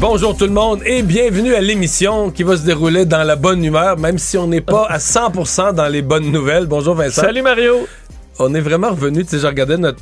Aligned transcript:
Bonjour 0.00 0.36
tout 0.36 0.44
le 0.44 0.52
monde 0.52 0.80
et 0.86 1.02
bienvenue 1.02 1.54
à 1.56 1.60
l'émission 1.60 2.30
qui 2.30 2.44
va 2.44 2.56
se 2.56 2.64
dérouler 2.64 3.04
dans 3.04 3.24
la 3.24 3.34
bonne 3.34 3.64
humeur, 3.64 3.98
même 3.98 4.16
si 4.16 4.38
on 4.38 4.46
n'est 4.46 4.60
pas 4.60 4.86
à 4.88 4.98
100% 4.98 5.74
dans 5.74 5.88
les 5.88 6.02
bonnes 6.02 6.30
nouvelles. 6.30 6.66
Bonjour 6.66 6.94
Vincent. 6.94 7.22
Salut 7.22 7.42
Mario. 7.42 7.88
On 8.38 8.54
est 8.54 8.60
vraiment 8.60 8.90
revenu, 8.90 9.24
tu 9.24 9.30
sais, 9.30 9.38
je 9.40 9.46
regardais 9.48 9.76
notre 9.76 9.98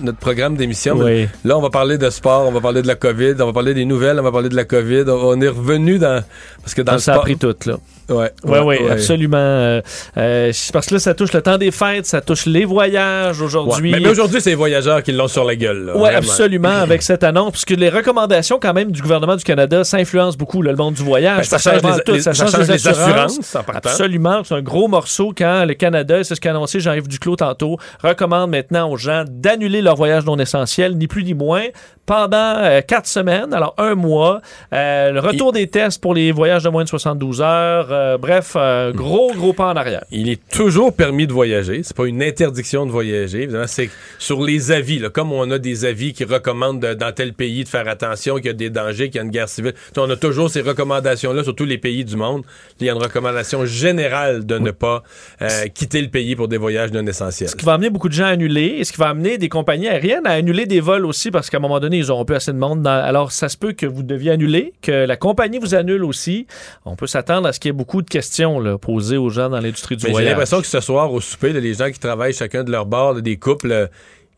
notre 0.00 0.18
programme 0.18 0.56
d'émission. 0.56 0.96
Oui. 0.96 1.28
Là, 1.44 1.56
on 1.56 1.60
va 1.60 1.70
parler 1.70 1.98
de 1.98 2.08
sport, 2.10 2.48
on 2.48 2.50
va 2.50 2.60
parler 2.60 2.82
de 2.82 2.86
la 2.86 2.94
COVID, 2.94 3.34
on 3.38 3.46
va 3.46 3.52
parler 3.52 3.74
des 3.74 3.84
nouvelles, 3.84 4.18
on 4.18 4.22
va 4.22 4.32
parler 4.32 4.48
de 4.48 4.56
la 4.56 4.64
COVID. 4.64 5.04
On 5.08 5.40
est 5.40 5.48
revenu 5.48 5.98
dans 5.98 6.24
parce 6.62 6.74
que 6.74 6.82
dans 6.82 6.94
le 6.94 6.98
ça 6.98 7.12
a 7.12 7.14
sport, 7.14 7.24
pris 7.24 7.36
tout, 7.36 7.54
là. 7.66 7.78
Ouais, 8.08 8.30
Oui, 8.44 8.58
oui, 8.64 8.76
ouais. 8.84 8.90
absolument. 8.90 9.36
Euh, 9.38 9.80
euh, 10.16 10.52
parce 10.72 10.86
que 10.86 10.94
là, 10.94 11.00
ça 11.00 11.14
touche 11.14 11.32
le 11.32 11.42
temps 11.42 11.58
des 11.58 11.70
fêtes, 11.70 12.06
ça 12.06 12.20
touche 12.20 12.46
les 12.46 12.64
voyages 12.64 13.40
Ouais. 13.40 13.46
aujourd'hui. 13.46 13.90
Mais, 13.92 14.00
mais 14.00 14.08
aujourd'hui, 14.08 14.40
c'est 14.40 14.50
les 14.50 14.56
voyageurs 14.56 15.02
qui 15.02 15.12
l'ont 15.12 15.28
sur 15.28 15.44
la 15.44 15.56
gueule. 15.56 15.86
là, 15.86 15.92
Oui, 15.96 16.08
absolument, 16.10 16.68
avec 16.68 17.02
cette 17.02 17.24
annonce, 17.24 17.52
puisque 17.52 17.70
les 17.70 17.88
recommandations 17.88 18.58
quand 18.60 18.72
même 18.74 18.90
du 18.92 19.02
gouvernement 19.02 19.36
du 19.36 19.44
Canada, 19.44 19.84
ça 19.84 19.96
influence 19.98 20.36
beaucoup 20.36 20.62
là, 20.62 20.70
le 20.72 20.76
monde 20.76 20.94
du 20.94 21.02
voyage. 21.02 21.38
Ben, 21.38 21.58
ça 21.58 21.58
change 21.58 21.80
vraiment 21.82 21.96
les- 21.96 22.02
tout, 22.02 22.12
les- 22.12 22.20
ça 22.20 22.34
ça 22.34 22.44
change 22.44 22.52
change 22.52 22.68
les 22.68 22.74
les 22.74 22.88
assurances. 22.88 23.38
assurances. 23.38 23.66
Absolument, 23.74 24.42
c'est 24.44 24.54
un 24.54 24.62
gros 24.62 24.88
morceau 24.88 25.32
quand 25.36 25.64
le 25.64 25.74
Canada, 25.74 26.22
c'est 26.24 26.34
ce 26.34 26.40
qu'a 26.40 26.50
annoncé 26.50 26.80
Jean-Yves 26.80 27.08
Duclos 27.08 27.36
tantôt, 27.36 27.76
recommande 28.02 28.50
maintenant 28.50 28.90
aux 28.90 28.96
gens 28.96 29.24
d'annuler 29.28 29.82
leur 29.82 29.96
voyage 29.96 30.24
non 30.24 30.36
essentiel, 30.38 30.96
ni 30.96 31.06
plus 31.06 31.24
ni 31.24 31.34
moins, 31.34 31.64
pendant 32.06 32.36
euh, 32.58 32.80
quatre 32.86 33.06
semaines, 33.08 33.52
alors 33.52 33.74
un 33.78 33.94
mois, 33.96 34.40
euh, 34.72 35.10
le 35.10 35.18
retour 35.20 35.52
des 35.52 35.66
tests 35.66 36.00
pour 36.00 36.14
les 36.14 36.30
voyages 36.30 36.62
de 36.62 36.68
moins 36.68 36.84
de 36.84 36.88
72 36.88 37.40
heures, 37.40 37.88
euh, 37.96 38.18
bref, 38.18 38.52
euh, 38.56 38.92
gros, 38.92 39.32
gros 39.34 39.52
pas 39.52 39.72
en 39.72 39.76
arrière. 39.76 40.04
Il 40.10 40.28
est 40.28 40.40
toujours 40.50 40.94
permis 40.94 41.26
de 41.26 41.32
voyager. 41.32 41.82
C'est 41.82 41.96
pas 41.96 42.06
une 42.06 42.22
interdiction 42.22 42.86
de 42.86 42.90
voyager. 42.90 43.48
C'est 43.66 43.90
sur 44.18 44.42
les 44.44 44.72
avis. 44.72 44.98
Là, 44.98 45.10
comme 45.10 45.32
on 45.32 45.50
a 45.50 45.58
des 45.58 45.84
avis 45.84 46.12
qui 46.12 46.24
recommandent 46.24 46.80
de- 46.80 46.94
dans 46.94 47.12
tel 47.12 47.32
pays 47.32 47.64
de 47.64 47.68
faire 47.68 47.88
attention, 47.88 48.36
qu'il 48.36 48.46
y 48.46 48.50
a 48.50 48.52
des 48.52 48.70
dangers, 48.70 49.06
qu'il 49.10 49.16
y 49.16 49.20
a 49.20 49.24
une 49.24 49.30
guerre 49.30 49.48
civile. 49.48 49.74
On 49.96 50.08
a 50.10 50.16
toujours 50.16 50.50
ces 50.50 50.60
recommandations-là 50.60 51.42
sur 51.44 51.54
tous 51.54 51.64
les 51.64 51.78
pays 51.78 52.04
du 52.04 52.16
monde. 52.16 52.42
Il 52.80 52.86
y 52.86 52.90
a 52.90 52.92
une 52.92 53.02
recommandation 53.02 53.64
générale 53.66 54.44
de 54.46 54.58
ne 54.58 54.70
pas 54.70 55.02
euh, 55.42 55.66
quitter 55.74 56.02
le 56.02 56.08
pays 56.08 56.36
pour 56.36 56.48
des 56.48 56.56
voyages 56.58 56.92
non 56.92 57.06
essentiels. 57.06 57.48
Ce 57.50 57.56
qui 57.56 57.64
va 57.64 57.74
amener 57.74 57.90
beaucoup 57.90 58.08
de 58.08 58.14
gens 58.14 58.24
à 58.26 58.28
annuler 58.28 58.76
et 58.78 58.84
ce 58.84 58.92
qui 58.92 58.98
va 58.98 59.08
amener 59.08 59.38
des 59.38 59.48
compagnies 59.48 59.88
aériennes 59.88 60.26
à 60.26 60.32
annuler 60.32 60.66
des 60.66 60.80
vols 60.80 61.06
aussi 61.06 61.30
parce 61.30 61.48
qu'à 61.50 61.58
un 61.58 61.60
moment 61.60 61.80
donné, 61.80 61.98
ils 61.98 62.06
n'auront 62.08 62.24
plus 62.24 62.36
assez 62.36 62.52
de 62.52 62.58
monde. 62.58 62.82
dans- 62.82 62.90
Alors, 62.90 63.32
ça 63.32 63.48
se 63.48 63.56
peut 63.56 63.72
que 63.72 63.86
vous 63.86 64.02
deviez 64.02 64.32
annuler, 64.32 64.72
que 64.82 64.90
la 65.06 65.16
compagnie 65.16 65.58
vous 65.58 65.74
annule 65.74 66.04
aussi. 66.04 66.46
On 66.84 66.96
peut 66.96 67.06
s'attendre 67.06 67.46
à 67.48 67.52
ce 67.52 67.60
qu'il 67.60 67.68
y 67.68 67.70
ait 67.70 67.72
beaucoup 67.72 67.85
de 68.02 68.08
questions 68.08 68.60
là, 68.60 68.76
posées 68.78 69.16
aux 69.16 69.30
gens 69.30 69.48
dans 69.48 69.60
l'industrie 69.60 69.96
du 69.96 70.04
Mais 70.04 70.08
j'ai 70.08 70.12
voyage. 70.12 70.30
l'impression 70.30 70.60
que 70.60 70.66
ce 70.66 70.80
soir, 70.80 71.12
au 71.12 71.20
souper, 71.20 71.52
là, 71.52 71.60
les 71.60 71.74
gens 71.74 71.90
qui 71.90 71.98
travaillent 71.98 72.34
chacun 72.34 72.62
de 72.64 72.70
leur 72.70 72.86
bord, 72.86 73.14
là, 73.14 73.20
des 73.20 73.36
couples, 73.36 73.88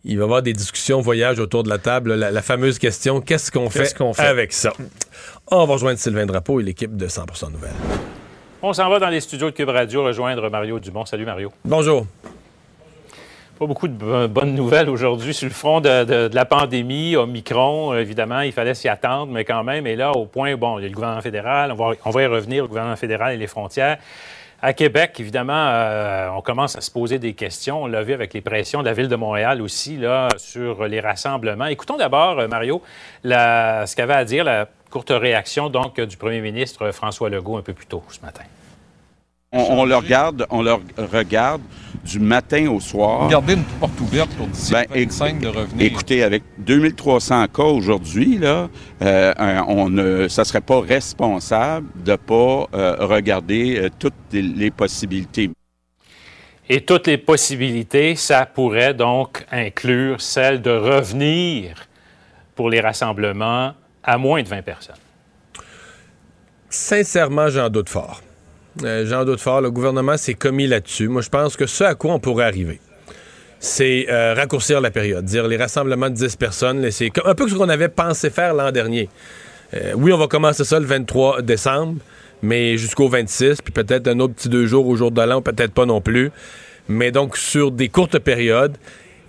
il 0.04 0.16
va 0.16 0.22
y 0.22 0.24
avoir 0.24 0.42
des 0.42 0.52
discussions 0.52 1.00
voyage 1.00 1.38
autour 1.40 1.62
de 1.64 1.68
la 1.68 1.78
table. 1.78 2.10
là, 2.10 2.16
la, 2.16 2.30
la 2.30 2.42
fameuse 2.42 2.78
question 2.78 3.20
qu'est-ce 3.20 3.50
qu'on 3.50 3.68
fait, 3.70 3.80
Qu'est-ce 3.80 3.94
qu'on 3.94 4.12
fait? 4.14 4.22
avec 4.22 4.52
ça? 4.52 4.72
On 5.50 5.64
va 5.66 5.72
rejoindre 5.74 5.98
Sylvain 5.98 6.26
Drapeau 6.26 6.60
et 6.60 6.62
l'équipe 6.62 6.96
de 6.96 7.06
100% 7.08 7.50
Nouvelles. 7.52 7.70
On 8.62 8.72
s'en 8.72 8.88
va 8.90 8.98
dans 8.98 9.08
les 9.08 9.20
studios 9.20 9.50
de 9.50 9.54
Cube 9.56 9.68
Radio 9.68 10.02
rejoindre 10.04 10.48
Mario 10.50 10.78
Dumont. 10.80 11.04
Salut 11.06 11.24
Mario. 11.24 11.52
Bonjour. 11.64 12.06
Pas 13.58 13.66
beaucoup 13.66 13.88
de 13.88 13.92
bo- 13.94 14.28
bonnes 14.28 14.54
nouvelles 14.54 14.88
aujourd'hui 14.88 15.34
sur 15.34 15.48
le 15.48 15.52
front 15.54 15.80
de, 15.80 16.30
la 16.32 16.44
pandémie, 16.44 17.16
Omicron. 17.16 17.92
euh, 17.92 18.00
Évidemment, 18.00 18.40
il 18.40 18.52
fallait 18.52 18.74
s'y 18.74 18.88
attendre, 18.88 19.32
mais 19.32 19.44
quand 19.44 19.64
même. 19.64 19.86
Et 19.86 19.96
là, 19.96 20.12
au 20.12 20.26
point, 20.26 20.54
bon, 20.56 20.78
il 20.78 20.82
y 20.82 20.84
a 20.84 20.88
le 20.88 20.94
gouvernement 20.94 21.20
fédéral, 21.22 21.72
on 21.72 21.74
va, 21.74 21.94
on 22.04 22.10
va 22.10 22.22
y 22.22 22.26
revenir, 22.26 22.62
le 22.62 22.68
gouvernement 22.68 22.94
fédéral 22.96 23.34
et 23.34 23.36
les 23.36 23.48
frontières. 23.48 23.98
À 24.62 24.72
Québec, 24.72 25.16
évidemment, 25.18 25.52
euh, 25.70 26.28
on 26.36 26.40
commence 26.40 26.76
à 26.76 26.80
se 26.80 26.90
poser 26.90 27.18
des 27.18 27.32
questions. 27.34 27.82
On 27.82 27.86
l'a 27.88 28.02
vu 28.02 28.12
avec 28.12 28.32
les 28.34 28.40
pressions 28.40 28.80
de 28.80 28.84
la 28.86 28.92
Ville 28.92 29.08
de 29.08 29.16
Montréal 29.16 29.60
aussi, 29.60 29.96
là, 29.96 30.28
sur 30.36 30.84
les 30.86 31.00
rassemblements. 31.00 31.66
Écoutons 31.66 31.96
d'abord, 31.96 32.38
euh, 32.38 32.48
Mario, 32.48 32.80
ce 33.24 33.96
qu'avait 33.96 34.14
à 34.14 34.24
dire 34.24 34.44
la 34.44 34.68
courte 34.90 35.10
réaction, 35.10 35.68
donc, 35.68 36.00
du 36.00 36.16
premier 36.16 36.40
ministre 36.40 36.90
François 36.92 37.28
Legault 37.28 37.56
un 37.56 37.62
peu 37.62 37.72
plus 37.72 37.86
tôt 37.86 38.02
ce 38.08 38.20
matin. 38.20 38.42
On 39.52 39.84
le 39.86 39.96
regarde, 39.96 40.46
on 40.50 40.62
le 40.62 40.74
regarde 41.12 41.62
du 42.04 42.20
matin 42.20 42.68
au 42.68 42.80
soir. 42.80 43.28
Garder 43.28 43.54
une 43.54 43.64
porte 43.64 44.00
ouverte 44.00 44.30
pour 44.36 44.46
d'ici 44.46 44.72
Ben, 44.72 44.84
le 44.94 45.00
25 45.04 45.40
de 45.40 45.48
revenir. 45.48 45.86
Écoutez, 45.86 46.22
avec 46.22 46.42
2300 46.58 47.46
cas 47.48 47.62
aujourd'hui, 47.62 48.38
là, 48.38 48.68
euh, 49.02 49.34
on 49.68 49.90
ne, 49.90 50.28
ça 50.28 50.44
serait 50.44 50.60
pas 50.60 50.80
responsable 50.80 51.86
de 52.04 52.16
pas 52.16 52.66
euh, 52.74 52.96
regarder 53.00 53.78
euh, 53.78 53.88
toutes 53.98 54.14
les, 54.32 54.42
les 54.42 54.70
possibilités. 54.70 55.50
Et 56.68 56.82
toutes 56.82 57.06
les 57.06 57.18
possibilités, 57.18 58.14
ça 58.14 58.44
pourrait 58.44 58.94
donc 58.94 59.46
inclure 59.50 60.20
celle 60.20 60.60
de 60.60 60.70
revenir 60.70 61.86
pour 62.54 62.68
les 62.68 62.80
rassemblements 62.80 63.72
à 64.02 64.18
moins 64.18 64.42
de 64.42 64.48
20 64.48 64.62
personnes. 64.62 64.96
Sincèrement, 66.68 67.48
j'en 67.48 67.70
doute 67.70 67.88
fort. 67.88 68.20
Euh, 68.84 69.06
j'en 69.06 69.24
doute 69.24 69.40
fort. 69.40 69.60
Le 69.60 69.70
gouvernement 69.70 70.16
s'est 70.16 70.34
commis 70.34 70.66
là-dessus. 70.66 71.08
Moi, 71.08 71.22
je 71.22 71.28
pense 71.28 71.56
que 71.56 71.66
ce 71.66 71.84
à 71.84 71.94
quoi 71.94 72.14
on 72.14 72.20
pourrait 72.20 72.44
arriver, 72.44 72.80
c'est 73.60 74.06
euh, 74.08 74.34
raccourcir 74.34 74.80
la 74.80 74.90
période. 74.90 75.24
Dire 75.24 75.46
les 75.48 75.56
rassemblements 75.56 76.10
de 76.10 76.14
10 76.14 76.36
personnes, 76.36 76.90
c'est 76.90 77.10
un 77.24 77.34
peu 77.34 77.48
ce 77.48 77.54
qu'on 77.54 77.68
avait 77.68 77.88
pensé 77.88 78.30
faire 78.30 78.54
l'an 78.54 78.70
dernier. 78.70 79.08
Euh, 79.74 79.92
oui, 79.96 80.12
on 80.12 80.18
va 80.18 80.26
commencer 80.26 80.64
ça 80.64 80.78
le 80.78 80.86
23 80.86 81.42
décembre, 81.42 81.96
mais 82.42 82.76
jusqu'au 82.78 83.08
26, 83.08 83.60
puis 83.62 83.72
peut-être 83.72 84.08
un 84.08 84.20
autre 84.20 84.34
petit 84.34 84.48
deux 84.48 84.66
jours 84.66 84.86
au 84.86 84.96
jour 84.96 85.10
de 85.10 85.20
l'an, 85.22 85.42
peut-être 85.42 85.72
pas 85.72 85.86
non 85.86 86.00
plus. 86.00 86.30
Mais 86.88 87.10
donc, 87.10 87.36
sur 87.36 87.70
des 87.70 87.88
courtes 87.88 88.18
périodes. 88.18 88.76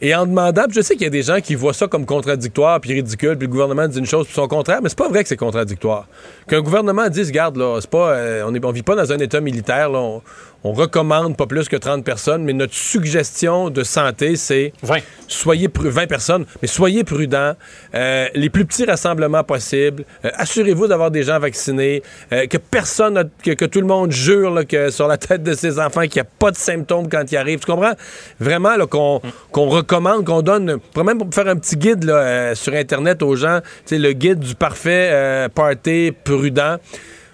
Et 0.02 0.16
en 0.16 0.26
demandant, 0.26 0.64
je 0.70 0.80
sais 0.80 0.94
qu'il 0.94 1.04
y 1.04 1.08
a 1.08 1.10
des 1.10 1.24
gens 1.24 1.42
qui 1.42 1.56
voient 1.56 1.74
ça 1.74 1.88
comme 1.88 2.06
contradictoire 2.06 2.80
puis 2.80 2.94
ridicule, 2.94 3.38
puis 3.38 3.48
le 3.48 3.52
gouvernement 3.52 3.88
dit 3.88 4.00
une 4.00 4.06
chose 4.06 4.26
puis 4.26 4.34
son 4.34 4.48
contraire, 4.48 4.82
mais 4.82 4.88
c'est 4.88 4.98
pas 4.98 5.10
vrai 5.10 5.24
que 5.24 5.30
c'est 5.30 5.38
contradictoire. 5.38 6.08
Qu'un 6.48 6.62
gouvernement 6.62 7.10
dise, 7.10 7.32
garde 7.32 7.58
là, 7.58 7.80
c'est 7.82 7.90
pas, 7.90 8.12
euh, 8.12 8.44
on, 8.48 8.56
est, 8.56 8.64
on 8.64 8.72
vit 8.72 8.84
pas 8.84 8.96
dans 8.96 9.12
un 9.12 9.18
état 9.18 9.42
militaire, 9.42 9.90
là, 9.90 10.20
on 10.64 10.74
recommande 10.74 11.38
pas 11.38 11.46
plus 11.46 11.70
que 11.70 11.78
30 11.78 12.04
personnes, 12.04 12.44
mais 12.44 12.54
notre 12.54 12.74
suggestion 12.74 13.70
de 13.70 13.84
santé, 13.84 14.36
c'est 14.36 14.74
20. 14.84 14.98
soyez 15.28 15.68
pru- 15.70 15.88
20 15.88 16.08
personnes, 16.08 16.46
mais 16.62 16.68
soyez 16.68 17.04
prudents. 17.04 17.54
Euh, 17.96 18.28
les 18.36 18.50
plus 18.50 18.66
petits 18.66 18.86
rassemblements 18.86 19.44
possibles. 19.44 20.04
Euh, 20.26 20.30
Assurez-vous 20.36 20.88
d'avoir 20.88 21.12
des 21.12 21.24
gens 21.24 21.40
vaccinés. 21.40 22.04
Euh, 22.34 22.46
que 22.48 22.58
personne, 22.58 23.30
que, 23.44 23.52
que 23.52 23.66
tout 23.66 23.80
le 23.80 23.88
monde 23.88 24.12
jure 24.12 24.52
là, 24.52 24.66
que 24.66 24.90
sur 24.90 25.08
la 25.08 25.18
tête 25.18 25.44
de 25.44 25.54
ses 25.54 25.80
enfants 25.80 26.02
qu'il 26.02 26.16
n'y 26.22 26.28
a 26.28 26.32
pas 26.38 26.52
de 26.52 26.58
symptômes 26.58 27.08
quand 27.10 27.24
ils 27.32 27.38
arrivent. 27.38 27.60
Tu 27.60 27.66
comprends? 27.66 27.94
Vraiment 28.40 28.76
là, 28.76 28.86
qu'on 28.86 29.22
recommande, 29.54 30.26
qu'on 30.26 30.42
donne, 30.42 30.78
pour 30.94 31.04
même 31.06 31.20
pour 31.20 31.34
faire 31.34 31.48
un 31.48 31.56
petit 31.56 31.78
guide 31.78 32.04
là, 32.04 32.54
sur 32.56 32.74
Internet 32.74 33.22
aux 33.24 33.36
gens, 33.36 33.60
le 33.92 34.12
guide 34.12 34.40
du 34.40 34.56
parfait 34.56 35.48
party 35.56 36.12
prudent. 36.24 36.78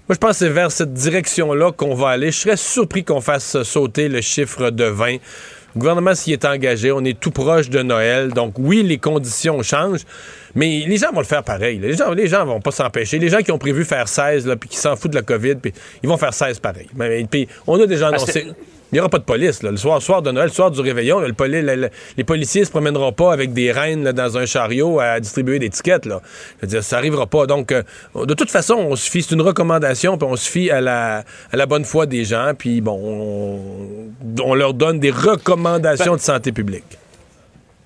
Moi, 0.07 0.13
je 0.13 0.19
pense 0.19 0.31
que 0.33 0.37
c'est 0.37 0.49
vers 0.49 0.71
cette 0.71 0.93
direction-là 0.93 1.71
qu'on 1.71 1.95
va 1.95 2.09
aller. 2.09 2.31
Je 2.31 2.37
serais 2.39 2.57
surpris 2.57 3.03
qu'on 3.03 3.21
fasse 3.21 3.63
sauter 3.63 4.07
le 4.07 4.21
chiffre 4.21 4.69
de 4.69 4.83
20. 4.83 5.13
Le 5.13 5.19
gouvernement 5.79 6.13
s'y 6.13 6.31
est 6.31 6.45
engagé. 6.45 6.91
On 6.91 7.03
est 7.03 7.19
tout 7.19 7.31
proche 7.31 7.69
de 7.71 7.81
Noël. 7.81 8.31
Donc, 8.31 8.53
oui, 8.59 8.83
les 8.83 8.97
conditions 8.99 9.61
changent, 9.63 10.03
mais 10.53 10.83
les 10.87 10.97
gens 10.97 11.11
vont 11.11 11.19
le 11.21 11.25
faire 11.25 11.43
pareil. 11.43 11.79
là. 11.79 11.87
Les 11.87 11.95
gens, 11.97 12.11
les 12.11 12.27
gens 12.27 12.45
vont 12.45 12.61
pas 12.61 12.71
s'empêcher. 12.71 13.17
Les 13.17 13.29
gens 13.29 13.39
qui 13.39 13.51
ont 13.51 13.57
prévu 13.57 13.83
faire 13.83 14.07
16, 14.07 14.45
là, 14.45 14.55
puis 14.55 14.69
qui 14.69 14.77
s'en 14.77 14.95
foutent 14.95 15.11
de 15.11 15.15
la 15.17 15.21
COVID, 15.23 15.55
puis 15.55 15.73
ils 16.03 16.07
vont 16.07 16.17
faire 16.17 16.33
16 16.33 16.59
pareil. 16.59 16.87
Mais, 16.95 17.25
puis, 17.29 17.47
on 17.65 17.81
a 17.81 17.87
déjà 17.87 18.09
que- 18.11 18.15
annoncé. 18.15 18.45
Il 18.95 18.99
n'y 18.99 19.01
aura 19.01 19.09
pas 19.09 19.17
de 19.19 19.23
police. 19.25 19.61
là. 19.61 19.71
Le 19.71 19.77
soir, 19.77 20.01
soir 20.01 20.21
de 20.21 20.31
Noël, 20.31 20.47
le 20.47 20.53
soir 20.53 20.71
du 20.71 20.79
réveillon, 20.79 21.19
là, 21.19 21.27
le 21.27 21.33
poli- 21.33 21.61
le- 21.61 21.75
le- 21.75 21.89
les 22.15 22.23
policiers 22.23 22.63
se 22.63 22.71
promèneront 22.71 23.11
pas 23.11 23.33
avec 23.33 23.51
des 23.51 23.69
reines 23.73 24.05
là, 24.05 24.13
dans 24.13 24.37
un 24.37 24.45
chariot 24.45 25.01
à 25.01 25.19
distribuer 25.19 25.59
des 25.59 25.69
tickets. 25.69 26.05
Là. 26.05 26.21
Je 26.57 26.61
veux 26.61 26.67
dire, 26.69 26.81
ça 26.81 26.97
arrivera 26.97 27.27
pas. 27.27 27.45
Donc, 27.45 27.73
euh, 27.73 27.83
de 28.15 28.33
toute 28.33 28.49
façon, 28.49 28.75
on 28.75 28.95
se 28.95 29.11
fie, 29.11 29.21
c'est 29.21 29.35
une 29.35 29.41
recommandation, 29.41 30.17
puis 30.17 30.27
on 30.31 30.37
se 30.37 30.49
fie 30.49 30.71
à 30.71 30.79
la, 30.79 31.25
à 31.51 31.57
la 31.57 31.65
bonne 31.65 31.83
foi 31.83 32.05
des 32.05 32.23
gens, 32.23 32.53
puis 32.57 32.79
bon, 32.79 32.97
on, 33.03 34.41
on 34.43 34.53
leur 34.55 34.73
donne 34.73 34.99
des 35.01 35.11
recommandations 35.11 36.11
Ben- 36.13 36.17
de 36.17 36.21
santé 36.21 36.51
publique. 36.53 36.97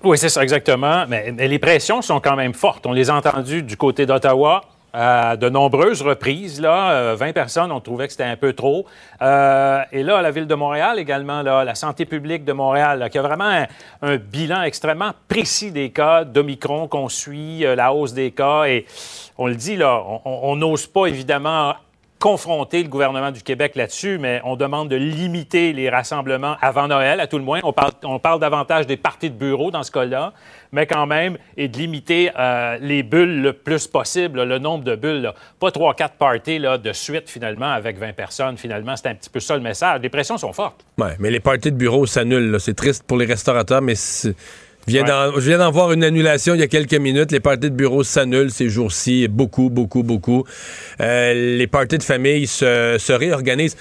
Oui, 0.04 0.16
c'est 0.16 0.28
ça, 0.28 0.42
exactement. 0.44 1.06
Mais, 1.08 1.34
mais 1.36 1.48
les 1.48 1.58
pressions 1.58 2.02
sont 2.02 2.20
quand 2.20 2.36
même 2.36 2.54
fortes. 2.54 2.86
On 2.86 2.92
les 2.92 3.10
a 3.10 3.16
entendues 3.16 3.62
du 3.62 3.76
côté 3.76 4.06
d'Ottawa 4.06 4.62
à 4.92 5.36
de 5.36 5.48
nombreuses 5.48 6.02
reprises. 6.02 6.60
Là, 6.60 6.90
Euh, 6.92 7.14
20 7.16 7.32
personnes, 7.32 7.72
on 7.72 7.80
trouvait 7.80 8.06
que 8.06 8.12
c'était 8.12 8.24
un 8.24 8.36
peu 8.36 8.52
trop. 8.52 8.86
Euh, 9.22 9.80
et 9.92 10.02
là, 10.02 10.22
la 10.22 10.30
Ville 10.30 10.46
de 10.46 10.54
Montréal 10.54 10.98
également, 10.98 11.42
là, 11.42 11.64
la 11.64 11.74
santé 11.74 12.04
publique 12.04 12.44
de 12.44 12.52
Montréal, 12.52 13.08
qui 13.10 13.18
a 13.18 13.22
vraiment 13.22 13.44
un, 13.44 13.66
un 14.02 14.16
bilan 14.16 14.62
extrêmement 14.62 15.12
précis 15.28 15.70
des 15.70 15.90
cas 15.90 16.24
d'Omicron 16.24 16.88
qu'on 16.88 17.08
suit, 17.08 17.64
euh, 17.64 17.74
la 17.74 17.92
hausse 17.92 18.12
des 18.12 18.30
cas. 18.30 18.64
Et 18.64 18.86
on 19.38 19.46
le 19.46 19.54
dit, 19.54 19.76
là, 19.76 20.02
on 20.24 20.56
n'ose 20.56 20.86
pas 20.86 21.06
évidemment 21.06 21.74
confronter 22.20 22.82
le 22.82 22.88
gouvernement 22.88 23.30
du 23.30 23.42
Québec 23.42 23.72
là-dessus, 23.76 24.18
mais 24.18 24.42
on 24.44 24.54
demande 24.54 24.88
de 24.90 24.96
limiter 24.96 25.72
les 25.72 25.88
rassemblements 25.88 26.54
avant 26.60 26.86
Noël, 26.86 27.18
à 27.18 27.26
tout 27.26 27.38
le 27.38 27.44
moins. 27.44 27.60
On 27.64 27.72
parle, 28.18 28.38
davantage 28.40 28.86
des 28.86 28.98
parties 28.98 29.30
de 29.30 29.34
bureau 29.34 29.70
dans 29.70 29.82
ce 29.82 29.90
cas-là, 29.90 30.34
mais 30.70 30.86
quand 30.86 31.06
même, 31.06 31.38
et 31.56 31.66
de 31.66 31.76
limiter 31.78 32.30
euh, 32.38 32.76
les 32.80 33.02
bulles 33.02 33.40
le 33.40 33.54
plus 33.54 33.86
possible, 33.86 34.42
le 34.44 34.58
nombre 34.58 34.84
de 34.84 34.94
bulles. 34.96 35.22
là. 35.22 35.34
Pas 35.58 35.70
trois, 35.70 35.94
quatre 35.94 36.14
parties 36.14 36.58
là, 36.58 36.76
de 36.76 36.92
suite, 36.92 37.28
finalement, 37.30 37.72
avec 37.72 37.98
20 37.98 38.12
personnes. 38.12 38.56
Finalement, 38.58 38.94
c'est 38.96 39.08
un 39.08 39.14
petit 39.14 39.30
peu 39.30 39.40
ça 39.40 39.56
le 39.56 39.62
message. 39.62 40.00
Les 40.02 40.10
pressions 40.10 40.36
sont 40.36 40.52
fortes. 40.52 40.84
Ouais, 40.98 41.16
mais 41.18 41.30
les 41.30 41.40
parties 41.40 41.72
de 41.72 41.76
bureau 41.76 42.04
s'annulent. 42.04 42.60
C'est 42.60 42.74
triste 42.74 43.02
pour 43.06 43.16
les 43.16 43.26
restaurateurs, 43.26 43.80
mais 43.80 43.94
c'est- 43.94 44.34
viens 44.86 45.02
Ouais. 45.02 45.08
d'en- 45.08 45.34
je 45.34 45.40
viens 45.48 45.58
d'en 45.58 45.70
voir 45.70 45.92
une 45.92 46.02
annulation 46.04 46.54
il 46.54 46.60
y 46.60 46.62
a 46.62 46.66
quelques 46.68 46.94
minutes. 46.94 47.32
Les 47.32 47.40
parties 47.40 47.70
de 47.70 47.74
bureau 47.74 48.02
s'annulent 48.02 48.50
ces 48.50 48.68
jours-ci. 48.68 49.28
Beaucoup, 49.28 49.70
beaucoup, 49.70 50.02
beaucoup. 50.02 50.44
Euh, 51.00 51.56
les 51.56 51.66
parties 51.66 51.98
de 51.98 52.02
famille 52.02 52.46
se, 52.46 52.96
se 52.98 53.12
réorganisent. 53.12 53.76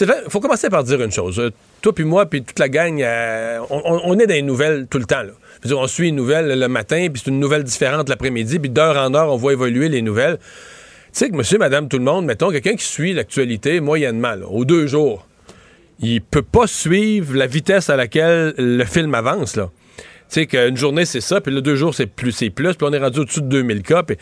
Il 0.00 0.06
faut 0.28 0.38
commencer 0.40 0.70
par 0.70 0.84
dire 0.84 1.00
une 1.02 1.10
chose. 1.10 1.50
Toi 1.82 1.92
puis 1.94 2.04
moi, 2.04 2.26
puis 2.26 2.42
toute 2.44 2.58
la 2.60 2.68
gang, 2.68 3.02
euh, 3.02 3.58
on, 3.70 4.18
est 4.20 4.26
dans 4.26 4.34
les 4.34 4.42
nouvelles 4.42 4.86
tout 4.88 4.98
le 4.98 5.04
temps. 5.04 5.22
Là. 5.22 5.32
Dire, 5.64 5.78
on 5.78 5.86
suit 5.88 6.08
une 6.10 6.16
nouvelle 6.16 6.58
le 6.58 6.68
matin, 6.68 7.08
puis 7.12 7.20
c'est 7.24 7.30
une 7.30 7.40
nouvelle 7.40 7.64
différente 7.64 8.08
l'après-midi, 8.08 8.58
puis 8.60 8.70
d'heure 8.70 8.96
en 8.96 9.12
heure, 9.14 9.32
on 9.32 9.36
voit 9.36 9.52
évoluer 9.52 9.88
les 9.88 10.00
nouvelles. 10.02 10.38
Tu 10.38 11.18
sais 11.18 11.28
que 11.28 11.34
monsieur, 11.34 11.58
madame, 11.58 11.88
tout 11.88 11.98
le 11.98 12.04
monde, 12.04 12.24
mettons, 12.24 12.50
quelqu'un 12.50 12.76
qui 12.76 12.84
suit 12.84 13.12
l'actualité 13.12 13.80
moyennement, 13.80 14.36
là, 14.36 14.46
aux 14.48 14.64
deux 14.64 14.86
jours, 14.86 15.26
il 15.98 16.20
peut 16.22 16.42
pas 16.42 16.68
suivre 16.68 17.34
la 17.36 17.46
vitesse 17.48 17.90
à 17.90 17.96
laquelle 17.96 18.54
le 18.58 18.84
film 18.84 19.12
avance, 19.14 19.56
là. 19.56 19.70
Tu 20.30 20.42
sais 20.42 20.46
qu'une 20.46 20.76
journée, 20.76 21.04
c'est 21.04 21.20
ça, 21.20 21.40
puis 21.40 21.52
là, 21.52 21.60
deux 21.60 21.74
jours, 21.74 21.92
c'est 21.92 22.06
plus, 22.06 22.30
c'est 22.30 22.50
plus, 22.50 22.74
puis 22.74 22.86
on 22.88 22.92
est 22.92 22.98
rendu 22.98 23.20
au-dessus 23.20 23.40
de 23.40 23.48
2000 23.48 23.82
cas, 23.82 24.04
puis 24.04 24.16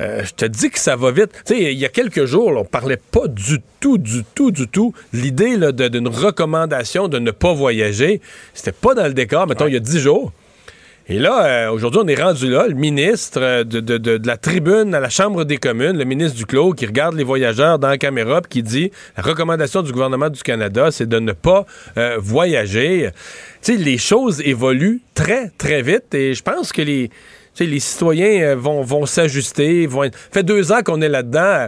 euh, 0.00 0.24
je 0.24 0.32
te 0.32 0.46
dis 0.46 0.70
que 0.70 0.78
ça 0.78 0.96
va 0.96 1.10
vite. 1.10 1.32
Tu 1.44 1.54
sais, 1.54 1.72
il 1.72 1.78
y 1.78 1.84
a 1.84 1.90
quelques 1.90 2.24
jours, 2.24 2.50
là, 2.50 2.60
on 2.60 2.64
parlait 2.64 2.96
pas 2.96 3.28
du 3.28 3.58
tout, 3.78 3.98
du 3.98 4.24
tout, 4.34 4.50
du 4.50 4.68
tout. 4.68 4.94
L'idée 5.12 5.58
d'une 5.90 6.08
recommandation 6.08 7.08
de 7.08 7.18
ne 7.18 7.30
pas 7.30 7.52
voyager, 7.52 8.22
c'était 8.54 8.72
pas 8.72 8.94
dans 8.94 9.06
le 9.06 9.12
décor, 9.12 9.46
mettons, 9.46 9.66
il 9.66 9.74
y 9.74 9.76
a 9.76 9.80
dix 9.80 9.98
jours. 9.98 10.32
Et 11.12 11.18
là, 11.18 11.44
euh, 11.66 11.70
aujourd'hui, 11.72 12.00
on 12.04 12.06
est 12.06 12.22
rendu 12.22 12.48
là, 12.48 12.68
le 12.68 12.74
ministre 12.74 13.40
euh, 13.42 13.64
de, 13.64 13.80
de- 13.80 13.98
de- 13.98 14.20
la 14.24 14.36
tribune 14.36 14.94
à 14.94 15.00
la 15.00 15.08
Chambre 15.10 15.44
des 15.44 15.56
communes, 15.56 15.98
le 15.98 16.04
ministre 16.04 16.36
du 16.38 16.46
Clos, 16.46 16.72
qui 16.72 16.86
regarde 16.86 17.16
les 17.16 17.24
voyageurs 17.24 17.80
dans 17.80 17.88
la 17.88 17.98
caméra, 17.98 18.40
puis 18.40 18.48
qui 18.48 18.62
dit 18.62 18.92
la 19.16 19.24
recommandation 19.24 19.82
du 19.82 19.90
gouvernement 19.90 20.30
du 20.30 20.40
Canada, 20.40 20.92
c'est 20.92 21.08
de 21.08 21.18
ne 21.18 21.32
pas 21.32 21.66
euh, 21.96 22.16
voyager. 22.20 23.10
Tu 23.60 23.72
sais, 23.72 23.76
les 23.76 23.98
choses 23.98 24.40
évoluent 24.42 25.00
très, 25.14 25.50
très 25.58 25.82
vite, 25.82 26.14
et 26.14 26.32
je 26.32 26.42
pense 26.44 26.70
que 26.72 26.82
les. 26.82 27.10
les 27.58 27.80
citoyens 27.80 28.54
vont, 28.54 28.82
vont 28.82 29.04
s'ajuster. 29.04 29.88
Vont 29.88 30.08
fait 30.30 30.44
deux 30.44 30.70
ans 30.70 30.82
qu'on 30.84 31.02
est 31.02 31.08
là-dedans. 31.08 31.66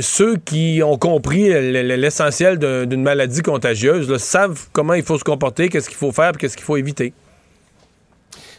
Ceux 0.00 0.36
qui 0.36 0.80
ont 0.84 0.96
compris 0.96 1.48
l'essentiel 1.82 2.58
d'un- 2.60 2.86
d'une 2.86 3.02
maladie 3.02 3.42
contagieuse 3.42 4.16
savent 4.18 4.60
comment 4.72 4.94
il 4.94 5.02
faut 5.02 5.18
se 5.18 5.24
comporter, 5.24 5.68
qu'est-ce 5.68 5.88
qu'il 5.88 5.98
faut 5.98 6.12
faire, 6.12 6.32
qu'est-ce 6.38 6.56
qu'il 6.56 6.64
faut 6.64 6.76
éviter. 6.76 7.12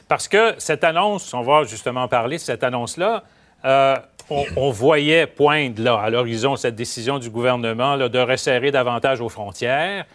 Parce 0.07 0.28
que 0.28 0.54
cette 0.57 0.84
annonce, 0.84 1.34
on 1.34 1.42
va 1.42 1.63
justement 1.63 2.07
parler 2.07 2.38
de 2.38 2.42
cette 2.42 2.63
annonce-là, 2.63 3.24
euh, 3.66 3.96
on, 4.30 4.44
on 4.56 4.69
voyait 4.69 5.28
poindre 5.28 5.81
là, 5.81 6.00
à 6.00 6.10
l'horizon 6.10 6.56
cette 6.56 6.75
décision 6.75 7.19
du 7.19 7.30
gouvernement 7.30 7.98
de 7.98 8.19
resserrer 8.19 8.72
davantage 8.72 9.22
aux 9.22 9.30
frontières. 9.30 10.06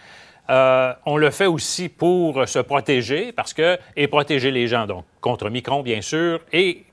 Euh, 0.49 0.93
on 1.07 1.17
le 1.17 1.31
fait 1.31 1.47
aussi 1.47 1.89
pour 1.89 2.47
se 2.49 2.59
protéger, 2.59 3.33
parce 3.33 3.55
que, 3.55 3.79
et 3.97 4.09
protéger 4.09 4.51
les 4.51 4.67
gens, 4.67 4.87
donc, 4.87 5.05
contre 5.21 5.49
Micron, 5.49 5.83
bien 5.83 6.01
sûr, 6.01 6.41
et 6.53 6.85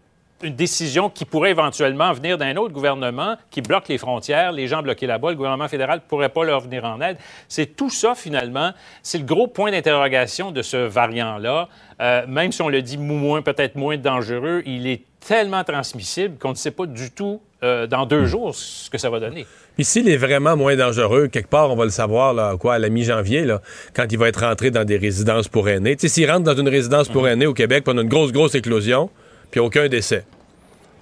une 0.43 0.55
décision 0.55 1.09
qui 1.09 1.25
pourrait 1.25 1.51
éventuellement 1.51 2.13
venir 2.13 2.37
d'un 2.37 2.55
autre 2.57 2.73
gouvernement 2.73 3.35
qui 3.49 3.61
bloque 3.61 3.87
les 3.87 3.97
frontières, 3.97 4.51
les 4.51 4.67
gens 4.67 4.81
bloqués 4.81 5.07
là-bas, 5.07 5.31
le 5.31 5.35
gouvernement 5.35 5.67
fédéral 5.67 5.99
ne 6.03 6.07
pourrait 6.07 6.29
pas 6.29 6.43
leur 6.43 6.61
venir 6.61 6.85
en 6.85 7.01
aide. 7.01 7.17
C'est 7.47 7.75
tout 7.75 7.89
ça, 7.89 8.13
finalement, 8.15 8.71
c'est 9.01 9.17
le 9.17 9.25
gros 9.25 9.47
point 9.47 9.71
d'interrogation 9.71 10.51
de 10.51 10.61
ce 10.61 10.77
variant-là. 10.77 11.69
Euh, 11.99 12.27
même 12.27 12.51
si 12.51 12.61
on 12.61 12.69
le 12.69 12.81
dit 12.81 12.97
moins, 12.97 13.41
peut-être 13.41 13.75
moins 13.75 13.97
dangereux, 13.97 14.61
il 14.65 14.87
est 14.87 15.01
tellement 15.19 15.63
transmissible 15.63 16.37
qu'on 16.37 16.51
ne 16.51 16.55
sait 16.55 16.71
pas 16.71 16.85
du 16.85 17.11
tout 17.11 17.41
euh, 17.63 17.87
dans 17.87 18.05
deux 18.05 18.25
jours 18.25 18.53
ce 18.53 18.89
que 18.89 18.99
ça 18.99 19.09
va 19.09 19.19
donner. 19.19 19.47
Puis 19.75 19.83
s'il 19.83 20.07
est 20.09 20.17
vraiment 20.17 20.55
moins 20.55 20.75
dangereux, 20.75 21.27
quelque 21.27 21.49
part, 21.49 21.71
on 21.71 21.75
va 21.75 21.85
le 21.85 21.91
savoir 21.91 22.33
là, 22.33 22.55
quoi, 22.57 22.75
à 22.75 22.79
la 22.79 22.89
mi-janvier, 22.89 23.43
là, 23.43 23.61
quand 23.95 24.05
il 24.11 24.17
va 24.17 24.27
être 24.27 24.41
rentré 24.41 24.69
dans 24.69 24.85
des 24.85 24.97
résidences 24.97 25.47
pour 25.47 25.67
aînés. 25.67 25.95
Tu 25.95 26.07
sais, 26.07 26.13
s'il 26.13 26.29
rentre 26.29 26.43
dans 26.43 26.55
une 26.55 26.69
résidence 26.69 27.09
pour 27.09 27.27
aînés 27.27 27.47
au 27.47 27.53
Québec, 27.53 27.83
a 27.87 27.91
une 27.91 28.03
grosse, 28.03 28.31
grosse 28.31 28.55
éclosion, 28.55 29.09
puis 29.51 29.59
aucun 29.59 29.87
décès. 29.87 30.25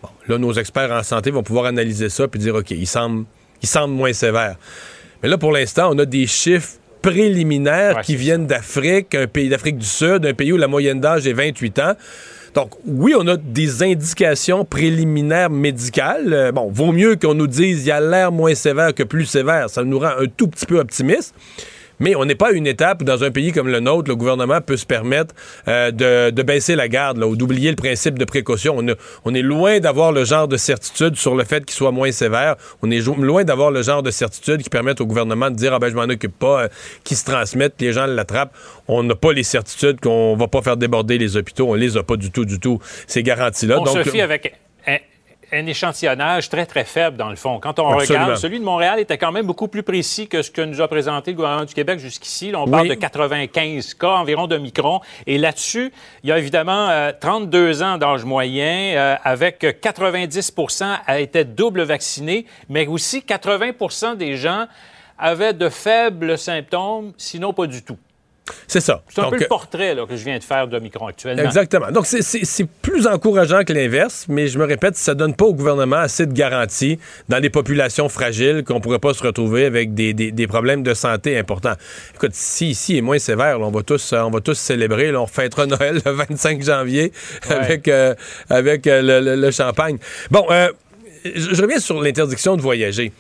Bon, 0.02 0.10
là, 0.28 0.38
nos 0.38 0.54
experts 0.54 0.92
en 0.92 1.04
santé 1.04 1.32
vont 1.32 1.44
pouvoir 1.44 1.66
analyser 1.66 2.10
ça 2.10 2.28
puis 2.28 2.40
dire, 2.40 2.56
OK, 2.56 2.72
il 2.72 2.88
semble, 2.88 3.26
il 3.62 3.68
semble 3.68 3.94
moins 3.94 4.14
sévère. 4.14 4.56
Mais 5.24 5.30
là, 5.30 5.38
pour 5.38 5.52
l'instant, 5.52 5.90
on 5.92 6.00
a 6.00 6.06
des 6.06 6.28
chiffres 6.28 6.74
préliminaires 7.02 7.98
Ouais, 7.98 8.04
qui 8.04 8.16
viennent 8.16 8.48
d'Afrique, 8.48 9.14
un 9.16 9.28
pays 9.28 9.50
d'Afrique 9.50 9.78
du 9.78 9.86
Sud, 9.86 10.26
un 10.26 10.34
pays 10.34 10.52
où 10.52 10.58
la 10.58 10.68
moyenne 10.68 11.00
d'âge 11.00 11.28
est 11.28 11.34
28 11.34 11.80
ans. 11.80 11.94
Donc, 12.56 12.72
oui, 12.86 13.14
on 13.18 13.28
a 13.28 13.36
des 13.38 13.84
indications 13.84 14.64
préliminaires 14.64 15.50
médicales. 15.50 16.34
Euh, 16.34 16.52
bon, 16.52 16.72
vaut 16.72 16.94
mieux 16.94 17.18
qu'on 17.18 17.34
nous 17.34 17.48
dise 17.48 17.84
il 17.84 17.88
y 17.88 17.92
a 17.92 18.00
l'air 18.00 18.32
moins 18.32 18.56
sévère 18.56 18.94
que 18.94 19.04
plus 19.04 19.26
sévère. 19.26 19.70
Ça 19.70 19.84
nous 19.84 20.00
rend 20.00 20.14
un 20.18 20.28
tout 20.28 20.48
petit 20.48 20.66
peu 20.66 20.80
optimiste. 20.80 21.36
Mais 22.00 22.16
on 22.16 22.26
n'est 22.26 22.36
pas 22.36 22.50
à 22.50 22.52
une 22.52 22.68
étape 22.68 23.02
où, 23.02 23.06
dans 23.06 23.24
un 23.24 23.32
pays 23.32 23.52
comme 23.52 23.68
le 23.68 23.80
nôtre, 23.80 24.10
le 24.10 24.16
gouvernement 24.16 24.62
peut 24.62 24.78
se 24.78 24.86
permettre 24.86 25.34
euh, 25.68 25.92
de, 25.92 26.30
de 26.32 26.44
baisser 26.44 26.76
la 26.76 26.88
garde 26.88 27.18
là, 27.18 27.28
ou 27.28 27.36
d'oublier 27.36 27.70
le 27.70 27.76
principe 27.76 28.20
de 28.20 28.26
précaution. 28.26 28.76
On, 28.78 28.88
a- 28.90 28.96
on 29.24 29.34
est 29.34 29.42
loin 29.42 29.80
d'avoir 29.80 30.12
le 30.12 30.24
genre 30.26 30.48
de 30.48 30.58
certitude 30.58 31.16
sur 31.16 31.36
le 31.36 31.44
fait 31.44 31.64
qu'il 31.66 31.76
soit 31.76 31.92
moins 31.92 32.12
sévère. 32.12 32.56
On 32.82 32.92
est 32.92 33.00
loin 33.06 33.44
d'avoir 33.44 33.72
le 33.72 33.82
genre 33.82 34.04
de 34.04 34.12
certitude 34.12 34.62
qui 34.64 34.70
permette 34.70 35.02
au 35.02 35.06
gouvernement 35.06 35.50
de 35.50 35.56
dire 35.56 35.74
ah 35.74 35.80
ben 35.80 35.90
je 35.90 35.96
m'en 35.96 36.04
occupe 36.04 36.38
pas, 36.38 36.64
euh, 36.64 36.68
qu'ils 37.04 37.18
se 37.18 37.26
transmettent, 37.26 37.76
les 37.80 37.94
gens 37.94 38.06
l'attrapent. 38.06 38.54
On 38.88 39.04
n'a 39.04 39.16
pas 39.16 39.34
les 39.34 39.44
certitudes 39.44 40.00
qu'on 40.02 40.36
va 40.36 40.48
pas 40.48 40.62
faire 40.62 40.78
déborder 40.78 41.18
les 41.18 41.38
hôpitaux. 41.38 41.70
On 41.70 41.74
les 41.76 41.98
a 41.98 42.04
pas 42.04 42.18
du 42.18 42.32
tout, 42.32 42.46
du 42.46 42.60
tout. 42.60 42.80
Ces 43.08 43.24
garanties-là. 43.24 43.80
On 43.80 43.84
Donc, 43.84 43.98
se 44.04 44.10
fie 44.10 44.22
avec 44.22 44.54
un, 45.52 45.66
échantillonnage 45.66 46.50
très, 46.50 46.66
très 46.66 46.84
faible, 46.84 47.18
dans 47.18 47.30
le 47.30 47.36
fond. 47.36 47.60
Quand 47.60 47.80
on 47.80 47.90
Absolument. 47.90 48.26
regarde, 48.26 48.40
celui 48.40 48.60
de 48.60 48.64
Montréal 48.64 49.00
était 49.00 49.18
quand 49.18 49.32
même 49.32 49.46
beaucoup 49.46 49.68
plus 49.68 49.84
précis 49.84 50.28
que 50.28 50.42
ce 50.42 50.52
que 50.52 50.62
nous 50.62 50.82
a 50.82 50.88
présenté 50.88 51.32
le 51.32 51.38
gouvernement 51.38 51.66
du 51.66 51.74
Québec 51.74 52.00
jusqu'ici. 52.00 52.52
On 52.56 52.68
parle 52.68 52.88
de 52.88 52.94
95 52.94 53.94
cas 53.96 54.16
environ 54.16 54.48
de 54.48 54.58
micron. 54.58 55.02
Et 55.28 55.38
là-dessus, 55.38 55.92
il 56.24 56.30
y 56.30 56.32
a 56.32 56.40
évidemment 56.40 56.90
euh, 56.90 57.12
32 57.20 57.84
ans 57.84 57.98
d'âge 57.98 58.26
moyen, 58.26 58.96
euh, 58.96 59.16
avec 59.24 59.64
90% 59.64 61.00
a 61.06 61.20
été 61.20 61.44
double 61.44 61.84
vaccinés, 61.84 62.46
mais 62.70 62.88
aussi 62.88 63.20
80% 63.20 64.18
des 64.18 64.36
gens 64.36 64.66
avaient 65.18 65.54
de 65.54 65.70
faibles 65.70 66.38
symptômes, 66.38 67.14
sinon 67.18 67.54
pas 67.54 67.68
du 67.68 67.84
tout. 67.84 67.98
C'est 68.68 68.80
ça. 68.80 69.02
C'est 69.10 69.20
un 69.22 69.24
Donc, 69.24 69.32
peu 69.32 69.38
euh, 69.38 69.40
le 69.42 69.48
portrait 69.48 69.96
là, 69.96 70.06
que 70.06 70.16
je 70.16 70.24
viens 70.24 70.38
de 70.38 70.44
faire 70.44 70.68
de 70.68 70.78
Micron 70.80 71.08
actuellement. 71.08 71.42
Exactement. 71.44 71.92
Donc, 71.92 72.06
c'est- 72.06 72.22
plus 72.82 73.08
encourageant 73.08 73.64
que 73.64 73.74
l'inverse, 73.74 74.26
mais 74.30 74.48
je 74.48 74.60
me 74.60 74.66
répète, 74.66 74.96
ça 74.96 75.16
donne 75.16 75.34
pas 75.36 75.46
au 75.46 75.54
gouvernement 75.54 75.96
assez 75.98 76.26
de 76.28 76.34
garanties 76.34 77.00
dans 77.30 77.40
des 77.40 77.50
populations 77.50 78.08
fragiles 78.10 78.64
qu'on 78.64 78.80
pourrait 78.80 79.00
pas 79.00 79.14
se 79.14 79.24
retrouver 79.24 79.66
avec 79.66 79.94
des, 79.96 80.14
des- 80.14 80.32
des 80.32 80.48
problèmes 80.48 80.84
de 80.84 80.94
santé 80.94 81.38
importants. 81.38 81.74
Écoute, 82.14 82.34
si 82.34 82.70
ici 82.70 82.98
est 82.98 83.02
moins 83.02 83.18
sévère, 83.20 83.58
là, 83.60 83.66
on 83.66 83.72
va 83.72 83.82
tous 83.84 84.14
euh, 84.14 84.22
on 84.22 84.30
va 84.30 84.42
tous 84.42 84.58
célébrer, 84.58 85.12
là, 85.12 85.22
on 85.22 85.28
fêtera 85.28 85.66
Noël 85.68 86.02
le 86.06 86.12
25 86.12 86.62
janvier 86.64 87.12
avec, 87.50 87.88
euh, 87.88 88.14
avec 88.50 88.86
euh, 88.88 89.02
le, 89.02 89.20
le- 89.22 89.42
le 89.42 89.52
champagne. 89.52 89.98
Bon, 90.30 90.46
euh, 90.52 90.70
je, 91.24 91.56
je 91.56 91.62
reviens 91.62 91.80
sur 91.80 92.02
l'interdiction 92.02 92.56
de 92.56 92.62
voyager. 92.62 93.12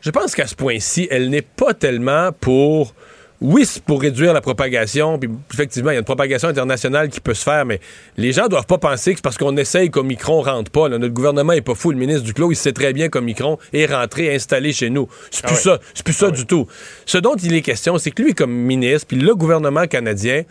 Je 0.00 0.10
pense 0.10 0.36
qu'à 0.36 0.46
ce 0.46 0.54
point-ci, 0.54 1.08
elle 1.10 1.28
n'est 1.30 1.42
pas 1.42 1.74
tellement 1.74 2.30
pour 2.30 2.94
oui, 3.40 3.64
c'est 3.64 3.82
pour 3.82 4.02
réduire 4.02 4.32
la 4.32 4.40
propagation. 4.40 5.18
Puis 5.18 5.30
effectivement, 5.52 5.90
il 5.90 5.94
y 5.94 5.96
a 5.96 6.00
une 6.00 6.04
propagation 6.04 6.48
internationale 6.48 7.08
qui 7.08 7.20
peut 7.20 7.34
se 7.34 7.44
faire, 7.44 7.64
mais 7.64 7.80
les 8.16 8.32
gens 8.32 8.48
doivent 8.48 8.66
pas 8.66 8.78
penser 8.78 9.12
que 9.12 9.18
c'est 9.18 9.22
parce 9.22 9.38
qu'on 9.38 9.56
essaye 9.56 9.90
qu'Omicron 9.90 10.42
rentre 10.42 10.70
pas. 10.70 10.88
là. 10.88 10.98
Notre 10.98 11.14
gouvernement 11.14 11.52
est 11.52 11.60
pas 11.60 11.74
fou. 11.74 11.92
Le 11.92 11.98
ministre 11.98 12.22
Duclos, 12.22 12.50
il 12.50 12.56
sait 12.56 12.72
très 12.72 12.92
bien 12.92 13.08
qu'Omicron 13.08 13.58
est 13.72 13.86
rentré, 13.86 14.34
installé 14.34 14.72
chez 14.72 14.90
nous. 14.90 15.08
C'est 15.30 15.44
plus 15.44 15.54
ouais. 15.54 15.60
ça. 15.60 15.80
C'est 15.94 16.04
plus 16.04 16.14
ça 16.14 16.30
du 16.30 16.46
tout. 16.46 16.66
Ce 17.06 17.18
dont 17.18 17.36
il 17.36 17.54
est 17.54 17.62
question, 17.62 17.96
c'est 17.98 18.10
que 18.10 18.22
lui, 18.22 18.34
comme 18.34 18.52
ministre, 18.52 19.06
puis 19.06 19.16
le 19.16 19.34
gouvernement 19.34 19.86
canadien, 19.86 20.42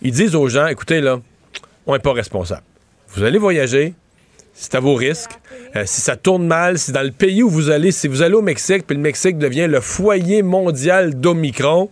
ils 0.00 0.12
disent 0.12 0.34
aux 0.34 0.48
gens, 0.48 0.66
écoutez, 0.66 1.02
là, 1.02 1.20
on 1.86 1.92
n'est 1.92 1.98
pas 1.98 2.12
responsable. 2.12 2.62
Vous 3.08 3.22
allez 3.22 3.38
voyager, 3.38 3.92
c'est 4.54 4.74
à 4.74 4.80
vos 4.80 4.94
risques. 4.94 5.32
Euh, 5.76 5.82
si 5.84 6.00
ça 6.00 6.16
tourne 6.16 6.46
mal, 6.46 6.78
si 6.78 6.92
dans 6.92 7.02
le 7.02 7.10
pays 7.10 7.42
où 7.42 7.50
vous 7.50 7.70
allez, 7.70 7.92
si 7.92 8.08
vous 8.08 8.22
allez 8.22 8.34
au 8.34 8.42
Mexique, 8.42 8.86
puis 8.86 8.96
le 8.96 9.02
Mexique 9.02 9.36
devient 9.36 9.66
le 9.66 9.80
foyer 9.80 10.42
mondial 10.42 11.14
d'Omicron, 11.18 11.90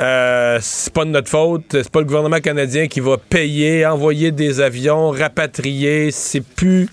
euh, 0.00 0.58
c'est 0.60 0.92
pas 0.92 1.04
de 1.04 1.10
notre 1.10 1.28
faute. 1.28 1.64
C'est 1.70 1.90
pas 1.90 2.00
le 2.00 2.06
gouvernement 2.06 2.40
canadien 2.40 2.88
qui 2.88 3.00
va 3.00 3.16
payer, 3.16 3.86
envoyer 3.86 4.32
des 4.32 4.60
avions, 4.60 5.10
rapatrier. 5.10 6.10
C'est 6.10 6.40
plus, 6.40 6.88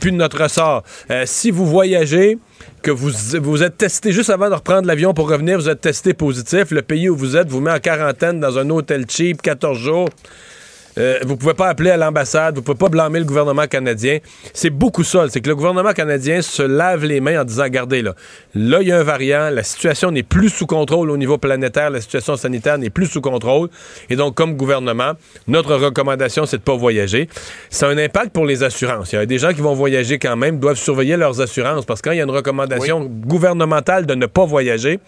plus 0.00 0.12
de 0.12 0.16
notre 0.16 0.42
ressort. 0.42 0.82
Euh, 1.10 1.24
si 1.26 1.50
vous 1.50 1.66
voyagez, 1.66 2.38
que 2.82 2.90
vous, 2.90 3.10
vous 3.40 3.62
êtes 3.62 3.78
testé 3.78 4.12
juste 4.12 4.30
avant 4.30 4.48
de 4.48 4.54
reprendre 4.54 4.86
l'avion 4.86 5.14
pour 5.14 5.28
revenir, 5.28 5.58
vous 5.58 5.68
êtes 5.68 5.80
testé 5.80 6.14
positif, 6.14 6.70
le 6.70 6.82
pays 6.82 7.08
où 7.08 7.16
vous 7.16 7.36
êtes 7.36 7.48
vous 7.48 7.60
met 7.60 7.72
en 7.72 7.78
quarantaine 7.78 8.40
dans 8.40 8.58
un 8.58 8.68
hôtel 8.70 9.06
cheap 9.08 9.40
14 9.42 9.78
jours. 9.78 10.08
Euh, 10.98 11.18
vous 11.24 11.36
pouvez 11.36 11.54
pas 11.54 11.68
appeler 11.68 11.90
à 11.90 11.96
l'ambassade, 11.96 12.56
vous 12.56 12.62
pouvez 12.62 12.78
pas 12.78 12.88
blâmer 12.88 13.18
le 13.18 13.24
gouvernement 13.24 13.66
canadien. 13.66 14.18
C'est 14.52 14.70
beaucoup 14.70 15.04
ça. 15.04 15.26
C'est 15.28 15.40
que 15.40 15.48
le 15.48 15.56
gouvernement 15.56 15.92
canadien 15.92 16.42
se 16.42 16.62
lave 16.62 17.04
les 17.04 17.20
mains 17.20 17.40
en 17.40 17.44
disant, 17.44 17.64
regardez, 17.64 18.02
là, 18.02 18.14
là, 18.54 18.78
il 18.82 18.88
y 18.88 18.92
a 18.92 18.98
un 18.98 19.02
variant, 19.02 19.50
la 19.50 19.62
situation 19.62 20.10
n'est 20.10 20.22
plus 20.22 20.50
sous 20.50 20.66
contrôle 20.66 21.10
au 21.10 21.16
niveau 21.16 21.38
planétaire, 21.38 21.90
la 21.90 22.00
situation 22.00 22.36
sanitaire 22.36 22.78
n'est 22.78 22.90
plus 22.90 23.06
sous 23.06 23.20
contrôle. 23.20 23.68
Et 24.10 24.16
donc, 24.16 24.34
comme 24.34 24.56
gouvernement, 24.56 25.12
notre 25.48 25.74
recommandation, 25.76 26.46
c'est 26.46 26.58
de 26.58 26.62
pas 26.62 26.76
voyager. 26.76 27.28
Ça 27.70 27.88
a 27.88 27.90
un 27.90 27.98
impact 27.98 28.32
pour 28.32 28.44
les 28.44 28.62
assurances. 28.62 29.12
Il 29.12 29.16
y 29.16 29.18
a 29.18 29.26
des 29.26 29.38
gens 29.38 29.52
qui 29.52 29.60
vont 29.60 29.74
voyager 29.74 30.18
quand 30.18 30.36
même, 30.36 30.58
doivent 30.58 30.76
surveiller 30.76 31.16
leurs 31.16 31.40
assurances, 31.40 31.84
parce 31.84 32.00
que 32.00 32.08
quand 32.08 32.12
il 32.12 32.18
y 32.18 32.20
a 32.20 32.24
une 32.24 32.30
recommandation 32.30 33.04
gouvernementale 33.04 34.06
de 34.06 34.14
ne 34.14 34.26
pas 34.26 34.44
voyager, 34.44 34.98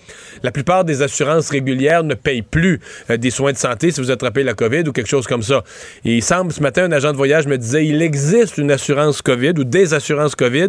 la 0.43 0.51
plupart 0.51 0.85
des 0.85 1.03
assurances 1.03 1.51
régulières 1.51 2.05
ne 2.05 2.15
payent 2.15 2.43
plus 2.43 2.81
euh, 3.11 3.17
des 3.17 3.31
soins 3.31 3.53
de 3.53 3.59
santé 3.59 3.91
si 3.91 4.01
vous 4.01 4.11
attrapez 4.11 4.43
la 4.43 4.55
COVID 4.55 4.89
ou 4.89 4.93
quelque 4.93 5.09
chose 5.09 5.27
comme 5.27 5.43
ça. 5.43 5.63
Et 6.05 6.17
il 6.17 6.23
semble, 6.23 6.53
ce 6.53 6.61
matin, 6.61 6.85
un 6.85 6.93
agent 6.93 7.13
de 7.13 7.17
voyage 7.17 7.47
me 7.47 7.59
disait, 7.59 7.87
il 7.87 8.03
existe 8.03 8.59
une 8.59 8.71
assurance 8.71 9.23
COVID 9.23 9.53
ou 9.59 9.65
des 9.65 9.95
assurances 9.95 10.35
COVID 10.35 10.69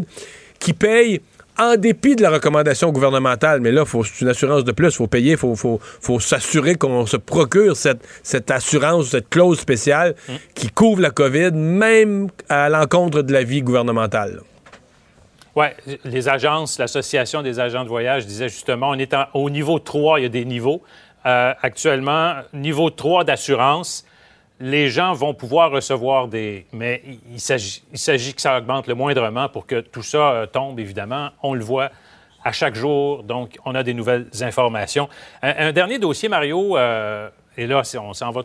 qui 0.60 0.74
payent 0.74 1.22
en 1.58 1.78
dépit 1.78 2.16
de 2.16 2.22
la 2.22 2.32
recommandation 2.32 2.92
gouvernementale, 2.92 3.62
mais 3.62 3.72
là, 3.72 3.84
c'est 3.86 4.22
une 4.22 4.28
assurance 4.28 4.64
de 4.64 4.72
plus, 4.72 4.88
il 4.88 4.96
faut 4.96 5.08
payer, 5.08 5.32
il 5.32 5.38
faut, 5.38 5.56
faut, 5.56 5.80
faut 5.82 6.20
s'assurer 6.20 6.76
qu'on 6.76 7.06
se 7.06 7.18
procure 7.18 7.78
cette, 7.78 8.06
cette 8.24 8.52
assurance, 8.52 9.10
cette 9.10 9.30
clause 9.30 9.60
spéciale 9.60 10.16
qui 10.54 10.70
couvre 10.70 11.02
la 11.02 11.12
COVID, 11.12 11.52
même 11.52 12.28
à 12.50 12.70
l'encontre 12.70 13.22
de 13.22 13.32
la 13.32 13.44
vie 13.44 13.62
gouvernementale. 13.62 14.42
Oui, 15.56 15.68
les 16.04 16.28
agences, 16.28 16.78
l'Association 16.78 17.42
des 17.42 17.62
agents 17.62 17.84
de 17.84 17.90
voyage 17.90 18.26
disait 18.26 18.50
justement, 18.50 18.90
on 18.90 19.00
est 19.00 19.16
au 19.34 19.50
niveau 19.50 19.80
3, 19.80 20.20
il 20.20 20.24
y 20.24 20.26
a 20.26 20.30
des 20.30 20.44
niveaux. 20.44 20.84
Euh, 21.26 21.54
actuellement, 21.62 22.34
niveau 22.54 22.90
3 22.90 23.24
d'assurance, 23.24 24.06
les 24.60 24.90
gens 24.90 25.14
vont 25.14 25.34
pouvoir 25.34 25.72
recevoir 25.72 26.28
des... 26.28 26.66
Mais 26.72 27.02
il- 27.32 27.40
s'agit 27.40 28.34
que 28.34 28.42
ça 28.42 28.58
augmente 28.58 28.88
le 28.88 28.96
moindrement 28.96 29.50
pour 29.50 29.66
que 29.66 29.82
tout 29.82 30.04
ça 30.04 30.32
euh, 30.32 30.46
tombe, 30.46 30.80
évidemment. 30.80 31.30
On 31.44 31.54
le 31.54 31.64
voit 31.64 31.90
à 32.44 32.52
chaque 32.52 32.76
jour, 32.76 33.24
donc 33.24 33.58
on 33.66 33.74
a 33.76 33.84
des 33.84 33.94
nouvelles 33.94 34.28
informations. 34.42 35.10
Un, 35.42 35.72
dernier 35.72 35.98
dossier, 36.00 36.30
Mario, 36.30 36.78
euh, 36.78 37.28
et 37.58 37.66
là, 37.68 37.82
on 38.00 38.14
s'en 38.14 38.32
va 38.32 38.44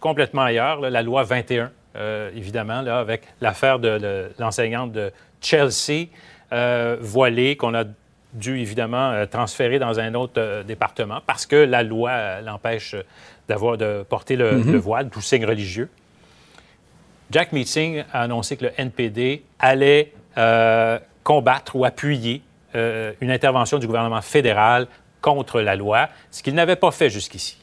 complètement 0.00 0.42
ailleurs, 0.42 0.80
la 0.80 1.02
loi 1.02 1.22
21, 1.22 1.70
euh, 1.96 2.30
évidemment, 2.34 2.80
là, 2.80 2.98
avec 2.98 3.22
l'affaire 3.40 3.78
de 3.78 3.88
le- 3.88 4.32
l'enseignante 4.38 4.92
de 4.92 5.12
Chelsea, 5.40 6.06
voilée, 7.00 7.56
qu'on 7.56 7.74
a 7.74 7.84
dû 8.32 8.58
évidemment 8.60 9.26
transférer 9.30 9.78
dans 9.78 9.98
un 9.98 10.14
autre 10.14 10.62
département 10.62 11.20
parce 11.26 11.46
que 11.46 11.56
la 11.56 11.82
loi 11.82 12.40
l'empêche 12.40 12.94
d'avoir 13.48 13.76
de 13.78 14.04
porter 14.08 14.36
le, 14.36 14.62
le 14.62 14.78
voile, 14.78 15.08
tout 15.10 15.20
signe 15.20 15.44
religieux. 15.44 15.88
Jack 17.30 17.52
Meeting 17.52 18.04
a 18.12 18.22
annoncé 18.22 18.56
que 18.56 18.64
le 18.66 18.70
NPD 18.76 19.42
allait 19.58 20.12
euh, 20.38 20.98
combattre 21.24 21.74
ou 21.76 21.84
appuyer 21.84 22.42
euh, 22.74 23.12
une 23.20 23.30
intervention 23.30 23.78
du 23.78 23.86
gouvernement 23.86 24.22
fédéral 24.22 24.86
contre 25.22 25.60
la 25.60 25.74
loi, 25.74 26.08
ce 26.30 26.42
qu'il 26.42 26.54
n'avait 26.54 26.76
pas 26.76 26.90
fait 26.92 27.10
jusqu'ici. 27.10 27.58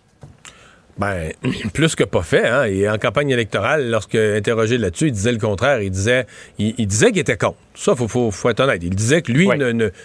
Ben, 0.97 1.31
plus 1.73 1.95
que 1.95 2.03
pas 2.03 2.23
fait, 2.23 2.47
hein. 2.47 2.65
Et 2.65 2.89
en 2.89 2.97
campagne 2.97 3.29
électorale, 3.29 3.89
lorsque 3.89 4.15
interrogé 4.15 4.77
là-dessus, 4.77 5.07
il 5.07 5.11
disait 5.13 5.31
le 5.31 5.39
contraire. 5.39 5.81
Il 5.81 5.89
disait, 5.91 6.27
il, 6.59 6.75
il 6.77 6.85
disait 6.87 7.11
qu'il 7.11 7.19
était 7.19 7.37
contre. 7.37 7.57
Ça, 7.73 7.95
faut, 7.95 8.07
faut, 8.07 8.31
faut 8.31 8.49
être 8.49 8.59
honnête. 8.59 8.81
Il 8.83 8.93
disait 8.93 9.21
que 9.21 9.31
lui 9.31 9.47
Oui. 9.47 9.57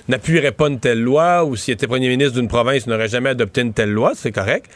n'appuierait 0.09 0.53
pas 0.53 0.69
une 0.69 0.79
telle 0.81 1.03
loi 1.03 1.45
ou 1.45 1.57
s'il 1.57 1.75
était 1.75 1.87
premier 1.87 2.09
ministre 2.09 2.39
d'une 2.39 2.49
province, 2.49 2.85
il 2.87 2.91
n'aurait 2.91 3.09
jamais 3.09 3.31
adopté 3.31 3.61
une 3.63 3.75
telle 3.75 3.91
loi. 3.91 4.13
C'est 4.15 4.33
correct. 4.33 4.71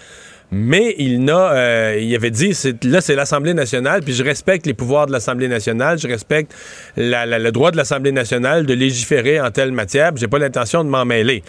Mais 0.54 0.94
il 0.99 1.25
n'a, 1.25 1.52
euh, 1.52 1.99
il 1.99 2.14
avait 2.14 2.30
dit, 2.30 2.52
là, 2.85 3.00
c'est 3.00 3.14
l'Assemblée 3.14 3.54
nationale, 3.54 4.02
puis 4.02 4.12
je 4.12 4.23
respecte 4.23 4.66
les 4.66 4.75
pouvoirs 4.75 5.06
de 5.06 5.12
l'Assemblée 5.12 5.49
nationale, 5.49 5.99
je 5.99 6.06
respecte 6.06 6.52
la- 6.99 7.25
la- 7.25 7.38
le 7.38 7.50
droit 7.52 7.71
de 7.71 7.78
l'Assemblée 7.78 8.12
nationale 8.12 8.66
de 8.66 8.75
légiférer 8.75 9.40
en 9.40 9.50
telle 9.50 9.73
matière, 9.73 10.12
j'ai 10.14 10.28
pas 10.28 10.38
l'intention 10.38 10.85
de 10.85 10.90
m'en 10.90 11.06
mêler. 11.06 11.42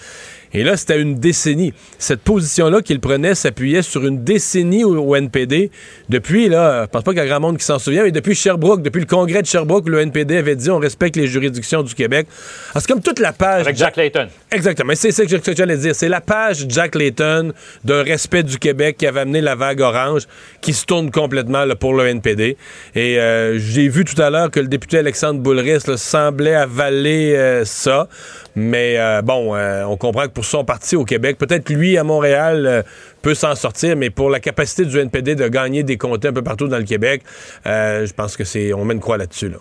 Et 0.53 0.63
là, 0.63 0.77
c'était 0.77 0.99
une 0.99 1.15
décennie. 1.15 1.73
Cette 1.97 2.21
position-là 2.21 2.81
qu'il 2.81 2.99
prenait 2.99 3.35
s'appuyait 3.35 3.81
sur 3.81 4.05
une 4.05 4.23
décennie 4.23 4.83
au, 4.83 4.97
au 4.97 5.15
NPD. 5.15 5.71
Depuis, 6.09 6.49
là, 6.49 6.83
je 6.83 6.89
pense 6.89 7.03
pas 7.03 7.11
qu'il 7.11 7.19
y 7.19 7.25
a 7.25 7.27
grand 7.27 7.39
monde 7.39 7.57
qui 7.57 7.65
s'en 7.65 7.79
souvient, 7.79 8.03
mais 8.03 8.11
depuis 8.11 8.35
Sherbrooke, 8.35 8.81
depuis 8.81 8.99
le 8.99 9.05
congrès 9.05 9.41
de 9.41 9.47
Sherbrooke, 9.47 9.89
le 9.89 9.99
NPD 10.01 10.37
avait 10.37 10.55
dit 10.55 10.69
on 10.69 10.79
respecte 10.79 11.15
les 11.15 11.27
juridictions 11.27 11.83
du 11.83 11.95
Québec. 11.95 12.27
C'est 12.75 12.87
comme 12.87 13.01
toute 13.01 13.19
la 13.19 13.33
page. 13.33 13.61
Avec 13.61 13.77
Jack 13.77 13.95
Layton. 13.95 14.27
Exactement. 14.51 14.93
C'est 14.95 15.11
c'est 15.11 15.27
ce 15.27 15.37
que 15.37 15.55
j'allais 15.55 15.77
dire. 15.77 15.95
C'est 15.95 16.09
la 16.09 16.21
page 16.21 16.65
Jack 16.69 16.95
Layton 16.95 17.53
d'un 17.83 18.03
respect 18.03 18.43
du 18.43 18.57
Québec 18.57 18.97
qui 18.97 19.07
avait 19.07 19.21
amené 19.21 19.41
la 19.41 19.55
vague 19.55 19.81
orange 19.81 20.23
qui 20.61 20.73
se 20.73 20.85
tourne 20.85 21.11
complètement 21.11 21.65
là, 21.65 21.75
pour 21.75 21.93
le 21.93 22.07
NPD. 22.07 22.57
Et 22.95 23.19
euh, 23.19 23.59
j'ai 23.59 23.87
vu 23.87 24.05
tout 24.05 24.19
à 24.21 24.29
l'heure 24.29 24.51
que 24.51 24.59
le 24.59 24.67
député 24.67 24.97
Alexandre 24.97 25.39
Boulris 25.39 25.79
là, 25.87 25.97
semblait 25.97 26.55
avaler 26.55 27.35
euh, 27.35 27.65
ça. 27.65 28.07
Mais 28.55 28.97
euh, 28.97 29.21
bon, 29.21 29.55
on 29.55 29.97
comprend 29.97 30.23
que 30.23 30.33
pour 30.33 30.42
son 30.43 30.63
parti 30.63 30.95
au 30.95 31.05
Québec, 31.05 31.37
peut-être 31.37 31.69
lui 31.69 31.97
à 31.97 32.03
Montréal 32.03 32.65
euh, 32.65 32.83
peut 33.21 33.33
s'en 33.33 33.55
sortir, 33.55 33.95
mais 33.95 34.09
pour 34.09 34.29
la 34.29 34.39
capacité 34.39 34.85
du 34.85 34.97
NPD 34.97 35.35
de 35.35 35.47
gagner 35.47 35.83
des 35.83 35.97
comtés 35.97 36.27
un 36.27 36.33
peu 36.33 36.43
partout 36.43 36.67
dans 36.67 36.77
le 36.77 36.83
Québec, 36.83 37.23
euh, 37.65 38.05
je 38.05 38.13
pense 38.13 38.37
que 38.37 38.43
c'est 38.43 38.73
on 38.73 38.85
met 38.85 38.93
une 38.93 38.99
croix 38.99 39.17
là-dessus. 39.17 39.49
Là. 39.49 39.57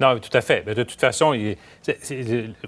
Non, 0.00 0.18
tout 0.18 0.34
à 0.36 0.40
fait. 0.40 0.62
Mais 0.66 0.74
de 0.74 0.82
toute 0.82 1.00
façon, 1.00 1.34
il- 1.34 1.56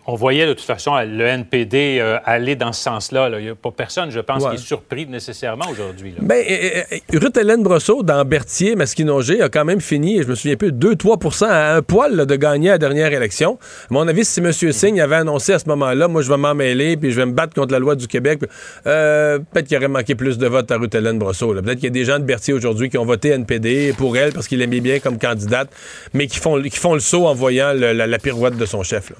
on 0.06 0.14
voyait 0.14 0.46
de 0.46 0.52
toute 0.52 0.64
façon 0.66 0.96
le 0.98 1.24
NPD 1.24 1.98
euh, 2.00 2.18
aller 2.24 2.56
dans 2.56 2.72
ce 2.72 2.82
sens-là. 2.82 3.28
là. 3.28 3.38
Il 3.40 3.44
n'y 3.44 3.50
a 3.50 3.54
pas 3.54 3.70
personne, 3.70 4.10
je 4.10 4.20
pense, 4.20 4.42
Ouais. 4.42 4.50
qui 4.50 4.56
est 4.56 4.58
surpris 4.66 5.06
nécessairement 5.06 5.64
aujourd'hui. 5.70 6.14
euh, 6.20 6.82
Ruth 7.14 7.36
Hélène 7.36 7.62
Brosseau, 7.62 8.02
dans 8.02 8.24
Berthier, 8.24 8.76
Masquinongé, 8.76 9.40
a 9.42 9.48
quand 9.48 9.64
même 9.64 9.80
fini, 9.80 10.22
je 10.22 10.28
me 10.28 10.34
souviens 10.34 10.56
plus, 10.56 10.72
2-3 10.72 11.46
à 11.48 11.74
un 11.76 11.82
poil 11.82 12.14
là, 12.16 12.24
de 12.26 12.36
gagner 12.36 12.68
la 12.70 12.78
dernière 12.78 13.12
élection. 13.12 13.58
À 13.90 13.94
mon 13.94 14.06
avis, 14.08 14.24
si 14.24 14.40
M. 14.40 14.52
Singh 14.52 15.00
avait 15.00 15.16
annoncé 15.16 15.52
à 15.52 15.58
ce 15.58 15.68
moment-là, 15.68 16.08
moi, 16.08 16.22
je 16.22 16.28
vais 16.30 16.36
m'en 16.36 16.54
mêler, 16.54 16.96
puis 16.96 17.10
je 17.12 17.16
vais 17.16 17.26
me 17.26 17.32
battre 17.32 17.54
contre 17.54 17.72
la 17.72 17.78
loi 17.78 17.94
du 17.96 18.08
Québec, 18.08 18.40
euh, 18.86 19.38
peut-être 19.38 19.66
qu'il 19.68 19.76
aurait 19.76 19.88
manqué 19.88 20.14
plus 20.14 20.38
de 20.38 20.46
votes 20.46 20.70
à 20.70 20.76
Ruth 20.76 20.94
Hélène 20.94 21.18
Brosseau. 21.18 21.52
Peut-être 21.54 21.74
qu'il 21.76 21.84
y 21.84 21.86
a 21.86 21.90
des 21.90 22.04
gens 22.04 22.18
de 22.18 22.24
Berthier 22.24 22.54
aujourd'hui 22.54 22.90
qui 22.90 22.98
ont 22.98 23.04
voté 23.06 23.30
NPD 23.30 23.92
pour 23.96 24.16
elle 24.16 24.32
parce 24.32 24.48
qu'ils 24.48 24.58
l'aimaient 24.58 24.80
bien 24.80 24.98
comme 25.00 25.18
candidate, 25.18 25.68
mais 26.12 26.26
qui 26.26 26.38
font, 26.38 26.60
qui 26.62 26.76
font 26.78 26.94
le 26.94 27.00
saut 27.00 27.21
en 27.26 27.34
voyant 27.34 27.72
le- 27.72 27.92
la, 27.92 28.06
la 28.06 28.18
pirouette 28.18 28.56
de 28.56 28.66
son 28.66 28.82
chef. 28.82 29.10
là. 29.10 29.16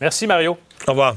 Merci, 0.00 0.26
Mario. 0.26 0.56
Au 0.86 0.90
revoir. 0.90 1.14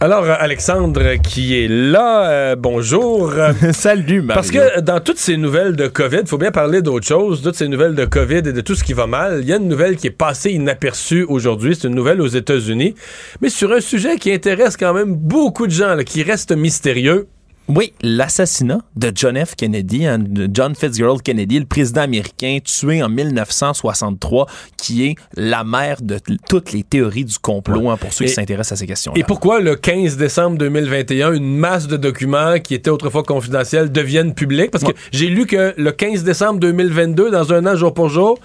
Alors, 0.00 0.24
Alexandre 0.24 1.14
qui 1.22 1.54
est 1.56 1.68
là, 1.68 2.28
euh, 2.28 2.56
bonjour. 2.56 3.32
Salut, 3.72 4.20
Mario. 4.20 4.34
Parce 4.34 4.50
que 4.50 4.80
dans 4.80 5.00
toutes 5.00 5.18
ces 5.18 5.36
nouvelles 5.38 5.76
de 5.76 5.86
COVID, 5.86 6.18
il 6.22 6.26
faut 6.26 6.36
bien 6.36 6.50
parler 6.50 6.82
d'autre 6.82 7.06
chose. 7.06 7.40
Toutes 7.42 7.54
ces 7.54 7.68
nouvelles 7.68 7.94
de 7.94 8.04
COVID 8.04 8.38
et 8.38 8.42
de 8.52 8.60
tout 8.60 8.74
ce 8.74 8.84
qui 8.84 8.92
va 8.92 9.06
mal, 9.06 9.38
il 9.40 9.48
y 9.48 9.52
a 9.52 9.56
une 9.56 9.68
nouvelle 9.68 9.96
qui 9.96 10.08
est 10.08 10.10
passée 10.10 10.50
inaperçue 10.50 11.24
aujourd'hui. 11.26 11.74
C'est 11.74 11.88
une 11.88 11.94
nouvelle 11.94 12.20
aux 12.20 12.26
États-Unis, 12.26 12.94
mais 13.40 13.48
sur 13.48 13.72
un 13.72 13.80
sujet 13.80 14.16
qui 14.18 14.30
intéresse 14.32 14.76
quand 14.76 14.92
même 14.92 15.14
beaucoup 15.14 15.66
de 15.66 15.72
gens, 15.72 15.94
là, 15.94 16.04
qui 16.04 16.22
reste 16.22 16.52
mystérieux. 16.52 17.28
Oui, 17.66 17.94
l'assassinat 18.02 18.80
de 18.94 19.10
John 19.14 19.42
F. 19.42 19.54
Kennedy, 19.56 20.04
hein, 20.04 20.18
de 20.18 20.50
John 20.52 20.74
Fitzgerald 20.74 21.22
Kennedy, 21.22 21.58
le 21.58 21.64
président 21.64 22.02
américain 22.02 22.58
tué 22.62 23.02
en 23.02 23.08
1963, 23.08 24.46
qui 24.76 25.06
est 25.06 25.14
la 25.34 25.64
mère 25.64 26.02
de 26.02 26.18
toutes 26.46 26.72
les 26.72 26.82
théories 26.82 27.24
du 27.24 27.38
complot, 27.38 27.88
hein, 27.88 27.96
pour 27.96 28.12
ceux 28.12 28.26
qui 28.26 28.32
s'intéressent 28.32 28.72
à 28.72 28.76
ces 28.76 28.86
questions-là. 28.86 29.18
Et 29.18 29.24
pourquoi 29.24 29.60
le 29.60 29.76
15 29.76 30.18
décembre 30.18 30.58
2021, 30.58 31.32
une 31.32 31.56
masse 31.56 31.86
de 31.86 31.96
documents 31.96 32.58
qui 32.58 32.74
étaient 32.74 32.90
autrefois 32.90 33.22
confidentiels 33.22 33.90
deviennent 33.90 34.34
publics? 34.34 34.70
Parce 34.70 34.84
que 34.84 34.92
j'ai 35.10 35.28
lu 35.28 35.46
que 35.46 35.72
le 35.78 35.90
15 35.90 36.22
décembre 36.22 36.60
2022, 36.60 37.30
dans 37.30 37.50
un 37.54 37.66
an 37.66 37.76
jour 37.76 37.94
pour 37.94 38.10
jour, 38.10 38.38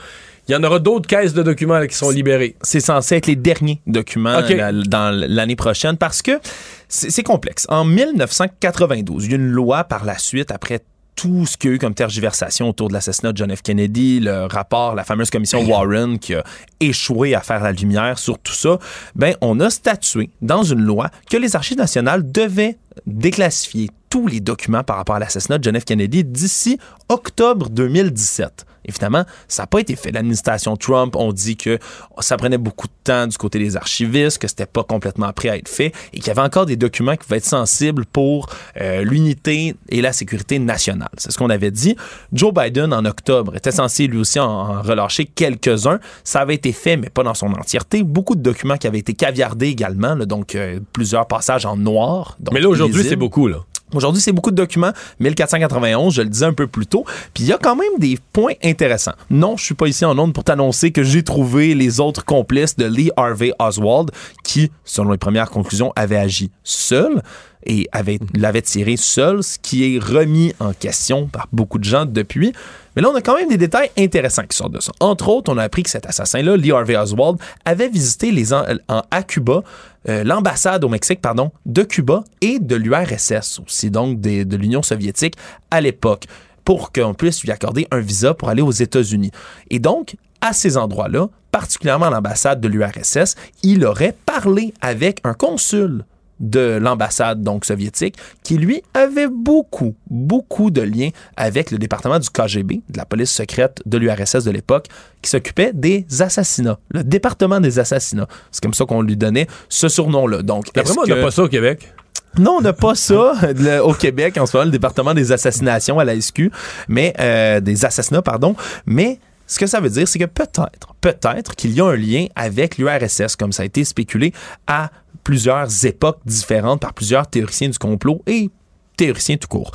il 0.50 0.54
y 0.54 0.56
en 0.56 0.64
aura 0.64 0.80
d'autres 0.80 1.08
caisses 1.08 1.34
de 1.34 1.44
documents 1.44 1.78
là, 1.80 1.88
qui 1.88 1.96
sont 1.96 2.10
libérées. 2.10 2.56
c'est 2.64 2.80
censé 2.80 3.16
être 3.16 3.28
les 3.28 3.36
derniers 3.36 3.82
documents 3.88 4.40
la- 4.42 4.72
dans 4.74 5.12
l'année 5.16 5.56
prochaine 5.56 5.96
parce 5.96 6.22
que 6.22 6.40
c'est 6.88 7.12
c'est 7.12 7.24
complexe. 7.24 7.66
En 7.70 7.86
1992, 7.86 9.26
il 9.26 9.32
y 9.32 9.34
a 9.34 9.38
une 9.38 9.52
loi 9.52 9.84
par 9.84 10.06
la 10.06 10.18
suite 10.18 10.52
après 10.52 10.80
tout 11.16 11.46
ce 11.46 11.58
qu'il 11.58 11.70
y 11.70 11.74
a 11.74 11.76
eu 11.76 11.80
comme 11.80 11.94
tergiversation 11.94 12.70
autour 12.70 12.88
de 12.88 12.94
l'assassinat 12.94 13.34
de 13.34 13.38
John 13.38 13.54
F. 13.54 13.62
Kennedy, 13.62 14.22
le 14.22 14.46
rapport, 14.46 14.96
la 14.96 15.04
fameuse 15.04 15.30
commission 15.30 15.62
Warren 15.66 16.18
qui 16.18 16.34
a 16.34 16.44
échoué 16.80 17.36
à 17.36 17.42
faire 17.42 17.62
la 17.62 17.74
lumière 17.74 18.18
sur 18.18 18.40
tout 18.40 18.54
ça, 18.54 18.80
ben 19.16 19.36
on 19.42 19.60
a 19.60 19.70
statué 19.70 20.30
dans 20.42 20.64
une 20.64 20.80
loi 20.82 21.10
que 21.30 21.36
les 21.38 21.56
archives 21.58 21.78
nationales 21.78 22.32
devaient 22.32 22.78
déclassifier 23.06 23.90
tous 24.10 24.28
les 24.28 24.40
documents 24.40 24.84
par 24.84 24.96
rapport 24.96 25.16
à 25.16 25.20
l'assassinat 25.20 25.58
de 25.58 25.64
John 25.66 25.80
F. 25.80 25.84
Kennedy 25.86 26.24
d'ici 26.24 26.80
octobre 27.10 27.70
2017. 27.70 28.66
Évidemment, 28.86 29.24
ça 29.48 29.64
n'a 29.64 29.68
pas 29.68 29.80
été 29.80 29.96
fait. 29.96 30.12
L'administration 30.12 30.76
Trump, 30.78 31.16
on 31.16 31.34
dit 31.34 31.58
que 31.58 31.80
ça 32.20 32.38
prenait 32.38 32.58
beaucoup 32.58 32.88
de 32.88 32.94
temps 33.04 33.28
du 33.28 33.38
côté 33.38 33.60
des 33.60 33.78
archivistes, 33.78 34.38
que 34.38 34.48
c'était 34.48 34.66
pas 34.66 34.84
complètement 34.84 35.32
prêt 35.34 35.50
à 35.50 35.58
être 35.58 35.70
fait 35.70 35.94
et 36.14 36.18
qu'il 36.20 36.28
y 36.28 36.30
avait 36.32 36.42
encore 36.42 36.66
des 36.66 36.76
documents 36.76 37.14
qui 37.14 37.20
pouvaient 37.20 37.38
être 37.38 37.46
sensibles 37.46 38.06
pour 38.06 38.50
euh, 38.80 39.04
l'unité 39.04 39.76
et 39.90 40.02
la 40.02 40.14
sécurité 40.14 40.60
nationale. 40.60 41.10
C'est 41.18 41.32
ce 41.32 41.38
qu'on 41.38 41.50
avait 41.50 41.72
dit. 41.72 41.96
Joe 42.34 42.54
Biden, 42.54 42.94
en 42.94 43.06
octobre, 43.06 43.56
était 43.56 43.72
censé 43.72 44.08
lui 44.08 44.20
aussi 44.20 44.40
en, 44.40 44.48
en 44.48 44.82
relâcher 44.82 45.26
quelques-uns. 45.26 46.00
Ça 46.24 46.42
avait 46.42 46.56
été 46.56 46.72
fait, 46.72 46.98
mais 46.98 47.10
pas 47.10 47.24
dans 47.24 47.34
son 47.34 47.48
entièreté. 47.48 48.04
Beaucoup 48.04 48.36
de 48.36 48.42
documents 48.42 48.78
qui 48.78 48.88
avaient 48.88 49.00
été 49.00 49.14
caviardés 49.14 49.68
également, 49.68 50.16
là, 50.16 50.26
donc 50.26 50.56
euh, 50.56 50.80
plusieurs 50.94 51.28
passages 51.28 51.66
en 51.66 51.78
noir. 51.78 52.38
donc 52.40 52.54
Mais 52.54 52.62
là, 52.62 52.70
aujourd'hui, 52.70 53.04
c'est 53.04 53.16
beaucoup. 53.16 53.48
Là. 53.48 53.58
Aujourd'hui, 53.94 54.22
c'est 54.22 54.32
beaucoup 54.32 54.52
de 54.52 54.56
documents. 54.56 54.92
1491, 55.20 56.14
je 56.14 56.22
le 56.22 56.30
disais 56.30 56.46
un 56.46 56.54
peu 56.54 56.68
plus 56.68 56.86
tôt. 56.88 57.06
Puis 57.34 57.44
il 57.44 57.48
y 57.48 57.54
a 57.54 57.58
quand 57.58 57.76
même 57.76 57.98
des 58.00 58.18
points 58.34 58.54
intéressants. 58.64 59.14
Non, 59.30 59.58
je 59.58 59.66
suis 59.66 59.76
pas 59.76 59.88
ici 59.88 60.06
en 60.06 60.18
ondes 60.18 60.34
pour 60.34 60.44
t'annoncer 60.44 60.92
que 60.92 61.04
j'ai 61.04 61.24
trouvé 61.24 61.74
les 61.76 62.00
autres 62.00 62.26
complices 62.26 62.76
de 62.76 62.86
Lee 62.86 63.12
Harvey 63.18 63.52
Oswald 63.60 64.12
qui, 64.44 64.72
selon 64.86 65.12
les 65.12 65.18
premières 65.18 65.50
conclusions, 65.50 65.92
avait 65.96 66.18
agi 66.18 66.52
seul 66.64 67.22
et 67.66 67.88
avait, 67.92 68.20
l'avait 68.36 68.62
tiré 68.62 68.96
seul, 68.96 69.44
ce 69.44 69.58
qui 69.60 69.96
est 69.96 70.00
remis 70.00 70.54
en 70.60 70.72
question 70.74 71.28
par 71.28 71.48
beaucoup 71.52 71.78
de 71.78 71.84
gens 71.84 72.06
depuis. 72.06 72.54
Mais 72.96 73.02
là, 73.02 73.10
on 73.12 73.16
a 73.16 73.22
quand 73.22 73.36
même 73.36 73.50
des 73.50 73.58
détails 73.58 73.92
intéressants 73.98 74.44
qui 74.50 74.56
sortent 74.58 74.72
de 74.74 74.80
ça. 74.80 74.92
Entre 75.02 75.28
autres, 75.28 75.52
on 75.52 75.58
a 75.58 75.64
appris 75.64 75.84
que 75.84 75.90
cet 75.90 76.06
assassin-là, 76.06 76.56
Lee 76.58 76.72
Harvey 76.72 76.96
Oswald, 76.96 77.38
avait 77.66 77.90
visité 77.90 78.32
les 78.32 78.54
en- 78.54 78.64
à 79.12 79.24
Cuba 79.24 79.62
euh, 80.08 80.24
l'ambassade 80.24 80.84
au 80.84 80.90
Mexique, 80.90 81.22
pardon, 81.22 81.52
de 81.66 81.84
Cuba 81.84 82.24
et 82.42 82.60
de 82.60 82.76
l'URSS 82.76 83.60
aussi, 83.66 83.92
donc 83.92 84.22
de 84.22 84.56
l'Union 84.56 84.82
soviétique 84.82 85.36
à 85.72 85.82
l'époque, 85.82 86.26
pour 86.64 86.92
qu'on 86.92 87.14
puisse 87.14 87.44
lui 87.44 87.52
accorder 87.52 87.88
un 87.92 88.00
visa 88.00 88.34
pour 88.34 88.50
aller 88.50 88.62
aux 88.62 88.72
États-Unis. 88.72 89.32
Et 89.70 89.80
donc, 89.80 90.16
à 90.42 90.54
ces 90.54 90.78
endroits-là, 90.78 91.28
particulièrement 91.52 92.10
l'ambassade 92.10 92.62
de 92.62 92.68
l'URSS, 92.68 93.36
il 93.64 93.86
aurait 93.86 94.16
parlé 94.26 94.74
avec 94.82 95.20
un 95.24 95.34
consul 95.34 96.06
de 96.40 96.78
l'ambassade 96.82 97.44
donc 97.44 97.66
soviétique 97.66 98.16
qui 98.44 98.58
lui 98.58 98.82
avait 98.94 99.28
beaucoup 99.28 99.96
beaucoup 100.10 100.72
de 100.72 100.82
liens 100.82 101.10
avec 101.38 101.72
le 101.72 101.78
département 101.78 102.20
du 102.20 102.30
KGB 102.30 102.82
de 102.90 102.98
la 102.98 103.06
police 103.06 103.32
secrète 103.32 103.82
de 103.86 103.98
l'URSS 103.98 104.44
de 104.44 104.52
l'époque 104.52 104.88
qui 105.22 105.30
s'occupait 105.30 105.72
des 105.74 106.06
assassinats 106.20 106.80
le 106.92 107.04
département 107.04 107.60
des 107.60 107.80
assassinats 107.80 108.28
c'est 108.52 108.62
comme 108.64 108.74
ça 108.74 108.86
qu'on 108.86 109.02
lui 109.02 109.18
donnait 109.18 109.48
ce 109.68 109.90
surnom 109.90 110.28
là 110.28 110.42
donc 110.42 110.68
D'après 110.74 110.94
moi, 110.94 111.04
on 111.06 111.10
n'a 111.10 111.16
que- 111.16 111.22
pas 111.24 111.32
ça 111.32 111.44
au 111.44 111.48
Québec. 111.50 111.94
non, 112.38 112.58
on 112.60 112.62
n'a 112.62 112.74
pas 112.74 112.96
ça 112.96 113.34
le- 113.56 113.80
au 113.84 113.94
Québec 113.94 114.38
en 114.38 114.46
ce 114.46 114.56
moment, 114.56 114.66
le 114.66 114.72
département 114.72 115.14
des 115.14 115.32
assassinations 115.32 116.00
à 116.00 116.06
la 116.06 116.20
SQ, 116.20 116.52
mais 116.88 117.14
euh, 117.20 117.60
des 117.60 117.86
assassinats, 117.86 118.22
pardon. 118.22 118.56
Mais 118.86 119.20
ce 119.48 119.58
que 119.60 119.66
ça 119.68 119.80
veut 119.80 119.90
dire, 119.90 120.08
c'est 120.08 120.20
que 120.20 120.26
peut-être, 120.26 120.94
peut-être 121.02 121.56
qu'il 121.56 121.74
y 121.74 121.82
a 121.82 121.86
un 121.86 121.96
lien 121.96 122.28
avec 122.36 122.78
l'URSS, 122.78 123.36
comme 123.36 123.52
ça 123.52 123.64
a 123.64 123.66
été 123.66 123.84
spéculé 123.84 124.32
à 124.68 124.92
plusieurs 125.30 125.86
époques 125.86 126.22
différentes 126.26 126.82
par 126.82 126.96
plusieurs 126.96 127.28
théoriciens 127.28 127.70
du 127.70 127.78
complot 127.78 128.24
et 128.26 128.50
théoriciens 128.98 129.38
tout 129.38 129.48
court. 129.48 129.70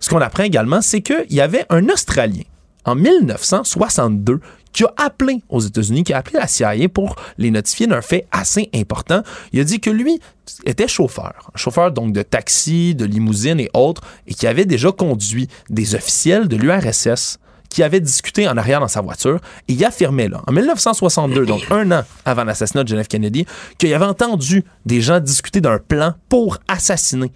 Ce 0.00 0.10
qu'on 0.10 0.20
apprend 0.20 0.42
également, 0.42 0.82
c'est 0.82 1.00
qu'il 1.00 1.32
y 1.32 1.40
avait 1.40 1.64
un 1.70 1.88
Australien 1.90 2.42
en 2.84 2.96
1962 2.96 4.40
qui 4.72 4.82
a 4.82 4.92
appelé 4.96 5.44
aux 5.48 5.60
États-Unis, 5.60 6.02
qui 6.02 6.12
a 6.12 6.18
appelé 6.18 6.40
la 6.40 6.48
CIA 6.48 6.88
pour 6.88 7.14
les 7.38 7.52
notifier 7.52 7.86
d'un 7.86 8.00
fait 8.00 8.26
assez 8.32 8.68
important. 8.74 9.22
Il 9.52 9.60
a 9.60 9.64
dit 9.64 9.78
que 9.78 9.90
lui 9.90 10.18
était 10.66 10.88
chauffeur, 10.88 11.52
chauffeur 11.54 11.92
donc 11.92 12.12
de 12.12 12.22
taxi, 12.22 12.96
de 12.96 13.04
limousine 13.04 13.60
et 13.60 13.70
autres, 13.74 14.02
et 14.26 14.34
qui 14.34 14.48
avait 14.48 14.66
déjà 14.66 14.90
conduit 14.90 15.46
des 15.68 15.94
officiels 15.94 16.48
de 16.48 16.56
l'URSS 16.56 17.38
qui 17.70 17.82
avaient 17.82 18.00
discuté 18.00 18.46
en 18.48 18.56
arrière 18.56 18.80
dans 18.80 18.88
sa 18.88 19.00
voiture 19.00 19.38
et 19.68 19.72
il 19.72 19.84
affirmait 19.84 20.28
là, 20.28 20.42
en 20.46 20.52
1962, 20.52 21.46
donc 21.46 21.62
un 21.70 21.90
an 21.92 22.02
avant 22.24 22.44
l'assassinat 22.44 22.84
de 22.84 22.88
John 22.88 23.02
F. 23.02 23.08
Kennedy, 23.08 23.46
qu'il 23.78 23.94
avait 23.94 24.04
entendu 24.04 24.64
des 24.84 25.00
gens 25.00 25.20
discuter 25.20 25.60
d'un 25.60 25.78
plan 25.78 26.14
pour 26.28 26.58
assassiner 26.68 27.32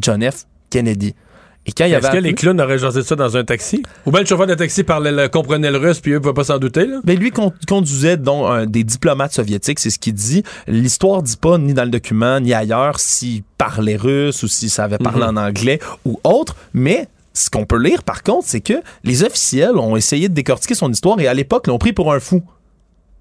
John 0.00 0.22
F. 0.30 0.44
Kennedy. 0.70 1.14
Et 1.66 1.72
quand 1.72 1.84
il 1.84 1.92
Est-ce 1.92 2.06
avait 2.06 2.16
que 2.18 2.22
les 2.22 2.34
clowns 2.34 2.58
auraient 2.62 2.78
jasé 2.78 3.02
ça 3.02 3.14
dans 3.14 3.36
un 3.36 3.44
taxi? 3.44 3.82
Ou 4.06 4.10
bien 4.10 4.20
le 4.20 4.26
chauffeur 4.26 4.46
de 4.46 4.54
taxi 4.54 4.84
parlait, 4.84 5.12
le- 5.12 5.28
comprenait 5.28 5.70
le 5.70 5.76
russe, 5.76 6.00
puis 6.00 6.12
eux 6.12 6.14
ne 6.14 6.20
pouvaient 6.20 6.32
pas 6.32 6.44
s'en 6.44 6.58
douter, 6.58 6.86
là? 6.86 7.00
Ben, 7.04 7.18
lui 7.18 7.30
con- 7.30 7.52
conduisait 7.66 8.16
donc 8.16 8.66
des 8.70 8.84
diplomates 8.84 9.34
soviétiques, 9.34 9.78
c'est 9.78 9.90
ce 9.90 9.98
qu'il 9.98 10.14
dit. 10.14 10.42
L'histoire 10.66 11.22
dit 11.22 11.36
pas 11.36 11.58
ni 11.58 11.74
dans 11.74 11.84
le 11.84 11.90
document 11.90 12.40
ni 12.40 12.54
ailleurs 12.54 12.98
s'il 13.00 13.42
parlait 13.58 13.96
russe 13.96 14.42
ou 14.42 14.48
s'il 14.48 14.70
savait 14.70 14.96
parler 14.96 15.24
en 15.24 15.36
anglais 15.36 15.78
ou 16.06 16.18
autre, 16.24 16.56
mais 16.72 17.06
ce 17.38 17.50
qu'on 17.50 17.64
peut 17.64 17.78
lire 17.78 18.02
par 18.02 18.22
contre, 18.22 18.46
c'est 18.46 18.60
que 18.60 18.82
les 19.04 19.22
officiels 19.22 19.76
ont 19.76 19.96
essayé 19.96 20.28
de 20.28 20.34
décortiquer 20.34 20.74
son 20.74 20.90
histoire 20.90 21.20
et 21.20 21.28
à 21.28 21.34
l'époque 21.34 21.66
l'ont 21.66 21.78
pris 21.78 21.92
pour 21.92 22.12
un 22.12 22.20
fou. 22.20 22.42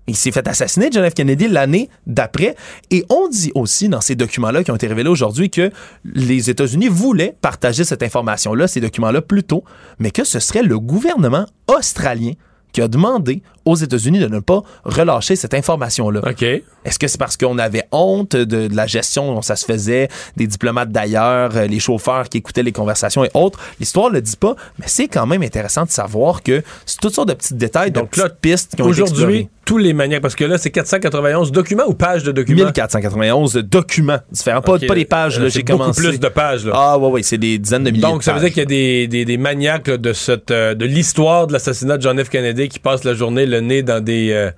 Il 0.08 0.16
s'est 0.16 0.32
fait 0.32 0.48
assassiner, 0.48 0.88
John 0.90 1.08
F. 1.08 1.14
Kennedy, 1.14 1.50
l'année 1.50 1.90
d'après. 2.06 2.56
Et 2.92 3.06
on 3.10 3.28
dit 3.28 3.52
aussi 3.56 3.90
dans 3.90 4.00
ces 4.00 4.16
documents-là 4.16 4.64
qui 4.64 4.72
ont 4.72 4.76
été 4.76 4.88
révélés 4.88 5.10
aujourd'hui 5.10 5.50
que 5.50 5.70
les 6.06 6.50
États-Unis 6.50 6.88
voulaient 6.88 7.36
partager 7.42 7.84
cette 7.84 8.04
information-là, 8.04 8.68
ces 8.68 8.80
documents-là, 8.80 9.22
plus 9.22 9.44
tôt, 9.44 9.66
mais 10.00 10.12
que 10.12 10.24
ce 10.24 10.40
serait 10.40 10.64
le 10.64 10.80
gouvernement 10.80 11.46
australien 11.68 12.32
qui 12.72 12.82
a 12.82 12.88
demandé 12.88 13.44
aux 13.68 13.76
États-Unis 13.76 14.20
de 14.20 14.28
ne 14.28 14.40
pas 14.40 14.62
relâcher 14.84 15.36
cette 15.36 15.54
information-là. 15.54 16.22
OK. 16.28 16.42
Est-ce 16.44 16.98
que 17.00 17.08
c'est 17.08 17.18
parce 17.20 17.38
qu'on 17.38 17.58
avait 17.58 17.84
honte 17.92 18.36
de, 18.36 18.68
de 18.68 18.76
la 18.76 18.88
gestion 18.88 19.34
dont 19.34 19.42
ça 19.42 19.56
se 19.56 19.66
faisait, 19.66 20.08
des 20.38 20.48
diplomates 20.48 20.90
d'ailleurs, 20.92 21.56
euh, 21.56 21.68
les 21.68 21.80
chauffeurs 21.80 22.30
qui 22.30 22.38
écoutaient 22.38 22.64
les 22.64 22.72
conversations 22.72 23.24
et 23.26 23.30
autres? 23.34 23.60
L'histoire 23.80 24.10
ne 24.10 24.16
le 24.16 24.22
dit 24.22 24.38
pas, 24.38 24.56
mais 24.80 24.86
c'est 24.88 25.08
quand 25.08 25.26
même 25.28 25.44
intéressant 25.44 25.84
de 25.84 25.90
savoir 25.92 26.44
que 26.44 26.64
c'est 26.86 27.00
toutes 27.00 27.14
sortes 27.14 27.28
de 27.30 27.34
petits 27.34 27.54
détails, 27.56 27.92
Donc 27.92 28.16
de 28.16 28.22
là, 28.22 28.30
pistes 28.30 28.76
qui 28.76 28.82
ont 28.82 28.92
été 28.92 29.02
Aujourd'hui, 29.02 29.50
tous 29.66 29.78
les 29.78 29.92
maniaques, 29.94 30.22
parce 30.22 30.36
que 30.36 30.46
là, 30.46 30.58
c'est 30.58 30.70
491 30.72 31.52
documents 31.52 31.84
ou 31.88 31.94
pages 31.94 32.24
de 32.24 32.32
documents? 32.32 32.64
1491 32.66 33.56
documents 33.58 34.20
différents. 34.32 34.62
Pas, 34.62 34.80
pas 34.80 34.96
des 34.96 35.04
pages, 35.06 35.38
Euh, 35.38 35.44
là, 35.44 35.50
c'est 35.50 35.56
j'ai 35.60 35.64
beaucoup 35.64 35.80
commencé. 35.80 36.02
plus 36.02 36.20
de 36.20 36.28
pages, 36.30 36.66
là. 36.66 36.72
Ah, 36.74 36.98
ouais, 36.98 37.10
ouais, 37.10 37.24
c'est 37.24 37.38
des 37.38 37.58
dizaines 37.58 37.84
de 37.84 37.90
milliers 37.92 38.02
Donc, 38.02 38.20
de 38.20 38.24
ça 38.24 38.32
veut 38.34 38.40
pages. 38.40 38.54
dire 38.54 38.54
qu'il 38.54 38.62
y 38.62 38.64
a 38.64 38.66
des, 38.66 39.08
des, 39.08 39.26
des 39.26 39.38
maniaques 39.38 39.88
là, 39.90 39.98
de, 39.98 40.14
cette, 40.14 40.52
euh, 40.52 40.74
de 40.74 40.86
l'histoire 40.86 41.48
de 41.48 41.54
l'assassinat 41.54 41.98
de 41.98 42.02
John 42.02 42.24
F. 42.24 42.30
Kennedy 42.30 42.70
qui 42.70 42.80
passent 42.80 43.04
la 43.04 43.14
journée 43.14 43.46
le 43.46 43.57
nez 43.62 43.84
dans 43.84 44.04
des, 44.04 44.32
euh, 44.32 44.52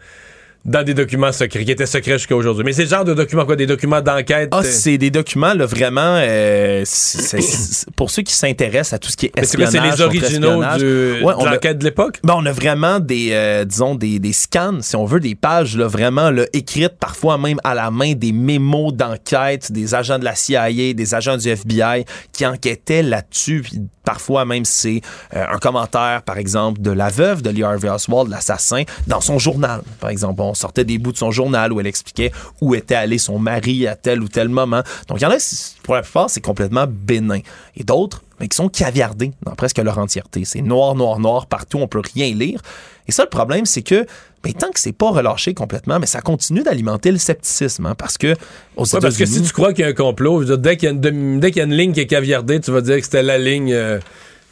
dans 0.65 0.83
des 0.83 0.93
documents 0.93 1.31
secrets, 1.31 1.63
qui 1.65 1.71
étaient 1.71 1.85
secrets 1.85 2.17
jusqu'à 2.17 2.35
aujourd'hui. 2.35 2.63
Mais 2.65 2.73
c'est 2.73 2.83
le 2.83 2.89
genre 2.89 3.05
de 3.05 3.13
documents, 3.13 3.45
quoi, 3.45 3.55
des 3.55 3.65
documents 3.65 4.01
d'enquête. 4.01 4.49
Ah, 4.51 4.59
euh, 4.59 4.63
c'est 4.63 4.97
des 4.97 5.09
documents, 5.09 5.53
là, 5.53 5.65
vraiment, 5.65 6.15
euh, 6.17 6.83
c'est- 6.85 7.41
c'est- 7.41 7.89
pour 7.95 8.11
ceux 8.11 8.21
qui 8.23 8.33
s'intéressent 8.33 8.93
à 8.93 8.99
tout 8.99 9.09
ce 9.09 9.17
qui 9.17 9.27
est 9.27 9.31
mais 9.37 9.45
c'est 9.45 9.57
quoi, 9.57 9.65
espionnage, 9.65 9.91
c'est 9.97 9.97
les 9.97 10.03
originaux 10.03 10.61
du, 10.77 11.23
Ouais, 11.23 11.33
de 11.33 11.47
a- 11.47 11.51
l'enquête 11.53 11.77
de 11.79 11.83
l'époque? 11.85 12.19
Ben, 12.23 12.35
on 12.37 12.45
a 12.45 12.51
vraiment 12.51 12.99
des, 12.99 13.29
euh, 13.31 13.63
disons, 13.65 13.95
des, 13.95 14.19
des 14.19 14.33
scans, 14.33 14.79
si 14.81 14.95
on 14.95 15.05
veut, 15.05 15.19
des 15.19 15.35
pages 15.35 15.77
là, 15.77 15.87
vraiment 15.87 16.29
là, 16.29 16.43
écrites, 16.53 16.97
parfois 16.99 17.37
même 17.37 17.59
à 17.63 17.73
la 17.73 17.89
main, 17.89 18.13
des 18.13 18.31
mémos 18.33 18.93
d'enquête 18.93 19.71
des 19.71 19.95
agents 19.95 20.19
de 20.19 20.25
la 20.25 20.35
CIA, 20.35 20.93
des 20.93 21.15
agents 21.15 21.37
du 21.37 21.47
FBI 21.49 22.05
qui 22.33 22.45
enquêtaient 22.45 23.03
là-dessus. 23.03 23.61
Puis 23.63 23.81
parfois 24.03 24.43
même, 24.45 24.65
c'est 24.65 25.01
euh, 25.35 25.45
un 25.51 25.57
commentaire, 25.57 26.23
par 26.23 26.37
exemple, 26.37 26.81
de 26.81 26.91
la 26.91 27.09
veuve 27.09 27.41
de 27.41 27.49
Lee 27.49 27.63
Harvey 27.63 27.89
Oswald, 27.89 28.29
l'assassin, 28.29 28.83
dans 29.07 29.21
son 29.21 29.37
journal. 29.39 29.81
Par 29.99 30.09
exemple, 30.09 30.41
on 30.41 30.48
sortait 30.53 30.83
des 30.83 30.97
bouts 30.97 31.11
de 31.11 31.17
son 31.17 31.31
journal 31.31 31.71
où 31.73 31.79
elle 31.79 31.87
expliquait 31.87 32.31
où 32.61 32.75
était 32.75 32.95
allé 32.95 33.17
son 33.17 33.39
mari 33.39 33.87
à 33.87 33.95
tel 33.95 34.21
ou 34.21 34.27
tel 34.27 34.49
moment. 34.49 34.81
Donc, 35.07 35.19
il 35.19 35.23
y 35.23 35.25
en 35.25 35.31
a, 35.31 35.37
pour 35.83 35.95
la 35.95 36.01
plupart, 36.01 36.29
c'est 36.29 36.41
complètement 36.41 36.85
bénin. 36.87 37.39
Et 37.75 37.83
d'autres, 37.83 38.21
mais 38.39 38.47
qui 38.47 38.55
sont 38.55 38.69
caviardés 38.69 39.31
dans 39.43 39.55
presque 39.55 39.77
leur 39.79 39.97
entièreté. 39.97 40.45
C'est 40.45 40.61
noir, 40.61 40.95
noir, 40.95 41.19
noir 41.19 41.47
partout, 41.47 41.77
on 41.79 41.87
peut 41.87 42.01
rien 42.13 42.33
lire. 42.33 42.61
Et 43.07 43.11
ça, 43.11 43.23
le 43.23 43.29
problème, 43.29 43.65
c'est 43.65 43.81
que 43.81 44.05
ben, 44.43 44.53
tant 44.53 44.69
que 44.69 44.79
c'est 44.79 44.93
pas 44.93 45.09
relâché 45.09 45.53
complètement, 45.53 45.99
mais 45.99 46.05
ça 46.05 46.21
continue 46.21 46.63
d'alimenter 46.63 47.11
le 47.11 47.17
scepticisme, 47.17 47.87
hein, 47.87 47.95
parce 47.95 48.17
que 48.17 48.35
aux 48.77 48.83
Ouais, 48.83 49.01
parce 49.01 49.17
que 49.17 49.25
si 49.25 49.41
tu 49.41 49.51
crois 49.51 49.73
qu'il 49.73 49.81
y 49.81 49.85
a 49.85 49.89
un 49.89 49.93
complot, 49.93 50.43
je 50.43 50.47
veux 50.47 50.57
dire, 50.57 50.57
dès 50.59 50.77
qu'il 50.77 50.85
y, 50.85 50.89
a 50.89 50.93
une 50.93 51.01
demi- 51.01 51.39
dès 51.39 51.51
qu'il 51.51 51.59
y 51.59 51.61
a 51.61 51.65
une 51.65 51.73
ligne 51.75 51.91
qui 51.91 51.99
est 51.99 52.07
caviardée, 52.07 52.61
tu 52.61 52.71
vas 52.71 52.79
dire 52.81 52.95
que 52.97 53.03
c'était 53.03 53.23
la 53.23 53.37
ligne. 53.37 53.73
euh, 53.73 53.99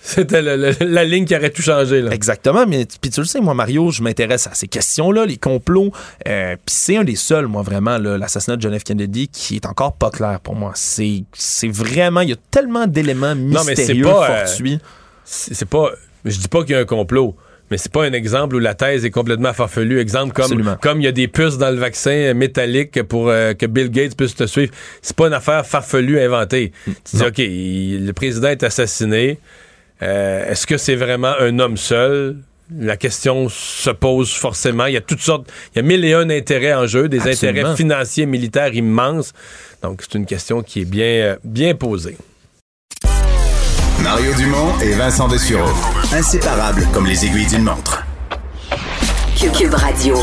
c'était 0.07 0.41
le- 0.41 0.55
le- 0.55 0.85
la 0.85 1.03
ligne 1.03 1.25
qui 1.25 1.35
aurait 1.35 1.49
tout 1.49 1.61
changé. 1.61 2.01
Là. 2.01 2.11
Exactement, 2.13 2.65
mais 2.65 2.87
puis 3.01 3.11
tu 3.11 3.19
le 3.19 3.25
sais, 3.25 3.39
moi, 3.41 3.53
Mario, 3.53 3.91
je 3.91 4.01
m'intéresse 4.01 4.47
à 4.47 4.53
ces 4.53 4.67
questions-là, 4.67 5.25
les 5.25 5.37
complots. 5.37 5.91
Euh, 6.27 6.55
puis 6.55 6.75
c'est 6.75 6.97
un 6.97 7.03
des 7.03 7.15
seuls, 7.15 7.47
moi, 7.47 7.61
vraiment, 7.61 7.97
l'assassinat 7.97 8.55
de 8.57 8.61
John 8.61 8.77
F. 8.79 8.83
Kennedy, 8.83 9.27
qui 9.27 9.55
est 9.57 9.65
encore 9.65 9.93
pas 9.93 10.09
clair 10.09 10.39
pour 10.39 10.55
moi. 10.55 10.71
C'est 10.75 11.23
vraiment, 11.67 12.21
il 12.21 12.29
y 12.29 12.33
a 12.33 12.37
tellement 12.51 12.87
d'éléments 12.87 13.35
Non, 13.35 13.63
mais 13.65 13.71
mystérieux, 13.75 14.03
pas, 14.03 14.29
euh, 14.29 14.45
fortuits. 14.45 14.79
C'est 15.25 15.53
c'est 15.53 15.65
pas. 15.67 15.91
Je 16.25 16.37
dis 16.39 16.47
pas 16.47 16.61
qu'il 16.63 16.71
y 16.71 16.75
a 16.75 16.79
un 16.79 16.85
complot. 16.85 17.35
Mais 17.69 17.77
c'est 17.77 17.91
pas 17.91 18.05
un 18.05 18.13
exemple 18.13 18.55
où 18.55 18.59
la 18.59 18.75
thèse 18.75 19.03
est 19.03 19.11
complètement 19.11 19.51
farfelue. 19.51 19.99
Exemple 19.99 20.31
comme 20.31 20.45
Absolument. 20.45 20.77
comme 20.81 21.01
il 21.01 21.03
y 21.03 21.07
a 21.07 21.11
des 21.11 21.27
puces 21.27 21.57
dans 21.57 21.69
le 21.69 21.75
vaccin 21.75 22.33
métallique 22.33 23.03
pour 23.03 23.27
euh, 23.27 23.53
que 23.55 23.65
Bill 23.65 23.89
Gates 23.91 24.15
puisse 24.15 24.35
te 24.35 24.45
suivre. 24.47 24.71
C'est 25.01 25.17
pas 25.17 25.27
une 25.27 25.33
affaire 25.33 25.65
farfelue 25.65 26.17
inventée. 26.21 26.71
Tu 26.85 27.17
dis 27.17 27.23
OK, 27.23 27.37
il- 27.39 28.05
le 28.05 28.13
président 28.13 28.47
est 28.47 28.63
assassiné. 28.63 29.37
Euh, 30.01 30.51
Est-ce 30.51 30.67
que 30.67 30.77
c'est 30.77 30.95
vraiment 30.95 31.33
un 31.39 31.59
homme 31.59 31.77
seul? 31.77 32.37
La 32.77 32.97
question 32.97 33.47
se 33.49 33.89
pose 33.89 34.33
forcément. 34.33 34.87
Il 34.87 34.93
y 34.93 34.97
a 34.97 35.01
toutes 35.01 35.21
sortes, 35.21 35.49
il 35.73 35.77
y 35.77 35.79
a 35.79 35.81
mille 35.83 36.03
et 36.03 36.13
un 36.13 36.29
intérêts 36.29 36.73
en 36.73 36.85
jeu, 36.85 37.07
des 37.07 37.25
Absolument. 37.25 37.59
intérêts 37.59 37.75
financiers, 37.77 38.25
militaires 38.25 38.73
immenses. 38.73 39.31
Donc 39.81 40.01
c'est 40.01 40.17
une 40.17 40.25
question 40.25 40.61
qui 40.63 40.81
est 40.81 40.85
bien, 40.85 41.05
euh, 41.05 41.35
bien 41.45 41.75
posée. 41.75 42.17
Mario 44.03 44.33
Dumont 44.35 44.77
et 44.81 44.91
Vincent 44.93 45.27
Dessureau. 45.27 45.69
Inséparables 46.13 46.85
comme 46.93 47.05
les 47.07 47.25
aiguilles 47.25 47.47
d'une 47.47 47.63
montre. 47.63 48.05
Cube, 49.39 49.51
Cube 49.53 49.73
Radio. 49.73 50.15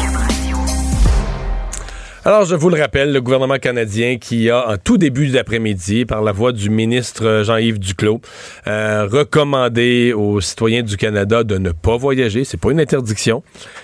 Alors, 2.26 2.46
je 2.46 2.54
vous 2.54 2.70
le 2.70 2.80
rappelle, 2.80 3.12
le 3.12 3.20
gouvernement 3.20 3.58
canadien 3.58 4.16
qui 4.16 4.48
a, 4.48 4.70
en 4.70 4.78
tout 4.78 4.96
début 4.96 5.28
d'après-midi, 5.28 6.06
par 6.06 6.22
la 6.22 6.32
voix 6.32 6.52
du 6.52 6.70
ministre 6.70 7.42
Jean-Yves 7.44 7.78
Duclos, 7.78 8.22
euh, 8.66 9.06
recommandé 9.06 10.14
aux 10.14 10.40
citoyens 10.40 10.82
du 10.82 10.96
Canada 10.96 11.44
de 11.44 11.58
ne 11.58 11.70
pas 11.70 11.98
voyager. 11.98 12.44
C'est 12.44 12.56
pas 12.56 12.70
une 12.70 12.80
interdiction, 12.80 13.42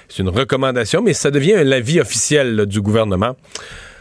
c'est 0.09 0.23
une 0.23 0.31
recommandation, 0.31 1.03
mais 1.03 1.13
ça 1.13 1.31
devient 1.31 1.53
un 1.53 1.71
avis 1.71 2.01
officiel 2.01 2.57
là, 2.57 2.65
du 2.65 2.81
gouvernement. 2.81 3.37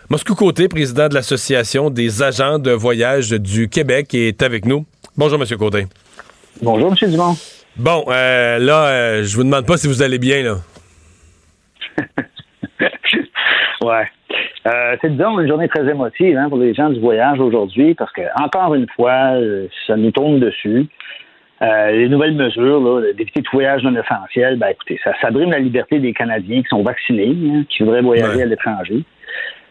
Moscou 0.10 0.36
Côté, 0.36 0.70
président 0.70 1.10
de 1.10 1.16
l'Association 1.16 1.90
des 1.90 2.24
agents 2.24 2.60
de 2.60 2.72
voyage 2.72 3.32
du 3.32 3.68
Québec, 3.68 4.14
est 4.14 4.42
avec 4.42 4.64
nous. 4.64 4.86
Bonjour, 5.18 5.38
M. 5.38 5.58
Côté. 5.58 5.86
Bonjour, 6.62 6.94
M. 6.94 7.12
Dumont. 7.12 7.36
Bon, 7.76 8.06
euh, 8.08 8.58
là, 8.58 8.88
euh, 8.88 9.24
je 9.26 9.36
vous 9.36 9.44
demande 9.44 9.66
pas 9.66 9.76
si 9.76 9.88
vous 9.88 10.02
allez 10.02 10.18
bien, 10.18 10.44
là. 10.44 10.60
ouais. 13.84 14.06
Euh, 14.68 14.96
c'est 15.02 15.10
disons 15.16 15.40
une 15.40 15.48
journée 15.48 15.68
très 15.70 15.88
émotive 15.90 16.38
hein, 16.38 16.50
pour 16.50 16.58
les 16.58 16.74
gens 16.74 16.90
du 16.90 17.00
voyage 17.00 17.40
aujourd'hui 17.40 17.94
parce 17.96 18.12
que 18.12 18.22
encore 18.42 18.76
une 18.76 18.88
fois, 18.96 19.34
euh, 19.36 19.68
ça 19.88 19.96
nous 19.96 20.12
tourne 20.12 20.40
dessus. 20.40 20.86
Euh, 21.62 21.92
les 21.92 22.08
nouvelles 22.10 22.36
mesures 22.36 23.02
d'éviter 23.18 23.42
tout 23.42 23.52
voyage 23.58 23.84
non 23.84 23.94
essentiel, 23.96 24.58
ben 24.58 24.68
écoutez, 24.70 24.98
ça, 25.04 25.12
ça 25.22 25.30
brime 25.30 25.52
la 25.52 25.60
liberté 25.60 26.00
des 26.00 26.14
Canadiens 26.14 26.62
qui 26.62 26.68
sont 26.70 26.84
vaccinés, 26.84 27.36
hein, 27.52 27.64
qui 27.70 27.84
voudraient 27.84 28.02
voyager 28.02 28.38
Ouais. 28.38 28.44
à 28.44 28.46
l'étranger. 28.46 29.04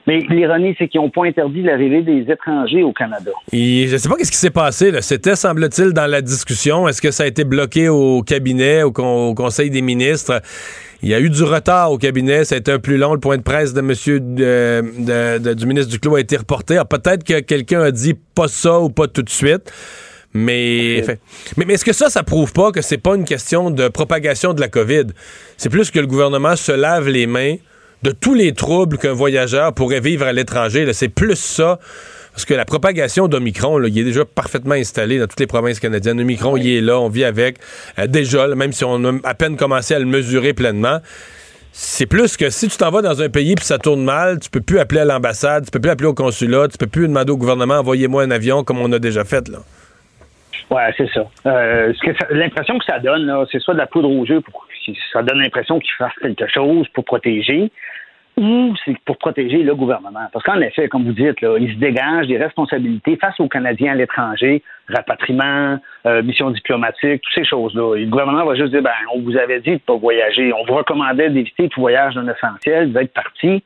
Mais 0.07 0.21
l'ironie, 0.31 0.75
c'est 0.79 0.89
qu'ils 0.89 1.03
n'ont 1.03 1.11
pas 1.11 1.27
interdit 1.27 1.63
l'arrivée 1.63 2.01
des 2.01 2.31
étrangers 2.33 2.83
au 2.83 2.93
Canada. 2.95 3.31
Et 3.53 3.87
je 3.89 3.97
sais 3.99 4.09
pas 4.09 4.17
qu'est-ce 4.17 4.31
qui 4.31 4.39
s'est 4.39 4.51
passé. 4.51 4.91
C'était, 5.03 5.35
semble-t-il, 5.35 5.93
dans 5.93 6.07
la 6.11 6.23
discussion. 6.23 6.89
Est-ce 6.89 7.03
que 7.03 7.11
ça 7.11 7.25
a 7.25 7.27
été 7.27 7.45
bloqué 7.45 7.91
au 7.91 8.23
cabinet, 8.23 8.83
au, 8.85 8.91
con- 8.91 9.29
au 9.29 9.35
Conseil 9.35 9.69
des 9.69 9.83
ministres? 9.83 10.41
Il 11.03 11.09
y 11.09 11.15
a 11.15 11.21
eu 11.21 11.31
du 11.31 11.43
retard 11.45 11.93
au 11.93 11.99
cabinet. 11.99 12.45
Ça 12.45 12.57
a 12.57 12.59
été 12.59 12.73
un 12.73 12.79
plus 12.81 12.97
long. 12.99 13.15
Le 13.15 13.21
point 13.21 13.37
de 13.37 13.43
presse 13.43 13.73
de 13.73 13.81
monsieur 13.81 14.19
de- 14.21 14.83
de- 14.99 15.39
de- 15.39 15.55
du 15.55 15.67
ministre 15.67 15.91
Duclos 15.91 16.17
a 16.17 16.21
été 16.21 16.37
reporté. 16.37 16.75
Alors, 16.75 16.89
peut-être 16.89 17.23
que 17.25 17.39
quelqu'un 17.41 17.83
a 17.83 17.91
dit 17.93 18.15
pas 18.35 18.49
ça 18.49 18.81
ou 18.81 18.91
pas 18.91 19.07
tout 19.07 19.23
de 19.23 19.31
suite. 19.31 19.71
Mais, 20.35 21.03
mais, 21.57 21.65
mais 21.65 21.75
est-ce 21.75 21.85
que 21.85 21.93
ça, 21.95 22.11
ça 22.11 22.23
prouve 22.23 22.53
pas 22.53 22.71
que 22.71 22.83
c'est 22.83 22.99
pas 22.99 23.15
une 23.15 23.25
question 23.25 23.71
de 23.71 23.89
propagation 23.89 24.53
de 24.53 24.61
la 24.61 24.69
COVID? 24.69 25.05
C'est 25.57 25.71
plus 25.71 25.91
que 25.91 25.99
le 26.01 26.07
gouvernement 26.07 26.55
se 26.55 26.73
lave 26.73 27.09
les 27.09 27.27
mains 27.27 27.57
de 28.03 28.11
tous 28.11 28.35
les 28.35 28.53
troubles 28.53 28.99
qu'un 28.99 29.15
voyageur 29.15 29.73
pourrait 29.75 30.01
vivre 30.01 30.27
à 30.27 30.33
l'étranger. 30.33 30.87
C'est 30.93 31.09
plus 31.09 31.37
ça. 31.37 31.79
Parce 32.39 32.45
que 32.45 32.55
la 32.55 32.65
propagation 32.65 33.27
d'Omicron, 33.27 33.83
il 33.83 33.99
est 33.99 34.05
déjà 34.05 34.25
parfaitement 34.25 34.77
installé 34.77 35.19
dans 35.19 35.27
toutes 35.27 35.41
les 35.41 35.49
provinces 35.49 35.81
canadiennes. 35.81 36.21
Omicron, 36.21 36.57
il 36.57 36.69
est 36.69 36.81
là, 36.81 37.01
on 37.01 37.09
vit 37.09 37.25
avec. 37.25 37.57
Euh, 37.99 38.07
déjà, 38.07 38.47
là, 38.47 38.55
même 38.55 38.71
si 38.71 38.85
on 38.85 39.05
a 39.05 39.13
à 39.25 39.35
peine 39.35 39.57
commencé 39.57 39.93
à 39.93 39.99
le 39.99 40.05
mesurer 40.05 40.55
pleinement, 40.55 40.99
c'est 41.73 42.07
plus 42.07 42.37
que 42.37 42.49
si 42.49 42.69
tu 42.69 42.79
t'en 42.79 42.93
vas 42.93 43.03
dans 43.03 43.21
un 43.23 43.29
pays 43.29 43.57
puis 43.57 43.65
ça 43.65 43.79
tourne 43.79 44.05
mal, 44.05 44.39
tu 44.39 44.51
peux 44.51 44.61
plus 44.61 44.79
appeler 44.79 45.01
à 45.01 45.05
l'ambassade, 45.05 45.65
tu 45.65 45.73
peux 45.73 45.81
plus 45.81 45.91
appeler 45.91 46.07
au 46.07 46.15
consulat, 46.15 46.69
tu 46.69 46.79
peux 46.79 46.87
plus 46.87 47.09
demander 47.09 47.33
au 47.33 47.37
gouvernement 47.37 47.75
envoyez-moi 47.75 48.23
un 48.23 48.31
avion 48.31 48.63
comme 48.63 48.79
on 48.79 48.93
a 48.93 49.01
déjà 49.01 49.25
fait 49.25 49.49
là. 49.49 49.59
Ouais, 50.71 50.95
c'est 50.97 51.11
ça. 51.13 51.29
Euh, 51.47 51.93
L'impression 52.31 52.79
que 52.79 52.85
ça 52.85 53.01
donne, 53.01 53.35
c'est 53.51 53.59
soit 53.59 53.75
de 53.75 53.81
la 53.81 53.89
poudre 53.89 54.11
aux 54.11 54.25
yeux 54.25 54.43
pour 54.43 54.69
ça 55.13 55.23
donne 55.23 55.39
l'impression 55.39 55.79
qu'ils 55.79 55.95
fassent 55.99 56.19
quelque 56.21 56.47
chose 56.53 56.87
pour 56.95 57.05
protéger, 57.05 57.71
ou 58.39 58.75
c'est 58.85 58.97
pour 59.05 59.19
protéger 59.19 59.59
le 59.63 59.75
gouvernement? 59.75 60.27
Parce 60.33 60.45
qu'en 60.45 60.61
effet, 60.61 60.89
comme 60.89 61.05
vous 61.05 61.13
dites, 61.13 61.41
là, 61.41 61.57
il 61.59 61.73
se 61.75 61.79
dégage 61.79 62.27
des 62.29 62.39
responsabilités 62.39 63.17
face 63.17 63.39
aux 63.41 63.49
Canadiens 63.49 63.93
à 63.93 63.95
l'étranger, 63.97 64.63
rapatriement, 64.89 65.79
euh, 66.07 66.23
mission 66.23 66.51
diplomatique, 66.51 67.21
toutes 67.23 67.35
ces 67.35 67.45
choses-là. 67.45 67.97
Le 67.97 68.07
gouvernement 68.07 68.45
va 68.45 68.55
juste 68.55 68.71
dire, 68.71 68.83
ben, 68.83 68.93
on 69.15 69.21
vous 69.21 69.37
avait 69.37 69.61
dit 69.61 69.73
de 69.73 69.79
pas 69.79 69.97
voyager, 69.97 70.53
on 70.53 70.65
vous 70.65 70.75
recommandait 70.75 71.31
d'éviter 71.31 71.69
tout 71.69 71.81
voyage 71.81 72.15
non 72.17 72.27
essentiel, 72.33 72.97
êtes 72.97 73.13
parti, 73.13 73.63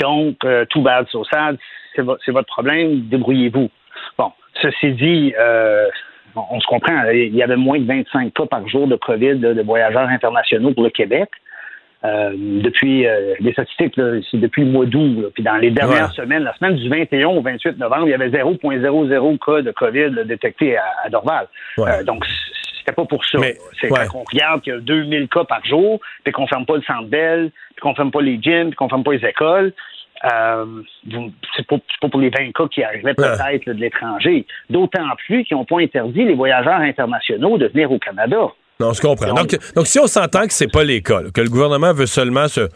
donc 0.00 0.36
euh, 0.44 0.64
tout 0.70 0.82
bad 0.82 1.06
so 1.10 1.24
sad, 1.24 1.58
c'est 1.94 2.02
vo- 2.02 2.16
c'est 2.24 2.32
votre 2.32 2.48
problème, 2.48 3.00
débrouillez-vous. 3.02 3.70
Bon, 4.18 4.32
ceci 4.60 4.92
dit, 4.92 5.34
euh, 5.38 5.86
on, 6.34 6.60
se 6.60 6.66
comprend, 6.66 7.04
il 7.12 7.34
y 7.34 7.42
avait 7.42 7.56
moins 7.56 7.78
de 7.78 7.86
25 7.86 8.32
cas 8.32 8.46
par 8.46 8.66
jour 8.68 8.86
de 8.88 8.96
COVID 8.96 9.36
de 9.36 9.62
voyageurs 9.62 10.08
internationaux 10.08 10.72
pour 10.72 10.82
le 10.82 10.90
Québec. 10.90 11.28
Euh, 12.04 12.32
depuis 12.36 13.06
euh, 13.06 13.34
les 13.40 13.52
statistiques, 13.52 13.96
là, 13.96 14.20
c'est 14.30 14.38
depuis 14.38 14.62
le 14.64 14.70
mois 14.70 14.84
d'août. 14.84 15.22
là. 15.22 15.28
Puis 15.32 15.42
dans 15.42 15.56
les 15.56 15.70
dernières 15.70 16.08
Ouais. 16.08 16.14
semaines, 16.14 16.42
la 16.44 16.54
semaine 16.54 16.74
du 16.76 16.88
21 16.88 17.28
au 17.28 17.40
28 17.40 17.78
novembre, 17.78 18.08
il 18.08 18.10
y 18.10 18.14
avait 18.14 18.28
0,00 18.28 19.38
cas 19.38 19.62
de 19.62 19.70
COVID 19.70 20.10
là, 20.10 20.24
détectés 20.24 20.76
à, 20.76 20.84
à 21.04 21.08
Dorval. 21.08 21.46
Ouais. 21.78 21.90
Euh, 21.90 22.04
donc, 22.04 22.26
c'était 22.78 22.92
pas 22.92 23.06
pour 23.06 23.24
ça. 23.24 23.38
C'est 23.80 23.90
ouais. 23.90 24.00
quand 24.10 24.18
on 24.20 24.24
regarde 24.30 24.60
qu'il 24.60 24.74
y 24.74 24.76
a 24.76 24.80
2000 24.80 25.28
cas 25.28 25.44
par 25.44 25.64
jour, 25.64 25.98
puis 26.22 26.32
qu'on 26.32 26.46
ferme 26.46 26.66
pas 26.66 26.76
le 26.76 26.82
centre 26.82 27.08
Bell, 27.08 27.50
puis 27.74 27.80
qu'on 27.80 27.94
ferme 27.94 28.10
pas 28.10 28.20
les 28.20 28.38
gyms, 28.40 28.68
puis 28.68 28.76
qu'on 28.76 28.90
ferme 28.90 29.02
pas 29.04 29.12
les 29.14 29.26
écoles. 29.26 29.72
Euh, 30.30 30.64
c'est 31.56 31.66
pas, 31.66 31.76
c'est 31.88 32.00
pas 32.00 32.08
pour 32.08 32.20
les 32.20 32.30
20 32.30 32.52
cas 32.52 32.68
qui 32.68 32.82
arrivaient 32.82 33.14
peut-être 33.14 33.66
là, 33.66 33.72
de 33.74 33.80
l'étranger. 33.80 34.46
D'autant 34.70 35.08
plus 35.26 35.44
qu'ils 35.44 35.56
n'ont 35.56 35.64
pas 35.64 35.80
interdit 35.80 36.24
les 36.24 36.34
voyageurs 36.34 36.80
internationaux 36.80 37.56
de 37.58 37.66
venir 37.68 37.90
au 37.90 37.98
Canada. 37.98 38.48
Non, 38.80 38.88
on 38.88 38.94
se 38.94 39.00
comprend. 39.00 39.32
Donc- 39.34 39.56
Donc, 39.74 39.86
si 39.86 39.98
on 39.98 40.06
s'entend 40.06 40.46
que 40.46 40.52
c'est 40.52 40.66
pas 40.70 40.84
les 40.84 41.00
cas, 41.02 41.22
là, 41.22 41.28
que 41.32 41.40
le 41.40 41.48
gouvernement 41.48 41.92
veut 41.92 42.06
seulement 42.06 42.48
se, 42.48 42.68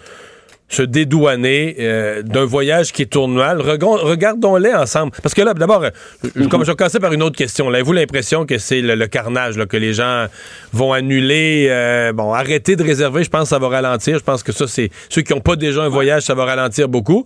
se 0.69 0.83
dédouaner 0.83 1.77
euh, 1.81 2.23
d'un 2.23 2.45
voyage 2.45 2.93
qui 2.93 3.07
tournois, 3.09 3.55
regon- 3.55 3.97
regardons-les 3.99 4.75
ensemble. 4.75 5.13
Parce 5.23 5.35
que 5.35 5.41
là, 5.43 5.55
d'abord, 5.55 5.83
euh, 5.83 5.91
je- 6.37 6.45
comme 6.45 6.63
je 6.65 6.71
vais 6.71 6.77
commencer 6.77 7.01
par 7.01 7.13
une 7.15 7.23
autre 7.23 7.37
question. 7.37 7.69
Avez-vous 7.69 7.95
l'impression 7.95 8.45
que 8.47 8.59
c'est 8.59 8.81
le, 8.83 8.95
le 8.95 9.07
carnage, 9.07 9.57
là, 9.57 9.67
que 9.67 9.77
les 9.79 9.93
gens 9.95 10.27
vont 10.73 10.93
annuler, 10.93 11.69
euh, 11.71 12.13
bon, 12.13 12.33
arrêter 12.35 12.77
de 12.77 12.85
réserver, 12.85 13.25
je 13.25 13.31
pense 13.31 13.45
que 13.45 13.49
ça 13.49 13.59
va 13.59 13.69
ralentir. 13.69 14.19
Je 14.19 14.25
pense 14.25 14.43
que 14.43 14.53
ça, 14.53 14.67
c'est 14.69 14.91
ceux 15.09 15.23
qui 15.23 15.33
n'ont 15.33 15.41
pas 15.41 15.57
déjà 15.57 15.83
un 15.83 15.89
voyage, 15.89 16.23
ça 16.25 16.35
va 16.35 16.45
ralentir 16.45 16.89
beaucoup. 16.89 17.25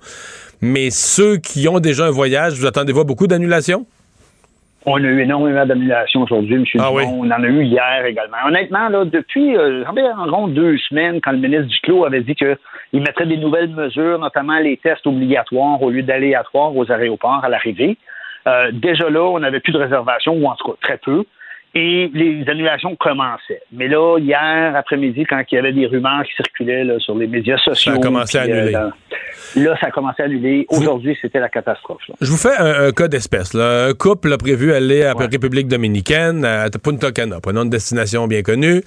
Mais 0.61 0.91
ceux 0.91 1.39
qui 1.39 1.67
ont 1.69 1.81
déjà 1.81 2.07
un 2.07 2.11
voyage, 2.11 2.55
vous 2.55 2.67
attendez-vous 2.67 3.05
beaucoup 3.05 3.27
d'annulations? 3.27 3.87
On 4.85 4.97
a 4.97 5.07
eu 5.07 5.21
énormément 5.21 5.65
d'annulations 5.65 6.23
aujourd'hui, 6.23 6.57
M. 6.57 6.65
Ah 6.81 6.93
oui. 6.93 7.05
On 7.07 7.31
en 7.31 7.43
a 7.43 7.47
eu 7.47 7.63
hier 7.63 8.05
également. 8.05 8.39
Honnêtement, 8.47 8.89
là, 8.89 9.05
depuis 9.05 9.57
euh, 9.57 9.85
environ 9.87 10.49
deux 10.49 10.77
semaines, 10.79 11.21
quand 11.21 11.33
le 11.33 11.39
ministre 11.39 11.67
Duclos 11.67 12.05
avait 12.05 12.23
dit 12.23 12.35
qu'il 12.35 13.01
mettrait 13.01 13.27
des 13.27 13.37
nouvelles 13.37 13.71
mesures, 13.71 14.19
notamment 14.19 14.59
les 14.59 14.77
tests 14.77 15.07
obligatoires 15.07 15.81
au 15.81 15.91
lieu 15.91 16.03
d'aléatoires 16.03 16.77
aux 16.77 16.91
aéroports 16.91 17.45
à 17.45 17.49
l'arrivée, 17.49 17.97
euh, 18.49 18.71
déjà 18.73 19.09
là, 19.09 19.23
on 19.23 19.39
n'avait 19.39 19.61
plus 19.61 19.73
de 19.73 19.79
réservations, 19.79 20.35
ou 20.35 20.47
en 20.47 20.57
tout 20.57 20.73
cas 20.73 20.79
très 20.81 20.99
peu. 20.99 21.25
Et 21.75 22.11
les 22.13 22.45
annulations 22.49 22.95
commençaient. 22.97 23.63
Mais 23.73 23.89
là, 23.89 24.19
hier 24.19 24.77
après-midi, 24.77 25.25
quand 25.25 25.43
il 25.51 25.55
y 25.55 25.59
avait 25.59 25.73
des 25.73 25.87
rumeurs 25.87 26.23
qui 26.25 26.35
circulaient 26.35 26.85
là, 26.85 26.99
sur 26.99 27.17
les 27.17 27.27
médias 27.27 27.57
sociaux. 27.59 27.99
commencé 27.99 28.37
à 28.37 28.43
annuler. 28.43 28.73
là, 28.73 28.91
là, 29.57 29.77
ça 29.81 29.87
a 29.87 29.91
commencé 29.91 30.23
à 30.23 30.27
annuler. 30.27 30.67
Aujourd'hui, 30.69 31.17
c'était 31.23 31.41
la 31.41 31.49
catastrophe. 31.49 32.03
là. 32.09 32.15
Je 32.21 32.31
vous 32.31 32.37
fais 32.37 32.55
un, 32.59 32.89
un 32.89 32.93
cas 32.93 33.09
d'espèce. 33.09 33.55
Un 33.55 33.95
couple 33.95 34.33
a 34.33 34.37
prévu 34.37 34.75
aller 34.75 35.03
à 35.03 35.15
la 35.15 35.27
République 35.27 35.67
dominicaine, 35.67 36.45
à 36.45 36.69
Punta 36.71 37.11
Cana, 37.11 37.41
prenons 37.41 37.63
une 37.63 37.71
destination 37.71 38.27
bien 38.27 38.43
connue, 38.43 38.83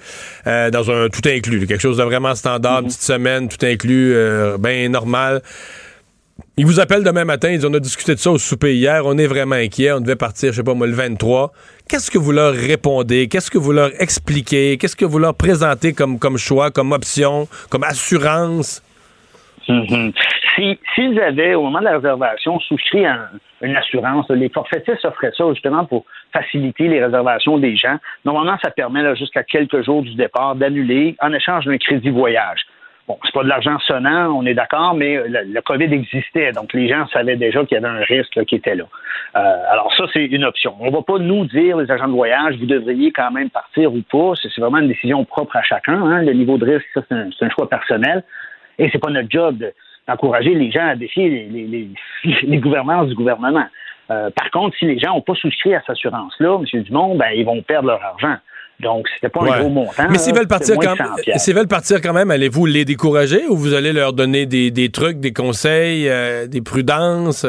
euh, 0.46 0.70
dans 0.70 0.90
un 0.90 1.08
tout 1.08 1.28
inclus, 1.28 1.66
quelque 1.66 1.80
chose 1.80 1.96
de 1.96 2.04
vraiment 2.04 2.34
standard, 2.34 2.80
une 2.80 2.86
petite 2.86 3.02
semaine, 3.02 3.48
tout 3.48 3.64
inclus, 3.64 4.14
euh, 4.14 4.58
bien 4.58 4.88
normal. 4.88 5.40
Ils 6.58 6.66
vous 6.66 6.80
appellent 6.80 7.04
demain 7.04 7.24
matin, 7.24 7.48
ils 7.50 7.56
disent 7.56 7.66
on 7.66 7.74
a 7.74 7.80
discuté 7.80 8.14
de 8.14 8.18
ça 8.18 8.30
au 8.30 8.38
souper 8.38 8.74
hier, 8.74 9.02
on 9.04 9.16
est 9.18 9.26
vraiment 9.26 9.56
inquiet, 9.56 9.92
on 9.92 10.00
devait 10.00 10.16
partir, 10.16 10.52
je 10.52 10.56
sais 10.56 10.62
pas 10.64 10.74
moi, 10.74 10.86
le 10.86 10.92
23. 10.94 11.52
Qu'est-ce 11.88 12.10
que 12.10 12.18
vous 12.18 12.32
leur 12.32 12.52
répondez? 12.52 13.28
Qu'est-ce 13.28 13.50
que 13.50 13.58
vous 13.58 13.72
leur 13.72 13.90
expliquez? 14.00 14.76
Qu'est-ce 14.78 14.96
que 14.96 15.04
vous 15.04 15.18
leur 15.18 15.34
présentez 15.34 15.92
comme, 15.92 16.18
choix, 16.38 16.70
comme 16.70 16.92
option, 16.92 17.46
comme 17.70 17.84
assurance? 17.84 18.82
Mhm. 19.68 20.12
Si 20.54 20.78
S'ils 20.94 21.20
avaient, 21.20 21.54
au 21.54 21.62
moment 21.64 21.80
de 21.80 21.84
la 21.84 21.96
réservation, 21.98 22.58
souscrit 22.60 23.04
un- 23.04 23.28
une 23.60 23.76
assurance, 23.76 24.26
les 24.30 24.48
forfaitistes 24.48 25.04
offraient 25.04 25.32
ça 25.36 25.44
justement 25.52 25.84
pour 25.84 26.04
faciliter 26.32 26.88
les 26.88 27.04
réservations 27.04 27.58
des 27.58 27.76
gens. 27.76 27.96
Normalement, 28.24 28.56
ça 28.62 28.70
permet 28.70 29.14
jusqu'à 29.16 29.42
quelques 29.42 29.84
jours 29.84 30.02
du 30.02 30.14
départ 30.14 30.54
d'annuler 30.54 31.16
en 31.20 31.32
échange 31.34 31.66
d'un 31.66 31.76
crédit 31.76 32.08
voyage. 32.10 32.60
Bon, 33.08 33.16
c'est 33.24 33.32
pas 33.32 33.44
de 33.44 33.48
l'argent 33.48 33.78
sonnant, 33.86 34.32
on 34.36 34.44
est 34.46 34.54
d'accord, 34.54 34.94
mais 34.94 35.22
le, 35.28 35.60
COVID 35.60 35.84
existait, 35.92 36.50
donc 36.50 36.72
les 36.72 36.88
gens 36.88 37.06
savaient 37.08 37.36
déjà 37.36 37.64
qu'il 37.64 37.76
y 37.76 37.78
avait 37.78 37.86
un 37.86 38.02
risque 38.02 38.34
là, 38.34 38.44
qui 38.44 38.56
était 38.56 38.74
là. 38.74 38.84
Euh, 39.36 39.62
alors 39.70 39.92
ça, 39.96 40.06
c'est 40.12 40.24
une 40.24 40.44
option. 40.44 40.74
On 40.80 40.90
va 40.90 41.02
pas 41.02 41.18
nous 41.18 41.44
dire, 41.46 41.76
les 41.76 41.88
agents 41.88 42.08
de 42.08 42.12
voyage, 42.12 42.56
vous 42.56 42.66
devriez 42.66 43.12
quand 43.12 43.30
même 43.30 43.48
partir 43.50 43.92
ou 43.94 44.02
pas. 44.10 44.32
C'est 44.42 44.60
vraiment 44.60 44.78
une 44.78 44.88
décision 44.88 45.24
propre 45.24 45.54
à 45.56 45.62
chacun. 45.62 46.02
hein. 46.02 46.22
Le 46.22 46.32
niveau 46.32 46.58
de 46.58 46.64
risque, 46.64 46.86
c'est 46.94 47.12
un, 47.44 47.50
choix 47.50 47.68
personnel. 47.68 48.24
Et 48.78 48.88
c'est 48.90 48.98
pas 48.98 49.10
notre 49.10 49.30
job 49.30 49.58
de- 49.58 49.72
d'encourager 50.08 50.54
les 50.54 50.72
gens 50.72 50.88
à 50.88 50.96
défier 50.96 51.28
les, 51.28 51.46
les, 51.46 51.66
les, 51.66 51.88
les 52.42 52.58
gouvernances 52.58 53.08
du 53.08 53.14
gouvernement. 53.14 53.66
Euh, 54.10 54.30
par 54.30 54.50
contre, 54.50 54.76
si 54.78 54.84
les 54.84 54.98
gens 54.98 55.14
n'ont 55.14 55.20
pas 55.20 55.34
souscrit 55.34 55.74
à 55.74 55.80
cette 55.80 55.90
assurance-là, 55.90 56.58
M. 56.58 56.82
Dumont, 56.82 57.14
ben, 57.16 57.30
ils 57.34 57.44
vont 57.44 57.62
perdre 57.62 57.88
leur 57.88 58.02
argent. 58.02 58.36
Donc, 58.80 59.06
c'était 59.14 59.28
pas 59.30 59.40
Ouais. 59.40 59.52
un 59.52 59.60
gros 59.60 59.68
montant. 59.70 60.06
Mais 60.10 60.18
s'ils 60.18 60.34
veulent 60.34 60.46
partir 60.48 60.74
quand 60.76 60.92
de 60.92 60.96
100 60.98 61.14
piastres. 61.22 61.40
s'ils 61.44 61.54
veulent 61.54 61.66
partir 61.68 62.00
quand 62.02 62.12
même, 62.12 62.30
allez-vous 62.30 62.66
les 62.66 62.84
décourager 62.84 63.46
ou 63.48 63.56
vous 63.56 63.72
allez 63.74 63.92
leur 63.92 64.12
donner 64.12 64.44
des, 64.46 64.70
des 64.70 64.90
trucs, 64.90 65.18
des 65.18 65.32
conseils, 65.32 66.08
euh, 66.08 66.46
des 66.46 66.60
prudences? 66.60 67.46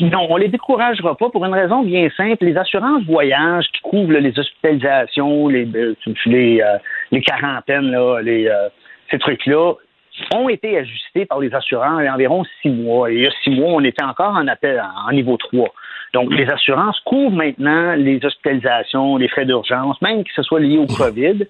Non, 0.00 0.26
on 0.30 0.36
les 0.36 0.48
découragera 0.48 1.16
pas 1.16 1.28
pour 1.28 1.44
une 1.44 1.54
raison 1.54 1.82
bien 1.82 2.08
simple. 2.16 2.44
Les 2.44 2.56
assurances 2.56 3.02
voyage 3.04 3.66
qui 3.72 3.80
couvrent 3.82 4.12
là, 4.12 4.20
les 4.20 4.38
hospitalisations, 4.38 5.48
les, 5.48 5.66
euh, 5.74 5.94
les, 6.26 6.60
euh, 6.62 6.78
les 7.10 7.20
quarantaines, 7.20 7.90
là, 7.90 8.20
les, 8.22 8.46
euh, 8.46 8.68
ces 9.10 9.18
trucs-là, 9.18 9.74
ont 10.34 10.48
été 10.48 10.78
ajustés 10.78 11.26
par 11.26 11.40
les 11.40 11.52
assureurs 11.54 12.00
il 12.00 12.04
y 12.04 12.08
a 12.08 12.14
environ 12.14 12.44
six 12.62 12.70
mois. 12.70 13.10
Et 13.10 13.14
il 13.14 13.22
y 13.22 13.26
a 13.26 13.30
six 13.42 13.50
mois, 13.50 13.70
on 13.72 13.82
était 13.84 14.04
encore 14.04 14.34
en 14.34 14.46
appel 14.46 14.80
en 15.06 15.12
niveau 15.12 15.36
3. 15.36 15.68
Donc, 16.14 16.32
les 16.32 16.48
assurances 16.48 16.98
couvrent 17.04 17.36
maintenant 17.36 17.94
les 17.94 18.18
hospitalisations, 18.24 19.16
les 19.16 19.28
frais 19.28 19.44
d'urgence, 19.44 20.00
même 20.02 20.24
que 20.24 20.30
ce 20.34 20.42
soit 20.42 20.60
lié 20.60 20.78
au 20.78 20.86
COVID. 20.86 21.46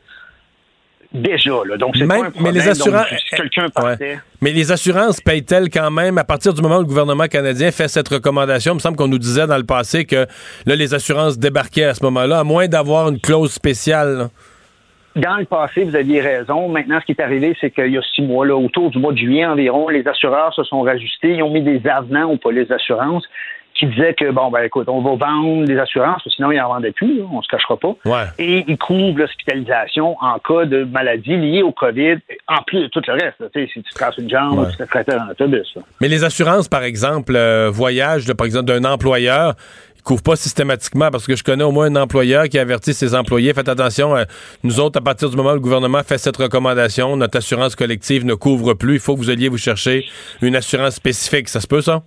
déjà. 1.13 1.53
Là. 1.67 1.77
Donc, 1.79 1.97
c'est 1.97 2.07
pas 2.07 2.17
un 2.17 2.23
mais 2.25 2.31
problème. 2.31 2.55
les 2.55 2.69
assurances- 2.69 3.11
Donc, 3.11 3.19
si 3.21 3.37
quelqu'un 3.37 3.69
partait... 3.75 4.19
Mais 4.43 4.51
les 4.53 4.71
assurances 4.73 5.21
payent-elles 5.23 5.71
quand 5.71 5.91
même, 5.91 6.19
à 6.19 6.25
partir 6.25 6.53
du 6.53 6.61
moment 6.61 6.77
où 6.77 6.81
le 6.81 6.87
gouvernement 6.87 7.27
canadien 7.29 7.71
fait 7.71 7.89
cette 7.89 8.09
recommandation? 8.09 8.73
Il 8.73 8.77
me 8.77 8.81
semble 8.81 8.97
qu'on 8.97 9.09
nous 9.09 9.19
disait 9.19 9.47
dans 9.47 9.57
le 9.57 9.65
passé 9.65 10.05
que 10.05 10.27
là, 10.67 10.77
les 10.77 10.93
assurances 10.93 11.39
débarquaient 11.39 11.85
à 11.87 11.95
ce 11.95 12.05
moment-là, 12.05 12.41
à 12.41 12.45
moins 12.45 12.69
d'avoir 12.69 13.09
une 13.09 13.21
clause 13.21 13.53
spéciale. 13.53 14.19
là. 14.19 14.29
Dans 15.17 15.37
le 15.39 15.47
passé, 15.47 15.83
vous 15.85 15.97
aviez 15.97 16.21
raison. 16.21 16.69
Maintenant, 16.69 16.99
ce 17.01 17.07
qui 17.07 17.13
est 17.13 17.23
arrivé, 17.23 17.57
c'est 17.61 17.71
qu'il 17.71 17.89
y 17.91 17.97
a 17.99 18.03
six 18.15 18.23
mois, 18.23 18.47
là, 18.47 18.55
autour 18.57 18.91
du 18.91 18.99
mois 18.99 19.13
de 19.13 19.19
juillet 19.19 19.47
environ, 19.47 19.89
les 19.89 20.07
assureurs 20.07 20.53
se 20.55 20.63
sont 20.65 20.83
rajustés. 20.83 21.37
Ils 21.37 21.43
ont 21.43 21.51
mis 21.51 21.63
des 21.63 21.81
avenants 21.89 22.31
aux 22.31 22.37
polices 22.37 22.69
d'assurance 22.69 23.25
qui 23.79 23.87
disaient 23.87 24.15
que, 24.15 24.31
bon, 24.33 24.51
ben 24.51 24.63
écoute, 24.65 24.89
on 24.89 25.01
va 25.01 25.15
vendre 25.15 25.65
des 25.65 25.79
assurances, 25.79 26.15
parce 26.17 26.25
que 26.25 26.31
sinon, 26.31 26.51
ils 26.51 26.59
n'en 26.59 26.69
vendaient 26.69 26.93
plus, 26.93 27.19
là, 27.19 27.25
on 27.33 27.41
se 27.43 27.49
cachera 27.49 27.77
pas. 27.77 27.95
Ouais. 28.05 28.25
Et 28.39 28.65
ils 28.67 28.77
couvrent 28.79 29.19
l'hospitalisation 29.19 30.17
en 30.21 30.39
cas 30.41 30.65
de 30.67 30.85
maladie 30.85 31.37
liée 31.37 31.63
au 31.63 31.73
COVID, 31.73 32.17
en 32.49 32.63
plus 32.67 32.81
de 32.83 32.87
tout 32.89 33.01
le 33.07 33.13
reste. 33.13 33.39
là. 33.41 33.47
Si 33.55 33.67
tu 33.69 33.83
te 33.83 33.99
casses 33.99 34.17
une 34.19 34.29
jambe, 34.29 34.59
Ouais. 34.59 34.67
tu 34.71 34.73
te 34.73 34.77
fais 34.79 34.87
traiter 34.87 35.15
en 35.15 35.31
autobus. 35.31 35.67
là. 35.77 35.83
Mais 36.01 36.09
les 36.09 36.25
assurances, 36.25 36.69
par 36.69 36.83
exemple, 36.83 37.35
euh, 37.37 37.71
voyage, 37.73 38.33
par 38.35 38.47
exemple, 38.47 38.67
d'un 38.67 38.85
employeur, 38.85 39.55
ils 39.97 40.03
couvrent 40.03 40.23
pas 40.23 40.37
systématiquement 40.37 41.11
parce 41.11 41.27
que 41.27 41.37
je 41.37 41.45
connais 41.45 41.65
au 41.65 41.71
moins 41.73 41.87
un 41.87 41.97
employeur 41.97 42.45
qui 42.49 42.59
avertit 42.59 42.95
ses 42.95 43.15
employés, 43.15 43.53
faites 43.55 43.69
attention, 43.69 44.17
euh, 44.17 44.25
nous 44.65 44.81
autres, 44.81 44.99
à 44.99 45.03
partir 45.03 45.29
du 45.31 45.37
moment 45.37 45.51
où 45.51 45.55
le 45.55 45.61
gouvernement 45.61 46.03
fait 46.03 46.19
cette 46.19 46.37
recommandation, 46.37 47.17
notre 47.17 47.39
assurance 47.39 47.77
collective 47.77 48.25
ne 48.25 48.35
couvre 48.35 48.75
plus, 48.75 48.95
il 48.95 49.01
faut 49.01 49.15
que 49.15 49.19
vous 49.21 49.31
alliez 49.31 49.49
vous 49.49 49.59
chercher 49.59 50.05
une 50.43 50.57
assurance 50.57 50.95
spécifique. 50.95 51.49
Ça 51.49 51.61
se 51.61 51.67
peut, 51.67 51.81
ça? 51.83 52.03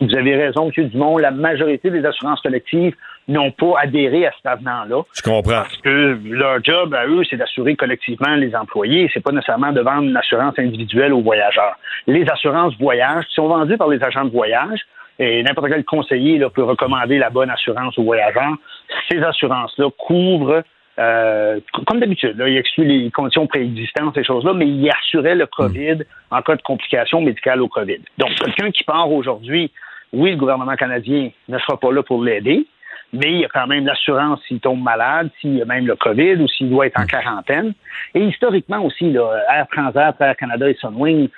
Vous 0.00 0.16
avez 0.16 0.36
raison, 0.36 0.70
M. 0.76 0.88
Dumont. 0.88 1.18
La 1.18 1.30
majorité 1.30 1.90
des 1.90 2.04
assurances 2.04 2.40
collectives 2.40 2.94
n'ont 3.26 3.50
pas 3.50 3.80
adhéré 3.82 4.26
à 4.26 4.32
cet 4.36 4.46
avenant-là. 4.46 5.02
Je 5.14 5.22
comprends. 5.22 5.62
Parce 5.62 5.76
que 5.78 6.18
leur 6.24 6.62
job 6.64 6.94
à 6.94 7.06
eux, 7.06 7.22
c'est 7.28 7.36
d'assurer 7.36 7.76
collectivement 7.76 8.34
les 8.36 8.54
employés. 8.54 9.10
C'est 9.12 9.22
pas 9.22 9.32
nécessairement 9.32 9.72
de 9.72 9.80
vendre 9.80 10.04
une 10.04 10.16
assurance 10.16 10.58
individuelle 10.58 11.12
aux 11.12 11.22
voyageurs. 11.22 11.76
Les 12.06 12.24
assurances 12.30 12.76
voyage 12.78 13.26
qui 13.26 13.34
sont 13.34 13.48
vendues 13.48 13.76
par 13.76 13.88
les 13.88 14.02
agents 14.02 14.24
de 14.24 14.30
voyage, 14.30 14.80
et 15.18 15.42
n'importe 15.42 15.68
quel 15.68 15.84
conseiller 15.84 16.38
là, 16.38 16.48
peut 16.48 16.62
recommander 16.62 17.18
la 17.18 17.28
bonne 17.28 17.50
assurance 17.50 17.98
aux 17.98 18.04
voyageurs. 18.04 18.54
Ces 19.10 19.18
assurances-là 19.18 19.88
couvrent, 19.98 20.62
euh, 20.98 21.60
comme 21.86 22.00
d'habitude, 22.00 22.38
là, 22.38 22.48
ils 22.48 22.56
excluent 22.56 22.86
les 22.86 23.10
conditions 23.10 23.46
préexistantes, 23.46 24.14
ces 24.14 24.24
choses-là, 24.24 24.52
mais 24.54 24.66
ils 24.66 24.90
assuraient 24.90 25.34
le 25.34 25.46
COVID 25.46 25.98
en 26.30 26.42
cas 26.42 26.56
de 26.56 26.62
complications 26.62 27.20
médicales 27.20 27.60
au 27.60 27.68
COVID. 27.68 27.98
Donc, 28.18 28.30
quelqu'un 28.36 28.70
qui 28.70 28.84
part 28.84 29.10
aujourd'hui, 29.10 29.72
oui, 30.12 30.30
le 30.32 30.36
gouvernement 30.36 30.76
canadien 30.76 31.30
ne 31.48 31.58
sera 31.58 31.78
pas 31.78 31.92
là 31.92 32.02
pour 32.02 32.22
l'aider, 32.22 32.66
mais 33.12 33.30
il 33.32 33.40
y 33.40 33.44
a 33.44 33.48
quand 33.52 33.66
même 33.66 33.86
l'assurance 33.86 34.40
s'il 34.46 34.60
tombe 34.60 34.82
malade, 34.82 35.30
s'il 35.40 35.56
y 35.56 35.62
a 35.62 35.64
même 35.64 35.86
le 35.86 35.96
COVID 35.96 36.34
ou 36.42 36.48
s'il 36.48 36.70
doit 36.70 36.86
être 36.86 37.00
en 37.00 37.06
quarantaine. 37.06 37.72
Et 38.14 38.20
historiquement 38.20 38.84
aussi, 38.84 39.10
là, 39.12 39.30
Air 39.54 39.66
Transat, 39.72 40.14
Air 40.20 40.36
Canada 40.36 40.68
et 40.68 40.74
Sunwing 40.80 41.28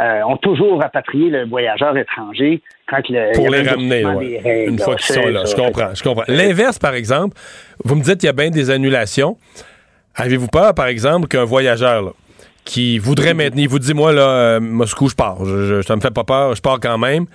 euh, 0.00 0.22
ont 0.26 0.36
toujours 0.36 0.80
rapatrié 0.80 1.28
le 1.28 1.44
voyageur 1.46 1.96
étranger 1.98 2.62
quand 2.86 3.00
y 3.08 3.18
Pour 3.34 3.50
les 3.50 3.62
ramener, 3.62 4.04
ouais. 4.06 4.40
règles, 4.44 4.70
une 4.72 4.78
fois 4.78 4.94
qu'ils 4.96 5.14
sont 5.14 5.26
là. 5.26 5.44
ça. 5.44 5.56
Je 5.56 5.60
comprends, 5.60 5.94
je 5.94 6.02
comprends. 6.02 6.24
L'inverse, 6.28 6.78
par 6.78 6.94
exemple, 6.94 7.36
vous 7.84 7.96
me 7.96 8.02
dites 8.02 8.18
qu'il 8.20 8.26
y 8.26 8.30
a 8.30 8.32
bien 8.32 8.50
des 8.50 8.70
annulations. 8.70 9.36
Avez-vous 10.14 10.48
peur, 10.48 10.74
par 10.74 10.86
exemple, 10.86 11.28
qu'un 11.28 11.44
voyageur 11.44 12.02
là, 12.02 12.10
qui 12.64 12.98
voudrait 12.98 13.34
maintenir, 13.34 13.64
il 13.64 13.68
vous 13.68 13.78
dit, 13.80 13.92
moi, 13.94 14.12
là, 14.12 14.20
euh, 14.28 14.60
Moscou, 14.60 15.08
je 15.08 15.14
pars, 15.14 15.44
je, 15.44 15.64
je- 15.66 15.82
ça 15.82 15.94
me 15.96 16.00
fait 16.00 16.14
pas 16.14 16.24
peur, 16.24 16.54
je 16.54 16.62
pars 16.62 16.78
quand 16.80 16.98
même, 16.98 17.26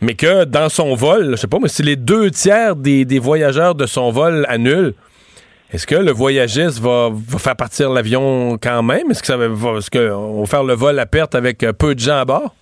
mais 0.00 0.14
que 0.14 0.44
dans 0.44 0.68
son 0.68 0.94
vol, 0.94 1.32
je 1.32 1.36
sais 1.36 1.48
pas, 1.48 1.58
mais 1.60 1.68
si 1.68 1.82
les 1.82 1.96
deux 1.96 2.30
tiers 2.30 2.76
des, 2.76 3.04
des 3.04 3.18
voyageurs 3.18 3.74
de 3.74 3.86
son 3.86 4.10
vol 4.10 4.46
annulent, 4.48 4.94
est-ce 5.72 5.86
que 5.86 5.94
le 5.94 6.10
voyagiste 6.10 6.80
va, 6.80 7.10
faire 7.38 7.54
partir 7.54 7.90
l'avion 7.90 8.58
quand 8.60 8.82
même? 8.82 9.10
Est-ce 9.10 9.32
va, 9.32 9.78
est-ce 9.78 9.90
qu'on 9.90 10.40
va 10.40 10.46
faire 10.46 10.64
le 10.64 10.74
vol 10.74 10.98
à 10.98 11.06
perte 11.06 11.36
avec 11.36 11.62
euh, 11.62 11.72
peu 11.72 11.94
de 11.94 12.00
gens 12.00 12.18
à 12.18 12.24
bord? 12.24 12.54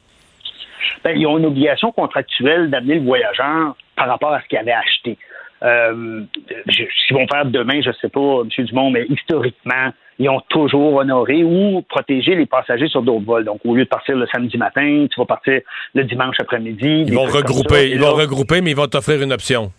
Ben, 1.05 1.17
ils 1.17 1.27
ont 1.27 1.39
une 1.39 1.47
obligation 1.47 1.91
contractuelle 1.93 2.69
d'amener 2.71 2.97
le 2.97 3.05
voyageur 3.05 3.75
par 3.97 4.09
rapport 4.09 4.33
à 4.35 4.43
ce 4.43 4.49
qu'il 4.49 4.59
avait 4.59 4.73
acheté. 4.73 5.17
Euh, 5.63 6.23
ce 6.69 7.07
qu'ils 7.07 7.17
vont 7.17 7.27
faire 7.29 7.47
demain, 7.47 7.81
je 7.81 7.89
ne 7.89 7.95
sais 7.95 8.09
pas, 8.09 8.43
M. 8.43 8.67
Dumont, 8.67 8.91
mais 8.91 9.07
historiquement, 9.09 9.93
ils 10.19 10.29
ont 10.29 10.41
toujours 10.49 10.95
honoré 10.95 11.45
ou 11.45 11.83
protégé 11.89 12.35
les 12.35 12.47
passagers 12.47 12.89
sur 12.89 13.03
d'autres 13.03 13.25
vols. 13.25 13.45
Donc, 13.45 13.61
au 13.65 13.75
lieu 13.75 13.85
de 13.85 13.89
partir 13.89 14.17
le 14.17 14.27
samedi 14.27 14.57
matin, 14.59 15.07
tu 15.11 15.21
vas 15.21 15.27
partir 15.27 15.61
le 15.95 16.05
dimanche 16.05 16.37
après-midi. 16.41 17.05
Ils 17.07 17.15
vont 17.15 17.25
regrouper, 17.25 17.91
ils 17.91 18.01
vont 18.01 18.15
regrouper, 18.15 18.61
mais 18.61 18.71
ils 18.73 18.77
vont 18.77 18.87
t'offrir 18.89 19.23
une 19.23 19.33
option. 19.33 19.73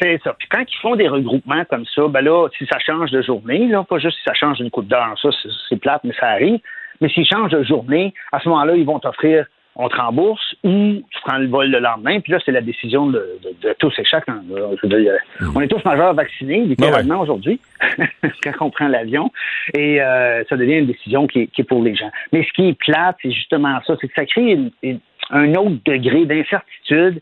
C'est 0.00 0.20
ça. 0.22 0.34
Puis 0.38 0.48
quand 0.48 0.62
ils 0.66 0.80
font 0.80 0.94
des 0.96 1.08
regroupements 1.08 1.64
comme 1.68 1.84
ça, 1.94 2.06
ben 2.08 2.20
là, 2.22 2.48
si 2.56 2.64
ça 2.66 2.78
change 2.78 3.10
de 3.10 3.22
journée, 3.22 3.66
là, 3.66 3.82
pas 3.82 3.98
juste 3.98 4.16
si 4.18 4.22
ça 4.24 4.34
change 4.34 4.58
d'une 4.58 4.70
coupe 4.70 4.86
d'heure, 4.86 5.14
ça, 5.20 5.28
c'est- 5.42 5.48
c'est 5.68 5.76
plate, 5.80 6.02
mais 6.04 6.14
ça 6.18 6.28
arrive. 6.28 6.60
Mais 7.00 7.08
s'ils 7.08 7.26
changent 7.26 7.50
de 7.50 7.62
journée, 7.64 8.14
à 8.30 8.40
ce 8.40 8.48
moment-là, 8.48 8.76
ils 8.76 8.84
vont 8.86 8.98
t'offrir, 9.00 9.46
on 9.82 9.88
te 9.88 9.96
rembourse 9.96 10.54
ou 10.62 10.70
tu 11.10 11.20
prends 11.24 11.38
le 11.38 11.46
vol 11.48 11.70
le 11.70 11.78
lendemain. 11.78 12.20
Puis 12.20 12.32
là, 12.32 12.38
c'est 12.44 12.52
la 12.52 12.60
décision 12.60 13.06
de, 13.06 13.24
de- 13.42 13.68
de 13.68 13.74
tous 13.78 13.92
et 13.98 14.04
chacun. 14.04 14.42
dire, 14.84 15.12
On 15.54 15.60
est 15.60 15.68
tous 15.68 15.84
majeurs 15.84 16.14
vaccinés, 16.14 16.60
littéralement, 16.64 17.20
aujourd'hui, 17.20 17.60
quand 18.42 18.52
on 18.60 18.70
prend 18.70 18.88
l'avion. 18.88 19.30
Et 19.74 20.00
euh, 20.02 20.44
ça 20.48 20.56
devient 20.56 20.78
une 20.78 20.86
décision 20.86 21.26
qui 21.26 21.40
est, 21.42 21.46
qui 21.48 21.62
est 21.62 21.64
pour 21.64 21.82
les 21.82 21.94
gens. 21.94 22.10
Mais 22.32 22.42
ce 22.44 22.52
qui 22.52 22.68
est 22.68 22.74
plate, 22.78 23.16
c'est 23.22 23.30
justement 23.32 23.78
ça, 23.86 23.94
c'est 24.00 24.08
que 24.08 24.14
ça 24.16 24.26
crée 24.26 24.52
une- 24.52 24.70
une- 24.82 25.00
un 25.30 25.54
autre 25.54 25.76
degré 25.86 26.24
d'incertitude 26.26 27.20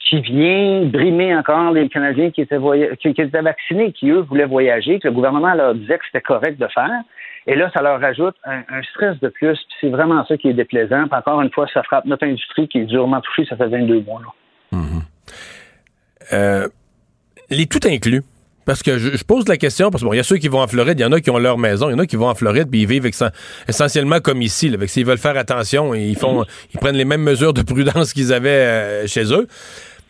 qui 0.00 0.20
vient 0.20 0.82
brimer 0.86 1.34
encore 1.36 1.70
les 1.72 1.88
Canadiens 1.88 2.30
qui 2.30 2.40
étaient, 2.40 2.58
qui 3.00 3.08
étaient 3.08 3.40
vaccinés, 3.40 3.92
qui, 3.92 4.10
eux, 4.10 4.20
voulaient 4.20 4.46
voyager, 4.46 4.98
que 4.98 5.06
le 5.08 5.14
gouvernement 5.14 5.54
leur 5.54 5.74
disait 5.74 5.98
que 5.98 6.04
c'était 6.06 6.20
correct 6.20 6.58
de 6.58 6.66
faire. 6.66 6.90
Et 7.46 7.56
là, 7.56 7.70
ça 7.74 7.82
leur 7.82 8.00
rajoute 8.00 8.36
un, 8.44 8.60
un 8.68 8.82
stress 8.94 9.18
de 9.20 9.28
plus. 9.28 9.58
C'est 9.80 9.88
vraiment 9.88 10.24
ça 10.26 10.36
qui 10.36 10.48
est 10.48 10.54
déplaisant. 10.54 11.08
Puis 11.08 11.18
encore 11.18 11.42
une 11.42 11.50
fois, 11.50 11.66
ça 11.74 11.82
frappe 11.82 12.04
notre 12.04 12.24
industrie 12.26 12.68
qui 12.68 12.78
est 12.78 12.84
durement 12.84 13.20
touchée. 13.20 13.44
Ça 13.48 13.56
fait 13.56 13.66
22 13.68 14.00
mois. 14.02 14.20
Là. 14.72 14.78
Euh, 16.32 16.68
les 17.50 17.66
tout 17.66 17.80
inclus. 17.84 18.22
Parce 18.64 18.80
que 18.84 18.96
je, 18.96 19.16
je 19.16 19.24
pose 19.24 19.48
la 19.48 19.56
question, 19.56 19.90
parce 19.90 20.04
que 20.04 20.06
bon, 20.08 20.12
y 20.14 20.20
a 20.20 20.22
ceux 20.22 20.36
qui 20.36 20.46
vont 20.46 20.60
en 20.60 20.68
Floride, 20.68 20.96
il 20.96 21.02
y 21.02 21.04
en 21.04 21.10
a 21.10 21.20
qui 21.20 21.30
ont 21.30 21.38
leur 21.38 21.58
maison, 21.58 21.88
il 21.88 21.92
y 21.92 21.94
en 21.96 21.98
a 21.98 22.06
qui 22.06 22.14
vont 22.14 22.28
en 22.28 22.34
Floride, 22.36 22.70
puis 22.70 22.82
ils 22.82 22.86
vivent 22.86 23.06
essen- 23.06 23.32
essentiellement 23.66 24.20
comme 24.20 24.40
ici. 24.40 24.68
Là, 24.68 24.78
s'ils 24.86 25.04
veulent 25.04 25.18
faire 25.18 25.36
attention, 25.36 25.94
ils 25.94 26.16
font, 26.16 26.44
ils 26.72 26.78
prennent 26.78 26.94
les 26.94 27.04
mêmes 27.04 27.22
mesures 27.24 27.52
de 27.52 27.62
prudence 27.62 28.12
qu'ils 28.14 28.32
avaient 28.32 28.50
euh, 28.50 29.06
chez 29.08 29.32
eux. 29.34 29.48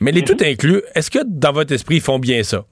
Mais 0.01 0.13
les 0.13 0.23
tout 0.23 0.37
inclus, 0.45 0.83
est-ce 0.95 1.11
que 1.11 1.21
dans 1.27 1.53
votre 1.53 1.73
esprit, 1.73 1.97
ils 1.97 2.01
font 2.03 2.19
bien 2.19 2.43
ça? 2.43 2.65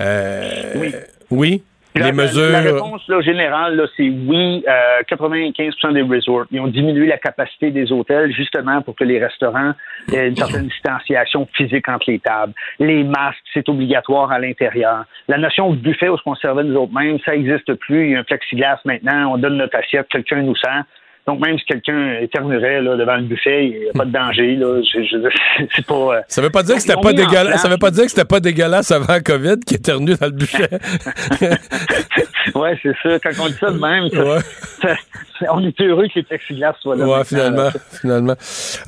Euh, 0.00 0.50
Oui. 0.76 0.92
Oui? 1.30 1.62
La- 1.98 2.10
Les 2.10 2.16
la- 2.16 2.22
mesures. 2.24 2.50
La, 2.50 2.60
réponse 2.60 3.06
là, 3.08 3.20
générale, 3.20 3.76
là, 3.76 3.86
c'est 3.96 4.08
oui. 4.08 4.64
Euh, 4.68 5.02
95 5.06 5.74
des 5.92 6.02
resorts. 6.02 6.46
Ils 6.50 6.60
ont 6.60 6.66
diminué 6.68 7.06
la 7.06 7.18
capacité 7.18 7.70
des 7.70 7.90
hôtels 7.92 8.32
justement 8.32 8.82
pour 8.82 8.94
que 8.96 9.04
les 9.04 9.18
restaurants 9.18 9.72
aient 10.12 10.28
une 10.28 10.36
certaine 10.36 10.66
distanciation 10.68 11.46
physique 11.54 11.88
entre 11.88 12.10
les 12.10 12.18
tables. 12.18 12.52
Les 12.78 13.04
masques, 13.04 13.38
c'est 13.54 13.68
obligatoire 13.68 14.30
à 14.32 14.38
l'intérieur. 14.38 15.04
La 15.28 15.38
notion 15.38 15.70
de 15.70 15.76
buffet 15.76 16.08
où 16.08 16.16
on 16.26 16.34
servait 16.34 16.64
nous 16.64 16.76
autres 16.76 16.92
mêmes, 16.94 17.18
ça 17.24 17.32
n'existe 17.36 17.74
plus. 17.74 18.06
Il 18.06 18.12
y 18.12 18.16
a 18.16 18.20
un 18.20 18.24
plexiglas 18.24 18.78
maintenant. 18.84 19.32
On 19.34 19.38
donne 19.38 19.56
notre 19.56 19.76
assiette, 19.76 20.08
quelqu'un 20.08 20.42
nous 20.42 20.56
sert. 20.56 20.84
Donc, 21.28 21.40
même 21.44 21.58
si 21.58 21.64
quelqu'un 21.66 22.14
éternuerait 22.22 22.80
là, 22.80 22.96
devant 22.96 23.16
le 23.16 23.24
buffet, 23.24 23.66
il 23.66 23.80
n'y 23.80 23.88
a 23.90 23.92
pas 23.92 24.06
de 24.06 24.10
danger. 24.12 24.56
Là. 24.56 24.80
Je, 24.82 25.02
je- 25.02 25.66
c'est 25.76 25.84
pas, 25.84 25.94
euh, 25.94 26.20
Ça 26.26 26.40
veut 26.40 26.48
pas 26.48 26.62
dire 26.62 26.76
que 26.76 26.80
c'était 26.80 26.94
pas 27.00 27.12
dégueulasse. 27.12 27.60
Ça 27.60 27.68
veut 27.68 27.76
pas 27.76 27.90
dire 27.90 28.04
que 28.04 28.08
c'était 28.10 28.24
pas 28.24 28.40
dégueulasse 28.40 28.90
avant 28.90 29.12
la 29.12 29.20
COVID 29.20 29.56
qui 29.66 29.74
éternue 29.74 30.14
dans 30.18 30.26
le 30.26 30.32
buffet. 30.32 30.70
ouais, 32.54 32.78
c'est 32.82 32.94
ça. 33.02 33.18
Quand 33.22 33.44
on 33.44 33.48
dit 33.48 33.56
ça 33.60 33.70
de 33.70 33.78
même, 33.78 34.08
ça- 34.10 34.24
Ouais. 34.24 34.38
ça- 34.82 34.96
on 35.52 35.64
est 35.64 35.80
heureux 35.80 36.06
que 36.08 36.12
les 36.16 36.22
plexiglas 36.22 36.74
soient 36.80 36.96
là. 36.96 37.06
Ouais, 37.06 37.24
finalement, 37.24 37.64
là. 37.64 37.72
finalement. 38.00 38.34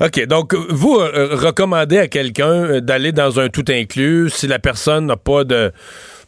OK, 0.01 0.25
donc 0.25 0.53
vous 0.69 0.95
euh, 0.99 1.29
recommandez 1.33 1.97
à 1.99 2.07
quelqu'un 2.07 2.49
euh, 2.51 2.81
d'aller 2.81 3.11
dans 3.11 3.39
un 3.39 3.49
tout 3.49 3.63
inclus 3.69 4.29
si 4.31 4.47
la 4.47 4.59
personne 4.59 5.05
n'a 5.05 5.15
pas 5.15 5.43
de 5.43 5.71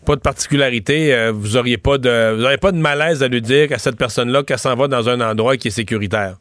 pas 0.05 0.15
de 0.15 0.21
particularité, 0.21 1.13
euh, 1.13 1.31
vous 1.33 1.57
auriez 1.57 1.77
pas 1.77 1.97
de 1.97 2.35
vous 2.35 2.43
auriez 2.45 2.57
pas 2.57 2.71
de 2.71 2.77
malaise 2.77 3.23
à 3.23 3.27
lui 3.27 3.41
dire 3.41 3.67
qu'à 3.67 3.77
cette 3.77 3.97
personne-là 3.97 4.43
qu'elle 4.43 4.57
s'en 4.57 4.75
va 4.75 4.87
dans 4.87 5.09
un 5.09 5.19
endroit 5.21 5.57
qui 5.57 5.69
est 5.69 5.71
sécuritaire? 5.71 6.35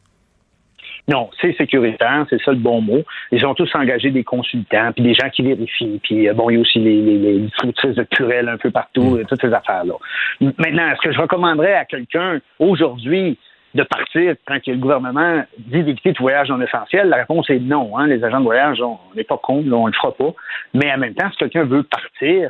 Non, 1.07 1.29
c'est 1.41 1.53
sécuritaire, 1.57 2.25
c'est 2.29 2.41
ça 2.41 2.51
le 2.51 2.57
bon 2.57 2.81
mot. 2.81 3.03
Ils 3.31 3.45
ont 3.45 3.53
tous 3.53 3.69
engagé 3.75 4.09
des 4.09 4.23
consultants, 4.23 4.91
puis 4.93 5.03
des 5.03 5.13
gens 5.13 5.29
qui 5.29 5.41
vérifient, 5.41 5.99
puis 6.01 6.29
euh, 6.29 6.33
bon, 6.33 6.49
il 6.49 6.55
y 6.55 6.57
a 6.57 6.61
aussi 6.61 6.79
les, 6.79 7.01
les, 7.01 7.39
de 7.39 8.03
purelles 8.03 8.47
un 8.47 8.57
peu 8.57 8.71
partout, 8.71 9.17
et 9.19 9.25
toutes 9.25 9.41
ces 9.41 9.53
affaires-là. 9.53 9.95
Maintenant, 10.39 10.87
est-ce 10.89 11.01
que 11.01 11.11
je 11.11 11.19
recommanderais 11.19 11.73
à 11.73 11.83
quelqu'un 11.83 12.39
aujourd'hui 12.59 13.37
de 13.75 13.83
partir 13.83 14.35
quand 14.45 14.63
que 14.63 14.71
le 14.71 14.77
gouvernement 14.77 15.43
dit 15.57 15.83
d'éviter 15.83 16.13
tout 16.13 16.23
voyage 16.23 16.47
non 16.47 16.61
essentiel? 16.61 17.09
La 17.09 17.17
réponse 17.17 17.49
est 17.49 17.59
non. 17.59 17.97
Hein? 17.97 18.07
Les 18.07 18.23
agents 18.23 18.39
de 18.39 18.45
voyage, 18.45 18.81
on 18.81 18.97
n'est 19.15 19.25
pas 19.25 19.37
con, 19.37 19.61
là, 19.65 19.75
on 19.75 19.87
le 19.87 19.93
fera 19.93 20.13
pas. 20.13 20.33
Mais 20.73 20.89
en 20.93 20.99
même 20.99 21.15
temps, 21.15 21.29
si 21.31 21.37
quelqu'un 21.37 21.65
veut 21.65 21.83
partir, 21.83 22.49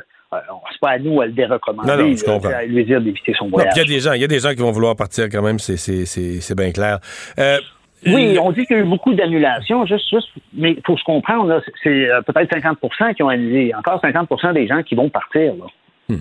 c'est 0.72 0.80
pas 0.80 0.90
à 0.90 0.98
nous 0.98 1.20
à 1.20 1.26
le 1.26 1.32
dérecommander. 1.32 1.88
Non, 1.88 1.96
non, 1.96 2.16
je 2.16 2.24
comprends. 2.24 2.50
à 2.50 2.64
lui 2.64 2.84
dire 2.84 3.00
d'éviter 3.00 3.34
son 3.38 3.48
voyage. 3.48 3.72
il 3.76 3.78
y 3.78 3.82
a 3.82 3.84
des 3.84 4.00
gens, 4.00 4.12
il 4.12 4.20
y 4.20 4.24
a 4.24 4.28
des 4.28 4.40
gens 4.40 4.50
qui 4.50 4.60
vont 4.60 4.72
vouloir 4.72 4.96
partir 4.96 5.28
quand 5.30 5.42
même, 5.42 5.58
c'est 5.58 6.54
bien 6.56 6.72
clair. 6.72 6.98
Euh, 7.38 7.58
Oui, 8.06 8.38
on 8.40 8.52
dit 8.52 8.66
qu'il 8.66 8.76
y 8.76 8.80
a 8.80 8.82
eu 8.82 8.86
beaucoup 8.88 9.14
d'annulations, 9.14 9.86
juste, 9.86 10.08
juste, 10.10 10.28
mais 10.52 10.76
faut 10.86 10.96
se 10.96 11.04
comprendre, 11.04 11.62
c'est 11.82 12.10
euh, 12.10 12.20
peut-être 12.22 12.54
50% 12.54 13.14
qui 13.14 13.22
ont 13.22 13.28
annulé. 13.28 13.72
Encore 13.76 14.00
50% 14.02 14.52
des 14.52 14.66
gens 14.66 14.82
qui 14.82 14.94
vont 14.94 15.08
partir. 15.08 15.54
Là. 15.54 16.16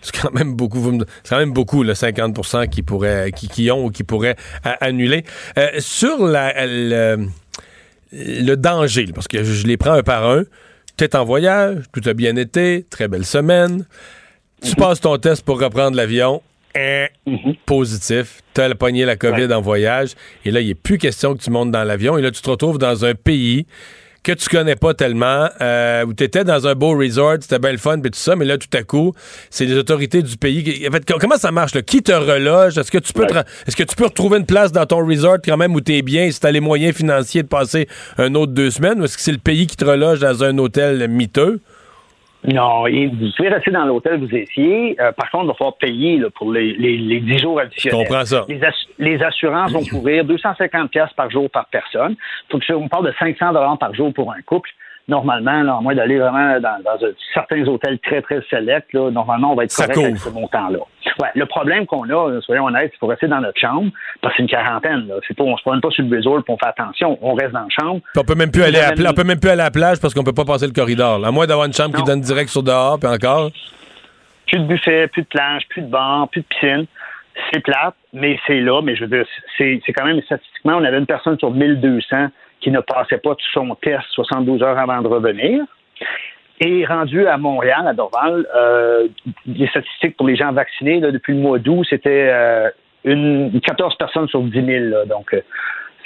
c'est 0.00 0.20
quand 0.20 0.32
même 0.32 0.54
beaucoup. 0.54 0.78
C'est 1.22 1.34
quand 1.34 1.38
même 1.38 1.52
beaucoup, 1.52 1.82
le 1.82 1.94
50 1.94 2.68
qui 2.70 2.82
pourraient, 2.82 3.32
qui, 3.32 3.48
qui 3.48 3.70
ont 3.70 3.84
ou 3.84 3.90
qui 3.90 4.04
pourraient 4.04 4.36
annuler. 4.80 5.24
Euh, 5.58 5.68
sur 5.78 6.26
la, 6.26 6.66
le, 6.66 7.26
le 8.12 8.54
danger, 8.54 9.06
parce 9.14 9.28
que 9.28 9.44
je 9.44 9.66
les 9.66 9.76
prends 9.76 9.92
un 9.92 10.02
par 10.02 10.28
un. 10.28 10.44
Tu 10.96 11.04
es 11.04 11.14
en 11.14 11.24
voyage, 11.24 11.84
tout 11.92 12.00
a 12.08 12.14
bien 12.14 12.36
été, 12.36 12.86
très 12.88 13.06
belle 13.06 13.26
semaine. 13.26 13.84
Tu 14.62 14.74
passes 14.76 15.00
ton 15.00 15.18
test 15.18 15.44
pour 15.44 15.60
reprendre 15.60 15.96
l'avion. 15.96 16.42
Hein, 16.74 17.06
Positif. 17.66 18.40
Tu 18.54 18.60
as 18.62 18.74
pogné 18.74 19.04
la 19.04 19.16
COVID 19.16 19.52
en 19.52 19.60
voyage. 19.60 20.12
Et 20.44 20.50
là, 20.50 20.60
il 20.60 20.68
n'est 20.68 20.74
plus 20.74 20.98
question 20.98 21.34
que 21.34 21.42
tu 21.42 21.50
montes 21.50 21.70
dans 21.70 21.84
l'avion. 21.84 22.16
Et 22.16 22.22
là, 22.22 22.30
tu 22.30 22.40
te 22.40 22.48
retrouves 22.48 22.78
dans 22.78 23.04
un 23.04 23.14
pays 23.14 23.66
que 24.26 24.32
tu 24.32 24.48
connais 24.48 24.74
pas 24.74 24.92
tellement, 24.92 25.48
euh, 25.60 26.04
où 26.04 26.12
tu 26.12 26.24
étais 26.24 26.42
dans 26.42 26.66
un 26.66 26.74
beau 26.74 26.98
resort, 26.98 27.36
c'était 27.40 27.60
bien 27.60 27.70
le 27.70 27.78
fun, 27.78 28.00
puis 28.00 28.10
tout 28.10 28.18
ça, 28.18 28.34
mais 28.34 28.44
là, 28.44 28.58
tout 28.58 28.66
à 28.76 28.82
coup, 28.82 29.12
c'est 29.50 29.66
les 29.66 29.76
autorités 29.76 30.20
du 30.20 30.36
pays. 30.36 30.64
qui- 30.64 30.88
En 30.88 30.90
fait, 30.90 31.04
co- 31.06 31.18
comment 31.20 31.36
ça 31.36 31.52
marche? 31.52 31.74
Là? 31.76 31.82
Qui 31.82 32.02
te 32.02 32.10
reloge? 32.10 32.76
Est-ce 32.76 32.90
que 32.90 32.98
tu 32.98 33.12
peux 33.12 33.24
te 33.26 33.34
est-ce 33.66 33.76
que 33.76 33.84
tu 33.84 33.94
peux 33.94 34.06
retrouver 34.06 34.38
une 34.38 34.46
place 34.46 34.72
dans 34.72 34.84
ton 34.84 35.06
resort 35.06 35.36
quand 35.44 35.56
même 35.56 35.74
où 35.76 35.80
tu 35.80 35.94
es 35.94 36.02
bien, 36.02 36.28
si 36.32 36.40
tu 36.40 36.46
as 36.46 36.50
les 36.50 36.58
moyens 36.60 36.96
financiers 36.96 37.44
de 37.44 37.48
passer 37.48 37.86
un 38.18 38.34
autre 38.34 38.52
deux 38.52 38.70
semaines, 38.72 39.00
ou 39.00 39.04
est-ce 39.04 39.16
que 39.16 39.22
c'est 39.22 39.30
le 39.32 39.38
pays 39.38 39.68
qui 39.68 39.76
te 39.76 39.84
reloge 39.84 40.18
dans 40.18 40.42
un 40.42 40.58
hôtel 40.58 41.06
miteux? 41.08 41.60
Non, 42.46 42.86
et 42.86 43.06
vous 43.06 43.30
pouvez 43.36 43.48
rester 43.48 43.70
dans 43.70 43.84
l'hôtel 43.84 44.22
où 44.22 44.26
vous 44.28 44.34
étiez. 44.36 44.96
Euh, 45.00 45.12
par 45.12 45.30
contre, 45.30 45.44
il 45.44 45.48
va 45.48 45.54
falloir 45.54 45.76
payer 45.76 46.18
là, 46.18 46.28
pour 46.30 46.52
les, 46.52 46.72
les, 46.74 46.96
les 46.96 47.20
10 47.20 47.38
jours 47.38 47.58
additionnels. 47.60 48.00
Je 48.00 48.08
comprends 48.08 48.24
ça. 48.24 48.44
Les, 48.48 48.60
ass- 48.62 48.86
les 48.98 49.22
assurances 49.22 49.72
vont 49.72 49.84
couvrir 49.84 50.24
250 50.24 50.90
pièces 50.90 51.12
par 51.16 51.30
jour 51.30 51.50
par 51.50 51.66
personne. 51.66 52.14
Faut 52.50 52.58
que 52.58 52.72
on 52.72 52.88
parle 52.88 53.06
de 53.06 53.14
500 53.18 53.52
dollars 53.52 53.78
par 53.78 53.94
jour 53.94 54.12
pour 54.14 54.32
un 54.32 54.40
couple. 54.42 54.70
Normalement, 55.08 55.62
là, 55.62 55.76
à 55.76 55.80
moins 55.80 55.94
d'aller 55.94 56.18
vraiment 56.18 56.58
dans, 56.58 56.98
certains 57.32 57.64
hôtels 57.68 57.98
très, 58.00 58.22
très 58.22 58.42
sélects, 58.50 58.92
normalement, 58.92 59.52
on 59.52 59.54
va 59.54 59.64
être 59.64 59.70
Ça 59.70 59.86
correct 59.86 60.04
avec 60.04 60.18
ce 60.18 60.30
montant-là. 60.30 60.80
Ouais, 61.20 61.28
le 61.34 61.46
problème 61.46 61.86
qu'on 61.86 62.10
a, 62.10 62.40
soyons 62.40 62.66
honnêtes, 62.66 62.90
il 62.94 62.98
faut 62.98 63.06
rester 63.06 63.28
dans 63.28 63.40
notre 63.40 63.58
chambre, 63.58 63.90
parce 64.20 64.34
que 64.34 64.38
c'est 64.38 64.42
une 64.42 64.48
quarantaine. 64.48 65.06
Là. 65.06 65.14
C'est 65.26 65.36
pas, 65.36 65.44
on 65.44 65.56
se 65.56 65.62
promène 65.62 65.80
pas 65.80 65.90
sur 65.90 66.04
le 66.04 66.42
pour 66.42 66.54
on 66.54 66.58
fait 66.58 66.66
attention. 66.66 67.18
On 67.22 67.34
reste 67.34 67.52
dans 67.52 67.60
la 67.60 67.68
chambre. 67.70 68.00
Puis 68.12 68.20
on 68.20 68.24
peut 68.24 68.34
même 68.34 68.50
plus 68.50 68.62
aller 68.62 68.80
à 68.80 68.92
on 68.92 69.14
peut 69.14 69.24
même 69.24 69.38
plus 69.38 69.50
aller 69.50 69.62
à 69.62 69.66
la 69.66 69.70
plage 69.70 70.00
parce 70.00 70.12
qu'on 70.12 70.24
peut 70.24 70.34
pas 70.34 70.44
passer 70.44 70.66
le 70.66 70.72
corridor. 70.72 71.18
là. 71.20 71.28
À 71.28 71.30
moins 71.30 71.46
d'avoir 71.46 71.66
une 71.66 71.72
chambre 71.72 71.96
qui 71.96 72.02
donne 72.02 72.20
direct 72.20 72.50
sur 72.50 72.62
dehors, 72.62 72.98
puis 72.98 73.08
encore. 73.08 73.50
plus 74.46 74.58
de 74.58 74.64
buffet, 74.66 75.06
plus 75.08 75.22
de 75.22 75.28
plage, 75.28 75.62
plus 75.68 75.82
de 75.82 75.88
bar, 75.88 76.28
plus 76.28 76.40
de 76.40 76.46
piscine. 76.46 76.86
C'est 77.52 77.60
plate, 77.60 77.94
mais 78.12 78.38
c'est 78.46 78.60
là. 78.60 78.80
Mais 78.82 78.96
je 78.96 79.04
veux 79.04 79.16
dire, 79.16 79.26
c'est 79.56 79.80
c'est 79.86 79.92
quand 79.92 80.04
même 80.04 80.20
statistiquement, 80.22 80.74
on 80.76 80.84
avait 80.84 80.98
une 80.98 81.06
personne 81.06 81.38
sur 81.38 81.50
1200 81.50 82.28
qui 82.66 82.72
ne 82.72 82.80
passait 82.80 83.18
pas 83.18 83.36
tout 83.36 83.46
son 83.52 83.76
test 83.76 84.02
72 84.10 84.60
heures 84.60 84.76
avant 84.76 85.00
de 85.00 85.06
revenir. 85.06 85.62
Et 86.60 86.84
rendu 86.84 87.24
à 87.28 87.38
Montréal, 87.38 87.86
à 87.86 87.92
Dorval, 87.92 88.44
euh, 88.56 89.06
les 89.46 89.68
statistiques 89.68 90.16
pour 90.16 90.26
les 90.26 90.34
gens 90.34 90.50
vaccinés 90.52 90.98
là, 90.98 91.12
depuis 91.12 91.34
le 91.34 91.38
mois 91.38 91.60
d'août, 91.60 91.86
c'était 91.88 92.28
euh, 92.28 92.68
une 93.04 93.60
14 93.60 93.96
personnes 93.96 94.26
sur 94.26 94.42
10 94.42 94.50
000. 94.52 94.66
là. 94.86 95.04
donc, 95.04 95.32
euh, 95.32 95.42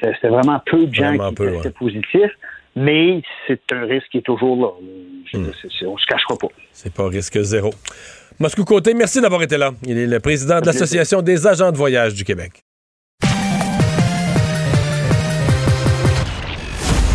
c'était 0.02 0.28
vraiment 0.28 0.60
peu 0.66 0.84
de 0.84 0.92
gens 0.92 1.14
Vraiment 1.14 1.32
qui 1.32 1.42
ouais. 1.44 1.70
positifs. 1.70 2.32
Mais 2.76 3.22
c'est 3.46 3.62
un 3.72 3.86
risque 3.86 4.08
qui 4.10 4.18
est 4.18 4.26
toujours 4.26 4.56
là. 4.60 5.38
Hmm. 5.38 5.46
on 5.86 5.96
se 5.96 6.06
cachera 6.06 6.36
pas. 6.38 6.48
C'est 6.72 6.92
pas 6.92 7.08
risque 7.08 7.40
zéro. 7.40 7.70
Moscou 8.38 8.64
Côté, 8.64 8.92
merci 8.92 9.22
d'avoir 9.22 9.42
été 9.42 9.56
là. 9.56 9.70
Il 9.86 9.96
est 9.96 10.06
le 10.06 10.20
président 10.20 10.60
de 10.60 10.66
l'Association 10.66 11.22
des 11.22 11.46
agents 11.46 11.72
de 11.72 11.78
voyage 11.78 12.12
du 12.12 12.24
Québec. 12.24 12.64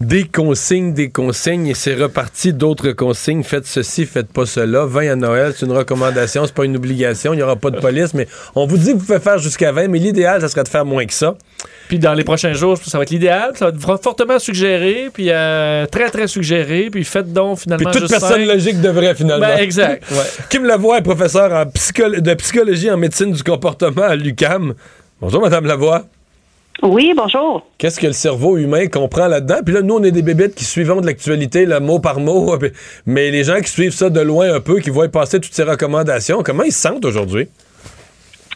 Des 0.00 0.22
consignes, 0.24 0.94
des 0.94 1.10
consignes, 1.10 1.66
et 1.66 1.74
c'est 1.74 1.96
reparti 1.96 2.52
d'autres 2.52 2.92
consignes. 2.92 3.42
Faites 3.42 3.66
ceci, 3.66 4.06
faites 4.06 4.28
pas 4.32 4.46
cela. 4.46 4.84
20 4.84 5.10
à 5.10 5.16
Noël, 5.16 5.52
c'est 5.56 5.66
une 5.66 5.72
recommandation, 5.72 6.46
c'est 6.46 6.54
pas 6.54 6.64
une 6.66 6.76
obligation. 6.76 7.32
Il 7.32 7.38
n'y 7.38 7.42
aura 7.42 7.56
pas 7.56 7.70
de 7.72 7.80
police, 7.80 8.14
mais 8.14 8.28
on 8.54 8.64
vous 8.64 8.78
dit 8.78 8.92
que 8.92 8.98
vous 8.98 9.04
pouvez 9.04 9.18
faire 9.18 9.38
jusqu'à 9.38 9.72
20, 9.72 9.88
mais 9.88 9.98
l'idéal, 9.98 10.40
ça 10.40 10.46
serait 10.46 10.62
de 10.62 10.68
faire 10.68 10.84
moins 10.84 11.04
que 11.04 11.12
ça. 11.12 11.34
Puis 11.88 11.98
dans 11.98 12.14
les 12.14 12.22
prochains 12.22 12.52
jours, 12.52 12.78
ça 12.78 12.96
va 12.96 13.02
être 13.02 13.10
l'idéal. 13.10 13.52
Ça 13.56 13.64
va 13.64 13.70
être 13.72 13.80
fort- 13.80 14.00
fortement 14.00 14.38
suggéré, 14.38 15.08
puis 15.12 15.30
euh, 15.30 15.84
très, 15.86 16.10
très 16.10 16.28
suggéré. 16.28 16.90
Puis 16.92 17.02
faites 17.02 17.32
donc 17.32 17.58
finalement 17.58 17.90
Puis 17.90 18.00
toute 18.00 18.08
juste 18.08 18.20
personne 18.20 18.46
logique 18.46 18.80
devrait 18.80 19.16
finalement. 19.16 19.48
Ben, 19.48 19.58
exact. 19.58 20.04
Ouais. 20.12 20.18
Kim 20.48 20.64
Lavoie 20.64 20.98
est 20.98 21.02
professeur 21.02 21.52
en 21.52 21.64
psycho- 21.70 22.20
de 22.20 22.34
psychologie 22.34 22.88
en 22.90 22.98
médecine 22.98 23.32
du 23.32 23.42
comportement 23.42 24.02
à 24.02 24.14
l'UCAM. 24.14 24.74
Bonjour, 25.20 25.40
Madame 25.42 25.64
Lavoie. 25.66 26.04
Oui, 26.82 27.12
bonjour. 27.16 27.66
Qu'est-ce 27.76 27.98
que 27.98 28.06
le 28.06 28.12
cerveau 28.12 28.56
humain 28.56 28.86
comprend 28.86 29.26
là-dedans? 29.26 29.56
Puis 29.64 29.74
là, 29.74 29.82
nous, 29.82 29.94
on 29.94 30.02
est 30.04 30.12
des 30.12 30.22
bébêtes 30.22 30.54
qui 30.54 30.64
suivons 30.64 31.00
de 31.00 31.06
l'actualité, 31.06 31.66
là, 31.66 31.80
mot 31.80 31.98
par 31.98 32.20
mot. 32.20 32.56
Mais 33.06 33.30
les 33.30 33.44
gens 33.44 33.58
qui 33.58 33.70
suivent 33.70 33.92
ça 33.92 34.10
de 34.10 34.20
loin 34.20 34.54
un 34.54 34.60
peu, 34.60 34.78
qui 34.78 34.90
voient 34.90 35.08
passer 35.08 35.40
toutes 35.40 35.54
ces 35.54 35.64
recommandations, 35.64 36.42
comment 36.44 36.62
ils 36.62 36.72
se 36.72 36.80
sentent 36.80 37.04
aujourd'hui? 37.04 37.48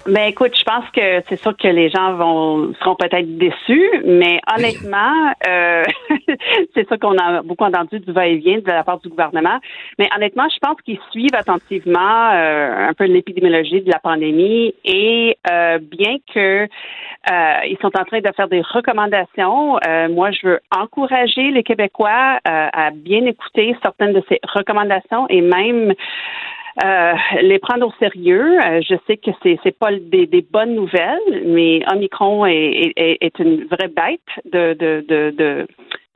Ben 0.06 0.24
écoute, 0.28 0.52
je 0.58 0.64
pense 0.64 0.85
que 0.90 1.22
c'est 1.28 1.40
sûr 1.40 1.56
que 1.56 1.68
les 1.68 1.88
gens 1.88 2.14
vont 2.14 2.74
seront 2.80 2.96
peut-être 2.96 3.38
déçus, 3.38 3.88
mais 4.04 4.40
honnêtement, 4.52 5.32
euh, 5.46 5.85
c'est 6.74 6.88
sûr 6.88 6.98
qu'on 6.98 7.16
a 7.18 7.42
beaucoup 7.42 7.62
entendu 7.62 8.00
du 8.00 8.11
va-et-vient 8.11 8.58
de 8.58 8.66
la 8.66 8.82
part 8.82 8.98
du 8.98 9.08
gouvernement. 9.08 9.61
Mais 10.00 10.08
honnêtement, 10.16 10.48
je 10.52 10.58
pense 10.61 10.80
qu'ils 10.82 10.98
suivent 11.12 11.35
attentivement 11.35 12.30
euh, 12.32 12.88
un 12.88 12.94
peu 12.94 13.04
l'épidémiologie 13.04 13.82
de 13.82 13.90
la 13.90 14.00
pandémie 14.00 14.74
et 14.85 15.38
euh, 15.48 15.78
bien 15.78 16.16
que 16.35 16.66
euh, 17.30 17.66
ils 17.66 17.78
sont 17.80 17.96
en 17.96 18.04
train 18.04 18.20
de 18.20 18.32
faire 18.35 18.48
des 18.48 18.62
recommandations, 18.62 19.78
euh, 19.87 20.08
moi 20.08 20.30
je 20.32 20.46
veux 20.46 20.61
encourager 20.76 21.50
les 21.50 21.62
Québécois 21.62 22.38
euh, 22.48 22.68
à 22.72 22.90
bien 22.90 23.24
écouter 23.26 23.76
certaines 23.82 24.12
de 24.12 24.22
ces 24.28 24.40
recommandations 24.42 25.26
et 25.28 25.40
même 25.40 25.94
euh, 26.85 27.12
les 27.42 27.58
prendre 27.58 27.87
au 27.87 27.92
sérieux. 27.98 28.58
Euh, 28.61 28.80
je 28.80 28.96
sais 29.06 29.18
que 29.18 29.30
c'est 29.42 29.58
c'est 29.62 29.78
pas 29.78 29.92
des, 29.92 30.26
des 30.26 30.42
bonnes 30.42 30.74
nouvelles, 30.74 31.42
mais 31.44 31.82
Omicron 31.92 32.46
est, 32.46 32.92
est, 32.96 33.18
est 33.20 33.38
une 33.38 33.64
vraie 33.66 33.88
bête 33.88 34.20
de 34.50 34.74
de 34.74 35.04
de, 35.08 35.30
de 35.30 35.66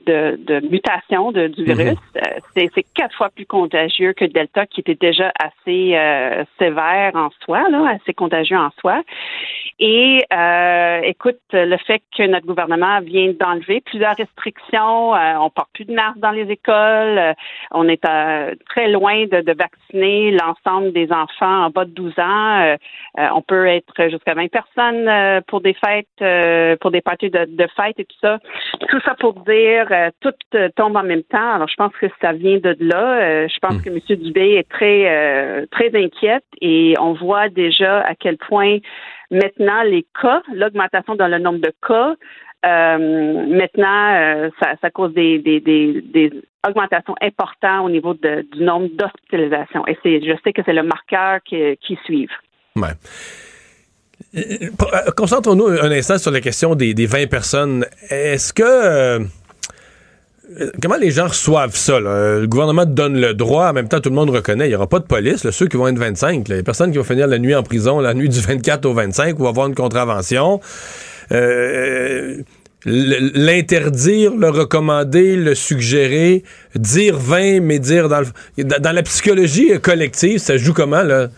de, 0.07 0.39
de 0.39 0.69
mutation 0.71 1.33
de, 1.33 1.49
du 1.49 1.65
virus. 1.65 1.99
Euh, 2.17 2.21
c'est 2.55 2.87
quatre 2.95 3.15
fois 3.17 3.29
plus 3.29 3.45
contagieux 3.45 4.13
que 4.13 4.25
Delta, 4.25 4.65
qui 4.65 4.81
était 4.81 4.95
déjà 4.95 5.33
assez 5.39 5.99
sévère 6.61 7.11
en 7.17 7.31
soi, 7.45 7.69
là, 7.69 7.97
assez 7.97 8.15
contagieux 8.15 8.57
en 8.57 8.71
soi. 8.81 9.03
Et 9.79 10.25
euh, 10.33 11.01
écoute, 11.05 11.39
le 11.53 11.77
fait 11.87 12.01
que 12.17 12.23
notre 12.23 12.47
gouvernement 12.47 13.01
vient 13.01 13.33
d'enlever 13.39 13.83
plusieurs 13.83 14.17
restrictions, 14.17 15.15
euh, 15.15 15.35
on 15.39 15.51
porte 15.51 15.69
plus 15.75 15.85
de 15.85 15.93
masque 15.93 16.19
dans 16.19 16.31
les 16.31 16.51
écoles, 16.51 17.19
euh, 17.19 17.35
on 17.73 17.87
est 17.87 18.03
euh, 18.07 18.55
très 18.71 18.89
loin 18.89 19.27
de, 19.27 19.43
de 19.43 19.53
vacciner 19.53 20.31
l'ensemble 20.31 20.93
des 20.93 21.13
enfants 21.13 21.67
en 21.67 21.71
bas 21.71 21.85
de 21.85 21.91
12 21.91 22.13
ans. 22.19 22.61
Euh, 22.63 22.77
euh, 23.19 23.29
on 23.35 23.43
peut 23.43 23.67
être 23.67 24.09
jusqu'à 24.09 24.33
20 24.33 24.51
personnes 24.51 25.09
euh, 25.09 25.41
pour 25.47 25.61
des 25.61 25.75
fêtes, 25.75 26.07
euh, 26.23 26.77
pour 26.81 26.91
des 26.91 27.03
parties 27.03 27.29
de, 27.29 27.45
de 27.45 27.67
fêtes 27.77 28.01
et 28.01 28.07
tout 28.07 28.17
ça. 28.23 28.39
Tout 28.89 29.01
ça 29.05 29.15
pour 29.15 29.35
dire, 29.41 29.89
euh, 29.91 30.11
tout 30.23 30.33
tombe 30.77 30.97
en 30.97 31.03
même 31.03 31.23
temps. 31.25 31.53
Alors, 31.55 31.69
je 31.69 31.77
pense 31.77 31.93
que 32.01 32.07
ça 32.23 32.33
vient 32.33 32.57
de 32.57 32.75
là. 32.81 33.21
Euh, 33.21 33.49
je 33.49 33.59
pense 33.61 33.83
que 33.83 33.91
M. 33.91 33.99
Dubé 34.19 34.55
est 34.55 34.69
très, 34.71 35.05
euh, 35.07 35.67
très 35.71 35.95
inquiète 35.95 36.45
et 36.63 36.95
on 36.99 37.13
voit 37.13 37.51
déjà 37.51 38.01
à 38.01 38.15
quel 38.15 38.39
point 38.39 38.79
maintenant 39.31 39.83
les 39.83 40.07
cas, 40.21 40.43
l'augmentation 40.53 41.15
dans 41.15 41.29
le 41.29 41.39
nombre 41.39 41.59
de 41.59 41.73
cas, 41.87 42.15
euh, 42.65 43.47
maintenant, 43.47 44.15
euh, 44.15 44.51
ça, 44.61 44.91
cause 44.91 45.13
des, 45.15 46.33
augmentations 46.67 47.15
importantes 47.21 47.85
au 47.85 47.91
niveau 47.91 48.15
du 48.15 48.65
nombre 48.65 48.89
d'hospitalisations. 48.95 49.87
Et 49.87 49.97
c'est, 50.03 50.21
je 50.21 50.33
sais 50.43 50.53
que 50.53 50.63
c'est 50.65 50.73
le 50.73 50.83
marqueur 50.83 51.41
qui. 51.45 51.79
Ouais. 52.75 52.89
Euh, 54.35 54.71
Concentrons-nous 55.17 55.67
un 55.67 55.91
instant 55.93 56.19
sur 56.19 56.33
la 56.33 56.41
question 56.41 56.75
des 56.75 57.07
20 57.07 57.29
personnes. 57.29 57.87
Est-ce 58.11 58.53
que. 58.53 59.27
Euh, 60.61 60.71
comment 60.83 60.97
les 60.97 61.11
gens 61.11 61.27
reçoivent 61.29 61.75
ça? 61.77 61.95
Euh, 61.95 62.41
Le 62.43 62.47
gouvernement 62.47 62.85
donne 62.87 63.21
le 63.21 63.35
droit, 63.35 63.69
en 63.69 63.73
même 63.73 63.89
temps, 63.89 64.01
tout 64.01 64.11
le 64.11 64.15
monde 64.15 64.31
reconnaît. 64.31 64.67
Il 64.67 64.71
n'y 64.71 64.75
aura 64.77 64.87
pas 64.89 64.99
de 65.01 65.05
police. 65.07 65.49
ceux 65.51 65.67
qui 65.67 65.77
vont 65.77 65.89
être 65.89 65.99
25, 65.99 66.49
là, 66.49 66.57
les 66.57 66.63
personnes 66.63 66.93
qui 66.93 66.99
vont 66.99 67.05
finir 67.05 67.27
la 67.27 67.39
nuit 67.39 67.55
en 67.55 67.63
prison, 67.63 68.01
la 68.01 68.15
nuit 68.15 68.29
du 68.29 68.41
24 68.41 68.87
au 68.87 68.95
25, 68.95 69.39
ou 69.41 69.47
avoir 69.49 69.67
une 69.67 69.75
contravention. 69.75 70.61
Euh, 71.33 72.37
L'interdire, 72.89 74.37
le 74.37 74.49
recommander, 74.49 75.35
le 75.35 75.57
suggérer, 75.57 76.45
dire 76.77 77.19
20, 77.19 77.61
mais 77.61 77.81
dire 77.81 78.09
dans, 78.09 78.21
le- 78.21 78.63
dans 78.65 78.93
la 78.95 79.03
psychologie 79.03 79.71
collective, 79.81 80.39
ça 80.39 80.57
joue 80.57 80.73
comment, 80.73 81.03
là? 81.03 81.29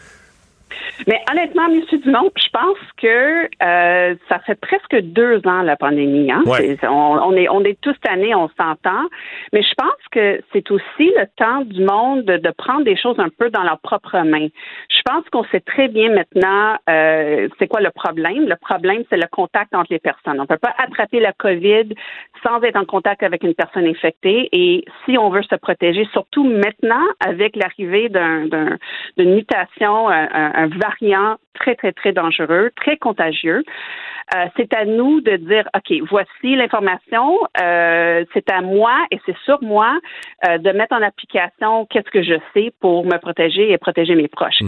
Mais 1.06 1.20
honnêtement, 1.30 1.66
M. 1.66 1.80
Dumont, 2.02 2.30
je 2.36 2.48
pense 2.52 2.78
que 2.96 3.44
euh, 3.62 4.14
ça 4.28 4.38
fait 4.40 4.58
presque 4.60 4.96
deux 5.00 5.40
ans 5.46 5.62
la 5.62 5.76
pandémie. 5.76 6.30
Hein? 6.32 6.42
Ouais. 6.46 6.76
On, 6.82 7.18
on 7.22 7.32
est 7.34 7.48
on 7.48 7.62
est 7.64 7.80
tous 7.80 7.94
tannés, 8.02 8.34
on 8.34 8.48
s'entend. 8.58 9.04
Mais 9.52 9.62
je 9.62 9.74
pense 9.76 10.02
que 10.10 10.40
c'est 10.52 10.70
aussi 10.70 11.12
le 11.16 11.26
temps 11.36 11.62
du 11.62 11.84
monde 11.84 12.24
de, 12.24 12.36
de 12.38 12.50
prendre 12.50 12.84
des 12.84 12.96
choses 12.96 13.18
un 13.18 13.28
peu 13.28 13.50
dans 13.50 13.62
leurs 13.62 13.78
propres 13.80 14.18
mains. 14.18 14.48
Je 14.90 15.00
pense 15.04 15.24
qu'on 15.30 15.44
sait 15.44 15.60
très 15.60 15.88
bien 15.88 16.10
maintenant 16.12 16.76
euh, 16.90 17.48
c'est 17.58 17.68
quoi 17.68 17.80
le 17.80 17.90
problème. 17.90 18.48
Le 18.48 18.56
problème, 18.56 19.04
c'est 19.08 19.16
le 19.16 19.28
contact 19.30 19.74
entre 19.74 19.92
les 19.92 19.98
personnes. 19.98 20.40
On 20.40 20.46
peut 20.46 20.58
pas 20.58 20.74
attraper 20.78 21.20
la 21.20 21.32
COVID 21.32 21.94
sans 22.42 22.60
être 22.62 22.76
en 22.76 22.84
contact 22.84 23.22
avec 23.22 23.42
une 23.44 23.54
personne 23.54 23.86
infectée. 23.86 24.48
Et 24.52 24.84
si 25.04 25.16
on 25.18 25.30
veut 25.30 25.42
se 25.42 25.54
protéger, 25.56 26.06
surtout 26.12 26.44
maintenant 26.44 27.04
avec 27.24 27.56
l'arrivée 27.56 28.08
d'un, 28.08 28.46
d'un- 28.46 28.76
d'une 29.16 29.34
mutation, 29.34 30.08
un, 30.08 30.28
un- 30.32 30.52
un 30.54 30.66
variant 30.88 31.36
très, 31.54 31.74
très, 31.74 31.92
très 31.92 32.12
dangereux, 32.12 32.70
très 32.76 32.96
contagieux, 32.96 33.62
euh, 34.34 34.44
c'est 34.56 34.72
à 34.74 34.84
nous 34.84 35.20
de 35.20 35.36
dire, 35.36 35.68
OK, 35.76 35.90
voici 36.10 36.54
l'information, 36.56 37.38
euh, 37.62 38.24
c'est 38.34 38.50
à 38.50 38.60
moi 38.60 38.94
et 39.10 39.18
c'est 39.26 39.36
sur 39.44 39.62
moi 39.62 39.90
euh, 40.48 40.58
de 40.58 40.70
mettre 40.72 40.94
en 40.94 41.02
application 41.02 41.86
qu'est-ce 41.86 42.10
que 42.10 42.22
je 42.22 42.34
sais 42.54 42.72
pour 42.80 43.04
me 43.04 43.18
protéger 43.18 43.72
et 43.72 43.78
protéger 43.78 44.14
mes 44.14 44.28
proches. 44.28 44.60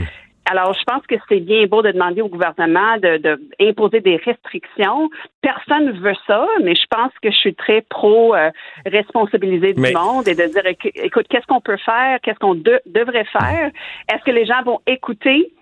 Alors, 0.51 0.73
je 0.75 0.83
pense 0.85 1.07
que 1.07 1.15
c'est 1.29 1.39
bien 1.39 1.67
beau 1.67 1.81
de 1.83 1.93
demander 1.93 2.23
au 2.23 2.29
gouvernement 2.29 2.97
de, 2.97 3.19
de 3.19 3.41
imposer 3.61 4.01
des 4.01 4.17
restrictions. 4.17 5.09
Personne 5.43 5.85
ne 5.87 5.93
veut 5.93 6.17
ça, 6.27 6.45
mais 6.65 6.75
je 6.75 6.87
pense 6.91 7.13
que 7.23 7.31
je 7.31 7.37
suis 7.37 7.55
très 7.55 7.83
pro 7.83 8.35
euh, 8.35 8.51
responsabiliser 8.87 9.75
du 9.75 9.81
Mais- 9.81 9.93
monde 9.93 10.27
et 10.27 10.35
de 10.35 10.47
dire, 10.47 10.65
éc- 10.65 10.91
écoute, 10.95 11.27
qu'est-ce 11.29 11.47
qu'on 11.47 11.61
peut 11.61 11.77
faire, 11.77 12.19
qu'est-ce 12.23 12.39
qu'on 12.39 12.55
de- 12.55 12.81
devrait 12.87 13.27
faire, 13.27 13.71
est-ce 14.13 14.25
que 14.25 14.31
les 14.33 14.47
gens 14.47 14.63
vont 14.65 14.81
écouter? 14.87 15.53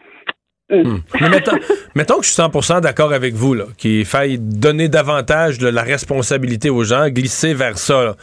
Hmm. 0.71 0.99
Mais 1.21 1.29
mettons, 1.31 1.59
mettons 1.95 2.19
que 2.19 2.27
je 2.27 2.31
suis 2.31 2.43
100% 2.43 2.81
d'accord 2.83 3.13
avec 3.13 3.35
vous, 3.35 3.55
là, 3.55 3.65
qu'il 3.79 4.05
faille 4.05 4.39
donner 4.39 4.89
davantage 4.89 5.59
de 5.59 5.69
la 5.69 5.83
responsabilité 5.83 6.69
aux 6.71 6.85
gens, 6.85 7.09
glisser 7.09 7.55
vers 7.55 7.79
ça. 7.79 8.05
là. 8.05 8.17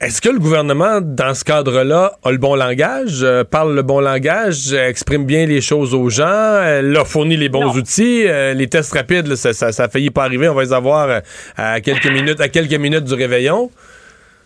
Est-ce 0.00 0.20
que 0.20 0.28
le 0.30 0.40
gouvernement, 0.40 1.00
dans 1.00 1.32
ce 1.32 1.44
cadre-là, 1.44 2.18
a 2.24 2.30
le 2.32 2.38
bon 2.38 2.56
langage, 2.56 3.20
euh, 3.22 3.44
parle 3.44 3.76
le 3.76 3.82
bon 3.82 4.00
langage, 4.00 4.72
exprime 4.72 5.24
bien 5.24 5.46
les 5.46 5.60
choses 5.60 5.94
aux 5.94 6.10
gens, 6.10 6.24
euh, 6.26 6.82
leur 6.82 7.06
fournit 7.06 7.36
les 7.36 7.48
bons 7.48 7.66
Non. 7.66 7.72
outils, 7.72 8.26
euh, 8.26 8.52
les 8.52 8.66
tests 8.68 8.92
rapides, 8.94 9.28
là, 9.28 9.36
ça, 9.36 9.52
ça, 9.52 9.70
ça 9.70 9.84
a 9.84 9.88
failli 9.88 10.10
pas 10.10 10.24
arriver, 10.24 10.48
on 10.48 10.54
va 10.54 10.62
les 10.64 10.72
avoir 10.72 11.22
à 11.56 11.80
quelques 11.80 12.10
minutes, 12.10 12.40
à 12.40 12.48
quelques 12.48 12.74
minutes 12.74 13.04
du 13.04 13.14
réveillon? 13.14 13.70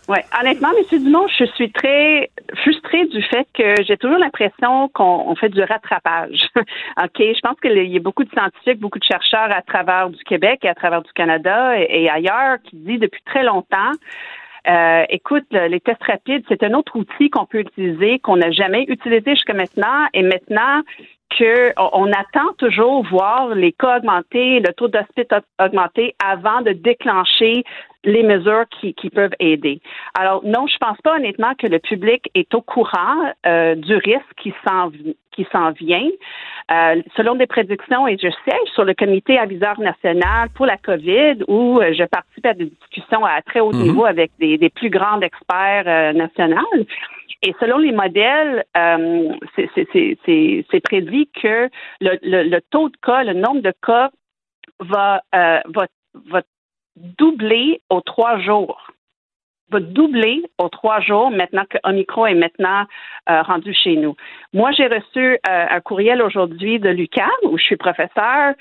Oui, 0.09 0.19
honnêtement, 0.41 0.69
M. 0.71 0.99
Dumont, 1.03 1.27
je 1.37 1.45
suis 1.57 1.73
très 1.73 2.31
frustrée 2.59 3.07
du 3.07 3.21
fait 3.23 3.47
que 3.55 3.83
j'ai 3.83 3.97
toujours 3.97 4.19
l'impression 4.19 4.89
qu'on 4.95 5.25
on 5.27 5.35
fait 5.35 5.49
du 5.49 5.61
rattrapage. 5.61 6.47
OK? 6.57 7.19
Je 7.19 7.41
pense 7.41 7.59
qu'il 7.61 7.77
y 7.93 7.97
a 7.97 8.01
beaucoup 8.01 8.23
de 8.23 8.31
scientifiques, 8.31 8.79
beaucoup 8.79 9.01
de 9.01 9.05
chercheurs 9.05 9.51
à 9.51 9.63
travers 9.63 10.09
du 10.11 10.23
Québec 10.23 10.61
et 10.63 10.69
à 10.69 10.75
travers 10.77 11.03
du 11.03 11.13
Canada 11.13 11.77
et, 11.81 12.09
ailleurs 12.09 12.59
qui 12.63 12.77
disent 12.77 13.01
depuis 13.01 13.23
très 13.27 13.43
longtemps 13.43 13.93
euh, 14.69 15.05
écoute, 15.11 15.45
le- 15.53 15.69
les 15.69 15.79
tests 15.79 16.03
rapides, 16.03 16.45
c'est 16.49 16.65
un 16.65 16.75
autre 16.75 16.97
outil 16.97 17.31
qu'on 17.31 17.47
peut 17.47 17.61
utiliser, 17.61 18.19
qu'on 18.19 18.37
n'a 18.37 18.51
jamais 18.51 18.85
utilisé 18.89 19.31
jusqu'à 19.37 19.55
maintenant. 19.55 20.07
Et 20.13 20.23
maintenant 20.23 20.83
que 21.39 21.73
on- 21.81 21.91
on 22.07 22.13
attend 22.13 22.53
toujours 22.59 23.05
voir 23.07 23.51
les 23.55 23.71
cas 23.71 23.99
augmenter, 23.99 24.59
le 24.59 24.73
taux 24.73 24.89
d'hospice 24.89 25.27
au- 25.31 25.65
augmenter 25.65 26.17
avant 26.25 26.63
de 26.63 26.73
déclencher 26.73 27.63
les 28.07 28.23
mesures 28.23 28.65
qui, 28.71 28.95
qui 28.95 29.11
peuvent 29.11 29.35
aider. 29.41 29.81
Alors 30.19 30.43
non, 30.45 30.67
je 30.67 30.77
pense 30.79 30.99
pas 31.03 31.17
honnêtement 31.17 31.55
que 31.59 31.67
le 31.67 31.79
public 31.79 32.31
est 32.35 32.55
au 32.55 32.63
courant 32.63 33.33
euh, 33.45 33.75
du 33.75 33.95
risque 33.97 34.33
qui 34.41 34.55
s'en 34.67 34.89
vi- 34.89 35.17
qui 35.33 35.47
s'en 35.53 35.73
vient. 35.73 36.09
Euh, 36.73 37.03
selon 37.17 37.35
des 37.35 37.47
prédictions, 37.47 38.09
et 38.09 38.17
je 38.17 38.29
siège 38.45 38.69
sur 38.75 38.85
le 38.85 38.95
comité 38.95 39.39
aviseur 39.39 39.79
national 39.79 40.49
pour 40.55 40.67
la 40.67 40.79
COVID, 40.79 41.45
où 41.49 41.79
euh, 41.81 41.93
je 41.93 42.05
participe 42.05 42.47
à 42.47 42.55
des 42.55 42.67
discussions 42.67 43.25
à 43.25 43.43
très 43.43 43.61
haut 43.61 43.73
niveau 43.73 44.05
avec 44.07 44.31
des, 44.39 44.57
des 44.57 44.71
plus 44.71 44.89
grands 44.89 45.21
experts 45.21 45.85
euh, 45.87 46.13
nationaux. 46.15 46.67
Et 47.43 47.55
selon 47.61 47.77
les 47.79 47.93
modèles, 47.93 48.65
euh, 48.77 49.29
c'est 49.57 50.81
prédit 50.81 51.29
que 51.43 51.69
le, 52.01 52.19
le- 52.23 52.49
le 52.49 52.61
taux 52.71 52.89
de 52.89 52.97
cas, 53.03 53.25
le 53.25 53.35
nombre 53.35 53.61
de 53.61 53.73
cas 53.87 54.11
va, 54.81 55.21
euh, 55.35 55.61
va, 55.75 55.87
va 56.31 56.41
doubler 56.97 57.81
aux 57.91 58.01
trois 58.01 58.39
jours. 58.39 58.91
Va 59.69 59.81
doubler 59.81 60.45
aux 60.59 60.69
trois 60.69 61.01
jours 61.01 61.33
maintenant 61.33 61.65
que 61.69 61.77
Omicron 61.83 62.27
est 62.27 62.37
maintenant 62.37 62.85
euh, 63.29 63.43
rendu 63.43 63.75
chez 63.75 63.97
nous. 63.97 64.15
Moi, 64.53 64.71
j'ai 64.71 64.87
reçu 64.87 65.19
euh, 65.19 65.39
un 65.45 65.81
courriel 65.81 66.23
aujourd'hui 66.23 66.79
de 66.79 66.89
l'UQAM 66.89 67.29
où 67.43 67.59
je 67.59 67.65
suis 67.65 67.77
professeur. 67.77 68.55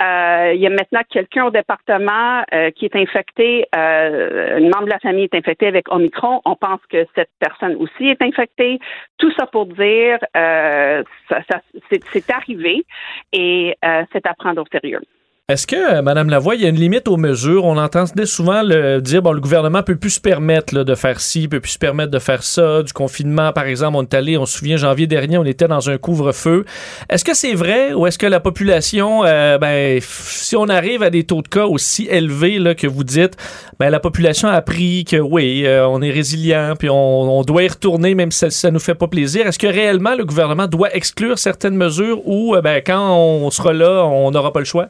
Euh, 0.00 0.52
il 0.54 0.60
y 0.60 0.66
a 0.68 0.70
maintenant 0.70 1.00
quelqu'un 1.10 1.46
au 1.46 1.50
département 1.50 2.44
qui 2.76 2.84
est 2.84 2.94
infecté, 2.94 3.66
euh, 3.74 4.58
un 4.58 4.60
membre 4.60 4.84
de 4.84 4.90
la 4.90 5.00
famille 5.00 5.24
est 5.24 5.34
infecté 5.34 5.66
avec 5.66 5.90
Omicron. 5.90 6.40
On 6.44 6.54
pense 6.54 6.80
que 6.88 7.06
cette 7.16 7.30
personne 7.40 7.74
aussi 7.74 8.06
est 8.06 8.22
infectée. 8.22 8.78
Tout 9.18 9.32
ça 9.32 9.46
pour 9.46 9.66
dire, 9.66 10.18
ça, 10.32 11.60
c'est, 11.90 12.30
arrivé 12.30 12.84
et 13.32 13.76
c'est 14.12 14.26
à 14.26 14.34
prendre 14.34 14.62
au 14.62 14.66
sérieux. 14.70 15.00
Est-ce 15.48 15.66
que, 15.66 15.96
euh, 15.96 16.02
Madame 16.02 16.30
Lavoie, 16.30 16.54
il 16.54 16.62
y 16.62 16.66
a 16.66 16.68
une 16.68 16.78
limite 16.78 17.08
aux 17.08 17.16
mesures? 17.16 17.64
On 17.64 17.76
entend 17.76 18.04
souvent 18.26 18.62
le, 18.62 19.00
dire, 19.00 19.22
bon, 19.22 19.32
le 19.32 19.40
gouvernement 19.40 19.82
peut 19.82 19.96
plus 19.96 20.10
se 20.10 20.20
permettre 20.20 20.84
de 20.84 20.94
faire 20.94 21.20
ci, 21.20 21.48
peut 21.48 21.58
plus 21.58 21.72
se 21.72 21.78
permettre 21.78 22.12
de 22.12 22.20
faire 22.20 22.44
ça. 22.44 22.84
Du 22.84 22.92
confinement, 22.92 23.52
par 23.52 23.64
exemple, 23.64 23.96
on 23.98 24.02
est 24.02 24.14
allé, 24.14 24.38
on 24.38 24.46
se 24.46 24.58
souvient, 24.58 24.76
janvier 24.76 25.08
dernier, 25.08 25.38
on 25.38 25.44
était 25.44 25.66
dans 25.66 25.90
un 25.90 25.98
couvre-feu. 25.98 26.64
Est-ce 27.10 27.24
que 27.24 27.34
c'est 27.34 27.54
vrai 27.54 27.92
ou 27.92 28.06
est-ce 28.06 28.18
que 28.18 28.26
la 28.26 28.38
population, 28.38 29.24
euh, 29.24 29.58
ben, 29.58 29.98
si 30.00 30.54
on 30.54 30.68
arrive 30.68 31.02
à 31.02 31.10
des 31.10 31.24
taux 31.24 31.42
de 31.42 31.48
cas 31.48 31.66
aussi 31.66 32.06
élevés 32.08 32.60
là, 32.60 32.76
que 32.76 32.86
vous 32.86 33.02
dites, 33.02 33.36
ben, 33.80 33.90
la 33.90 33.98
population 33.98 34.46
a 34.46 34.52
appris 34.52 35.04
que 35.04 35.16
oui, 35.16 35.66
euh, 35.66 35.84
on 35.88 36.00
est 36.02 36.12
résilient, 36.12 36.74
puis 36.78 36.88
on, 36.88 37.42
doit 37.42 37.64
y 37.64 37.68
retourner 37.68 38.14
même 38.14 38.30
si 38.30 38.38
ça, 38.38 38.50
ça 38.50 38.70
nous 38.70 38.78
fait 38.78 38.94
pas 38.94 39.08
plaisir. 39.08 39.44
Est-ce 39.44 39.58
que 39.58 39.66
réellement 39.66 40.14
le 40.14 40.24
gouvernement 40.24 40.68
doit 40.68 40.94
exclure 40.94 41.40
certaines 41.40 41.76
mesures 41.76 42.26
ou 42.28 42.56
ben, 42.62 42.80
quand 42.86 43.16
on 43.16 43.50
sera 43.50 43.72
là, 43.72 44.04
on 44.06 44.30
n'aura 44.30 44.52
pas 44.52 44.60
le 44.60 44.66
choix? 44.66 44.88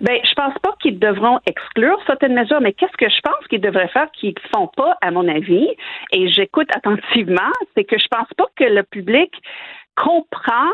Ben, 0.00 0.18
je 0.24 0.34
pense 0.34 0.54
pas 0.62 0.74
qu'ils 0.80 0.98
devront 0.98 1.38
exclure 1.46 1.98
certaines 2.06 2.34
mesures, 2.34 2.60
mais 2.60 2.72
qu'est-ce 2.72 2.96
que 2.96 3.08
je 3.08 3.20
pense 3.22 3.46
qu'ils 3.48 3.60
devraient 3.60 3.88
faire 3.88 4.10
qu'ils 4.12 4.34
font 4.54 4.68
pas, 4.76 4.96
à 5.00 5.10
mon 5.10 5.28
avis, 5.28 5.68
et 6.12 6.28
j'écoute 6.28 6.68
attentivement, 6.74 7.50
c'est 7.76 7.84
que 7.84 7.98
je 7.98 8.06
pense 8.08 8.28
pas 8.36 8.46
que 8.56 8.64
le 8.64 8.82
public 8.82 9.32
comprend 9.96 10.70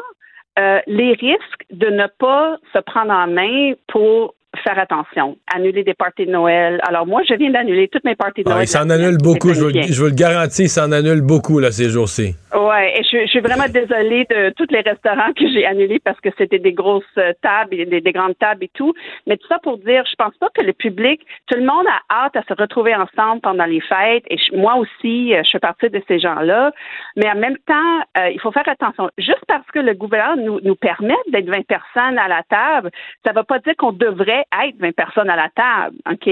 euh, 0.58 0.80
les 0.86 1.12
risques 1.12 1.64
de 1.70 1.86
ne 1.88 2.06
pas 2.06 2.56
se 2.74 2.78
prendre 2.80 3.12
en 3.12 3.26
main 3.26 3.72
pour 3.86 4.34
faire 4.64 4.78
attention, 4.78 5.36
annuler 5.54 5.84
des 5.84 5.94
parties 5.94 6.26
de 6.26 6.30
Noël. 6.32 6.80
Alors 6.88 7.06
moi, 7.06 7.22
je 7.28 7.34
viens 7.34 7.50
d'annuler 7.50 7.88
toutes 7.88 8.04
mes 8.04 8.16
parties 8.16 8.42
de 8.42 8.48
Ah, 8.50 8.54
Noël. 8.54 8.64
il 8.64 8.68
s'en 8.68 8.90
annule 8.90 9.16
beaucoup, 9.22 9.54
je 9.54 9.60
vous, 9.60 9.66
le- 9.66 9.72
planifiée. 9.72 9.94
je 9.94 10.00
vous 10.02 10.08
le 10.08 10.14
garantis, 10.14 10.64
il 10.64 10.68
s'en 10.68 10.90
annule 10.92 11.20
beaucoup 11.22 11.60
là, 11.60 11.70
ces 11.70 11.88
jours-ci. 11.88 12.34
Ouais, 12.52 12.98
et 12.98 13.02
je, 13.04 13.18
je 13.22 13.26
suis 13.30 13.40
vraiment 13.40 13.68
désolée 13.72 14.26
de 14.28 14.50
tous 14.56 14.66
les 14.70 14.80
restaurants 14.80 15.32
que 15.36 15.48
j'ai 15.48 15.64
annulés 15.64 16.00
parce 16.04 16.20
que 16.20 16.30
c'était 16.36 16.58
des 16.58 16.72
grosses 16.72 17.04
euh, 17.18 17.32
tables, 17.42 17.70
des, 17.76 18.00
des 18.00 18.12
grandes 18.12 18.36
tables 18.38 18.64
et 18.64 18.70
tout. 18.74 18.92
Mais 19.28 19.36
tout 19.36 19.46
ça 19.46 19.58
pour 19.62 19.78
dire, 19.78 20.02
je 20.10 20.16
pense 20.16 20.36
pas 20.38 20.48
que 20.52 20.64
le 20.64 20.72
public, 20.72 21.20
tout 21.46 21.56
le 21.56 21.64
monde 21.64 21.86
a 21.86 22.24
hâte 22.26 22.34
à 22.36 22.42
se 22.42 22.52
retrouver 22.60 22.94
ensemble 22.96 23.40
pendant 23.42 23.66
les 23.66 23.80
fêtes. 23.80 24.24
Et 24.30 24.36
je- 24.36 24.56
moi 24.56 24.74
aussi, 24.76 25.32
euh, 25.34 25.42
je 25.44 25.50
fais 25.52 25.58
partie 25.60 25.90
de 25.90 26.02
ces 26.08 26.18
gens-là. 26.18 26.72
Mais 27.16 27.30
en 27.30 27.36
même 27.36 27.56
temps, 27.66 27.98
euh, 28.18 28.30
il 28.30 28.40
faut 28.40 28.50
faire 28.50 28.68
attention. 28.68 29.08
Juste 29.16 29.44
parce 29.46 29.66
que 29.72 29.78
le 29.78 29.94
gouvernement 29.94 30.42
nous, 30.42 30.60
nous 30.64 30.74
permet 30.76 31.14
d'être 31.32 31.48
20 31.48 31.64
personnes 31.66 32.18
à 32.18 32.26
la 32.26 32.42
table, 32.50 32.90
ça 33.24 33.32
ne 33.32 33.38
veut 33.38 33.44
pas 33.44 33.60
dire 33.60 33.74
qu'on 33.78 33.92
devrait 33.92 34.39
être 34.64 34.76
20 34.78 34.94
personnes 34.94 35.30
à 35.30 35.36
la 35.36 35.48
table. 35.50 35.96
OK? 36.10 36.28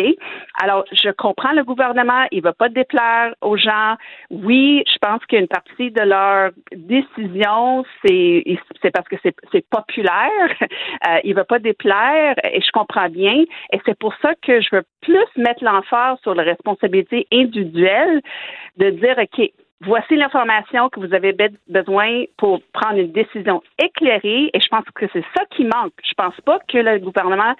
Alors, 0.62 0.84
je 0.92 1.10
comprends 1.10 1.52
le 1.52 1.64
gouvernement, 1.64 2.24
il 2.30 2.38
ne 2.38 2.42
va 2.42 2.52
pas 2.52 2.68
déplaire 2.68 3.34
aux 3.40 3.56
gens. 3.56 3.96
Oui, 4.30 4.82
je 4.86 4.98
pense 4.98 5.24
qu'une 5.26 5.48
partie 5.48 5.90
de 5.90 6.02
leur 6.02 6.50
décision, 6.72 7.84
c'est 8.04 8.90
parce 8.92 9.08
que 9.08 9.16
c'est 9.22 9.68
populaire. 9.68 10.28
Euh, 11.08 11.18
il 11.22 11.30
ne 11.30 11.34
va 11.34 11.44
pas 11.44 11.58
déplaire 11.58 12.34
et 12.44 12.60
je 12.60 12.70
comprends 12.72 13.08
bien. 13.08 13.44
Et 13.72 13.80
c'est 13.86 13.96
pour 13.98 14.14
ça 14.20 14.34
que 14.42 14.60
je 14.60 14.68
veux 14.72 14.82
plus 15.00 15.26
mettre 15.36 15.62
l'emphase 15.62 16.18
sur 16.22 16.34
la 16.34 16.42
responsabilité 16.42 17.26
individuelle 17.32 18.20
de 18.78 18.90
dire, 18.90 19.16
OK, 19.18 19.50
voici 19.84 20.16
l'information 20.16 20.88
que 20.88 21.00
vous 21.00 21.14
avez 21.14 21.32
be- 21.32 21.54
besoin 21.68 22.24
pour 22.36 22.60
prendre 22.72 22.98
une 22.98 23.12
décision 23.12 23.62
éclairée 23.82 24.50
et 24.52 24.60
je 24.60 24.68
pense 24.68 24.84
que 24.94 25.06
c'est 25.12 25.24
ça 25.36 25.44
qui 25.54 25.64
manque. 25.64 25.92
Je 26.06 26.14
pense 26.16 26.34
pas 26.44 26.58
que 26.68 26.78
le 26.78 26.98
gouvernement 26.98 27.54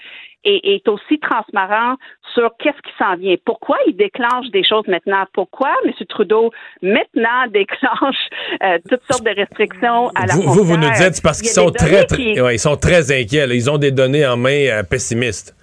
est, 0.44 0.60
est 0.64 0.88
aussi 0.88 1.18
transparent 1.20 1.94
sur 2.34 2.50
qu'est-ce 2.58 2.80
qui 2.82 2.92
s'en 2.98 3.16
vient. 3.16 3.36
Pourquoi 3.44 3.76
il 3.86 3.96
déclenche 3.96 4.48
des 4.50 4.64
choses 4.64 4.86
maintenant? 4.88 5.24
Pourquoi 5.32 5.70
M. 5.84 5.92
Trudeau 6.08 6.50
maintenant 6.82 7.46
déclenche 7.52 8.16
euh, 8.62 8.78
toutes 8.88 9.02
sortes 9.10 9.24
de 9.24 9.34
restrictions 9.34 10.08
à 10.14 10.26
la 10.26 10.34
Vous, 10.34 10.42
vous, 10.42 10.64
vous 10.64 10.76
nous 10.76 10.90
dites 10.90 11.20
parce 11.22 11.40
qu'ils 11.40 11.50
sont 11.50 11.70
très, 11.70 12.04
très, 12.04 12.16
qui- 12.16 12.40
ouais, 12.40 12.54
ils 12.56 12.58
sont 12.60 12.76
très 12.76 13.12
inquiets. 13.12 13.46
là. 13.46 13.54
Ils 13.54 13.70
ont 13.70 13.78
des 13.78 13.92
données 13.92 14.26
en 14.26 14.36
main 14.36 14.66
euh, 14.68 14.82
pessimistes. 14.82 15.54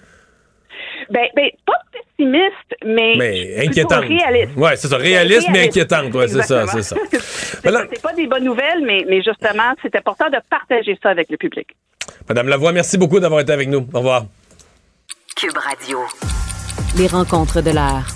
Ben, 1.10 1.26
ben, 1.36 1.48
pas 1.64 1.74
pessimiste, 1.92 2.74
mais, 2.84 3.14
Mais 3.16 3.66
inquiétante. 3.66 4.04
réaliste. 4.04 4.56
Ouais, 4.56 4.76
c'est 4.76 4.88
ça. 4.88 4.96
Réaliste, 4.96 5.48
mais 5.52 5.66
inquiétante. 5.66 6.12
Ouais, 6.14 6.28
c'est 6.28 6.42
ça, 6.42 6.66
c'est 6.66 6.82
ça. 6.82 6.96
c'est 7.62 7.70
là- 7.70 7.84
pas- 8.02 8.12
des 8.12 8.26
bonnes 8.26 8.44
nouvelles, 8.44 8.82
mais, 8.84 9.04
mais 9.08 9.22
justement, 9.22 9.72
c'est 9.82 9.94
important 9.96 10.26
de 10.30 10.38
partager 10.50 10.98
ça 11.02 11.10
avec 11.10 11.30
le 11.30 11.36
public. 11.36 11.68
Madame 12.28 12.48
Lavoie, 12.48 12.72
merci 12.72 12.98
beaucoup 12.98 13.20
d'avoir 13.20 13.40
été 13.40 13.52
avec 13.52 13.68
nous. 13.68 13.86
Au 13.92 13.98
revoir. 13.98 14.24
Cube 15.36 15.56
Radio. 15.56 15.98
Les 16.96 17.06
rencontres 17.06 17.60
de 17.60 17.70
l'heure. 17.70 18.06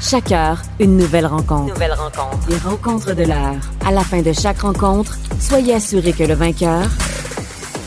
Chaque 0.00 0.32
heure, 0.32 0.62
une 0.80 0.96
nouvelle 0.96 1.26
rencontre. 1.26 1.74
Nouvelle 1.74 1.92
rencontre. 1.92 2.38
Les 2.48 2.56
rencontres 2.56 3.14
de 3.14 3.24
l'heure. 3.24 3.56
À 3.86 3.92
la 3.92 4.00
fin 4.00 4.22
de 4.22 4.32
chaque 4.32 4.60
rencontre, 4.60 5.16
soyez 5.38 5.74
assurés 5.74 6.14
que 6.14 6.24
le 6.24 6.32
vainqueur, 6.34 6.84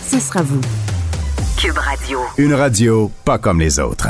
ce 0.07 0.19
sera 0.19 0.43
vous. 0.43 0.61
Cube 1.64 1.78
Radio. 1.78 2.20
Une 2.38 2.53
radio 2.55 3.09
pas 3.26 3.38
comme 3.38 3.61
les 3.61 3.80
autres. 3.80 4.09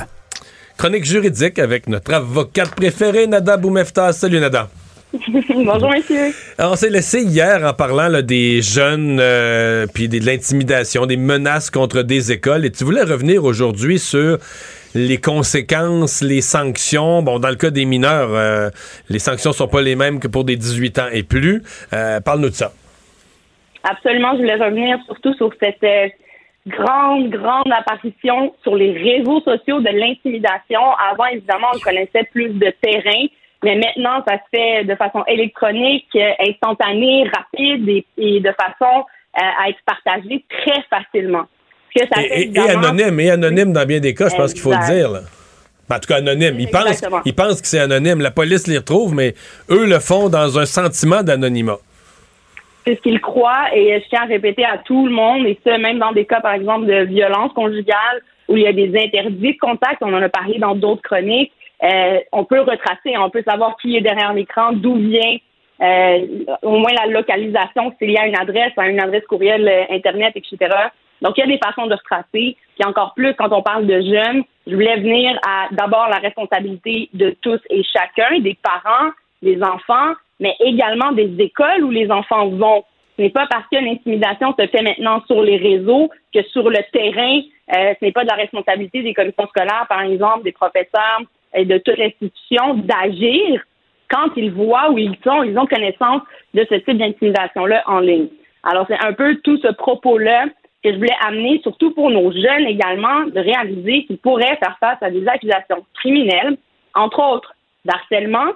Chronique 0.76 1.06
juridique 1.06 1.60
avec 1.60 1.88
notre 1.88 2.12
avocate 2.16 2.74
préférée, 2.74 3.28
Nada 3.28 3.58
Boumefta. 3.58 4.12
Salut, 4.12 4.40
Nada. 4.40 4.70
Bonjour, 5.14 5.92
messieurs. 5.92 6.34
Alors, 6.58 6.72
on 6.72 6.76
s'est 6.76 6.90
laissé 6.90 7.22
hier 7.22 7.64
en 7.64 7.74
parlant 7.74 8.08
là, 8.08 8.24
des 8.24 8.64
jeunes, 8.64 9.20
euh, 9.22 9.86
puis 9.86 10.10
de 10.10 10.26
l'intimidation, 10.26 11.06
des 11.06 11.18
menaces 11.18 11.70
contre 11.70 12.02
des 12.02 12.32
écoles. 12.32 12.66
Et 12.66 12.72
tu 12.72 12.86
voulais 12.86 13.04
revenir 13.04 13.44
aujourd'hui 13.44 14.00
sur 14.00 14.40
les 14.96 15.20
conséquences, 15.20 16.24
les 16.24 16.42
sanctions. 16.42 17.22
Bon, 17.22 17.38
dans 17.38 17.50
le 17.50 17.56
cas 17.56 17.70
des 17.70 17.86
mineurs, 17.86 18.30
euh, 18.32 18.72
les 19.10 19.20
sanctions 19.20 19.54
sont 19.54 19.68
pas 19.68 19.84
les 19.84 19.96
mêmes 19.96 20.20
que 20.20 20.28
pour 20.28 20.44
des 20.44 20.56
18 20.56 20.98
ans 20.98 21.08
et 21.12 21.22
plus. 21.22 21.62
Euh, 21.94 22.20
Parle-nous 22.20 22.50
de 22.50 22.56
ça. 22.56 22.74
Absolument, 23.84 24.32
je 24.34 24.38
voulais 24.38 24.56
revenir 24.56 24.98
surtout 25.06 25.34
sur 25.36 25.52
cette 25.60 25.84
euh, 25.84 26.08
grande, 26.68 27.30
grande 27.30 27.72
apparition 27.72 28.54
sur 28.64 28.76
les 28.76 28.92
réseaux 28.94 29.42
sociaux 29.42 29.80
de 29.82 29.90
l'intimidation. 29.90 30.82
Avant, 31.12 31.26
évidemment, 31.26 31.68
on 31.76 31.80
connaissait 31.80 32.24
plus 32.32 32.50
de 32.50 32.74
terrain, 32.82 33.26
mais 33.64 33.76
maintenant, 33.76 34.24
ça 34.28 34.36
se 34.36 34.44
fait 34.58 34.84
de 34.86 34.96
façon 34.96 35.24
électronique, 35.28 36.08
euh, 36.16 36.30
instantanée, 36.50 37.26
rapide 37.36 37.88
et, 37.90 38.06
et 38.18 38.40
de 38.40 38.52
façon 38.52 39.00
euh, 39.02 39.42
à 39.64 39.70
être 39.70 39.80
partagée 39.86 40.46
très 40.50 40.82
facilement. 40.90 41.44
Que 41.96 42.06
ça 42.12 42.22
Et, 42.24 42.28
fait, 42.28 42.36
et- 42.36 42.42
et 42.42 42.44
évidemment, 42.46 42.88
anonyme, 42.88 43.20
et 43.20 43.30
anonyme 43.30 43.74
dans 43.74 43.86
bien 43.86 44.00
des 44.00 44.14
cas, 44.14 44.30
je 44.30 44.36
pense 44.36 44.54
qu'il 44.54 44.62
faut 44.62 44.72
le 44.74 44.86
dire. 44.94 45.10
là. 45.12 45.20
En 45.92 46.00
tout 46.00 46.08
cas, 46.08 46.16
anonyme. 46.18 46.56
Ils 46.60 46.70
pensent, 46.70 47.04
ils 47.26 47.36
pensent 47.36 47.62
que 47.62 47.68
c'est 47.68 47.80
anonyme. 47.80 48.20
La 48.22 48.32
police 48.32 48.66
les 48.68 48.78
retrouve, 48.78 49.14
mais 49.14 49.36
eux 49.70 49.86
le 49.86 50.00
font 50.00 50.28
dans 50.30 50.58
un 50.58 50.66
sentiment 50.66 51.22
d'anonymat. 51.22 51.78
C'est 52.86 52.96
ce 52.96 53.02
qu'ils 53.02 53.22
croient 53.22 53.74
et 53.74 54.02
je 54.02 54.10
tiens 54.10 54.24
à 54.24 54.26
répéter 54.26 54.66
à 54.66 54.78
tout 54.78 55.06
le 55.06 55.12
monde, 55.12 55.46
et 55.46 55.58
ça 55.66 55.78
même 55.78 56.00
dans 56.00 56.12
des 56.12 56.26
cas, 56.26 56.42
par 56.42 56.54
exemple, 56.54 56.86
de 56.86 57.04
violence 57.04 57.54
conjugale 57.54 58.22
où 58.48 58.58
il 58.58 58.64
y 58.64 58.68
a 58.68 58.74
des 58.74 58.90
interdits 58.98 59.54
de 59.54 59.60
contact, 59.60 60.02
on 60.02 60.14
en 60.14 60.22
a 60.22 60.30
parlé 60.30 60.60
dans 60.60 60.76
d'autres 60.76 61.02
chroniques, 61.02 61.54
euh, 61.84 62.20
on 62.32 62.46
peut 62.46 62.62
retracer, 62.62 63.18
on 63.18 63.30
peut 63.30 63.44
savoir 63.48 63.76
qui 63.78 63.96
est 63.98 64.02
derrière 64.02 64.34
l'écran, 64.34 64.74
d'où 64.74 64.96
vient, 64.96 65.38
euh, 65.82 66.46
au 66.62 66.78
moins 66.78 66.92
la 66.94 67.08
localisation, 67.08 67.94
s'il 67.98 68.12
y 68.12 68.18
a 68.18 68.28
une 68.28 68.38
adresse, 68.38 68.72
une 68.78 69.00
adresse 69.00 69.26
courriel, 69.26 69.68
euh, 69.68 69.96
Internet, 69.96 70.34
etc. 70.36 70.58
Donc, 71.22 71.38
il 71.38 71.42
y 71.42 71.44
a 71.44 71.48
des 71.48 71.60
façons 71.64 71.88
de 71.88 71.96
retracer. 71.96 72.58
Puis 72.76 72.86
encore 72.86 73.14
plus, 73.16 73.34
quand 73.36 73.52
on 73.52 73.62
parle 73.62 73.86
de 73.88 74.02
jeunes, 74.02 74.44
je 74.68 74.76
voulais 74.76 74.98
venir 74.98 75.38
à 75.48 75.68
d'abord 75.72 76.08
la 76.10 76.18
responsabilité 76.18 77.10
de 77.14 77.36
tous 77.42 77.60
et 77.70 77.84
chacun, 77.84 78.40
des 78.40 78.58
parents, 78.62 79.12
des 79.44 79.62
enfants, 79.62 80.14
mais 80.40 80.56
également 80.60 81.12
des 81.12 81.32
écoles 81.40 81.84
où 81.84 81.92
les 81.92 82.10
enfants 82.12 82.48
vont. 82.50 82.84
Ce 83.18 83.22
n'est 83.22 83.30
pas 83.30 83.48
parce 83.48 83.66
que 83.72 83.78
l'intimidation 83.78 84.56
se 84.58 84.66
fait 84.68 84.82
maintenant 84.82 85.22
sur 85.28 85.44
les 85.44 85.58
réseaux 85.58 86.10
que 86.34 86.42
sur 86.44 86.70
le 86.70 86.80
terrain, 86.92 87.42
euh, 87.76 87.94
ce 88.00 88.06
n'est 88.06 88.12
pas 88.12 88.24
de 88.24 88.30
la 88.30 88.36
responsabilité 88.36 89.04
des 89.04 89.14
commissions 89.14 89.48
scolaires, 89.48 89.86
par 89.88 90.02
exemple, 90.02 90.44
des 90.44 90.52
professeurs 90.52 91.22
et 91.54 91.66
de 91.66 91.78
toute 91.78 91.98
l'institution 91.98 92.74
d'agir 92.76 93.62
quand 94.10 94.30
ils 94.36 94.52
voient 94.52 94.92
où 94.92 94.98
ils 94.98 95.18
sont, 95.24 95.44
ils 95.44 95.58
ont 95.58 95.66
connaissance 95.66 96.22
de 96.54 96.66
ce 96.70 96.76
type 96.76 96.98
d'intimidation-là 96.98 97.84
en 97.88 98.00
ligne. 98.00 98.28
Alors, 98.64 98.86
c'est 98.88 99.04
un 99.04 99.14
peu 99.14 99.36
tout 99.44 99.58
ce 99.58 99.72
propos-là 99.72 100.46
que 100.84 100.92
je 100.92 100.98
voulais 100.98 101.16
amener, 101.26 101.60
surtout 101.64 101.92
pour 101.92 102.10
nos 102.10 102.32
jeunes 102.32 102.66
également, 102.68 103.26
de 103.26 103.40
réaliser 103.40 104.06
qu'ils 104.06 104.18
pourraient 104.18 104.58
faire 104.58 104.78
face 104.80 105.02
à 105.02 105.10
des 105.10 105.28
accusations 105.28 105.86
criminelles, 105.94 106.58
entre 106.94 107.20
autres 107.20 107.54
d'harcèlement, 107.86 108.52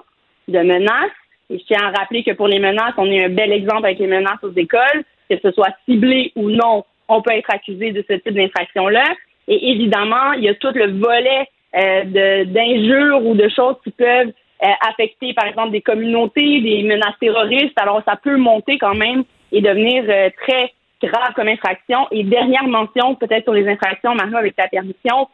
de 0.48 0.58
menaces. 0.58 1.10
Et 1.50 1.58
je 1.58 1.64
tiens 1.64 1.80
à 1.82 1.98
rappeler 1.98 2.24
que 2.24 2.32
pour 2.32 2.48
les 2.48 2.58
menaces, 2.58 2.94
on 2.96 3.10
est 3.10 3.24
un 3.24 3.28
bel 3.28 3.52
exemple 3.52 3.86
avec 3.86 3.98
les 3.98 4.06
menaces 4.06 4.42
aux 4.42 4.52
écoles, 4.52 5.04
que 5.30 5.36
ce 5.42 5.50
soit 5.52 5.74
ciblé 5.86 6.32
ou 6.36 6.50
non, 6.50 6.84
on 7.08 7.22
peut 7.22 7.32
être 7.32 7.52
accusé 7.52 7.92
de 7.92 8.04
ce 8.08 8.14
type 8.14 8.34
d'infraction-là. 8.34 9.04
Et 9.46 9.70
évidemment, 9.70 10.32
il 10.32 10.44
y 10.44 10.48
a 10.48 10.54
tout 10.54 10.72
le 10.74 10.98
volet 10.98 11.48
euh, 11.74 12.44
d'injures 12.44 13.24
ou 13.24 13.34
de 13.34 13.48
choses 13.48 13.76
qui 13.82 13.90
peuvent 13.90 14.28
euh, 14.28 14.66
affecter, 14.88 15.32
par 15.34 15.46
exemple, 15.46 15.70
des 15.70 15.80
communautés, 15.80 16.60
des 16.60 16.82
menaces 16.82 17.18
terroristes. 17.20 17.78
Alors, 17.80 18.02
ça 18.06 18.16
peut 18.16 18.36
monter 18.36 18.78
quand 18.78 18.94
même 18.94 19.24
et 19.52 19.62
devenir 19.62 20.04
euh, 20.08 20.28
très 20.42 20.72
grave 21.02 21.32
comme 21.34 21.48
infraction. 21.48 22.06
Et 22.10 22.24
dernière 22.24 22.66
mention, 22.66 23.14
peut-être 23.14 23.44
sur 23.44 23.54
les 23.54 23.68
infractions, 23.68 24.14
Mario, 24.14 24.36
avec 24.36 24.56
ta 24.56 24.68
permission, 24.68 25.28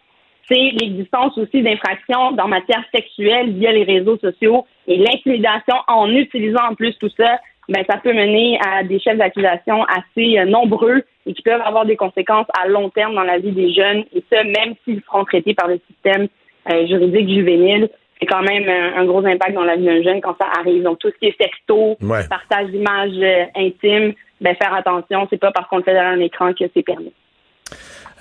c'est 0.49 0.73
l'existence 0.81 1.37
aussi 1.39 1.63
d'infractions 1.63 2.33
dans 2.33 2.49
matière 2.49 2.83
sexuelle 2.95 3.53
via 3.53 3.73
les 3.73 3.85
réseaux 3.85 4.19
sociaux 4.19 4.67
et 4.87 4.97
l'intimidation 4.97 5.77
en 5.89 6.11
utilisant 6.11 6.71
en 6.71 6.75
plus 6.75 6.95
tout 6.99 7.11
ça, 7.17 7.39
ben, 7.69 7.83
ça 7.89 7.97
peut 7.97 8.13
mener 8.13 8.59
à 8.67 8.83
des 8.83 9.01
chefs 9.01 9.17
d'accusation 9.17 9.85
assez 9.85 10.39
euh, 10.39 10.45
nombreux 10.45 11.03
et 11.27 11.33
qui 11.33 11.43
peuvent 11.43 11.63
avoir 11.65 11.87
des 11.87 11.97
conséquences 11.97 12.47
à 12.63 12.69
long 12.69 12.91
terme 12.91 13.15
dans 13.15 13.23
la 13.23 13.39
vie 13.39 13.53
des 13.53 13.73
jeunes, 13.73 14.05
et 14.15 14.23
ça, 14.31 14.45
même 14.45 14.75
s'ils 14.85 15.01
seront 15.07 15.25
traités 15.25 15.55
par 15.55 15.69
le 15.69 15.81
système 15.91 16.29
euh, 16.71 16.87
juridique 16.87 17.29
juvénile. 17.29 17.89
C'est 18.21 18.27
quand 18.27 18.43
même 18.43 18.69
un, 18.69 19.01
un 19.01 19.05
gros 19.07 19.25
impact 19.25 19.55
dans 19.55 19.65
la 19.65 19.77
vie 19.77 19.87
d'un 19.87 20.03
jeune 20.03 20.21
quand 20.21 20.37
ça 20.39 20.47
arrive. 20.61 20.83
Donc, 20.83 20.99
tout 20.99 21.09
ce 21.11 21.19
qui 21.19 21.27
est 21.27 21.43
sexto, 21.43 21.97
Ouais. 22.03 22.29
partage 22.29 22.69
d'images 22.69 23.17
euh, 23.17 23.45
intimes, 23.57 24.13
ben, 24.41 24.55
faire 24.57 24.75
attention. 24.75 25.27
C'est 25.31 25.41
pas 25.41 25.51
parce 25.51 25.67
qu'on 25.69 25.79
le 25.79 25.83
fait 25.83 25.95
derrière 25.95 26.13
un 26.13 26.21
écran 26.21 26.53
que 26.53 26.65
c'est 26.75 26.83
permis. 26.83 27.13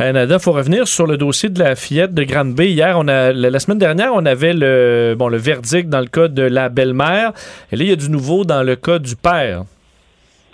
Euh, 0.01 0.11
Nada, 0.11 0.39
faut 0.39 0.53
revenir 0.53 0.87
sur 0.87 1.05
le 1.05 1.17
dossier 1.17 1.49
de 1.49 1.59
la 1.59 1.75
fillette 1.75 2.15
de 2.15 2.23
Grande 2.23 2.55
Bay. 2.55 2.71
Hier, 2.71 2.95
on 2.97 3.07
a, 3.07 3.31
la, 3.31 3.59
semaine 3.59 3.77
dernière, 3.77 4.11
on 4.15 4.25
avait 4.25 4.53
le, 4.53 5.13
bon, 5.15 5.27
le 5.27 5.37
verdict 5.37 5.87
dans 5.87 5.99
le 5.99 6.07
cas 6.07 6.27
de 6.27 6.41
la 6.41 6.69
belle-mère. 6.69 7.31
Et 7.71 7.75
là, 7.75 7.83
il 7.83 7.89
y 7.89 7.91
a 7.91 7.95
du 7.95 8.09
nouveau 8.09 8.43
dans 8.43 8.63
le 8.63 8.75
cas 8.75 8.97
du 8.97 9.15
père. 9.15 9.65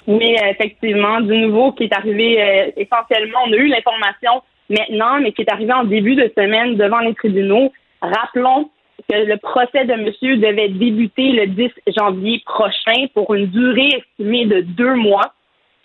Oui, 0.08 0.36
effectivement, 0.50 1.22
du 1.22 1.38
nouveau 1.38 1.72
qui 1.72 1.86
est 1.86 1.94
arrivé 1.94 2.42
euh, 2.42 2.72
essentiellement, 2.76 3.40
on 3.48 3.54
a 3.54 3.56
eu 3.56 3.68
l'information 3.68 4.42
maintenant, 4.70 5.22
mais 5.22 5.32
qui 5.32 5.44
est 5.44 5.52
arrivé 5.52 5.72
en 5.72 5.86
début 5.86 6.16
de 6.16 6.30
semaine 6.38 6.76
devant 6.76 7.00
les 7.00 7.14
tribunaux. 7.14 7.72
Rappelons 8.02 8.70
que 9.10 9.16
le 9.16 9.38
procès 9.38 9.86
de 9.86 9.94
monsieur 10.04 10.36
devait 10.36 10.68
débuter 10.68 11.32
le 11.32 11.48
10 11.48 11.72
janvier 11.98 12.42
prochain 12.46 13.06
pour 13.14 13.34
une 13.34 13.48
durée 13.48 13.88
estimée 13.88 14.46
de 14.48 14.62
deux 14.62 14.96
mois, 14.96 15.34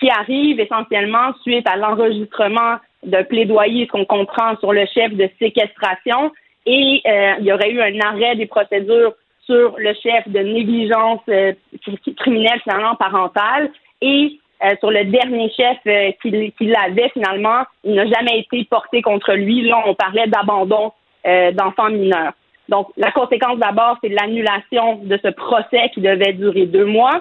qui 0.01 0.11
arrive 0.11 0.59
essentiellement 0.59 1.33
suite 1.43 1.69
à 1.69 1.77
l'enregistrement 1.77 2.79
d'un 3.05 3.25
plaidoyer, 3.25 3.87
ce 3.87 3.93
qu'on 3.93 4.05
comprend 4.05 4.57
sur 4.59 4.73
le 4.73 4.87
chef 4.87 5.13
de 5.15 5.29
séquestration, 5.39 6.33
et 6.67 7.03
euh, 7.07 7.33
il 7.41 7.45
y 7.47 7.53
aurait 7.53 7.71
eu 7.71 7.81
un 7.81 8.01
arrêt 8.01 8.37
des 8.37 8.47
procédures 8.47 9.13
sur 9.45 9.77
le 9.79 9.93
chef 10.03 10.27
de 10.29 10.39
négligence 10.39 11.21
euh, 11.29 11.53
cri- 11.83 12.15
criminelle 12.15 12.61
finalement 12.63 12.95
parentale 12.95 13.71
et 14.01 14.39
euh, 14.65 14.75
sur 14.81 14.91
le 14.91 15.05
dernier 15.05 15.51
chef 15.51 15.77
euh, 15.87 16.13
qui, 16.23 16.53
qui 16.57 16.67
l'avait 16.67 17.11
finalement, 17.11 17.65
il 17.85 17.95
n'a 17.95 18.07
jamais 18.07 18.39
été 18.39 18.65
porté 18.65 19.03
contre 19.03 19.35
lui. 19.35 19.63
Là, 19.69 19.83
on 19.85 19.95
parlait 19.95 20.27
d'abandon 20.27 20.93
euh, 21.27 21.53
d'enfants 21.53 21.91
mineurs. 21.91 22.33
Donc, 22.71 22.89
la 22.97 23.13
conséquence 23.13 23.59
d'abord, 23.59 23.99
c'est 24.03 24.09
l'annulation 24.09 25.01
de 25.03 25.19
ce 25.23 25.29
procès 25.29 25.91
qui 25.93 26.01
devait 26.01 26.33
durer 26.33 26.65
deux 26.65 26.87
mois. 26.87 27.21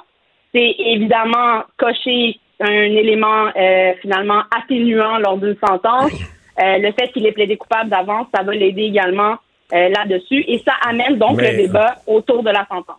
C'est 0.56 0.76
évidemment 0.80 1.64
cocher 1.78 2.40
un 2.66 2.84
élément 2.98 3.48
euh, 3.56 3.92
finalement 4.02 4.42
atténuant 4.58 5.18
lors 5.20 5.38
d'une 5.38 5.56
sentence. 5.66 6.12
Euh, 6.60 6.78
le 6.78 6.92
fait 6.94 7.12
qu'il 7.12 7.26
ait 7.26 7.32
plaidé 7.32 7.58
coupable 7.58 7.90
d'avance, 7.90 8.28
ça 8.34 8.44
va 8.44 8.54
l'aider 8.54 8.84
également 8.84 9.36
euh, 9.74 9.90
là-dessus. 9.90 10.44
Et 10.48 10.62
ça 10.66 10.74
amène 10.88 11.18
donc 11.18 11.38
Mais- 11.38 11.52
le 11.52 11.58
débat 11.64 11.96
autour 12.06 12.44
de 12.44 12.50
la 12.52 12.66
sentence. 12.70 12.98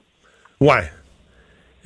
Ouais. 0.61 0.83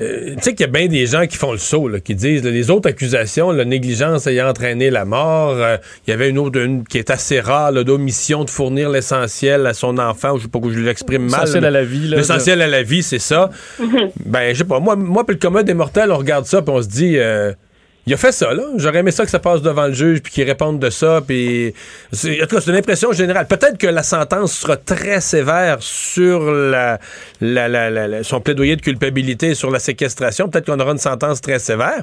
Euh, 0.00 0.36
tu 0.36 0.42
sais 0.42 0.50
qu'il 0.54 0.60
y 0.64 0.68
a 0.68 0.72
bien 0.72 0.86
des 0.86 1.06
gens 1.06 1.26
qui 1.26 1.36
font 1.36 1.50
le 1.50 1.58
saut, 1.58 1.88
là, 1.88 1.98
qui 1.98 2.14
disent 2.14 2.44
là, 2.44 2.52
les 2.52 2.70
autres 2.70 2.88
accusations, 2.88 3.50
la 3.50 3.64
négligence 3.64 4.28
ayant 4.28 4.48
entraîné 4.48 4.90
la 4.90 5.04
mort, 5.04 5.54
euh, 5.56 5.76
il 6.06 6.10
y 6.10 6.12
avait 6.12 6.30
une 6.30 6.38
autre 6.38 6.60
une 6.60 6.84
qui 6.84 6.98
est 6.98 7.10
assez 7.10 7.40
rare, 7.40 7.72
là, 7.72 7.82
d'omission 7.82 8.44
de 8.44 8.50
fournir 8.50 8.90
l'essentiel 8.90 9.66
à 9.66 9.74
son 9.74 9.98
enfant, 9.98 10.36
je 10.36 10.44
sais 10.44 10.48
pas 10.48 10.60
que 10.60 10.70
je 10.70 10.78
l'exprime 10.78 11.22
mal. 11.22 11.40
L'essentiel 11.40 11.64
à 11.64 11.70
la 11.72 11.82
vie, 11.82 12.08
L'essentiel 12.08 12.62
à 12.62 12.68
la 12.68 12.82
vie, 12.84 13.02
c'est 13.02 13.18
ça. 13.18 13.50
ben, 14.24 14.54
je 14.54 14.58
sais 14.58 14.64
pas, 14.64 14.78
moi, 14.78 14.94
moi 14.94 15.26
puis 15.26 15.34
le 15.34 15.40
commun 15.40 15.64
des 15.64 15.74
mortels, 15.74 16.12
on 16.12 16.18
regarde 16.18 16.44
ça 16.46 16.62
puis 16.62 16.72
on 16.72 16.80
se 16.80 16.88
dit... 16.88 17.18
euh, 17.18 17.52
il 18.08 18.14
a 18.14 18.16
fait 18.16 18.32
ça, 18.32 18.54
là. 18.54 18.62
J'aurais 18.76 19.00
aimé 19.00 19.10
ça 19.10 19.24
que 19.24 19.30
ça 19.30 19.38
passe 19.38 19.60
devant 19.60 19.86
le 19.86 19.92
juge 19.92 20.22
puis 20.22 20.32
qu'il 20.32 20.44
réponde 20.44 20.78
de 20.78 20.88
ça. 20.88 21.20
Puis, 21.20 21.74
en 22.14 22.16
tout 22.46 22.54
cas, 22.56 22.60
c'est 22.62 22.70
une 22.70 22.76
impression 22.78 23.12
générale. 23.12 23.46
Peut-être 23.46 23.76
que 23.76 23.86
la 23.86 24.02
sentence 24.02 24.54
sera 24.54 24.78
très 24.78 25.20
sévère 25.20 25.82
sur 25.82 26.50
la, 26.50 26.98
la- 27.42 27.68
la- 27.68 28.22
son 28.22 28.40
plaidoyer 28.40 28.76
de 28.76 28.80
culpabilité 28.80 29.54
sur 29.54 29.70
la 29.70 29.78
séquestration. 29.78 30.48
Peut-être 30.48 30.64
qu'on 30.72 30.80
aura 30.80 30.92
une 30.92 30.98
sentence 30.98 31.42
très 31.42 31.58
sévère. 31.58 32.02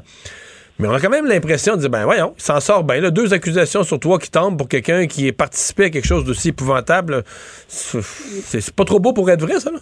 Mais 0.78 0.88
on 0.88 0.94
a 0.94 1.00
quand 1.00 1.10
même 1.10 1.26
l'impression 1.26 1.76
de 1.76 1.80
dire, 1.82 1.90
ben 1.90 2.04
voyons, 2.04 2.36
il 2.38 2.42
s'en 2.44 2.60
sort 2.60 2.84
bien. 2.84 3.02
Deux 3.10 3.34
accusations 3.34 3.82
sur 3.84 4.00
toi 4.00 4.20
qui 4.20 4.30
tombent 4.30 4.58
pour 4.58 4.68
quelqu'un 4.68 5.08
qui 5.08 5.28
est 5.28 5.32
participé 5.32 5.86
à 5.86 5.90
quelque 5.90 6.06
chose 6.08 6.24
d'aussi 6.24 6.50
épouvantable. 6.50 7.24
C'est 7.68 8.76
pas 8.76 8.84
trop 8.86 9.00
beau 9.00 9.14
pour 9.14 9.30
être 9.32 9.42
vrai, 9.42 9.60
ça, 9.60 9.72
là? 9.72 9.80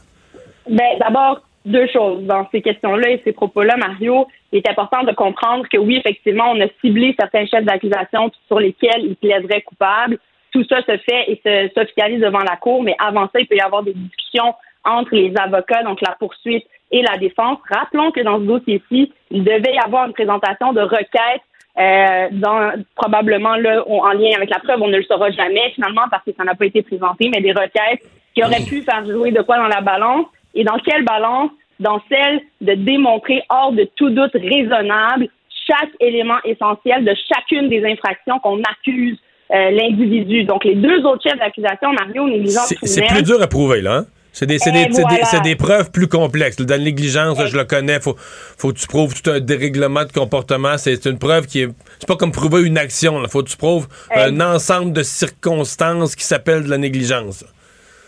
Ben, 0.69 0.97
d'abord, 0.99 1.41
deux 1.65 1.87
choses. 1.91 2.23
Dans 2.25 2.47
ces 2.51 2.61
questions-là 2.61 3.09
et 3.09 3.21
ces 3.25 3.31
propos-là, 3.33 3.75
Mario, 3.77 4.27
il 4.53 4.59
est 4.59 4.69
important 4.69 5.03
de 5.03 5.11
comprendre 5.13 5.67
que 5.67 5.77
oui, 5.77 5.97
effectivement, 5.97 6.51
on 6.51 6.61
a 6.61 6.67
ciblé 6.79 7.15
certains 7.19 7.45
chefs 7.47 7.65
d'accusation 7.65 8.31
sur 8.47 8.59
lesquels 8.59 9.03
il 9.03 9.15
plaiderait 9.15 9.63
coupable. 9.63 10.19
Tout 10.51 10.63
ça 10.69 10.81
se 10.83 10.95
fait 10.97 11.25
et 11.27 11.41
se 11.43 11.73
s'officialise 11.73 12.21
devant 12.21 12.39
la 12.39 12.55
Cour, 12.57 12.83
mais 12.83 12.95
avant 12.99 13.27
ça, 13.33 13.39
il 13.39 13.47
peut 13.47 13.55
y 13.55 13.61
avoir 13.61 13.81
des 13.81 13.93
discussions 13.93 14.53
entre 14.85 15.15
les 15.15 15.33
avocats, 15.37 15.81
donc 15.81 16.01
la 16.01 16.15
poursuite 16.19 16.65
et 16.91 17.01
la 17.01 17.17
défense. 17.17 17.57
Rappelons 17.67 18.11
que 18.11 18.21
dans 18.21 18.37
ce 18.37 18.43
dossier-ci, 18.43 19.11
il 19.31 19.43
devait 19.43 19.73
y 19.73 19.79
avoir 19.79 20.05
une 20.05 20.13
présentation 20.13 20.71
de 20.71 20.81
requête 20.81 21.41
euh, 21.79 22.27
dans, 22.33 22.71
probablement 22.95 23.55
là, 23.55 23.83
en 23.87 24.11
lien 24.11 24.35
avec 24.35 24.51
la 24.51 24.59
preuve, 24.59 24.79
on 24.83 24.89
ne 24.89 24.97
le 24.97 25.03
saura 25.03 25.31
jamais 25.31 25.71
finalement 25.73 26.03
parce 26.11 26.23
que 26.23 26.31
ça 26.37 26.43
n'a 26.43 26.53
pas 26.53 26.67
été 26.67 26.83
présenté, 26.83 27.31
mais 27.33 27.41
des 27.41 27.51
requêtes 27.51 28.03
qui 28.35 28.43
auraient 28.43 28.63
pu 28.67 28.83
faire 28.83 29.03
jouer 29.07 29.31
de 29.31 29.41
quoi 29.41 29.57
dans 29.57 29.67
la 29.67 29.81
balance 29.81 30.27
et 30.53 30.63
dans 30.63 30.77
quelle 30.77 31.03
balance? 31.03 31.49
Dans 31.79 32.01
celle 32.09 32.41
de 32.61 32.73
démontrer 32.73 33.43
hors 33.49 33.71
de 33.71 33.87
tout 33.95 34.09
doute 34.09 34.33
raisonnable 34.33 35.27
chaque 35.67 35.91
élément 35.99 36.37
essentiel 36.43 37.05
de 37.05 37.13
chacune 37.27 37.69
des 37.69 37.85
infractions 37.85 38.39
qu'on 38.39 38.61
accuse 38.63 39.17
euh, 39.51 39.71
l'individu. 39.71 40.43
Donc, 40.43 40.63
les 40.65 40.75
deux 40.75 41.03
autres 41.05 41.23
chefs 41.23 41.39
d'accusation, 41.39 41.93
Mario, 41.93 42.27
négligence 42.27 42.73
C'est 42.83 43.07
plus 43.07 43.23
dur 43.23 43.41
à 43.41 43.47
prouver, 43.47 43.81
là. 43.81 43.97
hein? 43.97 44.05
C'est 44.33 44.47
des, 44.47 44.55
Et 44.55 45.41
des, 45.43 45.55
preuves 45.55 45.91
plus 45.91 46.07
complexes. 46.07 46.55
Dans 46.55 46.75
la 46.75 46.83
négligence, 46.83 47.37
là, 47.37 47.45
je 47.45 47.55
le 47.55 47.65
connais, 47.65 47.99
faut, 47.99 48.15
faut 48.17 48.73
que 48.73 48.79
tu 48.79 48.87
prouves 48.87 49.13
tout 49.21 49.29
un 49.29 49.39
dérèglement 49.39 50.05
de 50.05 50.11
comportement. 50.11 50.75
C'est 50.79 51.05
une 51.05 51.19
preuve 51.19 51.45
qui 51.45 51.61
est. 51.61 51.67
C'est 51.99 52.07
pas 52.07 52.15
comme 52.15 52.31
prouver 52.31 52.63
une 52.63 52.79
action. 52.79 53.21
Là. 53.21 53.27
Faut 53.27 53.43
que 53.43 53.49
tu 53.49 53.57
prouves 53.57 53.87
un 54.11 54.41
ensemble 54.41 54.91
de 54.91 55.03
circonstances 55.03 56.15
qui 56.15 56.23
s'appellent 56.23 56.63
de 56.63 56.69
la 56.69 56.79
négligence. 56.79 57.45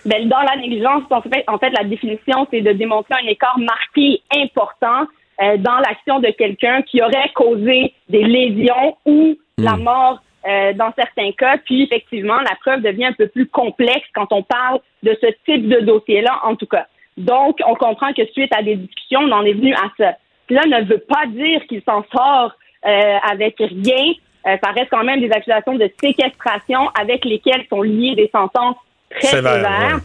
Ben, 0.05 0.29
dans 0.29 0.41
la 0.41 0.55
négligence, 0.57 1.03
en 1.09 1.21
fait, 1.21 1.43
en 1.47 1.57
fait, 1.57 1.71
la 1.71 1.83
définition, 1.83 2.47
c'est 2.51 2.61
de 2.61 2.71
démontrer 2.73 3.15
un 3.23 3.27
écart 3.27 3.57
marqué 3.57 4.21
important 4.35 5.07
euh, 5.41 5.57
dans 5.57 5.77
l'action 5.79 6.19
de 6.19 6.29
quelqu'un 6.29 6.83
qui 6.83 7.01
aurait 7.01 7.31
causé 7.33 7.93
des 8.07 8.23
lésions 8.23 8.97
ou 9.05 9.35
la 9.57 9.77
mort 9.77 10.21
euh, 10.47 10.73
dans 10.73 10.93
certains 10.95 11.31
cas. 11.31 11.57
Puis, 11.57 11.83
effectivement, 11.83 12.37
la 12.37 12.55
preuve 12.61 12.81
devient 12.81 13.05
un 13.05 13.13
peu 13.13 13.27
plus 13.27 13.47
complexe 13.47 14.07
quand 14.13 14.31
on 14.31 14.43
parle 14.43 14.79
de 15.01 15.17
ce 15.19 15.27
type 15.45 15.67
de 15.67 15.79
dossier-là, 15.79 16.39
en 16.43 16.55
tout 16.55 16.67
cas. 16.67 16.85
Donc, 17.17 17.57
on 17.65 17.73
comprend 17.75 18.13
que 18.13 18.25
suite 18.27 18.53
à 18.55 18.61
des 18.61 18.75
discussions, 18.75 19.21
on 19.21 19.31
en 19.31 19.43
est 19.43 19.53
venu 19.53 19.73
à 19.73 19.89
ça. 19.97 20.13
Cela 20.47 20.61
ne 20.67 20.85
veut 20.85 20.99
pas 20.99 21.25
dire 21.27 21.65
qu'il 21.67 21.81
s'en 21.81 22.03
sort 22.15 22.51
euh, 22.85 23.17
avec 23.31 23.55
rien. 23.57 24.13
Euh, 24.47 24.57
ça 24.63 24.71
reste 24.71 24.89
quand 24.91 25.03
même 25.03 25.19
des 25.19 25.31
accusations 25.31 25.73
de 25.73 25.89
séquestration 25.99 26.89
avec 26.99 27.25
lesquelles 27.25 27.65
sont 27.69 27.81
liées 27.81 28.13
des 28.15 28.29
sentences 28.31 28.75
très 29.19 29.41
ouais. 29.41 29.99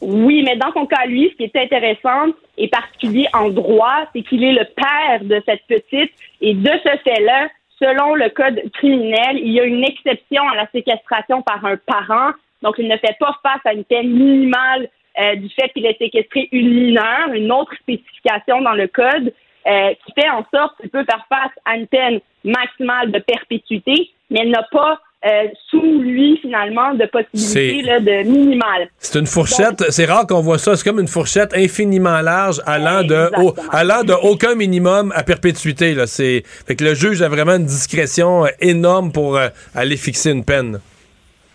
Oui, 0.00 0.42
mais 0.44 0.56
dans 0.56 0.72
son 0.72 0.86
cas, 0.86 1.06
lui, 1.06 1.30
ce 1.30 1.36
qui 1.36 1.44
est 1.44 1.56
intéressant 1.56 2.32
et 2.58 2.68
particulier 2.68 3.26
en 3.32 3.48
droit, 3.48 4.04
c'est 4.12 4.22
qu'il 4.22 4.44
est 4.44 4.52
le 4.52 4.64
père 4.64 5.22
de 5.22 5.42
cette 5.46 5.62
petite. 5.66 6.12
Et 6.40 6.54
de 6.54 6.70
ce 6.84 6.98
fait-là, 7.02 7.48
selon 7.80 8.14
le 8.14 8.28
code 8.28 8.62
criminel, 8.74 9.38
il 9.38 9.52
y 9.52 9.60
a 9.60 9.64
une 9.64 9.84
exception 9.84 10.46
à 10.48 10.54
la 10.54 10.68
séquestration 10.70 11.42
par 11.42 11.64
un 11.64 11.76
parent. 11.76 12.32
Donc, 12.62 12.74
il 12.78 12.88
ne 12.88 12.96
fait 12.98 13.16
pas 13.18 13.34
face 13.42 13.60
à 13.64 13.72
une 13.72 13.84
peine 13.84 14.10
minimale 14.10 14.88
euh, 15.18 15.36
du 15.36 15.48
fait 15.48 15.70
qu'il 15.70 15.86
ait 15.86 15.96
séquestré 15.98 16.48
une 16.52 16.68
mineure, 16.68 17.32
une 17.32 17.50
autre 17.50 17.74
spécification 17.76 18.60
dans 18.60 18.74
le 18.74 18.88
code 18.88 19.32
euh, 19.66 19.94
qui 20.04 20.12
fait 20.12 20.28
en 20.28 20.44
sorte 20.54 20.76
qu'il 20.80 20.90
peut 20.90 21.04
faire 21.08 21.26
face 21.28 21.52
à 21.64 21.76
une 21.76 21.86
peine 21.86 22.20
maximale 22.44 23.10
de 23.12 23.18
perpétuité, 23.18 24.10
mais 24.30 24.40
elle 24.42 24.50
n'a 24.50 24.66
pas 24.70 25.00
euh, 25.26 25.48
sous 25.70 25.82
lui, 26.00 26.38
finalement, 26.40 26.94
de 26.94 27.06
possibilité 27.06 27.82
C'est- 27.82 27.82
là, 27.82 28.00
de 28.00 28.28
minimale. 28.28 28.88
C'est 28.98 29.18
une 29.18 29.26
fourchette, 29.26 29.84
c'est 29.90 30.04
rare 30.04 30.26
qu'on 30.26 30.40
voit 30.40 30.58
ça. 30.58 30.76
C'est 30.76 30.84
comme 30.88 31.00
une 31.00 31.08
fourchette 31.08 31.52
infiniment 31.56 32.20
large, 32.20 32.60
allant 32.66 33.02
de, 33.02 33.30
au- 33.42 33.54
allant 33.72 34.04
de 34.04 34.12
aucun 34.12 34.54
minimum 34.54 35.12
à 35.16 35.22
perpétuité. 35.22 35.94
Là. 35.94 36.04
Fait 36.06 36.76
que 36.76 36.84
le 36.84 36.94
juge 36.94 37.22
a 37.22 37.28
vraiment 37.28 37.56
une 37.56 37.64
discrétion 37.66 38.44
euh, 38.44 38.48
énorme 38.60 39.10
pour 39.12 39.36
euh, 39.36 39.48
aller 39.74 39.96
fixer 39.96 40.30
une 40.30 40.44
peine. 40.44 40.78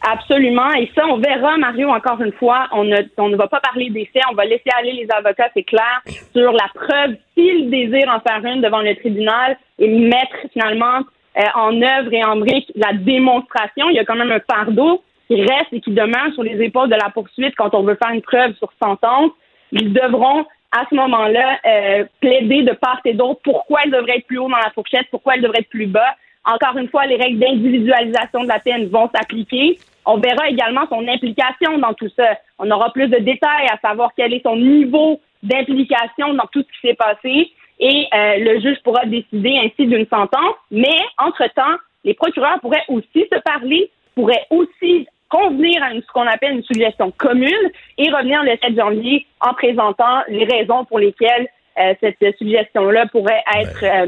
Absolument. 0.04 0.72
Et 0.74 0.90
ça, 0.96 1.04
on 1.08 1.18
verra, 1.20 1.58
Mario, 1.58 1.88
encore 1.90 2.20
une 2.22 2.32
fois. 2.34 2.68
On 2.72 2.84
ne, 2.84 2.98
on 3.18 3.30
ne 3.30 3.36
va 3.36 3.48
pas 3.48 3.60
parler 3.60 3.90
des 3.92 4.10
faits. 4.12 4.24
On 4.32 4.36
va 4.36 4.46
laisser 4.46 4.70
aller 4.80 4.94
les 4.94 5.08
avocats, 5.16 5.50
c'est 5.54 5.64
clair, 5.64 6.02
sur 6.36 6.52
la 6.54 6.66
preuve 6.74 7.16
s'ils 7.38 7.70
désirent 7.70 8.10
en 8.10 8.20
faire 8.20 8.44
une 8.52 8.62
devant 8.62 8.82
le 8.82 8.96
tribunal 8.96 9.58
et 9.78 9.88
mettre 9.88 10.36
finalement 10.54 11.02
euh, 11.38 11.42
en 11.56 11.82
œuvre 11.82 12.14
et 12.14 12.24
en 12.24 12.36
brique 12.38 12.72
la 12.76 12.94
démonstration. 12.94 13.90
Il 13.90 13.96
y 13.96 14.00
a 14.00 14.06
quand 14.06 14.16
même 14.16 14.32
un 14.32 14.42
fardeau 14.42 15.02
qui 15.28 15.42
reste 15.42 15.72
et 15.72 15.80
qui 15.80 15.92
demeure 15.92 16.34
sur 16.34 16.44
les 16.44 16.62
épaules 16.62 16.90
de 16.90 16.96
la 16.96 17.10
poursuite 17.10 17.56
quand 17.56 17.74
on 17.74 17.84
veut 17.84 17.96
faire 17.96 18.14
une 18.14 18.22
preuve 18.22 18.54
sur 18.58 18.70
sentence. 18.82 19.32
Ils 19.72 19.94
devront 19.94 20.46
à 20.72 20.86
ce 20.90 20.96
moment-là 20.96 21.60
euh, 21.66 22.06
plaider 22.20 22.64
de 22.64 22.74
part 22.74 23.00
et 23.06 23.14
d'autre 23.14 23.40
pourquoi 23.44 23.80
elle 23.86 23.92
devrait 23.92 24.18
être 24.18 24.28
plus 24.28 24.40
haut 24.40 24.50
dans 24.50 24.58
la 24.58 24.72
fourchette, 24.72 25.08
pourquoi 25.10 25.36
elle 25.36 25.42
devrait 25.42 25.60
être 25.60 25.70
plus 25.70 25.88
bas. 25.88 26.16
Encore 26.44 26.78
une 26.78 26.90
fois, 26.90 27.06
les 27.06 27.18
règles 27.18 27.40
d'individualisation 27.40 28.44
de 28.44 28.48
la 28.48 28.60
peine 28.60 28.88
vont 28.88 29.10
s'appliquer. 29.14 29.78
On 30.06 30.18
verra 30.18 30.50
également 30.50 30.88
son 30.90 31.08
implication 31.08 31.78
dans 31.78 31.94
tout 31.94 32.10
ça. 32.18 32.38
On 32.58 32.70
aura 32.72 32.92
plus 32.92 33.08
de 33.08 33.18
détails 33.18 33.68
à 33.72 33.78
savoir 33.88 34.12
quel 34.18 34.34
est 34.34 34.44
son 34.44 34.56
niveau 34.56 35.22
d'implication 35.44 36.34
dans 36.34 36.48
tout 36.52 36.64
ce 36.64 36.80
qui 36.80 36.88
s'est 36.88 36.96
passé 36.96 37.52
et 37.82 38.06
euh, 38.14 38.36
le 38.38 38.62
juge 38.62 38.78
pourra 38.84 39.06
décider 39.06 39.58
ainsi 39.66 39.86
d'une 39.88 40.06
sentence. 40.08 40.56
Mais, 40.72 40.98
entre-temps, 41.18 41.76
les 42.06 42.14
procureurs 42.14 42.60
pourraient 42.62 42.86
aussi 42.88 43.28
se 43.32 43.40
parler, 43.42 43.92
pourraient 44.16 44.46
aussi 44.52 45.08
convenir 45.30 45.82
à 45.84 45.94
une- 45.94 46.02
ce 46.02 46.08
qu'on 46.14 46.28
appelle 46.28 46.54
une 46.54 46.64
suggestion 46.64 47.12
commune 47.18 47.70
et 47.98 48.10
revenir 48.12 48.44
le 48.44 48.52
7 48.64 48.76
janvier 48.78 49.26
en 49.40 49.54
présentant 49.54 50.22
les 50.30 50.46
raisons 50.46 50.86
pour 50.86 51.00
lesquelles 51.00 51.48
euh, 51.80 51.94
cette 52.02 52.38
suggestion-là 52.38 53.06
pourrait 53.12 53.42
être 53.58 53.84
euh, 53.84 54.08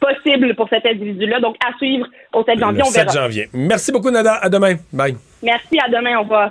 possible 0.00 0.54
pour 0.56 0.68
cet 0.68 0.84
individu-là. 0.84 1.38
Donc, 1.40 1.56
à 1.64 1.76
suivre 1.78 2.06
au 2.34 2.42
7 2.44 2.58
janvier, 2.58 2.78
Le 2.82 2.88
on 2.88 2.90
7 2.90 3.06
verra. 3.10 3.22
janvier. 3.24 3.48
Merci 3.52 3.92
beaucoup, 3.92 4.10
Nada. 4.10 4.34
À 4.42 4.48
demain. 4.48 4.74
Bye. 4.92 5.14
Merci, 5.42 5.78
à 5.84 5.88
demain, 5.88 6.18
au 6.18 6.22
revoir. 6.22 6.50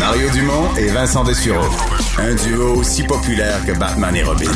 Mario 0.00 0.28
Dumont 0.34 0.74
et 0.76 0.88
Vincent 0.92 1.22
Dessureau. 1.24 1.64
Un 2.18 2.34
duo 2.34 2.80
aussi 2.80 3.06
populaire 3.06 3.58
que 3.66 3.78
Batman 3.78 4.14
et 4.16 4.22
Robin. 4.24 4.50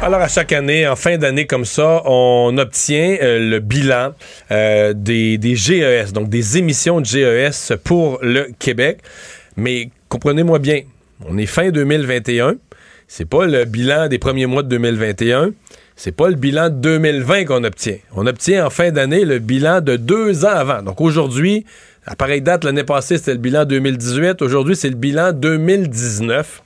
Alors, 0.00 0.22
à 0.22 0.28
chaque 0.28 0.50
année, 0.52 0.88
en 0.88 0.96
fin 0.96 1.18
d'année 1.18 1.46
comme 1.46 1.66
ça, 1.66 2.00
on 2.06 2.56
obtient 2.56 3.18
euh, 3.20 3.38
le 3.50 3.58
bilan 3.58 4.14
euh, 4.50 4.94
des, 4.94 5.36
des 5.36 5.54
GES, 5.54 6.14
donc 6.14 6.30
des 6.30 6.56
émissions 6.56 7.02
de 7.02 7.04
GES 7.04 7.74
pour 7.84 8.18
le 8.22 8.48
Québec. 8.58 9.00
Mais 9.58 9.90
comprenez-moi 10.08 10.60
bien, 10.60 10.80
on 11.28 11.36
est 11.36 11.44
fin 11.44 11.70
2021. 11.70 12.54
C'est 13.06 13.28
pas 13.28 13.44
le 13.44 13.66
bilan 13.66 14.08
des 14.08 14.18
premiers 14.18 14.46
mois 14.46 14.62
de 14.62 14.68
2021. 14.68 15.50
C'est 15.94 16.12
pas 16.16 16.30
le 16.30 16.36
bilan 16.36 16.70
de 16.70 16.76
2020 16.76 17.44
qu'on 17.44 17.64
obtient. 17.64 17.98
On 18.16 18.26
obtient 18.26 18.64
en 18.66 18.70
fin 18.70 18.90
d'année 18.92 19.26
le 19.26 19.40
bilan 19.40 19.82
de 19.82 19.96
deux 19.96 20.46
ans 20.46 20.56
avant. 20.56 20.80
Donc 20.80 21.02
aujourd'hui, 21.02 21.66
à 22.06 22.16
pareille 22.16 22.40
date, 22.40 22.64
l'année 22.64 22.84
passée, 22.84 23.18
c'était 23.18 23.32
le 23.32 23.38
bilan 23.38 23.66
2018. 23.66 24.40
Aujourd'hui, 24.40 24.74
c'est 24.74 24.88
le 24.88 24.96
bilan 24.96 25.32
2019. 25.32 26.62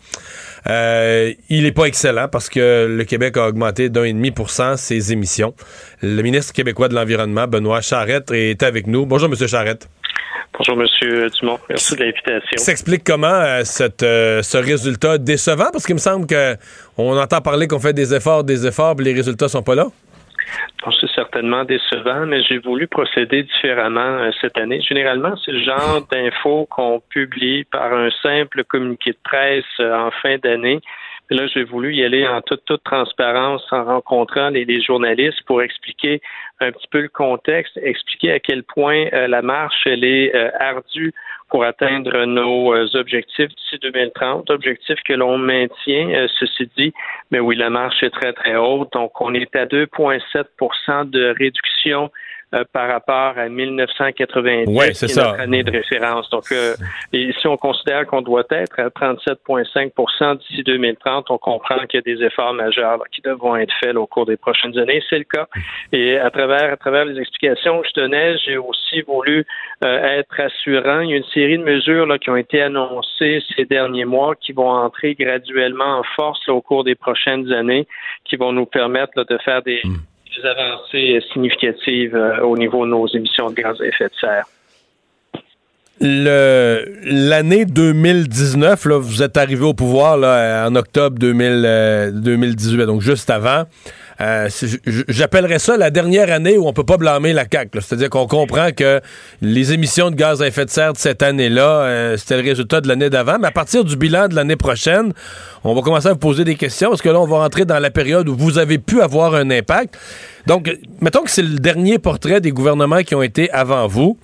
Euh, 0.69 1.33
il 1.49 1.63
n'est 1.63 1.73
pas 1.73 1.87
excellent 1.87 2.29
parce 2.29 2.49
que 2.49 2.87
le 2.89 3.05
Québec 3.05 3.37
a 3.37 3.49
augmenté 3.49 3.89
d'un 3.89 4.05
et 4.05 4.13
demi 4.13 4.31
pour 4.31 4.51
cent 4.51 4.77
ses 4.77 5.13
émissions. 5.13 5.55
Le 6.03 6.21
ministre 6.23 6.53
québécois 6.53 6.89
de 6.89 6.95
l'Environnement, 6.95 7.47
Benoît 7.47 7.81
Charette, 7.81 8.31
est 8.33 8.63
avec 8.63 8.87
nous. 8.87 9.07
Bonjour, 9.07 9.29
Monsieur 9.29 9.47
Charette. 9.47 9.89
Bonjour, 10.59 10.77
Monsieur 10.77 11.29
Dumont. 11.31 11.59
Merci 11.69 11.95
de 11.95 12.01
l'invitation. 12.01 12.57
S'explique 12.57 13.05
comment 13.05 13.29
euh, 13.29 13.63
cette, 13.65 14.03
euh, 14.03 14.43
ce 14.43 14.59
résultat 14.59 15.17
décevant? 15.17 15.69
Parce 15.73 15.87
qu'il 15.87 15.95
me 15.95 16.01
semble 16.01 16.27
que 16.27 16.57
on 16.97 17.17
entend 17.17 17.41
parler 17.41 17.69
qu'on 17.69 17.79
fait 17.79 17.93
des 17.93 18.13
efforts, 18.15 18.45
des 18.45 18.67
efforts, 18.67 18.97
mais 18.99 19.05
les 19.05 19.15
résultats 19.15 19.49
sont 19.49 19.63
pas 19.63 19.75
là. 19.75 19.87
Bon, 20.85 20.93
c'est 20.93 21.11
certainement 21.11 21.65
décevant, 21.65 22.27
mais 22.27 22.43
j'ai 22.43 22.59
voulu 22.59 22.87
procéder 22.87 23.43
différemment 23.43 24.01
euh, 24.01 24.31
cette 24.41 24.59
année. 24.59 24.81
Généralement, 24.81 25.37
c'est 25.45 25.53
le 25.53 25.63
genre 25.63 26.07
d'infos 26.13 26.67
qu'on 26.71 27.01
publie 27.09 27.65
par 27.65 27.93
un 27.93 28.11
simple 28.23 28.65
communiqué 28.65 29.11
de 29.11 29.19
presse 29.25 29.65
euh, 29.81 29.95
en 29.95 30.11
fin 30.11 30.39
d'année. 30.39 30.81
Là, 31.31 31.47
j'ai 31.47 31.65
voulu 31.65 31.95
y 31.95 32.05
aller 32.05 32.27
en 32.27 32.41
toute, 32.41 32.65
toute 32.65 32.83
transparence 32.85 33.63
en 33.71 33.85
rencontrant 33.85 34.49
les, 34.49 34.65
les 34.65 34.81
journalistes 34.81 35.43
pour 35.47 35.61
expliquer 35.61 36.23
un 36.61 36.73
petit 36.73 36.89
peu 36.91 37.01
le 37.01 37.09
contexte, 37.09 37.79
expliquer 37.83 38.33
à 38.33 38.41
quel 38.41 38.63
point 38.63 39.07
euh, 39.13 39.29
la 39.29 39.43
marche 39.43 39.87
elle 39.87 40.05
est 40.05 40.35
euh, 40.35 40.51
ardue 40.59 41.13
pour 41.49 41.65
atteindre 41.65 42.25
nos 42.25 42.75
euh, 42.75 42.87
objectifs 42.95 43.49
d'ici 43.49 43.79
2030, 43.81 44.51
objectifs 44.51 45.01
que 45.07 45.15
l'on 45.15 45.39
maintient, 45.39 46.27
ceci 46.39 46.69
dit, 46.77 46.93
mais 47.31 47.41
oui, 47.41 47.57
la 47.57 47.71
marche 47.71 48.03
est 48.03 48.11
très, 48.11 48.33
très 48.33 48.57
haute. 48.57 48.93
Donc, 48.93 49.21
on 49.21 49.33
est 49.35 49.55
à 49.57 49.65
2,7% 49.67 51.09
de 51.09 51.35
réduction 51.39 52.11
euh, 52.55 52.65
par 52.73 52.89
rapport 52.89 53.37
à 53.37 53.49
1990, 53.51 54.75
Ouais, 54.75 54.95
c'est 54.95 55.15
notre 55.15 55.39
année 55.39 55.63
de 55.63 55.71
référence. 55.71 56.31
Donc, 56.31 56.45
euh, 56.51 56.75
et 57.13 57.31
si 57.39 57.47
on 57.47 57.59
considère 57.59 58.07
qu'on 58.07 58.23
doit 58.23 58.45
être 58.51 58.81
à 58.81 58.89
37,5% 58.89 60.39
d'ici 60.39 60.63
2030, 60.63 61.31
on 61.31 61.37
comprend 61.37 61.77
qu'il 61.87 61.99
y 61.99 62.11
a 62.11 62.17
des 62.17 62.25
efforts 62.25 62.55
majeurs 62.55 62.97
là, 62.97 63.05
qui 63.13 63.21
devront 63.21 63.57
être 63.57 63.75
faits 63.81 63.93
là, 63.93 64.01
au 64.01 64.07
cours 64.07 64.25
des 64.25 64.39
prochaines 64.39 64.79
années. 64.79 65.03
C'est 65.11 65.19
le 65.19 65.25
cas. 65.25 65.47
Et 65.93 66.17
à 66.17 66.31
travers, 66.31 66.73
à 66.73 66.77
travers 66.79 67.05
les 67.05 67.21
explications 67.21 67.83
que 67.83 67.89
je 67.89 68.01
donnais, 68.01 68.39
j'ai 68.39 68.57
aussi 68.57 69.03
voulu 69.03 69.45
euh, 69.85 70.19
être 70.19 70.41
assurant. 70.41 71.01
Il 71.01 71.11
y 71.11 71.13
a 71.13 71.17
une 71.17 71.25
série 71.25 71.59
de 71.59 71.65
mesures 71.65 72.07
là, 72.07 72.19
qui 72.19 72.31
ont 72.31 72.37
été 72.37 72.63
annoncées 72.63 73.43
ces 73.57 73.67
derniers 73.67 74.07
mois 74.07 74.35
qui 74.37 74.53
vont 74.53 74.71
entrer 74.71 75.15
graduellement 75.15 75.99
en 75.99 76.03
force 76.17 76.41
là, 76.47 76.55
au 76.55 76.63
cours 76.63 76.85
des 76.85 76.95
prochaines 76.95 77.53
années, 77.53 77.87
qui 78.25 78.37
vont 78.37 78.53
nous 78.53 78.67
permettre 78.67 79.13
là, 79.17 79.25
de 79.25 79.37
faire 79.45 79.63
des, 79.63 79.83
des 80.41 80.49
avancées 80.49 81.21
significatives 81.33 82.15
euh, 82.15 82.41
au 82.41 82.57
niveau 82.57 82.85
de 82.85 82.91
nos 82.91 83.07
émissions 83.09 83.51
de 83.51 83.55
gaz 83.55 83.81
à 83.81 83.87
effet 83.87 84.05
de 84.05 84.15
serre. 84.21 84.45
L'année 86.01 87.65
2019, 87.65 88.85
là, 88.85 88.99
vous 88.99 89.23
êtes 89.23 89.37
arrivé 89.37 89.65
au 89.65 89.75
pouvoir 89.75 90.17
en 90.69 90.75
octobre 90.77 91.19
2000, 91.19 91.63
euh, 91.67 92.11
2018, 92.13 92.87
donc 92.87 93.01
juste 93.01 93.31
avant. 93.31 93.65
Euh, 94.21 94.49
J'appellerais 95.09 95.61
ça 95.61 95.77
la 95.77 95.91
dernière 95.91 96.33
année 96.33 96.59
où 96.59 96.67
on 96.67 96.73
peut 96.73 96.85
pas 96.85 96.97
blâmer 96.97 97.33
la 97.33 97.45
CAQ. 97.51 97.81
C'est-à-dire 97.81 98.11
qu'on 98.11 98.27
comprend 98.27 98.73
que 98.73 99.01
les 99.41 99.73
émissions 99.73 100.11
de 100.11 100.17
gaz 100.17 100.43
à 100.43 100.49
effet 100.49 100.65
de 100.65 100.71
serre 100.71 100.93
de 100.93 100.99
cette 100.99 101.23
année-là, 101.23 101.83
euh, 101.83 102.17
c'était 102.17 102.43
le 102.43 102.49
résultat 102.49 102.81
de 102.81 102.89
l'année 102.89 103.11
d'avant. 103.11 103.39
Mais 103.41 103.47
à 103.47 103.53
partir 103.53 103.85
du 103.85 103.97
bilan 103.97 104.27
de 104.27 104.35
l'année 104.35 104.57
prochaine, 104.57 105.13
on 105.63 105.75
va 105.75 105.83
commencer 105.83 106.09
à 106.09 106.13
vous 106.13 106.19
poser 106.19 106.45
des 106.45 106.57
questions 106.57 106.91
parce 106.91 107.03
que 107.03 107.09
là, 107.09 107.21
on 107.21 107.27
va 107.27 107.39
rentrer 107.39 107.65
dans 107.65 107.79
la 107.79 107.91
période 107.91 108.29
où 108.29 108.37
vous 108.37 108.59
avez 108.59 108.79
pu 108.79 109.01
avoir 109.03 109.35
un 109.35 109.51
impact. 109.51 109.97
Donc, 110.47 110.69
mettons 111.01 111.23
que 111.23 111.31
c'est 111.31 111.43
le 111.43 111.59
dernier 111.59 111.99
portrait 111.99 112.41
des 112.41 112.51
gouvernements 112.51 113.03
qui 113.03 113.15
ont 113.15 113.23
été 113.23 113.51
avant 113.53 113.87
vous. 113.87 114.19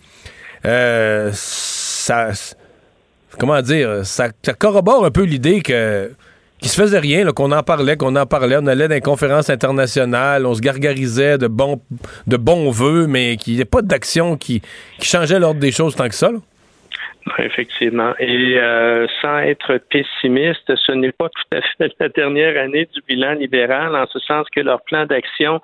Euh, 0.65 1.31
ça, 1.35 2.31
comment 3.39 3.61
dire, 3.63 4.01
ça 4.05 4.31
corrobore 4.59 5.05
un 5.05 5.11
peu 5.11 5.23
l'idée 5.23 5.61
que 5.61 6.11
qu'il 6.61 6.71
se 6.71 6.81
faisait 6.81 6.99
rien, 6.99 7.31
qu'on 7.33 7.53
en 7.53 7.63
parlait, 7.63 7.97
qu'on 7.97 8.17
en 8.17 8.27
parlait, 8.27 8.57
on 8.59 8.67
allait 8.67 8.89
dans 8.89 8.95
les 8.95 9.01
conférences 9.01 9.51
internationales, 9.51 10.47
on 10.47 10.55
se 10.55 10.61
gargarisait 10.61 11.39
de 11.39 11.47
bons, 11.47 11.81
de 12.27 12.37
bons 12.37 12.71
vœux, 12.71 13.07
mais 13.07 13.37
qu'il 13.37 13.55
n'y 13.55 13.61
ait 13.61 13.67
pas 13.67 13.83
d'action 13.83 14.37
qui, 14.37 14.63
qui 14.99 15.07
changeait 15.07 15.39
l'ordre 15.39 15.61
des 15.61 15.73
choses 15.73 15.95
tant 15.95 16.09
que 16.09 16.15
ça. 16.15 16.31
Effectivement. 17.39 18.13
Et 18.19 18.59
euh, 18.59 19.07
sans 19.23 19.39
être 19.39 19.79
pessimiste, 19.91 20.75
ce 20.77 20.93
n'est 20.93 21.13
pas 21.13 21.29
tout 21.31 21.57
à 21.57 21.61
fait 21.63 21.93
la 22.01 22.09
dernière 22.11 22.63
année 22.63 22.87
du 22.95 23.01
bilan 23.09 23.33
libéral, 23.33 23.97
en 23.97 24.07
ce 24.07 24.19
sens 24.19 24.47
que 24.55 24.61
leur 24.61 24.83
plan 24.83 25.07
d'action 25.07 25.61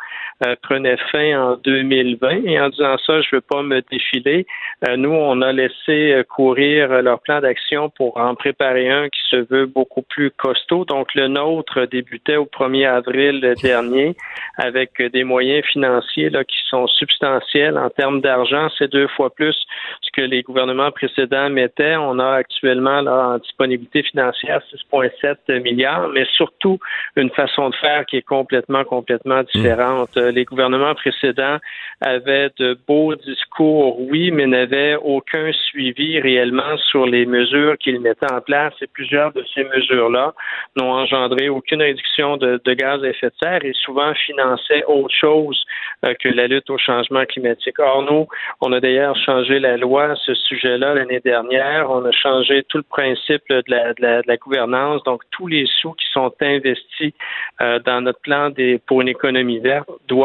prenait 0.62 0.96
fin 1.12 1.38
en 1.38 1.56
2020. 1.56 2.44
Et 2.44 2.60
en 2.60 2.68
disant 2.68 2.96
ça, 3.06 3.20
je 3.20 3.28
ne 3.32 3.36
veux 3.36 3.40
pas 3.40 3.62
me 3.62 3.82
défiler. 3.90 4.46
Euh, 4.88 4.96
nous, 4.96 5.10
on 5.10 5.42
a 5.42 5.52
laissé 5.52 6.12
euh, 6.12 6.22
courir 6.22 6.90
euh, 6.90 7.02
leur 7.02 7.20
plan 7.20 7.40
d'action 7.40 7.90
pour 7.90 8.16
en 8.16 8.34
préparer 8.34 8.90
un 8.90 9.08
qui 9.08 9.20
se 9.30 9.36
veut 9.36 9.66
beaucoup 9.66 10.02
plus 10.02 10.30
costaud. 10.30 10.84
Donc, 10.84 11.14
le 11.14 11.28
nôtre 11.28 11.86
débutait 11.86 12.36
au 12.36 12.46
1er 12.46 12.88
avril 12.88 13.54
dernier 13.62 14.16
avec 14.56 15.00
euh, 15.00 15.08
des 15.08 15.24
moyens 15.24 15.64
financiers 15.66 16.30
là, 16.30 16.44
qui 16.44 16.56
sont 16.68 16.86
substantiels 16.86 17.78
en 17.78 17.90
termes 17.90 18.20
d'argent. 18.20 18.68
C'est 18.78 18.90
deux 18.90 19.08
fois 19.08 19.30
plus 19.30 19.56
ce 20.02 20.10
que 20.12 20.22
les 20.22 20.42
gouvernements 20.42 20.90
précédents 20.90 21.50
mettaient. 21.50 21.96
On 21.96 22.18
a 22.18 22.32
actuellement 22.32 23.00
là, 23.00 23.34
en 23.34 23.38
disponibilité 23.38 24.02
financière 24.02 24.60
6,7 24.92 25.60
milliards, 25.62 26.08
mais 26.08 26.26
surtout 26.36 26.78
une 27.16 27.30
façon 27.30 27.70
de 27.70 27.76
faire 27.76 28.06
qui 28.06 28.16
est 28.16 28.22
complètement, 28.22 28.84
complètement 28.84 29.42
différente. 29.54 30.16
Euh, 30.16 30.29
Les 30.30 30.44
gouvernements 30.44 30.94
précédents 30.94 31.58
avaient 32.00 32.50
de 32.58 32.78
beaux 32.86 33.14
discours, 33.14 34.00
oui, 34.00 34.30
mais 34.30 34.46
n'avaient 34.46 34.96
aucun 34.96 35.52
suivi 35.52 36.18
réellement 36.20 36.76
sur 36.90 37.06
les 37.06 37.26
mesures 37.26 37.76
qu'ils 37.78 38.00
mettaient 38.00 38.32
en 38.32 38.40
place. 38.40 38.72
Et 38.80 38.86
plusieurs 38.86 39.32
de 39.32 39.44
ces 39.54 39.64
mesures-là 39.64 40.32
n'ont 40.76 40.92
engendré 40.92 41.48
aucune 41.48 41.82
réduction 41.82 42.36
de, 42.36 42.60
gaz 42.74 43.02
à 43.04 43.08
effet 43.08 43.28
de 43.28 43.34
serre 43.42 43.64
et 43.64 43.72
souvent 43.74 44.14
finançaient 44.14 44.84
autre 44.84 45.14
chose 45.14 45.64
euh, 46.04 46.14
que 46.18 46.28
la 46.28 46.46
lutte 46.46 46.70
au 46.70 46.78
changement 46.78 47.24
climatique. 47.26 47.78
Or, 47.78 48.02
nous, 48.02 48.26
on 48.60 48.72
a 48.72 48.80
d'ailleurs 48.80 49.16
changé 49.16 49.58
la 49.58 49.76
loi 49.76 50.12
à 50.12 50.16
ce 50.16 50.34
sujet-là 50.34 50.94
l'année 50.94 51.20
dernière. 51.20 51.90
On 51.90 52.04
a 52.04 52.12
changé 52.12 52.62
tout 52.68 52.78
le 52.78 52.84
principe 52.84 53.42
de, 53.50 53.62
la, 53.68 54.36
gouvernance. 54.36 55.02
Donc, 55.04 55.22
tous 55.30 55.46
les 55.46 55.66
sous 55.80 55.92
qui 55.92 56.06
sont 56.12 56.32
investis 56.40 57.12
euh, 57.60 57.78
dans 57.80 58.00
notre 58.00 58.20
plan 58.20 58.50
pour 58.86 59.00
une 59.00 59.08
économie 59.08 59.58
verte 59.58 59.88
doivent 60.08 60.19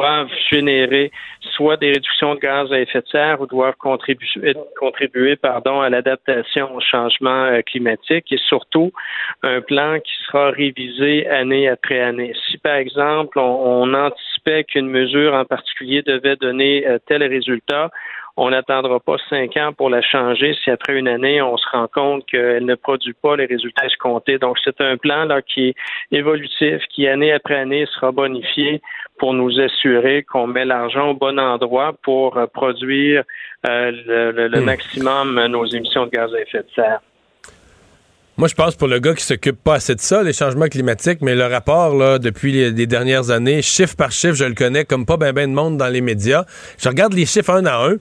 générer 0.50 1.12
soit 1.56 1.78
des 1.78 1.88
réductions 1.88 2.36
de 2.36 2.39
gaz 2.39 2.72
à 2.72 2.80
effet 2.80 3.02
de 3.02 3.08
serre 3.08 3.41
ou 3.41 3.48
doivent 3.48 3.76
contribuer, 3.78 4.54
contribuer 4.80 5.36
pardon, 5.36 5.82
à 5.82 5.89
l'adaptation 5.89 6.74
au 6.76 6.80
changement 6.80 7.46
euh, 7.46 7.62
climatique 7.62 8.32
et 8.32 8.38
surtout 8.38 8.91
un 9.43 9.62
plan 9.62 10.00
qui 10.00 10.14
sera 10.26 10.50
révisé 10.50 11.28
année 11.28 11.68
après 11.68 12.02
année. 12.02 12.34
Si, 12.48 12.58
par 12.58 12.76
exemple, 12.76 13.39
on, 13.39 13.84
on 13.84 13.93
anticipait 13.93 14.64
qu'une 14.64 14.89
mesure 14.89 15.34
en 15.34 15.46
particulier 15.46 16.02
devait 16.02 16.36
donner 16.36 16.86
euh, 16.88 16.98
tel 17.08 17.24
résultat, 17.24 17.89
on 18.38 18.50
n'attendra 18.50 19.00
pas 19.00 19.16
cinq 19.30 19.56
ans 19.56 19.72
pour 19.72 19.89
la 19.89 20.02
changer 20.02 20.54
si 20.62 20.70
après 20.70 20.98
une 20.98 21.08
année, 21.08 21.41
on 21.41 21.56
se 21.56 21.66
rend 21.70 21.88
compte 21.88 22.26
qu'elle 22.26 22.66
ne 22.66 22.76
produit 22.76 23.14
pas 23.14 23.38
les 23.38 23.46
résultats 23.46 23.86
escomptés. 23.86 24.38
Donc, 24.39 24.58
c'est 24.64 24.82
un 24.82 24.98
plan 24.98 25.24
là, 25.26 25.41
qui 25.41 25.70
est 25.70 25.76
évolutif, 26.12 26.82
qui 26.89 27.08
année 27.08 27.32
après 27.32 27.56
année 27.56 27.86
sera 27.93 28.12
bonifié 28.12 28.82
pour 29.18 29.34
nous 29.34 29.59
assurer 29.59 30.24
qu'on 30.24 30.47
met 30.47 30.66
l'argent 30.66 31.09
au 31.09 31.13
bon 31.13 31.39
endroit 31.39 31.93
pour 32.03 32.38
euh, 32.38 32.47
produire 32.47 33.24
euh, 33.68 33.91
le, 34.05 34.32
le, 34.32 34.47
le 34.47 34.61
maximum 34.61 35.38
euh, 35.38 35.47
nos 35.47 35.66
émissions 35.66 36.05
de 36.05 36.11
gaz 36.11 36.34
à 36.34 36.41
effet 36.41 36.59
de 36.59 36.70
serre. 36.76 37.01
Moi, 38.38 38.50
je 38.50 38.54
pense 38.54 38.76
pour 38.76 38.90
le 38.90 39.00
gars 39.00 39.14
qui 39.14 39.24
s'occupe 39.24 39.56
pas 39.64 39.76
assez 39.76 39.96
de 39.96 40.02
ça, 40.02 40.22
les 40.22 40.34
changements 40.34 40.68
climatiques, 40.68 41.20
mais 41.22 41.36
le 41.36 41.46
rapport, 41.46 41.96
là, 41.96 42.20
depuis 42.20 42.52
les, 42.52 42.86
dernières 42.86 43.30
années, 43.30 43.62
chiffre 43.62 43.96
par 43.96 44.12
chiffre, 44.12 44.34
je 44.34 44.44
le 44.44 44.54
connais 44.54 44.84
comme 44.84 45.06
pas 45.06 45.16
ben 45.16 45.32
ben 45.32 45.50
de 45.50 45.56
monde 45.56 45.78
dans 45.78 45.88
les 45.88 46.02
médias. 46.02 46.44
Je 46.78 46.90
regarde 46.90 47.14
les 47.14 47.26
chiffres 47.26 47.52
un 47.52 47.66
à 47.66 47.78
un. 47.86 47.94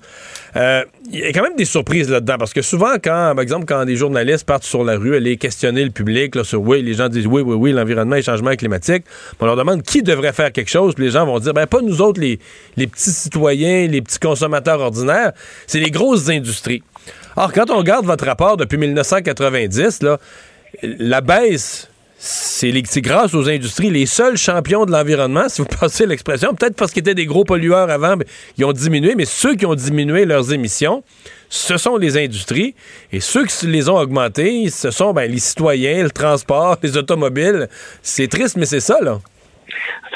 Euh, 0.57 0.85
Il 1.12 1.20
y 1.20 1.24
a 1.24 1.32
quand 1.32 1.45
même 1.45 1.55
des 1.55 1.64
surprises 1.64 2.11
là-dedans, 2.11 2.35
parce 2.37 2.53
que 2.53 2.62
souvent, 2.62 2.95
quand, 2.95 3.35
par 3.37 3.43
exemple, 3.43 3.64
quand 3.64 3.85
des 3.85 3.95
journalistes 3.95 4.45
partent 4.45 4.64
sur 4.64 4.82
la 4.82 4.97
rue, 4.97 5.14
aller 5.14 5.37
questionner 5.37 5.85
le 5.85 5.93
public 5.93 6.35
là, 6.35 6.43
sur 6.43 6.61
oui, 6.62 6.82
les 6.82 6.95
gens 6.95 7.09
disent 7.09 7.28
oui, 7.28 7.41
oui, 7.41 7.55
oui, 7.55 7.70
l'environnement 7.70 8.16
et 8.16 8.20
le 8.20 8.24
changement 8.24 8.57
climatique, 8.57 9.05
on 9.39 9.47
leur 9.47 9.55
demande 9.55 9.82
qui 9.82 10.03
devrait 10.03 10.32
faire 10.32 10.51
quelque 10.51 10.70
chose, 10.70 10.97
puis 10.97 11.05
les 11.05 11.11
gens 11.12 11.26
vont 11.26 11.39
dire, 11.39 11.55
ben 11.55 11.68
pas 11.68 11.80
nous 11.80 12.01
autres, 12.01 12.20
les, 12.20 12.41
les 12.76 12.89
petits 12.89 13.11
citoyens, 13.11 13.87
les 13.87 14.03
petits 14.03 14.18
consommateurs 14.18 14.80
ordinaires, 14.80 15.30
c'est 15.68 15.78
les 15.78 15.93
grosses 15.93 16.28
industries. 16.28 16.82
Or, 17.37 17.53
quand 17.53 17.70
on 17.70 17.78
regarde 17.78 18.07
votre 18.07 18.24
rapport 18.24 18.57
depuis 18.57 18.78
1990, 18.78 20.03
là, 20.03 20.18
la 20.82 21.20
baisse, 21.20 21.89
c'est 22.16 23.01
grâce 23.01 23.35
aux 23.35 23.49
industries. 23.49 23.91
Les 23.91 24.07
seuls 24.07 24.37
champions 24.37 24.87
de 24.87 24.93
l'environnement, 24.93 25.49
si 25.49 25.61
vous 25.61 25.68
passez 25.80 26.07
l'expression, 26.07 26.55
peut-être 26.55 26.76
parce 26.76 26.93
qu'ils 26.93 27.01
étaient 27.01 27.14
des 27.14 27.26
gros 27.26 27.45
pollueurs 27.45 27.91
avant, 27.91 28.16
ils 28.57 28.64
ont 28.64 28.72
diminué, 28.72 29.14
mais 29.14 29.24
ceux 29.24 29.55
qui 29.57 29.66
ont 29.66 29.74
diminué 29.74 30.24
leurs 30.24 30.53
émissions, 30.53 31.03
ce 31.49 31.76
sont 31.76 31.97
les 31.97 32.16
industries. 32.16 32.74
Et 33.12 33.20
ceux 33.20 33.45
qui 33.45 33.66
les 33.66 33.89
ont 33.89 33.99
augmentées, 33.99 34.70
ce 34.70 34.91
sont 34.91 35.12
ben, 35.12 35.30
les 35.30 35.39
citoyens, 35.39 36.05
le 36.05 36.11
transport, 36.11 36.78
les 36.82 36.97
automobiles. 36.97 37.68
C'est 38.03 38.28
triste, 38.28 38.57
mais 38.57 38.66
c'est 38.66 38.80
ça, 38.80 38.99
là. 39.03 39.20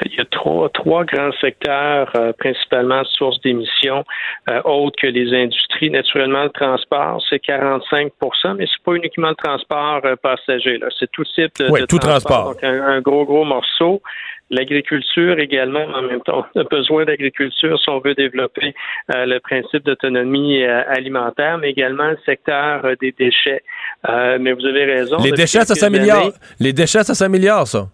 Il 0.05 0.15
y 0.15 0.21
a 0.21 0.25
trois, 0.25 0.69
trois 0.71 1.05
grands 1.05 1.33
secteurs, 1.41 2.11
euh, 2.17 2.33
principalement 2.33 3.03
sources 3.05 3.41
d'émissions, 3.41 4.05
euh, 4.49 4.61
autres 4.65 4.97
que 5.01 5.07
les 5.07 5.35
industries. 5.35 5.91
Naturellement, 5.91 6.45
le 6.45 6.51
transport, 6.51 7.23
c'est 7.29 7.43
45% 7.43 8.57
mais 8.57 8.67
c'est 8.67 8.85
pas 8.85 8.95
uniquement 8.95 9.31
le 9.31 9.35
transport 9.35 10.01
euh, 10.05 10.17
passager. 10.17 10.79
là. 10.79 10.89
C'est 10.99 11.11
tout 11.11 11.25
type 11.25 11.53
de, 11.59 11.71
Oui, 11.71 11.81
de 11.81 11.87
tout 11.87 11.99
transport. 11.99 12.55
Donc, 12.55 12.65
un, 12.65 12.83
un 12.83 13.01
gros, 13.01 13.25
gros 13.25 13.45
morceau. 13.45 14.03
L'agriculture 14.51 15.39
également, 15.39 15.85
en 15.95 16.01
même 16.01 16.23
temps, 16.23 16.47
on 16.55 16.61
a 16.61 16.65
besoin 16.65 17.05
d'agriculture 17.05 17.79
si 17.79 17.91
on 17.91 17.99
veut 18.01 18.15
développer 18.15 18.75
le 19.09 19.39
principe 19.41 19.85
d'autonomie 19.85 20.65
alimentaire, 20.65 21.59
mais 21.59 21.69
également 21.69 22.09
le 22.09 22.19
secteur 22.25 22.83
des 22.99 23.13
déchets. 23.13 23.63
Mais 24.09 24.53
vous 24.53 24.65
avez 24.65 24.87
raison. 24.87 25.19
Les 25.23 25.33
déchets, 25.33 25.67
ça 25.67 25.75
s'améliore. 25.75 26.33
Les 26.61 26.73
déchets, 26.73 27.05
ça 27.05 27.15
s'améliore, 27.15 27.67
ça. 27.67 27.89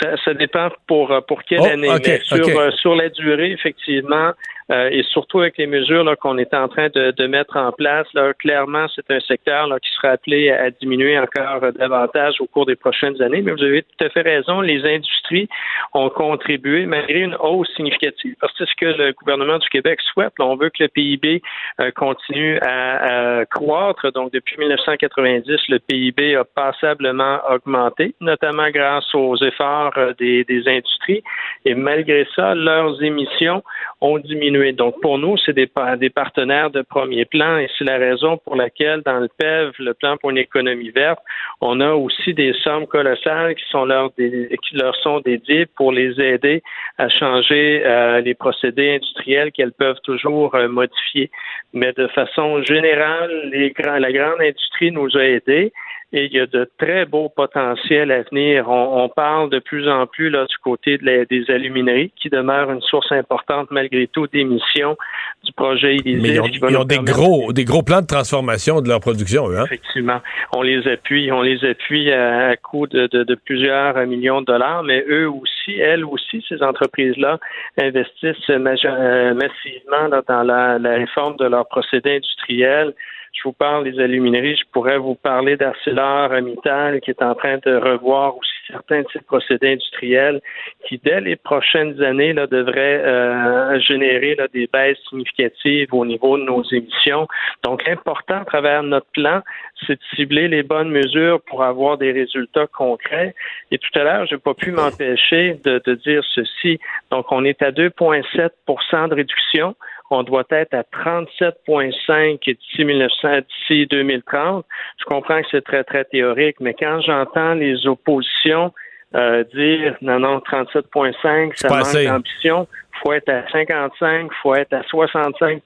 Ça, 0.00 0.16
ça 0.24 0.34
dépend 0.34 0.68
pour, 0.86 1.12
euh, 1.12 1.20
pour 1.20 1.42
quelle 1.44 1.60
Oh, 1.60 1.66
année. 1.66 1.88
Mais 2.06 2.20
sur, 2.20 2.48
euh, 2.48 2.70
sur 2.72 2.94
la 2.94 3.08
durée, 3.08 3.52
effectivement, 3.52 4.32
euh, 4.70 4.88
et 4.90 5.02
surtout 5.02 5.40
avec 5.40 5.58
les 5.58 5.66
mesures 5.66 6.04
qu'on 6.18 6.38
est 6.38 6.54
en 6.54 6.68
train 6.68 6.88
de, 6.88 7.10
de 7.10 7.26
mettre 7.26 7.56
en 7.56 7.70
place, 7.72 8.06
là, 8.14 8.32
clairement, 8.32 8.86
c'est 8.94 9.10
un 9.10 9.20
secteur 9.20 9.66
là, 9.66 9.78
qui 9.78 9.90
sera 9.90 10.12
appelé 10.12 10.50
à 10.50 10.70
diminuer 10.70 11.18
encore 11.18 11.62
euh, 11.62 11.72
davantage 11.72 12.40
au 12.40 12.46
cours 12.46 12.64
des 12.64 12.76
prochaines 12.76 13.20
années. 13.20 13.42
Mais 13.42 13.52
vous 13.52 13.62
avez 13.62 13.82
tout 13.82 14.04
à 14.04 14.08
fait 14.08 14.22
raison, 14.22 14.62
les 14.62 14.82
industries 14.84 15.48
ont 15.92 16.08
contribué 16.08 16.86
malgré 16.86 17.20
une 17.20 17.36
hausse 17.40 17.68
significative, 17.76 18.34
parce 18.40 18.52
que 18.54 18.64
c'est 18.64 18.70
ce 18.70 18.76
que 18.76 19.02
le 19.02 19.12
gouvernement 19.12 19.58
du 19.58 19.68
Québec 19.68 20.00
souhaite. 20.12 20.32
On 20.38 20.56
veut 20.56 20.70
que 20.70 20.82
le 20.82 20.88
PIB 20.88 21.42
euh, 21.80 21.90
continue 21.90 22.58
à, 22.60 23.40
à 23.40 23.44
croître. 23.46 24.10
Donc, 24.12 24.32
depuis 24.32 24.56
1990, 24.58 25.60
le 25.68 25.78
PIB 25.78 26.36
a 26.36 26.44
passablement 26.44 27.40
augmenté, 27.50 28.14
notamment 28.20 28.70
grâce 28.70 29.14
aux 29.14 29.36
efforts 29.36 29.92
des, 30.18 30.44
des 30.44 30.66
industries. 30.68 31.22
Et 31.66 31.74
malgré 31.74 32.26
ça, 32.34 32.54
leurs 32.54 33.02
émissions 33.02 33.62
ont 34.00 34.18
diminué 34.18 34.53
Donc, 34.72 35.00
pour 35.00 35.18
nous, 35.18 35.36
c'est 35.38 35.52
des, 35.52 35.66
partenaires 35.66 36.70
de 36.70 36.82
premier 36.82 37.24
plan 37.24 37.58
et 37.58 37.68
c'est 37.76 37.84
la 37.84 37.98
raison 37.98 38.38
pour 38.38 38.54
laquelle, 38.54 39.02
dans 39.02 39.18
le 39.18 39.28
PEV, 39.36 39.72
le 39.80 39.94
plan 39.94 40.16
pour 40.16 40.30
une 40.30 40.38
économie 40.38 40.90
verte, 40.90 41.18
on 41.60 41.80
a 41.80 41.92
aussi 41.92 42.34
des 42.34 42.52
sommes 42.62 42.86
colossales 42.86 43.56
qui 43.56 43.64
sont 43.70 43.84
leur, 43.84 44.14
qui 44.14 44.76
leur 44.76 44.94
sont 44.96 45.20
dédiées 45.20 45.66
pour 45.66 45.90
les 45.90 46.20
aider 46.20 46.62
à 46.98 47.08
changer 47.08 47.82
euh, 47.84 48.20
les 48.20 48.34
procédés 48.34 48.94
industriels 48.94 49.50
qu'elles 49.50 49.72
peuvent 49.72 50.00
toujours 50.04 50.54
euh, 50.54 50.68
modifier. 50.68 51.30
Mais 51.72 51.92
de 51.92 52.06
façon 52.08 52.62
générale, 52.62 53.50
la 53.50 54.12
grande 54.12 54.40
industrie 54.40 54.92
nous 54.92 55.16
a 55.16 55.24
aidés 55.24 55.72
et 56.14 56.26
il 56.26 56.32
y 56.32 56.38
a 56.38 56.46
de 56.46 56.70
très 56.78 57.06
beaux 57.06 57.28
potentiels 57.28 58.12
à 58.12 58.22
venir. 58.22 58.70
On, 58.70 59.08
parle 59.08 59.50
de 59.50 59.58
plus 59.58 59.88
en 59.88 60.06
plus 60.06 60.30
là, 60.30 60.46
du 60.46 60.56
côté 60.58 60.96
des 60.96 61.44
alumineries, 61.48 62.12
qui 62.14 62.30
demeurent 62.30 62.70
une 62.70 62.80
source 62.82 63.10
importante 63.10 63.68
malgré 63.72 64.06
tout 64.06 64.28
d'émissions 64.28 64.96
du 65.42 65.52
projet 65.52 65.96
Élysée. 65.96 66.20
Mais 66.22 66.50
ils 66.52 66.76
ont, 66.76 66.84
des, 66.84 66.98
gros, 66.98 67.52
des 67.52 67.64
gros 67.64 67.82
plans 67.82 68.00
de 68.00 68.06
transformation 68.06 68.80
de 68.80 68.88
leur 68.88 69.00
production, 69.00 69.48
eux. 69.50 69.58
Hein? 69.58 69.64
Effectivement. 69.66 70.20
On 70.54 70.62
les 70.62 70.86
appuie. 70.86 71.32
On 71.32 71.42
les 71.42 71.64
appuie 71.64 72.12
à, 72.12 72.56
coût 72.56 72.86
de, 72.86 73.08
de, 73.08 73.34
plusieurs 73.34 73.96
millions 74.06 74.40
de 74.40 74.46
dollars, 74.46 74.84
mais 74.84 75.04
eux 75.08 75.28
aussi, 75.28 75.78
elles 75.80 76.04
aussi, 76.04 76.44
ces 76.48 76.62
entreprises-là, 76.62 77.40
investissent 77.80 78.50
euh, 78.50 79.34
massivement 79.34 80.22
dans 80.28 80.42
la, 80.44 80.78
la 80.78 80.94
réforme 80.94 81.36
de 81.38 81.46
leurs 81.46 81.66
procédés 81.66 82.16
industriels 82.16 82.94
je 83.34 83.48
vous 83.48 83.52
parle 83.52 83.84
des 83.84 84.00
alumineries, 84.00 84.56
je 84.56 84.64
pourrais 84.72 84.96
vous 84.96 85.16
parler 85.16 85.56
d'ArcelorMittal 85.56 87.00
qui 87.00 87.10
est 87.10 87.22
en 87.22 87.34
train 87.34 87.58
de 87.58 87.74
revoir 87.74 88.36
aussi 88.36 88.50
certains 88.68 89.02
de 89.02 89.06
ses 89.12 89.20
procédés 89.20 89.72
industriels 89.72 90.40
qui, 90.86 91.00
dès 91.02 91.20
les 91.20 91.36
prochaines 91.36 92.00
années, 92.02 92.32
là, 92.32 92.46
devraient 92.46 93.02
euh, 93.04 93.78
générer 93.80 94.36
des 94.52 94.68
baisses 94.72 94.98
significatives 95.08 95.92
au 95.92 96.06
niveau 96.06 96.38
de 96.38 96.44
nos 96.44 96.62
émissions. 96.62 97.26
Donc, 97.64 97.86
important 97.88 98.40
à 98.40 98.44
travers 98.44 98.82
notre 98.82 99.10
plan, 99.12 99.42
c'est 99.86 99.94
de 99.94 100.04
cibler 100.14 100.48
les 100.48 100.62
bonnes 100.62 100.90
mesures 100.90 101.40
pour 101.42 101.64
avoir 101.64 101.98
des 101.98 102.12
résultats 102.12 102.68
concrets. 102.68 103.34
Et 103.70 103.78
tout 103.78 103.98
à 103.98 104.04
l'heure, 104.04 104.26
je 104.26 104.36
n'ai 104.36 104.40
pas 104.40 104.54
pu 104.54 104.70
m'empêcher 104.70 105.58
de, 105.64 105.82
de 105.84 105.94
dire 105.94 106.22
ceci. 106.34 106.78
Donc, 107.10 107.26
on 107.32 107.44
est 107.44 107.60
à 107.62 107.72
2,7% 107.72 109.08
de 109.08 109.14
réduction 109.14 109.74
on 110.10 110.22
doit 110.22 110.44
être 110.50 110.74
à 110.74 110.82
37,5 110.82 112.44
d'ici 112.44 112.84
1900, 112.84 113.28
d'ici 113.38 113.86
2030. 113.86 114.64
Je 114.98 115.04
comprends 115.04 115.40
que 115.40 115.48
c'est 115.50 115.64
très, 115.64 115.84
très 115.84 116.04
théorique, 116.04 116.56
mais 116.60 116.74
quand 116.74 117.00
j'entends 117.00 117.54
les 117.54 117.86
oppositions 117.86 118.72
euh, 119.14 119.44
dire 119.54 119.96
non, 120.02 120.18
non, 120.18 120.38
37,5, 120.38 121.52
ça 121.56 121.68
manque 121.68 122.04
d'ambition, 122.04 122.66
faut 123.02 123.12
être 123.12 123.28
à 123.28 123.48
55, 123.50 124.30
faut 124.42 124.54
être 124.54 124.72
à 124.72 124.82
65 124.82 125.62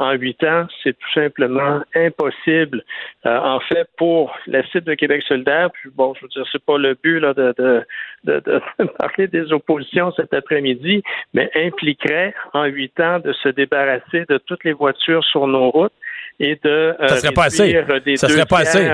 en 0.00 0.12
huit 0.12 0.42
ans, 0.44 0.66
c'est 0.82 0.94
tout 0.98 1.12
simplement 1.12 1.82
impossible. 1.94 2.82
Euh, 3.26 3.38
en 3.38 3.60
fait, 3.60 3.86
pour 3.98 4.34
la 4.46 4.66
site 4.68 4.84
de 4.84 4.94
Québec 4.94 5.22
solidaire, 5.28 5.70
puis 5.70 5.90
bon, 5.94 6.14
je 6.14 6.22
veux 6.22 6.28
dire, 6.28 6.44
c'est 6.50 6.64
pas 6.64 6.78
le 6.78 6.94
but 6.94 7.20
là, 7.20 7.34
de, 7.34 7.54
de, 7.58 7.84
de, 8.24 8.40
de 8.40 8.84
parler 8.98 9.26
des 9.26 9.52
oppositions 9.52 10.10
cet 10.16 10.32
après-midi, 10.32 11.02
mais 11.34 11.50
impliquerait 11.54 12.32
en 12.54 12.64
huit 12.64 12.98
ans 12.98 13.18
de 13.18 13.34
se 13.34 13.50
débarrasser 13.50 14.24
de 14.26 14.38
toutes 14.38 14.64
les 14.64 14.72
voitures 14.72 15.22
sur 15.24 15.46
nos 15.46 15.70
routes 15.70 15.92
et 16.38 16.58
de 16.64 16.96
euh, 16.98 17.08
ça 17.08 17.16
serait 17.16 17.34
pas 17.34 17.44
assez. 17.44 17.84
Des 18.02 18.16
ça 18.16 18.28
serait 18.28 18.46
pas 18.46 18.60
assez. 18.60 18.88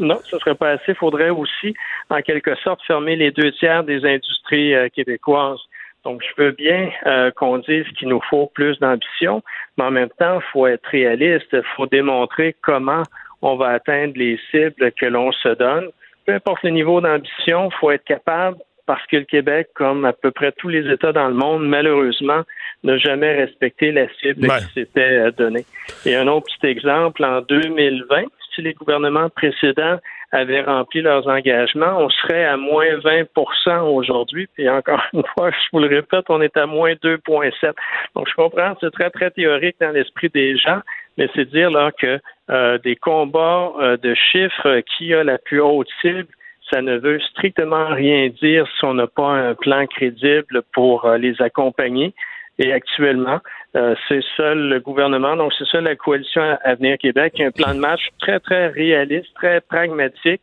Non, 0.00 0.18
ça 0.28 0.38
serait 0.40 0.56
pas 0.56 0.70
assez. 0.70 0.88
Il 0.88 0.94
faudrait 0.96 1.30
aussi, 1.30 1.74
en 2.08 2.22
quelque 2.22 2.56
sorte, 2.56 2.80
fermer 2.88 3.14
les 3.14 3.30
deux 3.30 3.52
tiers 3.52 3.84
des 3.84 4.04
industries 4.04 4.74
euh, 4.74 4.88
québécoises. 4.88 5.60
Donc, 6.04 6.22
je 6.22 6.42
veux 6.42 6.52
bien 6.52 6.90
euh, 7.06 7.30
qu'on 7.30 7.58
dise 7.58 7.86
qu'il 7.98 8.08
nous 8.08 8.20
faut 8.28 8.46
plus 8.54 8.78
d'ambition, 8.78 9.42
mais 9.76 9.84
en 9.84 9.90
même 9.90 10.08
temps, 10.18 10.40
il 10.40 10.50
faut 10.52 10.66
être 10.66 10.86
réaliste. 10.86 11.48
Il 11.52 11.62
faut 11.76 11.86
démontrer 11.86 12.56
comment 12.62 13.02
on 13.42 13.56
va 13.56 13.68
atteindre 13.68 14.14
les 14.16 14.38
cibles 14.50 14.92
que 14.92 15.06
l'on 15.06 15.32
se 15.32 15.50
donne. 15.50 15.88
Peu 16.26 16.34
importe 16.34 16.62
le 16.62 16.70
niveau 16.70 17.00
d'ambition, 17.00 17.68
il 17.70 17.76
faut 17.78 17.90
être 17.90 18.04
capable, 18.04 18.58
parce 18.86 19.06
que 19.06 19.18
le 19.18 19.24
Québec, 19.24 19.68
comme 19.74 20.04
à 20.04 20.12
peu 20.12 20.30
près 20.30 20.52
tous 20.52 20.68
les 20.68 20.90
États 20.90 21.12
dans 21.12 21.28
le 21.28 21.34
monde, 21.34 21.66
malheureusement, 21.66 22.42
n'a 22.82 22.98
jamais 22.98 23.32
respecté 23.34 23.92
la 23.92 24.08
cible 24.20 24.48
qui 24.48 24.72
s'était 24.74 25.00
euh, 25.00 25.30
donnée. 25.30 25.64
Et 26.04 26.16
un 26.16 26.26
autre 26.26 26.46
petit 26.46 26.66
exemple, 26.66 27.24
en 27.24 27.40
2020, 27.42 28.24
si 28.54 28.62
les 28.62 28.74
gouvernements 28.74 29.28
précédents 29.30 29.98
avaient 30.32 30.62
rempli 30.62 31.02
leurs 31.02 31.26
engagements, 31.26 31.98
on 31.98 32.08
serait 32.08 32.44
à 32.44 32.56
moins 32.56 32.96
20% 32.98 33.80
aujourd'hui. 33.82 34.48
Puis 34.54 34.68
encore 34.68 35.02
une 35.12 35.24
fois, 35.36 35.50
je 35.50 35.68
vous 35.72 35.80
le 35.80 35.88
répète, 35.88 36.24
on 36.28 36.40
est 36.40 36.56
à 36.56 36.66
moins 36.66 36.92
2,7. 36.94 37.72
Donc, 38.14 38.28
je 38.28 38.34
comprends, 38.34 38.76
c'est 38.80 38.92
très, 38.92 39.10
très 39.10 39.30
théorique 39.30 39.76
dans 39.80 39.90
l'esprit 39.90 40.28
des 40.28 40.56
gens, 40.56 40.80
mais 41.18 41.28
c'est 41.34 41.50
dire 41.50 41.70
là 41.70 41.90
que 41.92 42.20
euh, 42.50 42.78
des 42.78 42.96
combats 42.96 43.72
euh, 43.80 43.96
de 43.96 44.14
chiffres 44.14 44.80
qui 44.96 45.14
a 45.14 45.24
la 45.24 45.38
plus 45.38 45.60
haute 45.60 45.88
cible, 46.00 46.28
ça 46.72 46.82
ne 46.82 46.96
veut 46.98 47.20
strictement 47.20 47.86
rien 47.88 48.28
dire 48.28 48.66
si 48.78 48.84
on 48.84 48.94
n'a 48.94 49.06
pas 49.08 49.30
un 49.30 49.54
plan 49.54 49.86
crédible 49.86 50.62
pour 50.72 51.04
euh, 51.04 51.18
les 51.18 51.40
accompagner. 51.42 52.14
Et 52.60 52.72
actuellement, 52.72 53.40
euh, 53.74 53.94
c'est 54.06 54.20
seul 54.36 54.68
le 54.68 54.80
gouvernement, 54.80 55.34
donc 55.34 55.52
c'est 55.58 55.66
seul 55.66 55.84
la 55.84 55.96
coalition 55.96 56.42
Avenir 56.62 56.98
Québec, 56.98 57.32
qui 57.34 57.42
a 57.42 57.46
un 57.46 57.50
plan 57.50 57.74
de 57.74 57.80
match 57.80 58.02
très, 58.18 58.38
très 58.38 58.68
réaliste, 58.68 59.28
très 59.34 59.62
pragmatique, 59.62 60.42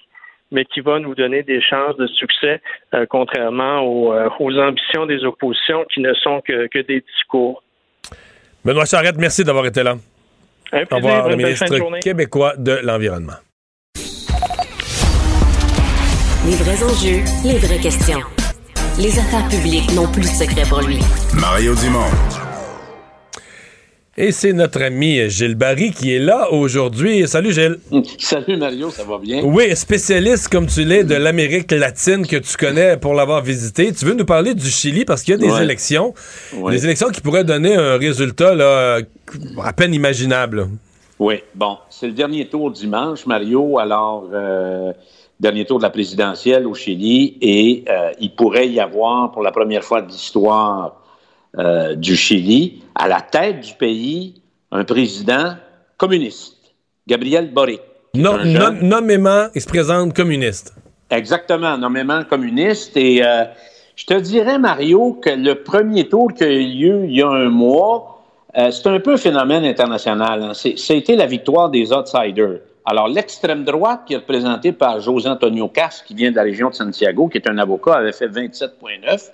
mais 0.52 0.66
qui 0.66 0.82
va 0.82 0.98
nous 1.00 1.14
donner 1.14 1.44
des 1.44 1.62
chances 1.62 1.96
de 1.98 2.08
succès, 2.08 2.60
euh, 2.96 3.06
contrairement 3.08 3.84
euh, 4.14 4.30
aux, 4.40 4.58
ambitions 4.58 5.06
des 5.06 5.24
oppositions 5.26 5.86
qui 5.94 6.00
ne 6.02 6.14
sont 6.16 6.42
que, 6.42 6.82
des 6.82 7.02
discours. 7.02 7.62
Benoît 8.66 8.86
Charette, 8.86 9.18
merci 9.20 9.44
d'avoir 9.44 9.68
été 9.68 9.84
là. 9.84 9.96
Au 10.74 10.96
revoir, 10.96 11.30
le 11.30 11.36
ministre 11.36 12.00
québécois 12.00 12.54
de 12.58 12.80
l'Environnement. 12.84 13.38
Les 16.46 16.56
vrais 16.56 16.84
enjeux, 16.84 17.24
les 17.44 17.60
vraies 17.60 17.80
questions. 17.80 18.22
Les 19.00 19.20
affaires 19.20 19.48
publiques 19.48 19.94
n'ont 19.94 20.12
plus 20.12 20.24
de 20.24 20.26
secret 20.26 20.64
pour 20.68 20.82
lui. 20.82 20.98
Mario 21.40 21.76
Dumont. 21.76 22.10
Et 24.18 24.32
c'est 24.32 24.54
notre 24.54 24.82
ami 24.82 25.30
Gilles 25.30 25.54
Barry 25.54 25.92
qui 25.92 26.16
est 26.16 26.20
là 26.20 26.52
aujourd'hui. 26.52 27.28
Salut 27.28 27.54
Gilles. 27.54 27.78
Salut 28.18 28.58
Mario, 28.58 28.90
ça 28.90 29.04
va 29.04 29.20
bien? 29.20 29.44
Oui, 29.44 29.76
spécialiste 29.76 30.48
comme 30.50 30.66
tu 30.66 30.84
l'es 30.84 31.04
de 31.04 31.14
l'Amérique 31.14 31.72
latine 31.72 32.26
que 32.26 32.38
tu 32.38 32.58
connais 32.58 32.98
pour 32.98 33.14
l'avoir 33.14 33.44
visité. 33.44 33.94
Tu 33.94 34.04
veux 34.04 34.16
nous 34.16 34.26
parler 34.26 34.56
du 34.56 34.68
Chili 34.68 35.06
parce 35.06 35.22
qu'il 35.22 35.40
y 35.40 35.46
a 35.46 35.48
des 35.48 35.62
élections. 35.62 36.16
Des 36.68 36.84
élections 36.84 37.10
qui 37.10 37.22
pourraient 37.22 37.44
donner 37.44 37.76
un 37.76 37.98
résultat 37.98 38.56
là, 38.56 38.98
à 39.64 39.74
peine 39.74 39.94
imaginable. 39.94 40.70
Oui, 41.20 41.44
bon, 41.54 41.78
c'est 41.92 42.08
le 42.08 42.14
dernier 42.14 42.48
tour 42.48 42.72
dimanche, 42.72 43.28
Mario. 43.28 43.78
Alors, 43.78 44.30
euh, 44.34 44.92
dernier 45.40 45.66
tour 45.66 45.78
de 45.78 45.84
la 45.84 45.90
présidentielle 45.90 46.66
au 46.66 46.74
Chili 46.74 47.38
et 47.42 47.86
euh, 47.90 48.12
il 48.20 48.34
pourrait 48.36 48.70
y 48.70 48.80
avoir 48.80 49.32
pour 49.32 49.44
la 49.44 49.52
première 49.52 49.84
fois 49.84 50.02
de 50.02 50.08
l'histoire 50.08 51.02
euh, 51.58 51.96
du 51.96 52.16
Chili 52.16 52.82
à 52.96 53.08
la 53.08 53.22
tête 53.22 53.62
du 53.62 53.74
pays 53.74 54.42
un 54.72 54.84
président 54.84 55.56
communiste, 55.98 56.58
Gabriel 57.08 57.54
Boric. 57.54 57.82
nommément, 58.16 59.48
il 59.54 59.62
se 59.62 59.68
présente 59.68 60.14
communiste. 60.14 60.74
Exactement, 61.10 61.78
nommément 61.78 62.24
communiste. 62.24 62.98
Et 62.98 63.24
euh, 63.24 63.46
je 63.96 64.06
te 64.06 64.16
dirais, 64.16 64.60
Mario, 64.60 65.14
que 65.22 65.30
le 65.30 65.56
premier 65.64 66.10
tour 66.10 66.34
qui 66.34 66.44
a 66.44 66.52
eu 66.52 66.66
lieu 66.66 67.06
il 67.06 67.16
y 67.16 67.22
a 67.22 67.30
un 67.30 67.50
mois, 67.50 68.24
c'est 68.54 68.88
un 68.88 69.00
peu 69.00 69.14
un 69.14 69.18
phénomène 69.18 69.64
international. 69.66 70.42
Hein. 70.42 70.52
C'était 70.54 71.16
la 71.16 71.28
victoire 71.28 71.70
des 71.70 71.94
outsiders. 71.94 72.60
Alors, 72.90 73.10
l'extrême 73.10 73.66
droite, 73.66 74.04
qui 74.06 74.14
est 74.14 74.18
représentée 74.18 74.72
par 74.72 75.02
José 75.02 75.28
Antonio 75.28 75.68
Cas, 75.68 75.90
qui 76.08 76.16
vient 76.16 76.32
de 76.32 76.38
la 76.38 76.44
région 76.44 76.70
de 76.70 76.74
Santiago, 76.74 77.28
qui 77.28 77.38
est 77.38 77.50
un 77.50 77.58
avocat, 77.58 77.96
avait 77.96 78.14
fait 78.14 78.30
27,9. 78.30 79.30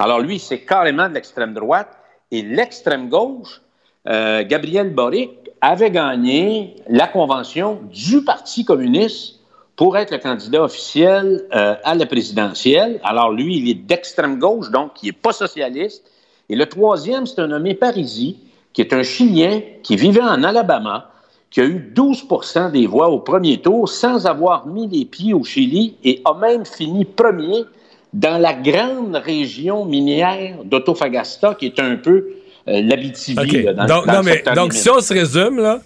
Alors, 0.00 0.18
lui, 0.18 0.40
c'est 0.40 0.62
carrément 0.62 1.08
de 1.08 1.14
l'extrême 1.14 1.54
droite. 1.54 1.86
Et 2.32 2.42
l'extrême 2.42 3.08
gauche, 3.08 3.62
euh, 4.08 4.42
Gabriel 4.44 4.92
Boric, 4.92 5.30
avait 5.60 5.92
gagné 5.92 6.74
la 6.88 7.06
convention 7.06 7.78
du 7.92 8.24
Parti 8.24 8.64
communiste 8.64 9.38
pour 9.76 9.96
être 9.96 10.10
le 10.10 10.18
candidat 10.18 10.64
officiel 10.64 11.46
euh, 11.54 11.76
à 11.84 11.94
la 11.94 12.06
présidentielle. 12.06 12.98
Alors, 13.04 13.30
lui, 13.30 13.58
il 13.58 13.70
est 13.70 13.74
d'extrême 13.74 14.40
gauche, 14.40 14.72
donc 14.72 15.00
il 15.04 15.06
n'est 15.06 15.12
pas 15.12 15.32
socialiste. 15.32 16.10
Et 16.48 16.56
le 16.56 16.66
troisième, 16.66 17.24
c'est 17.24 17.40
un 17.40 17.46
nommé 17.46 17.74
Parisi, 17.74 18.40
qui 18.72 18.80
est 18.80 18.92
un 18.92 19.04
Chilien 19.04 19.60
qui 19.84 19.94
vivait 19.94 20.22
en 20.22 20.42
Alabama, 20.42 21.12
qui 21.50 21.60
a 21.60 21.64
eu 21.64 21.92
12% 21.94 22.72
des 22.72 22.86
voix 22.86 23.08
au 23.08 23.18
premier 23.20 23.58
tour 23.58 23.88
sans 23.88 24.26
avoir 24.26 24.66
mis 24.66 24.88
les 24.88 25.04
pieds 25.04 25.32
au 25.32 25.44
Chili 25.44 25.96
et 26.04 26.20
a 26.24 26.34
même 26.34 26.64
fini 26.64 27.04
premier 27.04 27.64
dans 28.12 28.38
la 28.38 28.54
grande 28.54 29.16
région 29.16 29.84
minière 29.84 30.58
d'Autofagasta, 30.64 31.54
qui 31.54 31.66
est 31.66 31.80
un 31.80 31.96
peu 31.96 32.28
euh, 32.68 32.82
l'Abitibi. 32.82 33.64
donc, 33.86 34.54
donc 34.54 34.72
si 34.72 34.88
on 34.90 35.00
se 35.00 35.12
résume, 35.12 35.58
là, 35.58 35.80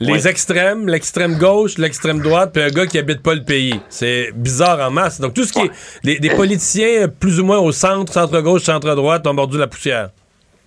les 0.00 0.28
extrêmes, 0.28 0.88
l'extrême 0.88 1.38
gauche, 1.38 1.78
l'extrême 1.78 2.20
droite, 2.20 2.50
puis 2.52 2.62
un 2.62 2.68
gars 2.68 2.86
qui 2.86 2.98
habite 2.98 3.22
pas 3.22 3.34
le 3.34 3.44
pays. 3.44 3.80
C'est 3.88 4.30
bizarre 4.34 4.80
en 4.80 4.90
masse. 4.90 5.20
Donc 5.20 5.34
tout 5.34 5.44
ce 5.44 5.52
qui 5.52 5.60
est 5.60 6.20
des, 6.20 6.30
politiciens 6.30 7.08
plus 7.08 7.40
ou 7.40 7.44
moins 7.44 7.58
au 7.58 7.72
centre, 7.72 8.12
centre-gauche, 8.12 8.64
centre-droite 8.64 9.26
ont 9.26 9.34
mordu 9.34 9.58
la 9.58 9.66
poussière. 9.66 10.10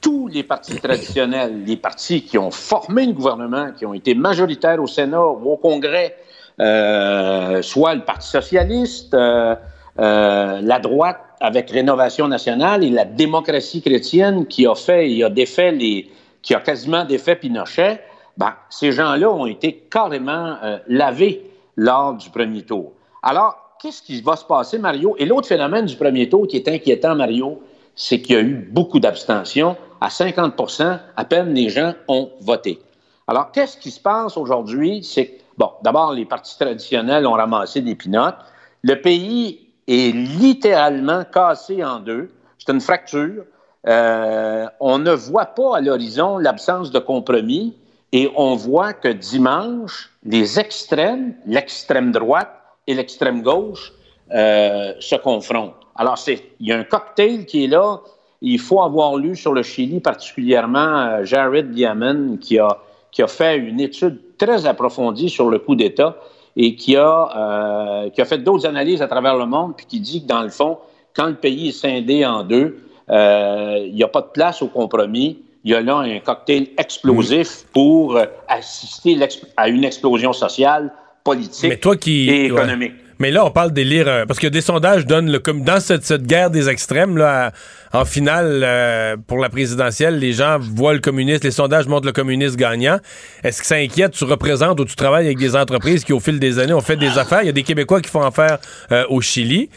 Tous 0.09 0.27
les 0.27 0.41
partis 0.41 0.75
traditionnels, 0.77 1.63
les 1.65 1.77
partis 1.77 2.23
qui 2.23 2.39
ont 2.39 2.49
formé 2.49 3.05
le 3.05 3.13
gouvernement, 3.13 3.71
qui 3.77 3.85
ont 3.85 3.93
été 3.93 4.15
majoritaires 4.15 4.81
au 4.81 4.87
Sénat 4.87 5.23
ou 5.23 5.51
au 5.51 5.57
Congrès, 5.57 6.15
euh, 6.59 7.61
soit 7.61 7.93
le 7.93 8.01
Parti 8.01 8.27
socialiste, 8.27 9.13
euh, 9.13 9.55
euh, 9.99 10.61
la 10.63 10.79
droite 10.79 11.19
avec 11.39 11.69
Rénovation 11.69 12.27
nationale 12.27 12.83
et 12.83 12.89
la 12.89 13.05
démocratie 13.05 13.83
chrétienne 13.83 14.47
qui 14.47 14.65
a 14.65 14.73
fait, 14.73 15.11
il 15.11 15.23
a 15.23 15.29
défait 15.29 15.73
les, 15.73 16.09
qui 16.41 16.55
a 16.55 16.59
quasiment 16.59 17.05
défait 17.05 17.35
Pinochet, 17.35 18.01
ben, 18.35 18.55
ces 18.71 18.91
gens-là 18.91 19.29
ont 19.29 19.45
été 19.45 19.85
carrément 19.91 20.55
lavés 20.87 21.51
lors 21.75 22.15
du 22.15 22.31
premier 22.31 22.63
tour. 22.63 22.93
Alors, 23.21 23.75
qu'est-ce 23.79 24.01
qui 24.01 24.21
va 24.21 24.35
se 24.35 24.45
passer, 24.45 24.79
Mario? 24.79 25.15
Et 25.19 25.25
l'autre 25.25 25.47
phénomène 25.47 25.85
du 25.85 25.95
premier 25.95 26.27
tour 26.27 26.47
qui 26.47 26.55
est 26.55 26.67
inquiétant, 26.67 27.13
Mario, 27.13 27.61
c'est 27.95 28.21
qu'il 28.21 28.35
y 28.35 28.39
a 28.39 28.41
eu 28.41 28.69
beaucoup 28.71 28.99
d'abstention. 28.99 29.75
À 30.01 30.07
50% 30.09 30.99
à 31.15 31.25
peine 31.25 31.53
les 31.53 31.69
gens 31.69 31.93
ont 32.07 32.31
voté. 32.39 32.79
Alors, 33.27 33.51
qu'est-ce 33.51 33.77
qui 33.77 33.91
se 33.91 33.99
passe 33.99 34.37
aujourd'hui? 34.37 35.03
C'est 35.03 35.37
bon, 35.57 35.69
d'abord, 35.83 36.13
les 36.13 36.25
partis 36.25 36.57
traditionnels 36.57 37.27
ont 37.27 37.33
ramassé 37.33 37.81
des 37.81 37.95
pinottes. 37.95 38.39
Le 38.81 39.01
pays 39.01 39.67
est 39.87 40.15
littéralement 40.15 41.23
cassé 41.25 41.83
en 41.83 41.99
deux. 41.99 42.31
C'est 42.57 42.71
une 42.71 42.81
fracture. 42.81 43.43
Euh, 43.87 44.65
on 44.79 44.97
ne 44.97 45.11
voit 45.11 45.45
pas 45.45 45.77
à 45.77 45.81
l'horizon 45.81 46.37
l'absence 46.37 46.91
de 46.91 46.99
compromis 46.99 47.75
et 48.11 48.31
on 48.35 48.55
voit 48.55 48.93
que 48.93 49.07
dimanche, 49.07 50.11
les 50.23 50.59
extrêmes, 50.59 51.35
l'extrême 51.45 52.11
droite 52.11 52.51
et 52.87 52.93
l'extrême 52.93 53.41
gauche, 53.41 53.93
euh, 54.33 54.93
se 54.99 55.15
confrontent. 55.15 55.75
Alors, 55.99 56.17
il 56.27 56.67
y 56.67 56.71
a 56.71 56.77
un 56.77 56.85
cocktail 56.85 57.45
qui 57.45 57.65
est 57.65 57.67
là. 57.67 57.99
Il 58.41 58.57
faut 58.57 58.81
avoir 58.81 59.17
lu 59.17 59.35
sur 59.35 59.53
le 59.53 59.63
Chili, 59.63 59.99
particulièrement 59.99 60.97
euh, 60.97 61.25
Jared 61.25 61.71
Diamond, 61.71 62.37
qui 62.39 62.57
a, 62.57 62.79
qui 63.11 63.21
a 63.21 63.27
fait 63.27 63.57
une 63.57 63.81
étude 63.81 64.17
très 64.37 64.65
approfondie 64.65 65.29
sur 65.29 65.49
le 65.49 65.59
coup 65.59 65.75
d'État 65.75 66.15
et 66.55 66.75
qui 66.75 66.95
a, 66.95 67.29
euh, 67.35 68.09
qui 68.11 68.21
a 68.21 68.25
fait 68.25 68.37
d'autres 68.37 68.65
analyses 68.65 69.01
à 69.01 69.07
travers 69.07 69.35
le 69.35 69.45
monde, 69.45 69.73
puis 69.75 69.85
qui 69.87 69.99
dit 69.99 70.23
que, 70.23 70.27
dans 70.27 70.41
le 70.41 70.49
fond, 70.49 70.77
quand 71.13 71.27
le 71.27 71.35
pays 71.35 71.67
est 71.67 71.73
scindé 71.73 72.25
en 72.25 72.43
deux, 72.43 72.79
euh, 73.09 73.83
il 73.85 73.93
n'y 73.93 74.03
a 74.03 74.07
pas 74.07 74.21
de 74.21 74.27
place 74.27 74.61
au 74.61 74.67
compromis. 74.67 75.39
Il 75.65 75.71
y 75.71 75.75
a 75.75 75.81
là 75.81 75.97
un 75.97 76.19
cocktail 76.19 76.67
explosif 76.77 77.65
pour 77.73 78.15
euh, 78.15 78.23
assister 78.47 79.19
à 79.57 79.67
une 79.67 79.83
explosion 79.83 80.31
sociale, 80.31 80.93
politique 81.25 81.69
Mais 81.69 81.77
toi 81.77 81.97
qui, 81.97 82.29
et 82.29 82.49
ouais. 82.49 82.93
Mais 83.21 83.31
là, 83.31 83.45
on 83.45 83.51
parle 83.51 83.71
d'élire. 83.73 84.07
euh, 84.07 84.25
parce 84.25 84.39
que 84.39 84.47
des 84.47 84.61
sondages 84.61 85.05
donnent, 85.05 85.29
le, 85.29 85.39
comme 85.39 85.61
dans 85.63 85.81
cette, 85.81 86.03
cette 86.05 86.25
guerre 86.25 86.49
des 86.49 86.69
extrêmes, 86.69 87.17
là, 87.17 87.47
à- 87.91 87.99
en 88.01 88.05
finale, 88.05 88.61
euh, 88.63 89.17
pour 89.27 89.39
la 89.39 89.49
présidentielle, 89.49 90.19
les 90.19 90.31
gens 90.31 90.57
voient 90.59 90.93
le 90.93 90.99
communiste, 90.99 91.43
les 91.43 91.51
sondages 91.51 91.87
montrent 91.87 92.05
le 92.05 92.11
communiste 92.13 92.55
gagnant. 92.55 92.97
Est-ce 93.43 93.61
que 93.61 93.67
ça 93.67 93.75
inquiète? 93.75 94.11
Tu 94.13 94.23
représentes 94.23 94.79
ou 94.79 94.85
tu 94.85 94.95
travailles 94.95 95.25
avec 95.25 95.37
des 95.37 95.55
entreprises 95.55 96.05
qui, 96.05 96.13
au 96.13 96.19
fil 96.19 96.39
des 96.39 96.59
années, 96.59 96.71
ont 96.73 96.81
fait 96.81 96.95
des 96.95 97.17
affaires? 97.17 97.41
Il 97.41 97.47
y 97.47 97.49
a 97.49 97.53
des 97.53 97.63
Québécois 97.63 97.99
qui 97.99 98.09
font 98.09 98.21
affaire 98.21 98.59
euh, 98.91 99.03
au 99.09 99.19
Chili. 99.21 99.69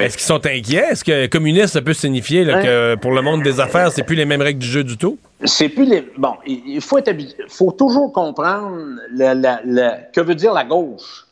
Est-ce 0.00 0.16
qu'ils 0.18 0.26
sont 0.26 0.44
inquiets? 0.46 0.84
Est-ce 0.90 1.04
que 1.04 1.26
communiste, 1.26 1.68
ça 1.74 1.80
peut 1.82 1.94
signifier 1.94 2.44
là, 2.44 2.56
Hein? 2.58 2.62
que 2.62 2.94
pour 2.96 3.12
le 3.12 3.22
monde 3.22 3.42
des 3.42 3.60
affaires, 3.60 3.90
c'est 3.92 4.02
plus 4.02 4.16
les 4.16 4.26
mêmes 4.26 4.42
règles 4.42 4.58
du 4.60 4.66
jeu 4.68 4.84
du 4.84 4.96
tout? 4.98 5.18
C'est 5.44 5.70
plus 5.70 5.86
les. 5.86 6.04
Bon, 6.18 6.34
il 6.46 6.80
faut 6.82 6.98
être 6.98 7.08
habi- 7.08 7.34
faut 7.48 7.70
toujours 7.72 8.12
comprendre 8.12 8.76
la- 9.14 9.34
la- 9.34 9.60
la- 9.64 9.96
que 10.12 10.20
veut 10.20 10.34
dire 10.34 10.52
la 10.52 10.64
gauche. 10.64 11.24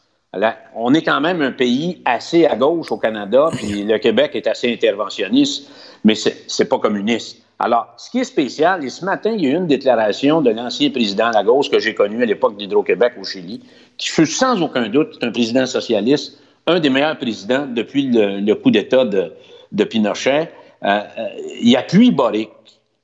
On 0.74 0.94
est 0.94 1.02
quand 1.02 1.20
même 1.20 1.42
un 1.42 1.52
pays 1.52 2.00
assez 2.04 2.46
à 2.46 2.56
gauche 2.56 2.90
au 2.92 2.98
Canada, 2.98 3.50
puis 3.52 3.84
le 3.84 3.98
Québec 3.98 4.32
est 4.34 4.46
assez 4.46 4.72
interventionniste, 4.72 5.70
mais 6.04 6.14
c'est 6.14 6.68
pas 6.68 6.78
communiste. 6.78 7.42
Alors, 7.60 7.88
ce 7.96 8.10
qui 8.10 8.20
est 8.20 8.24
spécial, 8.24 8.84
et 8.84 8.88
ce 8.88 9.04
matin, 9.04 9.32
il 9.32 9.44
y 9.44 9.46
a 9.48 9.50
eu 9.50 9.56
une 9.56 9.66
déclaration 9.66 10.40
de 10.40 10.50
l'ancien 10.50 10.90
président 10.90 11.30
Lagos 11.30 11.64
que 11.72 11.80
j'ai 11.80 11.92
connu 11.92 12.22
à 12.22 12.26
l'époque 12.26 12.56
d'Hydro-Québec 12.56 13.14
au 13.20 13.24
Chili, 13.24 13.60
qui 13.96 14.08
fut 14.08 14.26
sans 14.26 14.62
aucun 14.62 14.88
doute 14.88 15.18
un 15.22 15.32
président 15.32 15.66
socialiste, 15.66 16.38
un 16.68 16.78
des 16.78 16.88
meilleurs 16.88 17.18
présidents 17.18 17.66
depuis 17.66 18.08
le, 18.12 18.52
coup 18.54 18.70
d'État 18.70 19.04
de, 19.04 19.32
de 19.72 19.84
Pinochet. 19.84 20.52
Euh, 20.84 21.00
euh, 21.18 21.28
il 21.60 21.76
appuie 21.76 22.12
Boric, 22.12 22.50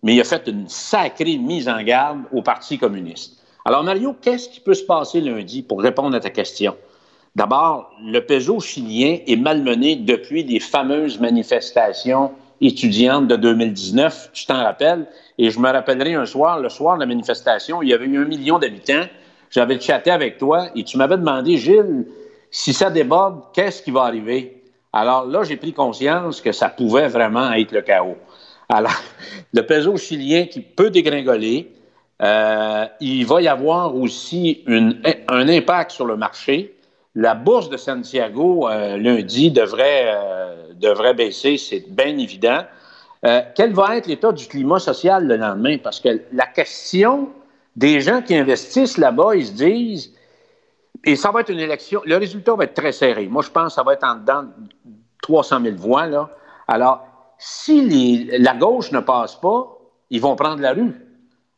mais 0.05 0.15
il 0.15 0.21
a 0.21 0.25
fait 0.25 0.47
une 0.47 0.69
sacrée 0.69 1.37
mise 1.37 1.69
en 1.69 1.83
garde 1.83 2.21
au 2.33 2.43
Parti 2.43 2.79
communiste. 2.79 3.43
Alors, 3.65 3.83
Mario, 3.83 4.15
qu'est-ce 4.21 4.49
qui 4.51 4.61
peut 4.61 4.75
se 4.75 4.85
passer 4.85 5.21
lundi 5.21 5.63
pour 5.63 5.81
répondre 5.81 6.15
à 6.15 6.21
ta 6.21 6.31
question? 6.31 6.77
D'abord, 7.37 7.91
le 8.01 8.21
peso 8.21 8.61
chilien 8.61 9.19
est 9.27 9.37
malmené 9.37 9.97
depuis 9.97 10.45
les 10.45 10.61
fameuses 10.61 11.19
manifestations 11.19 12.31
étudiantes 12.61 13.27
de 13.27 13.35
2019, 13.35 14.31
tu 14.33 14.47
t'en 14.47 14.63
rappelles, 14.63 15.07
et 15.37 15.51
je 15.51 15.59
me 15.59 15.69
rappellerai 15.69 16.15
un 16.15 16.27
soir, 16.27 16.61
le 16.61 16.69
soir 16.69 16.95
de 16.95 17.01
la 17.01 17.07
manifestation, 17.07 17.83
il 17.83 17.89
y 17.89 17.93
avait 17.93 18.07
eu 18.07 18.19
un 18.19 18.25
million 18.25 18.61
d'habitants, 18.61 19.07
j'avais 19.51 19.81
chatté 19.81 20.13
avec 20.13 20.39
toi 20.39 20.69
et 20.77 20.85
tu 20.85 20.97
m'avais 20.97 21.17
demandé, 21.17 21.57
Gilles, 21.57 22.07
si 22.53 22.73
ça 22.73 22.89
déborde, 22.89 23.43
qu'est-ce 23.53 23.83
qui 23.83 23.91
va 23.91 24.03
arriver? 24.05 24.63
Alors 24.93 25.27
là, 25.27 25.43
j'ai 25.43 25.57
pris 25.57 25.73
conscience 25.73 26.41
que 26.41 26.53
ça 26.53 26.69
pouvait 26.69 27.09
vraiment 27.09 27.53
être 27.53 27.73
le 27.73 27.83
chaos. 27.83 28.17
Alors, 28.69 29.03
le 29.53 29.67
peso 29.67 29.97
chilien 29.97 30.47
qui 30.47 30.61
peut 30.61 30.91
dégringoler, 30.91 31.73
euh, 32.23 32.87
il 33.01 33.27
va 33.27 33.43
y 33.43 33.49
avoir 33.49 33.97
aussi 33.97 34.63
une- 34.69 35.03
un 35.29 35.49
impact 35.49 35.91
sur 35.91 36.07
le 36.07 36.17
marché. 36.17 36.74
La 37.17 37.35
bourse 37.35 37.69
de 37.69 37.77
Santiago, 37.77 38.69
euh, 38.69 38.97
lundi, 38.97 39.51
devrait, 39.51 40.13
euh, 40.15 40.73
devrait 40.75 41.15
baisser, 41.15 41.59
c'est 41.59 41.85
bien 41.89 42.19
évident. 42.19 42.65
Euh, 43.25 43.41
quel 43.55 43.73
va 43.73 43.97
être 43.97 44.07
l'état 44.07 44.33
du 44.33 44.47
climat 44.47 44.81
social 44.81 45.27
le 45.27 45.37
lendemain? 45.37 45.79
Parce 45.79 46.01
que 46.01 46.23
la 46.33 46.47
question 46.47 47.29
des 47.77 48.01
gens 48.01 48.21
qui 48.21 48.35
investissent 48.35 48.99
là-bas, 48.99 49.37
ils 49.37 49.47
se 49.47 49.53
disent, 49.53 50.13
et 51.05 51.15
ça 51.15 51.31
va 51.31 51.41
être 51.41 51.51
une 51.51 51.61
élection, 51.61 52.03
le 52.05 52.17
résultat 52.17 52.55
va 52.57 52.65
être 52.65 52.75
très 52.75 52.93
serré. 52.93 53.29
Moi, 53.29 53.43
je 53.43 53.51
pense 53.51 53.69
que 53.69 53.75
ça 53.75 53.83
va 53.85 53.93
être 53.93 54.05
en 54.05 54.17
dedans 54.17 54.43
de 54.43 54.51
300 55.23 55.61
000 55.63 55.77
voix. 55.77 56.07
Là. 56.07 56.31
Alors, 56.67 57.07
si 57.39 58.29
la 58.39 58.55
gauche 58.55 58.91
ne 58.91 59.01
passe 59.01 59.37
pas, 59.37 59.79
ils 60.11 60.21
vont 60.21 60.35
prendre 60.35 60.61
la 60.61 60.73
rue. 60.73 60.95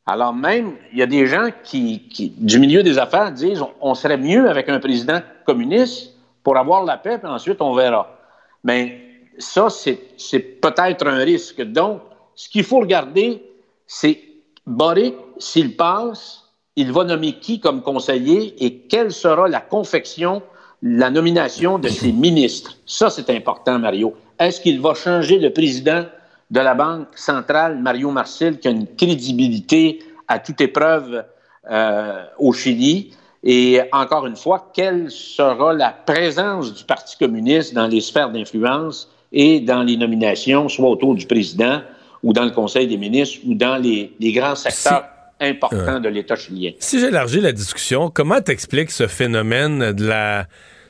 Alors 0.06 0.32
même, 0.32 0.76
il 0.92 0.98
y 0.98 1.02
a 1.02 1.06
des 1.06 1.26
gens 1.26 1.48
qui, 1.64 2.08
qui, 2.08 2.30
du 2.30 2.60
milieu 2.60 2.84
des 2.84 2.96
affaires, 2.96 3.32
disent 3.32 3.62
on, 3.80 3.94
serait 3.94 4.16
mieux 4.16 4.48
avec 4.48 4.68
un 4.68 4.78
président 4.78 5.20
communiste 5.44 6.14
pour 6.44 6.56
avoir 6.56 6.84
la 6.84 6.96
paix, 6.96 7.18
puis 7.18 7.28
ensuite 7.28 7.60
on 7.60 7.74
verra. 7.74 8.16
Mais 8.62 9.00
ça, 9.38 9.68
c'est 9.68 9.98
c'est 10.16 10.38
peut-être 10.38 11.08
un 11.08 11.18
risque. 11.18 11.60
Donc, 11.60 12.02
ce 12.36 12.48
qu'il 12.48 12.62
faut 12.62 12.78
regarder, 12.78 13.42
c'est 13.86 14.22
Boric, 14.64 15.14
s'il 15.38 15.76
passe, 15.76 16.44
il 16.76 16.92
va 16.92 17.02
nommer 17.02 17.32
qui 17.40 17.58
comme 17.58 17.82
conseiller 17.82 18.54
et 18.64 18.78
quelle 18.82 19.10
sera 19.10 19.48
la 19.48 19.60
confection, 19.60 20.40
la 20.82 21.10
nomination 21.10 21.80
de 21.80 21.88
ses 21.88 22.12
ministres. 22.12 22.76
Ça, 22.86 23.10
c'est 23.10 23.30
important, 23.30 23.78
Mario. 23.80 24.14
Est-ce 24.38 24.60
qu'il 24.60 24.80
va 24.80 24.94
changer 24.94 25.38
le 25.38 25.52
président 25.52 26.04
de 26.50 26.60
la 26.60 26.74
Banque 26.74 27.08
centrale, 27.16 27.78
Mario 27.78 28.10
Marcel, 28.10 28.58
qui 28.58 28.68
a 28.68 28.70
une 28.70 28.86
crédibilité 28.86 30.00
à 30.28 30.38
toute 30.38 30.60
épreuve 30.60 31.24
euh, 31.70 32.24
au 32.38 32.52
Chili? 32.52 33.12
Et 33.42 33.80
encore 33.92 34.26
une 34.26 34.36
fois, 34.36 34.70
quelle 34.74 35.10
sera 35.10 35.72
la 35.72 35.90
présence 35.90 36.74
du 36.74 36.84
Parti 36.84 37.16
communiste 37.16 37.74
dans 37.74 37.86
les 37.86 38.00
sphères 38.00 38.30
d'influence 38.30 39.08
et 39.32 39.60
dans 39.60 39.82
les 39.82 39.96
nominations, 39.96 40.68
soit 40.68 40.88
autour 40.88 41.14
du 41.14 41.26
président 41.26 41.82
ou 42.22 42.32
dans 42.32 42.44
le 42.44 42.50
Conseil 42.50 42.86
des 42.86 42.96
ministres 42.96 43.38
ou 43.46 43.54
dans 43.54 43.76
les, 43.76 44.14
les 44.18 44.32
grands 44.32 44.56
secteurs 44.56 45.04
importants 45.40 46.00
de 46.00 46.08
l'État 46.08 46.34
chilien? 46.34 46.72
Si 46.78 46.98
j'élargis 46.98 47.40
la 47.40 47.52
discussion, 47.52 48.10
comment 48.10 48.40
t'expliques 48.40 48.90
ce 48.90 49.06
phénomène 49.06 49.92
de 49.92 50.06
la 50.06 50.46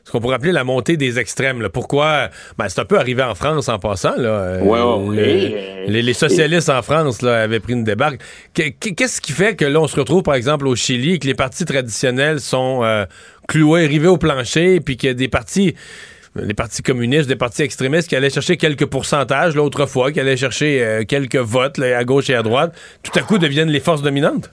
ce 0.07 0.13
qu'on 0.13 0.21
pourrait 0.21 0.37
appeler 0.37 0.53
la 0.53 0.63
montée 0.63 0.97
des 0.97 1.19
extrêmes. 1.19 1.61
là? 1.61 1.69
Pourquoi? 1.69 2.31
Ben, 2.57 2.69
c'est 2.69 2.79
un 2.81 2.85
peu 2.85 2.97
arrivé 2.97 3.25
en 3.25 3.35
France 3.35 3.69
en 3.69 3.81
passant. 3.81 4.15
Là. 4.17 4.29
Euh, 4.29 4.61
Ouais, 4.61 4.81
ouais, 4.81 5.85
les, 5.89 6.01
les 6.03 6.13
socialistes 6.15 6.69
en 6.71 6.81
France 6.81 7.23
là, 7.23 7.43
avaient 7.43 7.59
pris 7.59 7.73
une 7.73 7.83
débarque. 7.83 8.21
Qu- 8.55 8.73
qu- 8.79 8.95
Qu'est-ce 8.95 9.21
qui 9.21 9.33
fait 9.33 9.57
que 9.57 9.65
là, 9.65 9.81
on 9.81 9.89
se 9.89 9.97
retrouve, 9.99 10.23
par 10.23 10.37
exemple, 10.37 10.67
au 10.69 10.77
Chili 10.77 11.15
et 11.15 11.19
que 11.19 11.27
les 11.27 11.35
partis 11.35 11.65
traditionnels 11.65 12.39
sont 12.39 12.85
euh, 12.85 13.05
cloués, 13.49 13.87
rivés 13.87 14.07
au 14.07 14.17
plancher, 14.17 14.79
puis 14.81 14.97
qu'il 14.97 15.09
y 15.09 15.11
a 15.11 15.15
des 15.15 15.29
partis 15.29 15.75
les 16.37 16.53
partis 16.55 16.83
communistes, 16.83 17.29
des 17.29 17.35
partis 17.37 17.63
extrémistes 17.63 18.09
qui 18.09 18.15
allaient 18.15 18.29
chercher 18.31 18.59
quelques 18.59 18.85
pourcentages 18.87 19.55
l'autre 19.57 19.87
fois, 19.87 20.13
qui 20.13 20.21
allaient 20.21 20.37
chercher 20.37 20.85
euh, 20.85 21.03
quelques 21.05 21.35
votes 21.37 21.79
là, 21.79 21.97
à 21.99 22.05
gauche 22.05 22.29
et 22.31 22.35
à 22.35 22.43
droite, 22.43 22.75
tout 23.03 23.19
à 23.19 23.23
coup 23.23 23.39
deviennent 23.39 23.71
les 23.71 23.81
forces 23.81 24.03
dominantes? 24.03 24.53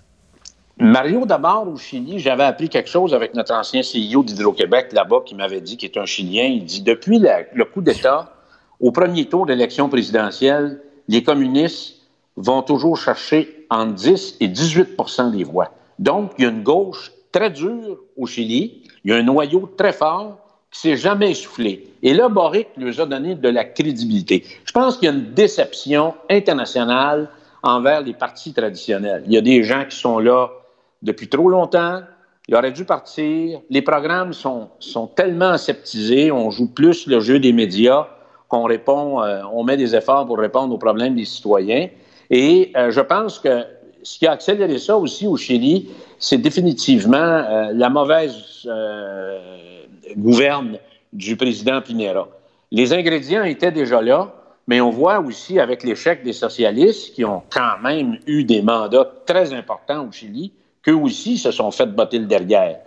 Mario, 0.80 1.26
d'abord, 1.26 1.68
au 1.68 1.78
Chili, 1.78 2.20
j'avais 2.20 2.44
appris 2.44 2.68
quelque 2.68 2.90
chose 2.90 3.14
avec 3.14 3.36
notre 3.36 3.54
ancien 3.54 3.82
CEO 3.82 4.24
d'Hydro-Québec 4.24 4.92
là-bas 4.92 5.22
qui 5.26 5.36
m'avait 5.36 5.62
dit, 5.62 5.78
qui 5.78 5.86
est 5.86 5.98
un 5.98 6.06
Chilien, 6.06 6.46
il 6.46 6.66
dit, 6.66 6.82
depuis 6.82 7.20
le 7.20 7.66
coup 7.66 7.82
d'État, 7.82 8.34
au 8.80 8.92
premier 8.92 9.26
tour 9.26 9.46
d'élection 9.46 9.88
présidentielle, 9.88 10.82
les 11.08 11.22
communistes 11.22 11.98
vont 12.38 12.64
toujours 12.64 12.98
chercher 12.98 13.68
entre 13.70 13.94
10 13.94 14.38
et 14.40 14.48
18% 14.48 15.32
des 15.32 15.44
voix. 15.44 15.70
Donc, 16.00 16.32
il 16.38 16.44
y 16.44 16.48
a 16.48 16.50
une 16.50 16.64
gauche 16.64 17.12
très 17.32 17.52
dure 17.52 18.00
au 18.18 18.26
Chili, 18.26 18.84
il 19.04 19.12
y 19.12 19.14
a 19.14 19.18
un 19.18 19.24
noyau 19.24 19.72
très 19.78 19.94
fort 19.94 20.38
qui 20.72 20.80
s'est 20.80 20.98
jamais 20.98 21.32
essoufflé. 21.32 21.88
Et 22.02 22.16
là, 22.16 22.30
Boric 22.30 22.68
lui 22.78 23.00
a 23.00 23.06
donné 23.06 23.36
de 23.36 23.50
la 23.50 23.64
crédibilité. 23.64 24.44
Je 24.66 24.72
pense 24.72 24.98
qu'il 24.98 25.06
y 25.08 25.12
a 25.12 25.14
une 25.14 25.34
déception 25.34 26.16
internationale 26.30 27.30
envers 27.62 28.02
les 28.02 28.14
partis 28.14 28.54
traditionnels. 28.54 29.24
Il 29.28 29.34
y 29.34 29.38
a 29.38 29.42
des 29.42 29.64
gens 29.64 29.86
qui 29.88 29.96
sont 29.96 30.18
là 30.18 30.50
depuis 31.04 31.28
trop 31.28 31.50
longtemps, 31.50 32.02
ils 32.48 32.56
auraient 32.56 32.72
dû 32.72 32.86
partir. 32.86 33.60
Les 33.70 33.82
programmes 33.82 34.34
sont, 34.34 34.70
sont 34.80 35.08
tellement 35.08 35.52
aseptisés, 35.52 36.32
on 36.32 36.50
joue 36.50 36.74
plus 36.74 37.08
le 37.08 37.20
jeu 37.20 37.40
des 37.40 37.54
médias 37.54 38.08
qu'on 38.48 38.64
répond, 38.64 39.22
euh, 39.22 39.42
on 39.52 39.64
met 39.64 39.78
des 39.78 39.96
efforts 39.96 40.26
pour 40.26 40.38
répondre 40.38 40.74
aux 40.74 40.78
problèmes 40.78 41.16
des 41.16 41.26
citoyens. 41.26 41.90
Et 42.30 42.72
euh, 42.76 42.92
je 42.92 43.02
pense 43.02 43.40
que 43.40 43.64
ce 44.02 44.20
qui 44.20 44.28
a 44.28 44.32
accéléré 44.32 44.78
ça 44.80 44.98
aussi 44.98 45.28
au 45.28 45.38
Chili, 45.38 45.90
c'est 46.20 46.38
définitivement 46.38 47.18
euh, 47.18 47.72
la 47.74 47.90
mauvaise 47.90 48.68
gouverne 50.18 50.78
du 51.12 51.36
président 51.36 51.82
Pinera. 51.82 52.28
Les 52.72 52.94
ingrédients 52.94 53.44
étaient 53.44 53.72
déjà 53.72 54.02
là, 54.02 54.34
mais 54.68 54.82
on 54.82 54.90
voit 54.90 55.20
aussi 55.20 55.60
avec 55.60 55.84
l'échec 55.84 56.24
des 56.24 56.34
socialistes 56.34 57.14
qui 57.14 57.26
ont 57.26 57.44
quand 57.50 57.80
même 57.82 58.18
eu 58.26 58.44
des 58.44 58.62
mandats 58.62 59.10
très 59.26 59.54
importants 59.54 60.08
au 60.08 60.12
Chili, 60.12 60.54
qu'eux 60.84 60.94
aussi 60.94 61.38
se 61.38 61.52
sont 61.52 61.72
fait 61.72 61.88
botter 61.88 62.20
le 62.20 62.26
derrière. 62.26 62.80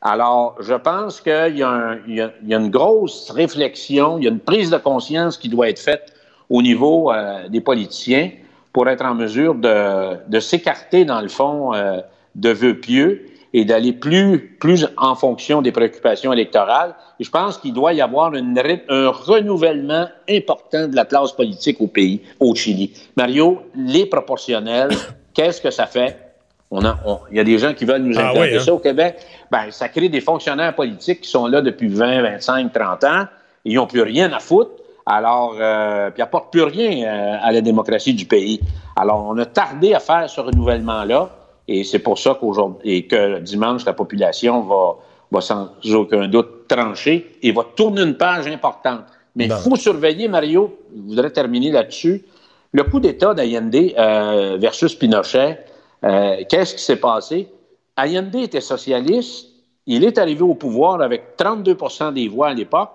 Alors, 0.00 0.56
je 0.60 0.74
pense 0.74 1.20
qu'il 1.20 1.56
y, 1.56 2.14
y, 2.14 2.20
a 2.20 2.32
une 2.58 2.70
grosse 2.70 3.30
réflexion, 3.30 4.18
il 4.18 4.24
y 4.24 4.26
a 4.26 4.30
une 4.30 4.40
prise 4.40 4.70
de 4.70 4.76
conscience 4.76 5.38
qui 5.38 5.48
doit 5.48 5.70
être 5.70 5.78
faite 5.78 6.12
au 6.50 6.60
niveau 6.60 7.10
euh, 7.10 7.48
des 7.48 7.60
politiciens 7.60 8.30
pour 8.72 8.88
être 8.88 9.04
en 9.04 9.14
mesure 9.14 9.54
de, 9.54 10.16
de 10.28 10.40
s'écarter, 10.40 11.06
dans 11.06 11.20
le 11.20 11.28
fond, 11.28 11.72
euh, 11.72 12.00
de 12.34 12.50
vœux 12.50 12.78
pieux 12.80 13.26
et 13.54 13.64
d'aller 13.64 13.92
plus, 13.92 14.56
plus 14.60 14.86
en 14.96 15.14
fonction 15.14 15.62
des 15.62 15.70
préoccupations 15.70 16.32
électorales. 16.32 16.94
Et 17.20 17.24
je 17.24 17.30
pense 17.30 17.56
qu'il 17.56 17.72
doit 17.72 17.94
y 17.94 18.00
avoir 18.00 18.34
une, 18.34 18.60
un 18.88 19.08
renouvellement 19.08 20.08
important 20.28 20.88
de 20.88 20.96
la 20.96 21.04
classe 21.04 21.32
politique 21.32 21.80
au 21.80 21.86
pays, 21.86 22.20
au 22.40 22.54
Chili. 22.54 22.92
Mario, 23.16 23.62
les 23.76 24.06
proportionnels, 24.06 24.90
qu'est-ce 25.32 25.62
que 25.62 25.70
ça 25.70 25.86
fait? 25.86 26.23
On 26.70 26.84
a, 26.84 26.98
il 27.30 27.36
y 27.36 27.40
a 27.40 27.44
des 27.44 27.58
gens 27.58 27.72
qui 27.74 27.84
veulent 27.84 28.02
nous 28.02 28.18
Ah 28.18 28.32
oui, 28.34 28.56
hein? 28.56 28.60
ça 28.60 28.72
au 28.74 28.78
Québec. 28.78 29.16
Ben, 29.50 29.70
ça 29.70 29.88
crée 29.88 30.08
des 30.08 30.20
fonctionnaires 30.20 30.74
politiques 30.74 31.20
qui 31.22 31.30
sont 31.30 31.46
là 31.46 31.60
depuis 31.60 31.88
20, 31.88 32.22
25, 32.22 32.72
30 32.72 33.04
ans. 33.04 33.24
Ils 33.64 33.76
n'ont 33.76 33.86
plus 33.86 34.02
rien 34.02 34.32
à 34.32 34.40
foutre. 34.40 34.70
Alors, 35.06 35.56
euh, 35.60 36.10
puis 36.10 36.18
ils 36.18 36.22
n'apportent 36.22 36.50
plus 36.50 36.62
rien 36.62 37.06
euh, 37.06 37.36
à 37.40 37.52
la 37.52 37.60
démocratie 37.60 38.14
du 38.14 38.24
pays. 38.24 38.60
Alors, 38.96 39.26
on 39.28 39.36
a 39.38 39.44
tardé 39.44 39.94
à 39.94 40.00
faire 40.00 40.28
ce 40.28 40.40
renouvellement-là. 40.40 41.30
Et 41.68 41.84
c'est 41.84 41.98
pour 41.98 42.18
ça 42.18 42.36
qu'aujourd'hui, 42.38 42.92
et 42.92 43.06
que 43.06 43.38
dimanche, 43.40 43.84
la 43.84 43.92
population 43.92 44.62
va, 44.62 44.96
va 45.30 45.40
sans 45.40 45.70
aucun 45.92 46.28
doute 46.28 46.68
trancher 46.68 47.38
et 47.42 47.52
va 47.52 47.64
tourner 47.76 48.02
une 48.02 48.16
page 48.16 48.46
importante. 48.46 49.04
Mais 49.36 49.46
il 49.46 49.52
faut 49.52 49.76
surveiller, 49.76 50.28
Mario, 50.28 50.78
je 50.94 51.02
voudrais 51.08 51.30
terminer 51.30 51.70
là-dessus, 51.72 52.24
le 52.72 52.84
coup 52.84 53.00
d'État 53.00 53.34
d'Allende 53.34 53.74
euh, 53.74 54.56
versus 54.60 54.94
Pinochet. 54.94 55.58
Euh, 56.04 56.42
Qu'est-ce 56.48 56.74
qui 56.74 56.82
s'est 56.82 57.00
passé? 57.00 57.48
Allende 57.96 58.34
était 58.34 58.60
socialiste, 58.60 59.48
il 59.86 60.04
est 60.04 60.18
arrivé 60.18 60.42
au 60.42 60.54
pouvoir 60.54 61.00
avec 61.00 61.36
32% 61.36 62.12
des 62.12 62.28
voix 62.28 62.48
à 62.48 62.54
l'époque 62.54 62.90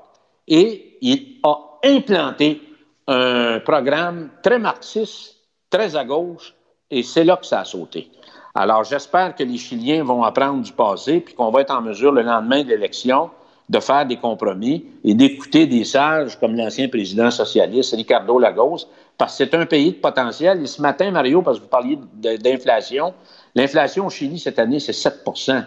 et 0.47 0.97
il 1.01 1.37
a 1.43 1.55
implanté 1.83 2.61
un 3.07 3.59
programme 3.59 4.29
très 4.43 4.59
marxiste, 4.59 5.37
très 5.69 5.95
à 5.95 6.03
gauche, 6.03 6.53
et 6.91 7.03
c'est 7.03 7.23
là 7.23 7.37
que 7.37 7.45
ça 7.45 7.61
a 7.61 7.65
sauté. 7.65 8.11
Alors, 8.53 8.83
j'espère 8.83 9.35
que 9.35 9.43
les 9.43 9.57
Chiliens 9.57 10.03
vont 10.03 10.23
apprendre 10.23 10.61
du 10.61 10.71
passé, 10.71 11.21
puis 11.21 11.33
qu'on 11.33 11.51
va 11.51 11.61
être 11.61 11.73
en 11.73 11.81
mesure, 11.81 12.11
le 12.11 12.23
lendemain 12.23 12.63
de 12.63 12.69
l'élection, 12.69 13.29
de 13.69 13.79
faire 13.79 14.05
des 14.05 14.17
compromis 14.17 14.85
et 15.03 15.13
d'écouter 15.13 15.67
des 15.67 15.83
sages 15.83 16.39
comme 16.39 16.55
l'ancien 16.55 16.89
président 16.89 17.29
socialiste 17.29 17.93
Ricardo 17.95 18.39
Lagos, 18.39 18.87
parce 19.19 19.37
que 19.37 19.43
c'est 19.43 19.53
un 19.53 19.65
pays 19.65 19.91
de 19.91 19.97
potentiel. 19.97 20.63
Et 20.63 20.65
ce 20.65 20.81
matin, 20.81 21.11
Mario, 21.11 21.41
parce 21.43 21.57
que 21.57 21.63
vous 21.63 21.69
parliez 21.69 21.99
d'inflation, 22.13 23.13
l'inflation 23.53 24.07
au 24.07 24.09
Chili 24.09 24.39
cette 24.39 24.57
année, 24.57 24.79
c'est 24.79 24.93
7% 24.93 25.61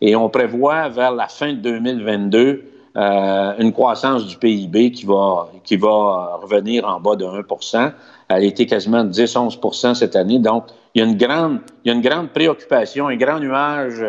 Et 0.00 0.16
on 0.16 0.28
prévoit 0.28 0.88
vers 0.88 1.12
la 1.12 1.28
fin 1.28 1.52
de 1.54 1.60
2022 1.60 2.64
euh, 2.96 3.52
une 3.58 3.72
croissance 3.72 4.26
du 4.26 4.36
PIB 4.36 4.90
qui 4.90 5.06
va, 5.06 5.50
qui 5.62 5.76
va 5.76 6.40
revenir 6.42 6.84
en 6.88 6.98
bas 6.98 7.14
de 7.14 7.24
1% 7.24 7.92
Elle 8.28 8.36
a 8.36 8.40
été 8.40 8.66
quasiment 8.66 9.04
de 9.04 9.12
10-11 9.12 9.94
cette 9.94 10.16
année. 10.16 10.40
Donc, 10.40 10.64
il 10.94 11.00
y, 11.00 11.04
a 11.04 11.08
une 11.08 11.16
grande, 11.16 11.60
il 11.84 11.88
y 11.88 11.90
a 11.92 11.94
une 11.94 12.02
grande 12.02 12.30
préoccupation, 12.30 13.06
un 13.06 13.16
grand 13.16 13.38
nuage 13.38 14.04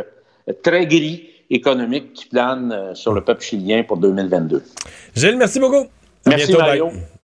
très 0.63 0.87
gris 0.87 1.27
économique 1.51 2.13
qui 2.13 2.25
plane 2.25 2.71
euh, 2.71 2.95
sur 2.95 3.13
le 3.13 3.21
peuple 3.21 3.43
chilien 3.43 3.83
pour 3.83 3.97
2022. 3.97 4.63
Gilles, 5.15 5.37
merci 5.37 5.59
beaucoup. 5.59 5.85
À 6.25 6.29
Merci, 6.29 6.47
bientôt, 6.47 6.63
bye. 6.63 7.16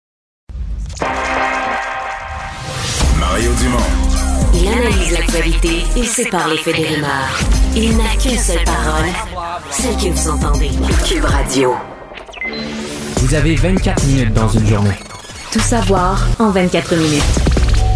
Mario. 3.44 3.52
Mario 3.52 3.54
Dumont. 3.60 4.54
Il 4.54 4.68
analyse 4.68 5.12
l'actualité 5.12 5.84
et 5.98 6.04
sépare 6.04 6.48
les 6.48 6.58
faits 6.58 6.76
des 6.76 6.88
rumeurs. 6.88 7.40
Il 7.76 7.98
n'a 7.98 8.16
qu'une 8.22 8.38
seule 8.38 8.64
parole, 8.64 9.10
celle 9.70 9.96
que 9.98 10.16
vous 10.16 10.30
entendez. 10.30 10.70
Cube 11.06 11.26
Radio. 11.26 11.74
Vous 13.18 13.34
avez 13.34 13.56
24 13.56 14.06
minutes 14.06 14.34
dans 14.34 14.50
une 14.50 14.68
journée. 14.68 14.98
Tout 15.52 15.60
savoir 15.60 16.26
en 16.40 16.52
24 16.52 16.96
minutes. 16.96 17.24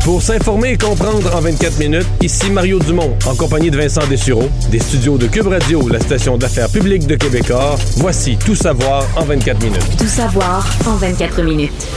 Pour 0.03 0.21
s'informer 0.21 0.71
et 0.71 0.77
comprendre 0.77 1.35
en 1.35 1.41
24 1.41 1.79
minutes, 1.79 2.07
ici 2.21 2.49
Mario 2.49 2.79
Dumont, 2.79 3.13
en 3.25 3.35
compagnie 3.35 3.69
de 3.69 3.77
Vincent 3.77 4.05
Dessureau, 4.07 4.49
des 4.69 4.79
studios 4.79 5.17
de 5.17 5.27
Cube 5.27 5.47
Radio, 5.47 5.87
la 5.89 5.99
station 5.99 6.37
d'affaires 6.37 6.69
publique 6.69 7.07
de 7.07 7.15
Québecor. 7.15 7.77
Voici 7.97 8.37
Tout 8.37 8.55
savoir 8.55 9.05
en 9.17 9.23
24 9.23 9.61
minutes. 9.63 9.97
Tout 9.97 10.07
savoir 10.07 10.65
en 10.85 10.95
24 10.95 11.41
minutes. 11.41 11.87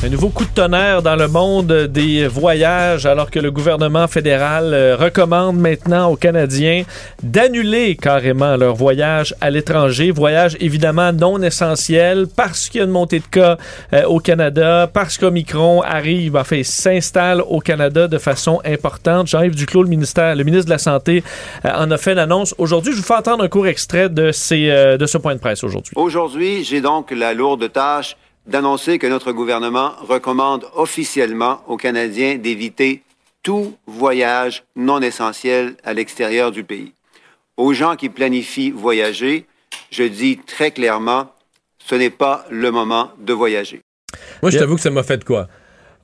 Un 0.00 0.10
nouveau 0.10 0.28
coup 0.28 0.44
de 0.44 0.50
tonnerre 0.50 1.02
dans 1.02 1.16
le 1.16 1.26
monde 1.26 1.72
des 1.72 2.28
voyages 2.28 3.04
alors 3.04 3.32
que 3.32 3.40
le 3.40 3.50
gouvernement 3.50 4.06
fédéral 4.06 4.72
euh, 4.72 4.96
recommande 4.96 5.58
maintenant 5.58 6.08
aux 6.08 6.14
Canadiens 6.14 6.84
d'annuler 7.20 7.96
carrément 7.96 8.56
leur 8.56 8.76
voyage 8.76 9.34
à 9.40 9.50
l'étranger. 9.50 10.12
Voyage 10.12 10.56
évidemment 10.60 11.12
non 11.12 11.42
essentiel 11.42 12.28
parce 12.28 12.68
qu'il 12.68 12.78
y 12.78 12.82
a 12.82 12.86
une 12.86 12.92
montée 12.92 13.18
de 13.18 13.26
cas 13.26 13.58
euh, 13.92 14.04
au 14.04 14.20
Canada, 14.20 14.88
parce 14.92 15.18
qu'Omicron 15.18 15.82
arrive, 15.82 16.36
enfin 16.36 16.62
s'installe 16.62 17.42
au 17.42 17.58
Canada 17.58 18.06
de 18.06 18.18
façon 18.18 18.60
importante. 18.64 19.26
Jean-Yves 19.26 19.56
Duclos, 19.56 19.82
le, 19.82 19.88
ministère, 19.88 20.36
le 20.36 20.44
ministre 20.44 20.66
de 20.66 20.70
la 20.70 20.78
Santé, 20.78 21.24
euh, 21.64 21.70
en 21.74 21.90
a 21.90 21.98
fait 21.98 22.14
l'annonce 22.14 22.54
aujourd'hui. 22.58 22.92
Je 22.92 22.98
vous 22.98 23.04
fais 23.04 23.16
entendre 23.16 23.42
un 23.42 23.48
court 23.48 23.66
extrait 23.66 24.08
de, 24.08 24.30
ces, 24.30 24.68
de 24.96 25.06
ce 25.06 25.18
point 25.18 25.34
de 25.34 25.40
presse 25.40 25.64
aujourd'hui. 25.64 25.92
Aujourd'hui, 25.96 26.62
j'ai 26.62 26.80
donc 26.80 27.10
la 27.10 27.34
lourde 27.34 27.72
tâche 27.72 28.16
d'annoncer 28.48 28.98
que 28.98 29.06
notre 29.06 29.32
gouvernement 29.32 29.92
recommande 30.00 30.64
officiellement 30.74 31.60
aux 31.68 31.76
Canadiens 31.76 32.36
d'éviter 32.36 33.02
tout 33.42 33.76
voyage 33.86 34.64
non 34.74 35.00
essentiel 35.00 35.74
à 35.84 35.94
l'extérieur 35.94 36.50
du 36.50 36.64
pays. 36.64 36.92
Aux 37.56 37.72
gens 37.72 37.94
qui 37.96 38.08
planifient 38.08 38.70
voyager, 38.70 39.46
je 39.90 40.02
dis 40.04 40.38
très 40.38 40.70
clairement, 40.70 41.30
ce 41.84 41.94
n'est 41.94 42.10
pas 42.10 42.44
le 42.50 42.70
moment 42.70 43.10
de 43.20 43.32
voyager. 43.32 43.80
Moi, 44.42 44.50
je 44.50 44.58
t'avoue 44.58 44.76
que 44.76 44.80
ça 44.80 44.90
m'a 44.90 45.02
fait 45.02 45.18
de 45.18 45.24
quoi? 45.24 45.48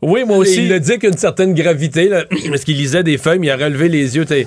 Oui, 0.03 0.25
moi 0.25 0.37
aussi. 0.39 0.65
Il 0.65 0.69
le 0.69 0.81
dit 0.81 0.91
avec 0.93 1.05
une 1.05 1.17
certaine 1.17 1.55
gravité, 1.55 2.09
là, 2.09 2.25
parce 2.51 2.65
qu'il 2.65 2.77
lisait 2.77 3.03
des 3.03 3.17
feuilles, 3.19 3.39
mais 3.39 3.47
il 3.47 3.51
a 3.51 3.57
relevé 3.57 3.89
les 3.89 4.17
yeux, 4.17 4.25
t'sais. 4.25 4.47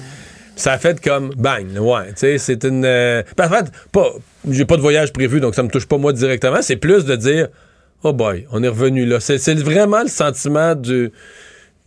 Ça 0.55 0.73
a 0.73 0.77
fait 0.77 0.99
comme 1.03 1.29
bang, 1.35 1.67
ouais. 1.79 2.07
Tu 2.09 2.13
sais, 2.17 2.37
c'est 2.39 2.63
une. 2.63 2.83
euh, 2.83 3.21
En 3.39 3.49
fait, 3.49 3.65
pas, 3.91 4.11
j'ai 4.49 4.65
pas 4.65 4.75
de 4.75 4.81
voyage 4.81 5.13
prévu, 5.13 5.39
donc 5.39 5.53
ça 5.55 5.61
me 5.63 5.69
touche 5.69 5.85
pas 5.85 5.97
moi 5.97 6.13
directement. 6.13 6.61
C'est 6.61 6.77
plus 6.77 7.05
de 7.05 7.15
dire, 7.15 7.47
oh 8.03 8.13
boy, 8.13 8.47
on 8.51 8.63
est 8.63 8.67
revenu 8.67 9.05
là. 9.05 9.19
C'est, 9.19 9.53
vraiment 9.55 10.01
le 10.01 10.09
sentiment 10.09 10.75
du, 10.75 11.11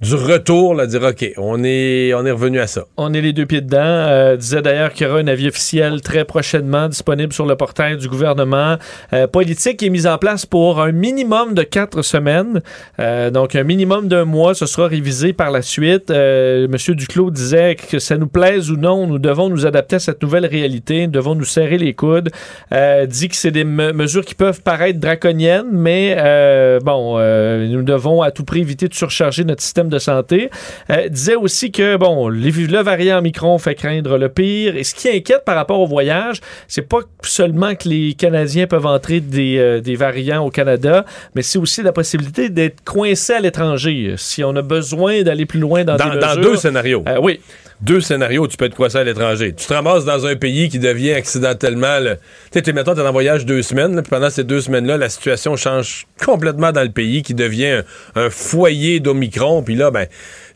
du 0.00 0.14
retour, 0.14 0.74
là, 0.74 0.86
dire, 0.86 1.02
ok, 1.02 1.32
on 1.36 1.62
est, 1.62 2.14
on 2.14 2.24
est 2.24 2.30
revenu 2.30 2.58
à 2.58 2.66
ça. 2.66 2.86
On 2.96 3.12
est 3.12 3.20
les 3.20 3.34
deux 3.34 3.44
pieds 3.44 3.60
dedans. 3.60 3.78
Euh, 3.80 4.36
disait 4.36 4.62
d'ailleurs 4.62 4.94
qu'il 4.94 5.06
y 5.06 5.10
aura 5.10 5.18
un 5.18 5.26
avis 5.26 5.46
officiel 5.48 6.00
très 6.00 6.24
prochainement 6.24 6.88
disponible 6.88 7.34
sur 7.34 7.44
le 7.44 7.54
portail 7.54 7.98
du 7.98 8.08
gouvernement. 8.08 8.76
Euh, 9.12 9.26
politique 9.26 9.76
qui 9.76 9.86
est 9.86 9.90
mise 9.90 10.06
en 10.06 10.16
place 10.16 10.46
pour 10.46 10.80
un 10.80 10.92
minimum 10.92 11.52
de 11.52 11.62
quatre 11.64 12.00
semaines. 12.00 12.62
Euh, 12.98 13.30
donc, 13.30 13.54
un 13.54 13.62
minimum 13.62 14.08
d'un 14.08 14.24
mois. 14.24 14.54
Ce 14.54 14.64
sera 14.64 14.86
révisé 14.88 15.34
par 15.34 15.50
la 15.50 15.60
suite. 15.60 16.10
Euh, 16.10 16.66
Monsieur 16.68 16.94
Duclos 16.94 17.30
disait 17.30 17.76
que 17.76 17.98
ça 17.98 18.16
nous 18.16 18.26
plaise 18.26 18.70
ou 18.70 18.76
non, 18.78 19.06
nous 19.06 19.18
devons 19.18 19.50
nous 19.50 19.66
adapter 19.66 19.96
à 19.96 20.00
cette 20.00 20.22
nouvelle 20.22 20.46
réalité. 20.46 21.06
Nous 21.08 21.12
devons 21.12 21.34
nous 21.34 21.44
serrer 21.44 21.76
les 21.76 21.92
coudes. 21.92 22.30
Euh, 22.72 23.04
dit 23.04 23.28
que 23.28 23.36
c'est 23.36 23.50
des 23.50 23.64
me- 23.64 23.92
mesures 23.92 24.24
qui 24.24 24.34
peuvent 24.34 24.62
paraître 24.62 24.98
draconiennes, 24.98 25.68
mais 25.70 26.14
euh, 26.18 26.80
bon, 26.80 27.18
nous 27.18 27.82
devons 27.82 28.22
à 28.22 28.30
tout 28.30 28.44
prix 28.44 28.60
éviter 28.60 28.88
de 28.88 28.94
surcharger 28.94 29.44
notre 29.44 29.60
système 29.62 29.89
de 29.90 29.98
santé. 29.98 30.48
Euh, 30.90 31.08
disait 31.08 31.34
aussi 31.34 31.70
que, 31.70 31.96
bon, 31.96 32.28
les- 32.28 32.50
le 32.50 32.78
variant 32.82 33.20
Micron 33.20 33.58
fait 33.58 33.74
craindre 33.74 34.16
le 34.16 34.28
pire. 34.28 34.76
Et 34.76 34.84
ce 34.84 34.94
qui 34.94 35.08
inquiète 35.08 35.44
par 35.44 35.56
rapport 35.56 35.80
au 35.80 35.86
voyage, 35.86 36.40
c'est 36.68 36.88
pas 36.88 37.00
seulement 37.22 37.74
que 37.74 37.88
les 37.88 38.14
Canadiens 38.14 38.66
peuvent 38.66 38.86
entrer 38.86 39.20
des, 39.20 39.58
euh, 39.58 39.80
des 39.80 39.96
variants 39.96 40.44
au 40.44 40.50
Canada, 40.50 41.04
mais 41.34 41.42
c'est 41.42 41.58
aussi 41.58 41.82
la 41.82 41.92
possibilité 41.92 42.48
d'être 42.48 42.82
coincé 42.84 43.34
à 43.34 43.40
l'étranger. 43.40 44.14
Si 44.16 44.42
on 44.44 44.54
a 44.56 44.62
besoin 44.62 45.22
d'aller 45.22 45.46
plus 45.46 45.60
loin 45.60 45.84
dans, 45.84 45.96
Dans, 45.96 46.08
des 46.14 46.18
dans 46.18 46.28
mesures- 46.36 46.42
deux 46.42 46.56
scénarios. 46.56 47.04
Euh, 47.08 47.18
oui. 47.20 47.40
Deux 47.82 48.02
scénarios, 48.02 48.46
tu 48.46 48.58
peux 48.58 48.66
être 48.66 48.74
coincé 48.74 48.98
à 48.98 49.04
l'étranger. 49.04 49.54
Tu 49.54 49.66
te 49.66 49.72
ramasses 49.72 50.04
dans 50.04 50.26
un 50.26 50.36
pays 50.36 50.68
qui 50.68 50.78
devient 50.78 51.12
accidentellement. 51.12 51.98
le- 51.98 52.16
Tu 52.52 52.60
sais, 52.62 52.72
mettons, 52.74 52.94
t'es 52.94 53.00
en 53.00 53.10
voyage 53.12 53.46
deux 53.46 53.62
semaines, 53.62 54.02
puis 54.02 54.10
pendant 54.10 54.28
ces 54.28 54.44
deux 54.44 54.60
semaines-là, 54.60 54.98
la 54.98 55.08
situation 55.08 55.56
change 55.56 56.06
complètement 56.22 56.72
dans 56.72 56.82
le 56.82 56.90
pays, 56.90 57.22
qui 57.22 57.32
devient 57.32 57.82
un, 58.16 58.28
foyer 58.28 59.00
d'Omicron. 59.00 59.62
Puis 59.62 59.76
là, 59.76 59.90
ben, 59.90 60.06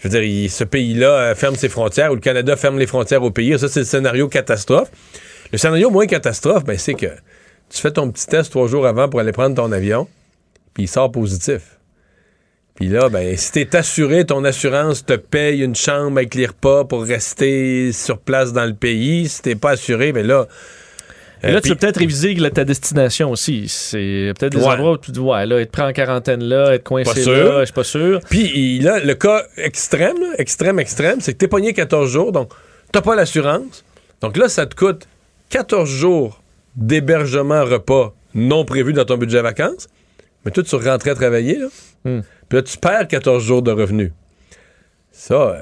je 0.01 0.09
veux 0.09 0.20
dire, 0.20 0.51
ce 0.51 0.64
pays-là 0.64 1.09
euh, 1.09 1.34
ferme 1.34 1.56
ses 1.56 1.70
frontières 1.70 2.12
ou 2.12 2.14
le 2.16 2.20
Canada 2.20 2.56
ferme 2.56 2.78
les 2.78 2.86
frontières 2.86 3.22
au 3.22 3.30
pays. 3.30 3.59
Ça, 3.59 3.68
c'est 3.68 3.80
le 3.80 3.86
scénario 3.86 4.28
catastrophe. 4.28 4.90
Le 5.51 5.56
scénario 5.56 5.88
moins 5.88 6.06
catastrophe, 6.06 6.64
ben, 6.64 6.76
c'est 6.76 6.94
que 6.94 7.06
tu 7.70 7.80
fais 7.80 7.90
ton 7.90 8.10
petit 8.10 8.26
test 8.26 8.51
trois 8.51 8.68
jours 8.68 8.86
avant 8.86 9.09
pour 9.09 9.20
aller 9.20 9.32
prendre 9.32 9.56
ton 9.56 9.72
avion, 9.72 10.06
puis 10.74 10.84
il 10.84 10.88
sort 10.88 11.10
positif. 11.10 11.78
Puis 12.74 12.88
là, 12.88 13.09
ben, 13.09 13.36
si 13.36 13.52
t'es 13.52 13.76
assuré, 13.76 14.24
ton 14.24 14.42
assurance 14.44 15.06
te 15.06 15.12
paye 15.14 15.62
une 15.62 15.76
chambre 15.76 16.18
avec 16.18 16.34
les 16.34 16.46
repas 16.46 16.84
pour 16.84 17.05
rester 17.05 17.92
sur 17.92 18.18
place 18.18 18.52
dans 18.52 18.64
le 18.64 18.74
pays. 18.74 19.28
Si 19.28 19.42
t'es 19.42 19.55
pas 19.55 19.70
assuré, 19.72 20.12
ben 20.12 20.26
là. 20.26 20.46
Et 21.44 21.48
là, 21.48 21.59
euh, 21.59 21.60
tu 21.60 21.68
peux 21.68 21.74
peut-être 21.76 21.98
réviser 21.98 22.34
ta 22.51 22.64
destination 22.64 23.30
aussi. 23.30 23.66
C'est 23.68 24.32
peut-être 24.38 24.56
des 24.56 24.62
Ouais. 24.62 24.72
endroits 24.72 24.92
où 24.92 24.98
tu 24.98 25.12
dis, 25.12 25.20
ouais, 25.20 25.44
là, 25.46 25.60
être 25.60 25.70
pris 25.70 25.82
en 25.82 25.92
quarantaine 25.92 26.42
là, 26.42 26.74
être 26.74 26.82
coincé 26.84 27.12
Pas 27.14 27.20
sûr. 27.20 27.32
là, 27.52 27.60
je 27.60 27.64
suis 27.66 27.74
pas 27.74 27.84
sûr. 27.84 28.20
Puis 28.28 28.80
là, 28.80 28.98
le 28.98 29.14
cas 29.14 29.44
extrême, 29.59 30.18
là, 30.20 30.28
extrême, 30.38 30.80
extrême, 30.80 31.20
c'est 31.20 31.34
que 31.34 31.38
t'es 31.38 31.48
pogné 31.48 31.74
14 31.74 32.10
jours, 32.10 32.32
donc 32.32 32.51
t'as 32.92 33.02
pas 33.02 33.14
l'assurance. 33.14 33.84
Donc 34.20 34.36
là, 34.36 34.48
ça 34.48 34.66
te 34.66 34.74
coûte 34.74 35.06
14 35.51 35.88
jours 35.88 36.42
d'hébergement 36.76 37.62
repas 37.64 38.14
non 38.34 38.64
prévu 38.64 38.92
dans 38.94 39.05
ton 39.05 39.16
budget 39.16 39.42
vacances. 39.42 39.86
Mais 40.44 40.50
toi, 40.50 40.62
tu 40.62 40.76
rentrais 40.76 41.14
travailler, 41.14 41.58
là. 41.58 41.66
Hmm. 42.04 42.20
Puis 42.48 42.56
là, 42.58 42.62
tu 42.62 42.76
perds 42.78 43.08
14 43.08 43.42
jours 43.42 43.62
de 43.62 43.70
revenus. 43.72 44.12
Ça, 45.10 45.34
euh, 45.34 45.58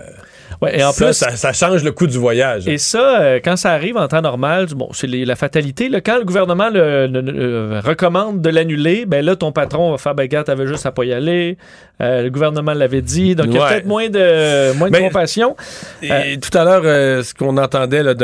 Ouais, 0.61 0.79
et 0.79 0.85
en 0.85 0.93
ça, 0.93 1.07
plus, 1.07 1.15
ça, 1.15 1.31
ça 1.37 1.53
change 1.55 1.83
le 1.83 1.93
coût 1.93 2.07
du 2.07 2.19
voyage. 2.19 2.69
Et 2.69 2.77
ça, 2.77 3.21
euh, 3.23 3.41
quand 3.43 3.57
ça 3.57 3.73
arrive 3.73 3.97
en 3.97 4.07
temps 4.07 4.21
normal, 4.21 4.67
bon, 4.77 4.91
c'est 4.93 5.07
la 5.07 5.35
fatalité. 5.35 5.89
Là, 5.89 6.01
quand 6.03 6.19
le 6.19 6.25
gouvernement 6.25 6.69
le, 6.69 7.07
le- 7.07 7.21
le- 7.23 7.43
euh, 7.77 7.81
recommande 7.81 8.43
de 8.43 8.51
l'annuler, 8.51 9.07
ben 9.07 9.25
là, 9.25 9.35
ton 9.35 9.51
patron 9.51 9.91
va 9.93 9.99
faire, 9.99 10.15
ben 10.15 10.27
gars, 10.29 10.45
t'avais 10.45 10.67
juste 10.67 10.85
à 10.85 10.93
pas 10.93 11.05
y 11.05 11.13
aller. 11.13 11.57
Euh, 12.03 12.23
le 12.23 12.31
gouvernement 12.31 12.75
l'avait 12.75 13.03
dit. 13.03 13.35
Donc, 13.35 13.47
il 13.49 13.55
y 13.55 13.59
a 13.59 13.63
Ouais. 13.63 13.69
peut-être 13.71 13.87
moins 13.87 14.09
de, 14.09 14.73
moins 14.77 14.89
de 14.89 14.93
Mais- 14.93 15.03
compassion. 15.03 15.57
Et 16.03 16.39
tout 16.39 16.57
à 16.57 16.65
l'heure, 16.65 16.83
euh, 16.85 17.23
ce 17.23 17.33
qu'on 17.35 17.57
entendait 17.57 18.03
là, 18.03 18.15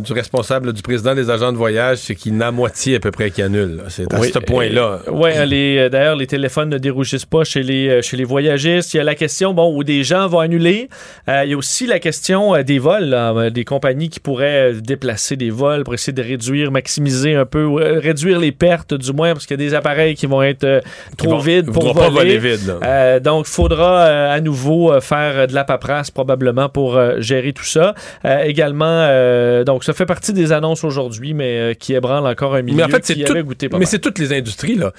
du 0.00 0.12
responsable, 0.12 0.72
du 0.72 0.82
président 0.82 1.14
des 1.14 1.30
agents 1.30 1.52
de 1.52 1.56
voyage, 1.56 1.98
c'est 1.98 2.14
qu'il 2.14 2.32
y 2.34 2.36
en 2.36 2.40
a 2.40 2.50
moitié 2.50 2.96
à 2.96 3.00
peu 3.00 3.10
près 3.10 3.30
qui 3.30 3.42
annule. 3.42 3.82
C'est 3.88 4.12
à 4.12 4.18
Oui, 4.20 4.30
ce 4.32 4.38
point-là. 4.38 5.00
euh, 5.08 5.44
les, 5.44 5.78
euh, 5.78 5.88
d'ailleurs, 5.88 6.16
les 6.16 6.26
téléphones 6.26 6.68
ne 6.70 6.78
dérougissent 6.78 7.24
pas 7.26 7.44
chez 7.44 7.62
les, 7.62 7.88
euh, 7.88 8.02
chez 8.02 8.16
les 8.16 8.24
voyagistes. 8.24 8.94
Il 8.94 8.96
y 8.96 9.00
a 9.00 9.04
la 9.04 9.14
question, 9.14 9.54
bon, 9.54 9.74
où 9.76 9.84
des 9.84 10.02
gens 10.04 10.26
vont 10.26 10.40
annuler. 10.40 10.88
Euh, 11.28 11.42
il 11.44 11.50
y 11.50 11.54
a 11.54 11.56
aussi 11.56 11.86
la 11.86 11.98
question 11.98 12.54
euh, 12.54 12.62
des 12.62 12.78
vols, 12.78 13.04
là, 13.04 13.32
euh, 13.32 13.50
des 13.50 13.64
compagnies 13.64 14.08
qui 14.08 14.20
pourraient 14.20 14.72
euh, 14.72 14.80
déplacer 14.80 15.36
des 15.36 15.50
vols 15.50 15.84
pour 15.84 15.94
essayer 15.94 16.12
de 16.12 16.22
réduire, 16.22 16.70
maximiser 16.72 17.34
un 17.34 17.44
peu, 17.46 17.60
euh, 17.80 18.00
réduire 18.00 18.38
les 18.40 18.52
pertes 18.52 18.94
du 18.94 19.12
moins, 19.12 19.32
parce 19.32 19.46
qu'il 19.46 19.58
y 19.60 19.62
a 19.62 19.64
des 19.68 19.74
appareils 19.74 20.14
qui 20.14 20.26
vont 20.26 20.42
être 20.42 20.64
euh, 20.64 20.80
trop 21.16 21.30
vont- 21.30 21.38
vides 21.38 21.70
pour 21.70 21.92
voler. 21.92 21.94
pas 21.94 22.10
voler 22.10 22.38
vide, 22.38 22.66
là. 22.66 22.74
Euh, 22.84 23.11
donc, 23.20 23.46
il 23.48 23.52
faudra 23.52 24.02
euh, 24.06 24.32
à 24.34 24.40
nouveau 24.40 24.92
euh, 24.92 25.00
faire 25.00 25.32
euh, 25.38 25.46
de 25.46 25.54
la 25.54 25.64
paperasse 25.64 26.10
probablement 26.10 26.68
pour 26.68 26.96
euh, 26.96 27.20
gérer 27.20 27.52
tout 27.52 27.64
ça. 27.64 27.94
Euh, 28.24 28.42
également, 28.44 28.84
euh, 28.88 29.64
donc, 29.64 29.84
ça 29.84 29.92
fait 29.92 30.06
partie 30.06 30.32
des 30.32 30.52
annonces 30.52 30.84
aujourd'hui, 30.84 31.34
mais 31.34 31.58
euh, 31.58 31.74
qui 31.74 31.94
ébranlent 31.94 32.26
encore 32.26 32.54
un 32.54 32.62
milieu 32.62 32.76
Mais 32.76 32.84
en 32.84 32.88
fait, 32.88 33.04
c'est 33.04 33.14
qui 33.14 33.24
tout- 33.24 33.32
avait 33.32 33.42
goûté 33.42 33.68
pas 33.68 33.78
mais 33.78 33.86
c'est 33.86 33.98
toutes 33.98 34.18
les 34.18 34.32
industries. 34.32 34.76
Là. 34.76 34.92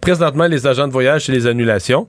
Présentement, 0.00 0.46
les 0.46 0.66
agents 0.66 0.86
de 0.88 0.92
voyage, 0.92 1.26
c'est 1.26 1.32
les 1.32 1.46
annulations. 1.46 2.08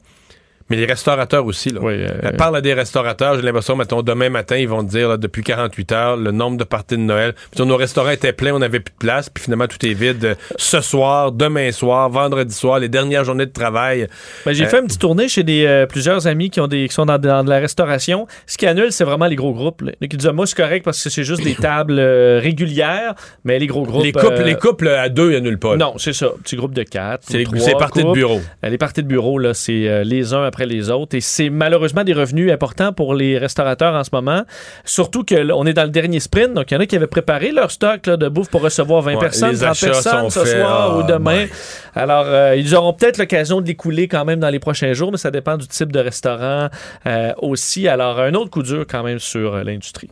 Mais 0.69 0.75
les 0.77 0.85
restaurateurs 0.85 1.45
aussi. 1.45 1.69
Là. 1.69 1.79
euh, 1.83 2.07
Euh, 2.25 2.31
Parle 2.37 2.57
à 2.57 2.61
des 2.61 2.73
restaurateurs, 2.73 3.35
j'ai 3.35 3.41
l'impression, 3.41 3.75
mettons, 3.75 4.01
demain 4.01 4.29
matin, 4.29 4.57
ils 4.57 4.67
vont 4.67 4.83
te 4.83 4.89
dire, 4.89 5.09
là, 5.09 5.17
depuis 5.17 5.41
48 5.43 5.91
heures, 5.93 6.17
le 6.17 6.31
nombre 6.31 6.57
de 6.57 6.63
parties 6.63 6.95
de 6.97 7.01
Noël. 7.01 7.33
Puis, 7.55 7.65
nos 7.65 7.77
restaurants 7.77 8.09
étaient 8.09 8.33
pleins, 8.33 8.53
on 8.53 8.59
n'avait 8.59 8.79
plus 8.79 8.91
de 8.93 8.97
place, 8.97 9.29
puis 9.29 9.43
finalement, 9.43 9.67
tout 9.67 9.83
est 9.85 9.93
vide. 9.93 10.25
Euh, 10.25 10.35
Ce 10.57 10.81
soir, 10.81 11.31
demain 11.31 11.71
soir, 11.71 12.09
vendredi 12.09 12.53
soir, 12.53 12.79
les 12.79 12.89
dernières 12.89 13.23
journées 13.23 13.45
de 13.45 13.51
travail. 13.51 14.07
Ben, 14.45 14.53
j'ai 14.53 14.65
Euh, 14.65 14.67
fait 14.67 14.79
une 14.79 14.87
petite 14.87 15.01
tournée 15.01 15.27
chez 15.29 15.43
des, 15.43 15.65
euh, 15.65 15.85
plusieurs 15.85 16.27
amis 16.27 16.49
qui, 16.49 16.59
ont 16.59 16.67
des, 16.67 16.87
qui 16.87 16.93
sont 16.93 17.05
dans, 17.05 17.17
dans 17.17 17.43
de 17.43 17.49
la 17.49 17.59
restauration. 17.59 18.27
Ce 18.45 18.57
qui 18.57 18.65
annule, 18.67 18.91
c'est 18.91 19.03
vraiment 19.05 19.27
les 19.27 19.35
gros 19.35 19.53
groupes. 19.53 19.81
là. 19.81 19.91
Qui 20.07 20.17
disent, 20.17 20.27
moi, 20.31 20.45
c'est 20.47 20.57
correct 20.57 20.83
parce 20.83 21.01
que 21.03 21.09
c'est 21.09 21.23
juste 21.23 21.43
des 21.43 21.55
tables 21.55 21.99
régulières, 22.41 23.15
mais 23.43 23.59
les 23.59 23.67
gros 23.67 23.83
groupes. 23.83 24.03
les, 24.03 24.11
couples, 24.11 24.43
les 24.43 24.55
couples 24.55 24.87
à 24.89 25.09
deux, 25.09 25.31
ils 25.31 25.35
annulent 25.37 25.59
pas. 25.59 25.71
là. 25.71 25.77
Non, 25.77 25.93
c'est 25.97 26.13
ça. 26.13 26.29
Petit 26.43 26.55
groupe 26.55 26.73
de 26.73 26.83
quatre. 26.83 27.23
C'est 27.27 27.37
les- 27.39 27.45
parties 27.77 28.03
de 28.03 28.11
bureau. 28.11 28.41
Les 28.63 28.77
parties 28.77 29.03
de 29.03 29.07
bureau, 29.07 29.37
là, 29.39 29.53
c'est 29.53 30.03
les 30.03 30.33
uns 30.33 30.43
après 30.57 30.65
les 30.65 30.89
autres. 30.89 31.15
Et 31.15 31.21
c'est 31.21 31.51
malheureusement 31.51 32.03
des 32.03 32.13
revenus 32.13 32.51
importants 32.51 32.91
pour 32.91 33.13
les 33.13 33.37
restaurateurs 33.37 33.93
en 33.93 34.03
ce 34.03 34.09
moment. 34.11 34.43
Surtout 34.85 35.23
qu'on 35.23 35.65
est 35.67 35.73
dans 35.73 35.83
le 35.83 35.89
dernier 35.89 36.19
sprint. 36.19 36.53
Donc, 36.53 36.71
il 36.71 36.73
y 36.73 36.77
en 36.77 36.79
a 36.79 36.85
qui 36.87 36.95
avaient 36.95 37.05
préparé 37.05 37.51
leur 37.51 37.69
stock 37.69 38.07
là, 38.07 38.17
de 38.17 38.27
bouffe 38.27 38.49
pour 38.49 38.61
recevoir 38.61 39.03
20 39.03 39.13
Ouais, 39.13 39.19
personnes, 39.19 39.51
les 39.51 39.57
30 39.59 39.69
achats 39.69 39.87
personnes 39.87 40.29
ce 40.31 40.39
faits. 40.39 40.57
soir 40.61 40.91
Ah, 40.93 40.97
ou 40.97 41.03
demain. 41.03 41.35
ouais. 41.43 41.49
Alors, 41.93 42.25
euh, 42.25 42.55
ils 42.55 42.73
auront 42.75 42.93
peut-être 42.93 43.19
l'occasion 43.19 43.61
de 43.61 43.67
l'écouler 43.67 44.07
quand 44.07 44.25
même 44.25 44.39
dans 44.39 44.49
les 44.49 44.59
prochains 44.59 44.93
jours, 44.93 45.11
mais 45.11 45.17
ça 45.19 45.29
dépend 45.29 45.57
du 45.57 45.67
type 45.67 45.91
de 45.91 45.99
restaurant 45.99 46.69
euh, 47.05 47.33
aussi. 47.37 47.87
Alors, 47.87 48.19
un 48.19 48.33
autre 48.33 48.49
coup 48.49 48.63
dur 48.63 48.85
quand 48.89 49.03
même 49.03 49.19
sur 49.19 49.53
euh, 49.55 49.63
l'industrie. 49.63 50.09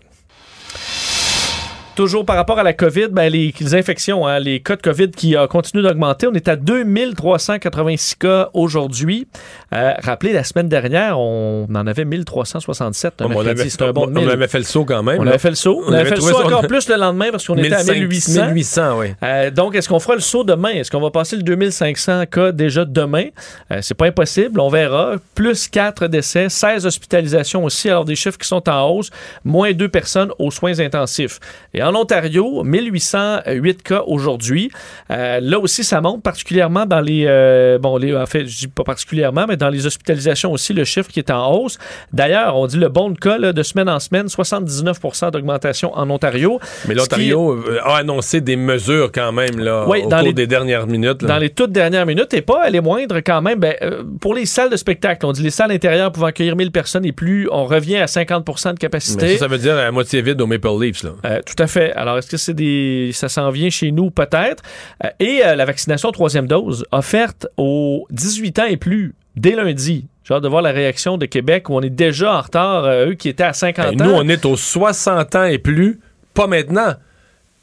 Toujours 1.96 2.26
par 2.26 2.36
rapport 2.36 2.60
à 2.60 2.64
la 2.64 2.74
COVID, 2.74 3.08
ben, 3.12 3.30
les, 3.32 3.54
les 3.58 3.74
infections, 3.76 4.28
hein, 4.28 4.38
les 4.40 4.60
cas 4.60 4.76
de 4.76 4.82
COVID 4.82 5.12
qui 5.12 5.38
euh, 5.38 5.48
continuent 5.48 5.82
d'augmenter. 5.84 6.28
On 6.28 6.34
est 6.34 6.50
à 6.50 6.58
2386 6.58 8.16
cas 8.16 8.50
aujourd'hui. 8.54 9.30
Euh, 9.74 9.94
rappelez, 10.04 10.34
la 10.34 10.44
semaine 10.44 10.68
dernière, 10.68 11.18
on 11.18 11.68
en 11.74 11.88
avait 11.88 12.04
1367 12.04 13.22
un 13.22 13.26
On 13.28 13.40
avait- 13.40 13.62
un 13.82 13.92
bon 13.94 14.08
on 14.08 14.08
1000. 14.08 14.30
avait 14.30 14.48
fait 14.50 14.58
le 14.58 14.66
saut 14.66 14.84
quand 14.84 15.04
même. 15.04 15.20
On 15.22 15.24
là. 15.24 15.30
avait 15.32 15.40
fait 15.40 15.50
le 15.50 15.56
saut. 15.56 15.84
On, 15.86 15.90
On 15.90 15.94
avait 15.94 16.02
avait 16.02 16.10
fait 16.10 16.16
le 16.18 16.22
saut 16.22 16.42
encore 16.44 16.68
plus 16.68 16.90
le 16.90 16.96
lendemain 16.98 17.30
parce 17.32 17.48
qu'on 17.48 17.56
était 17.56 17.74
à 17.74 17.84
1500, 17.84 17.94
1800. 17.94 18.46
1800, 18.48 19.00
oui. 19.00 19.08
Euh, 19.24 19.50
donc, 19.52 19.76
est-ce 19.76 19.88
qu'on 19.88 20.00
fera 20.00 20.16
le 20.16 20.22
saut 20.22 20.44
demain? 20.44 20.70
Est-ce 20.72 20.92
qu'on 20.92 21.00
va 21.02 21.12
passer 21.12 21.38
le 21.38 21.44
2500 21.44 22.26
cas 22.26 22.52
déjà 22.52 22.84
demain? 22.84 23.28
Euh, 23.72 23.80
c'est 23.82 23.94
pas 23.96 24.08
impossible, 24.08 24.60
on 24.60 24.68
verra. 24.68 25.14
Plus 25.34 25.70
4 25.70 26.08
décès, 26.08 26.50
16 26.50 26.86
hospitalisations 26.86 27.64
aussi, 27.64 27.90
alors 27.90 28.04
des 28.04 28.16
chiffres 28.16 28.38
qui 28.38 28.48
sont 28.50 28.68
en 28.70 28.90
hausse, 28.90 29.12
moins 29.46 29.72
2 29.72 29.88
personnes 29.88 30.32
aux 30.40 30.52
soins 30.52 30.78
intensifs. 30.82 31.40
Et 31.74 31.85
en 31.86 31.96
Ontario, 31.96 32.64
1808 32.64 33.84
cas 33.84 34.04
aujourd'hui. 34.08 34.72
Euh, 35.12 35.40
là 35.42 35.60
aussi, 35.60 35.84
ça 35.84 36.02
monte 36.02 36.24
particulièrement 36.24 36.86
dans 36.86 37.02
les... 37.02 37.26
euh, 37.28 37.78
bon, 37.80 37.98
les, 37.98 38.16
en 38.16 38.26
fait, 38.26 38.46
je 38.46 38.58
dis 38.58 38.68
pas 38.68 38.84
particulièrement, 38.84 39.46
mais 39.48 39.58
dans 39.58 39.70
les 39.70 39.86
hospitalisations 39.86 40.52
aussi, 40.52 40.74
le 40.74 40.84
chiffre 40.84 41.10
qui 41.10 41.20
est 41.20 41.32
en 41.32 41.52
hausse. 41.54 41.78
D'ailleurs, 42.14 42.56
on 42.58 42.68
dit 42.68 42.78
le 42.78 42.90
bon 42.90 43.10
de 43.10 43.18
cas 43.18 43.38
là, 43.38 43.54
de 43.54 43.64
semaine 43.64 43.90
en 43.90 44.00
semaine, 44.00 44.28
79% 44.28 45.32
d'augmentation 45.32 45.94
en 45.96 46.10
Ontario. 46.10 46.60
Mais 46.88 46.94
qui- 46.94 47.00
l'Ontario 47.00 47.54
euh, 47.54 47.80
a 47.84 47.98
annoncé 47.98 48.42
des 48.42 48.56
mesures 48.56 49.12
quand 49.12 49.32
même 49.32 49.60
là, 49.60 49.86
Oui, 49.88 50.02
au 50.06 50.10
dans 50.10 50.18
cours 50.18 50.28
les- 50.28 50.34
des 50.34 50.48
dernières 50.48 50.88
minutes. 50.88 51.22
là. 51.22 51.28
dans 51.30 51.38
les 51.38 51.50
toutes 51.50 51.72
dernières 51.72 52.06
minutes 52.06 52.34
et 52.34 52.42
pas 52.42 52.70
les 52.70 52.82
moindres 52.82 53.18
quand 53.26 53.42
même. 53.42 53.60
Ben, 53.60 53.76
pour 54.20 54.34
les 54.34 54.46
salles 54.46 54.70
de 54.70 54.78
spectacle, 54.78 55.26
on 55.26 55.32
dit 55.32 55.44
les 55.44 55.50
salles 55.50 55.72
intérieures 55.72 56.12
pouvant 56.12 56.28
accueillir 56.28 56.56
1000 56.56 56.72
personnes 56.72 57.06
et 57.06 57.12
plus, 57.12 57.48
on 57.52 57.66
revient 57.66 57.98
à 57.98 58.06
50% 58.08 58.70
de 58.70 58.72
Mais 58.74 58.78
capacité. 58.78 59.34
ça, 59.34 59.40
ça 59.40 59.48
veut 59.48 59.58
dire 59.58 59.78
à 59.78 59.92
moitié 59.92 60.22
vide 60.22 60.42
au 60.42 60.48
Maple 60.48 60.68
Leafs. 60.82 61.04
Là. 61.04 61.12
Euh, 61.26 61.40
tout 61.46 61.62
à 61.62 61.68
fait. 61.68 61.75
Alors, 61.78 62.18
est-ce 62.18 62.30
que 62.30 62.38
c'est 62.38 62.54
des, 62.54 63.12
ça 63.14 63.30
s'en 63.30 63.50
vient 63.50 63.70
chez 63.70 63.92
nous? 63.92 64.12
Peut-être 64.12 64.64
Euh, 65.04 65.10
Et 65.20 65.42
euh, 65.46 65.56
la 65.56 65.66
vaccination 65.66 66.12
troisième 66.12 66.48
dose 66.48 66.86
offerte 66.92 67.48
aux 67.58 68.06
18 68.12 68.60
ans 68.60 68.66
et 68.66 68.78
plus 68.78 69.16
dès 69.36 69.52
lundi. 69.56 70.08
J'ai 70.24 70.34
hâte 70.34 70.44
de 70.44 70.48
voir 70.48 70.62
la 70.62 70.72
réaction 70.72 71.18
de 71.18 71.26
Québec 71.26 71.70
où 71.70 71.74
on 71.76 71.82
est 71.82 71.90
déjà 71.90 72.36
en 72.38 72.42
retard. 72.42 72.86
euh, 72.86 73.10
eux 73.10 73.14
qui 73.14 73.30
étaient 73.30 73.44
à 73.44 73.54
50 73.54 73.96
Ben, 73.98 74.02
ans. 74.02 74.10
nous, 74.10 74.14
on 74.16 74.28
est 74.30 74.46
aux 74.46 74.56
60 74.58 75.36
ans 75.36 75.44
et 75.46 75.58
plus, 75.60 76.00
pas 76.34 76.48
maintenant. 76.48 76.94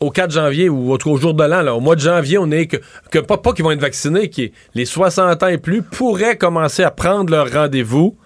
Au 0.00 0.10
4 0.10 0.32
janvier 0.32 0.68
ou 0.68 0.92
au, 0.92 0.98
au 1.04 1.16
jour 1.16 1.32
de 1.32 1.44
l'an, 1.44 1.76
au 1.76 1.80
mois 1.80 1.94
de 1.94 2.00
janvier, 2.00 2.36
on 2.36 2.50
est 2.50 2.66
que, 2.66 2.76
que 3.12 3.20
pas, 3.20 3.38
pas 3.38 3.52
qu'ils 3.52 3.64
vont 3.64 3.70
être 3.70 3.80
vaccinés, 3.80 4.28
qui 4.30 4.52
les 4.74 4.84
60 4.84 5.42
ans 5.44 5.46
et 5.46 5.58
plus 5.58 5.82
pourraient 5.82 6.36
commencer 6.36 6.82
à 6.82 6.90
prendre 6.90 7.30
leur 7.30 7.52
rendez-vous 7.52 8.16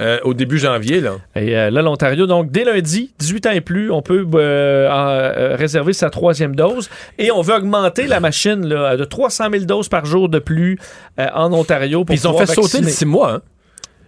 euh, 0.00 0.18
au 0.24 0.34
début 0.34 0.58
janvier. 0.58 1.00
Là. 1.00 1.12
Et 1.34 1.56
euh, 1.56 1.70
là, 1.70 1.80
l'Ontario, 1.80 2.26
donc 2.26 2.50
dès 2.50 2.64
lundi, 2.64 3.12
18 3.18 3.46
ans 3.46 3.50
et 3.50 3.60
plus, 3.62 3.90
on 3.90 4.02
peut 4.02 4.26
euh, 4.34 5.56
réserver 5.56 5.94
sa 5.94 6.10
troisième 6.10 6.54
dose. 6.54 6.90
Et 7.18 7.30
on 7.30 7.40
veut 7.40 7.54
augmenter 7.54 8.06
la 8.06 8.20
machine 8.20 8.66
là, 8.66 8.96
de 8.96 9.04
300 9.04 9.46
000 9.52 9.64
doses 9.64 9.88
par 9.88 10.04
jour 10.04 10.28
de 10.28 10.38
plus 10.38 10.78
en 11.18 11.52
Ontario. 11.52 12.00
Pour 12.00 12.14
Puis 12.14 12.16
ils 12.22 12.28
ont 12.28 12.36
fait 12.36 12.46
sauter 12.46 12.78
le 12.78 12.84
vacciner. 12.84 12.90
6 12.90 13.06
mois. 13.06 13.32
Hein? 13.32 13.42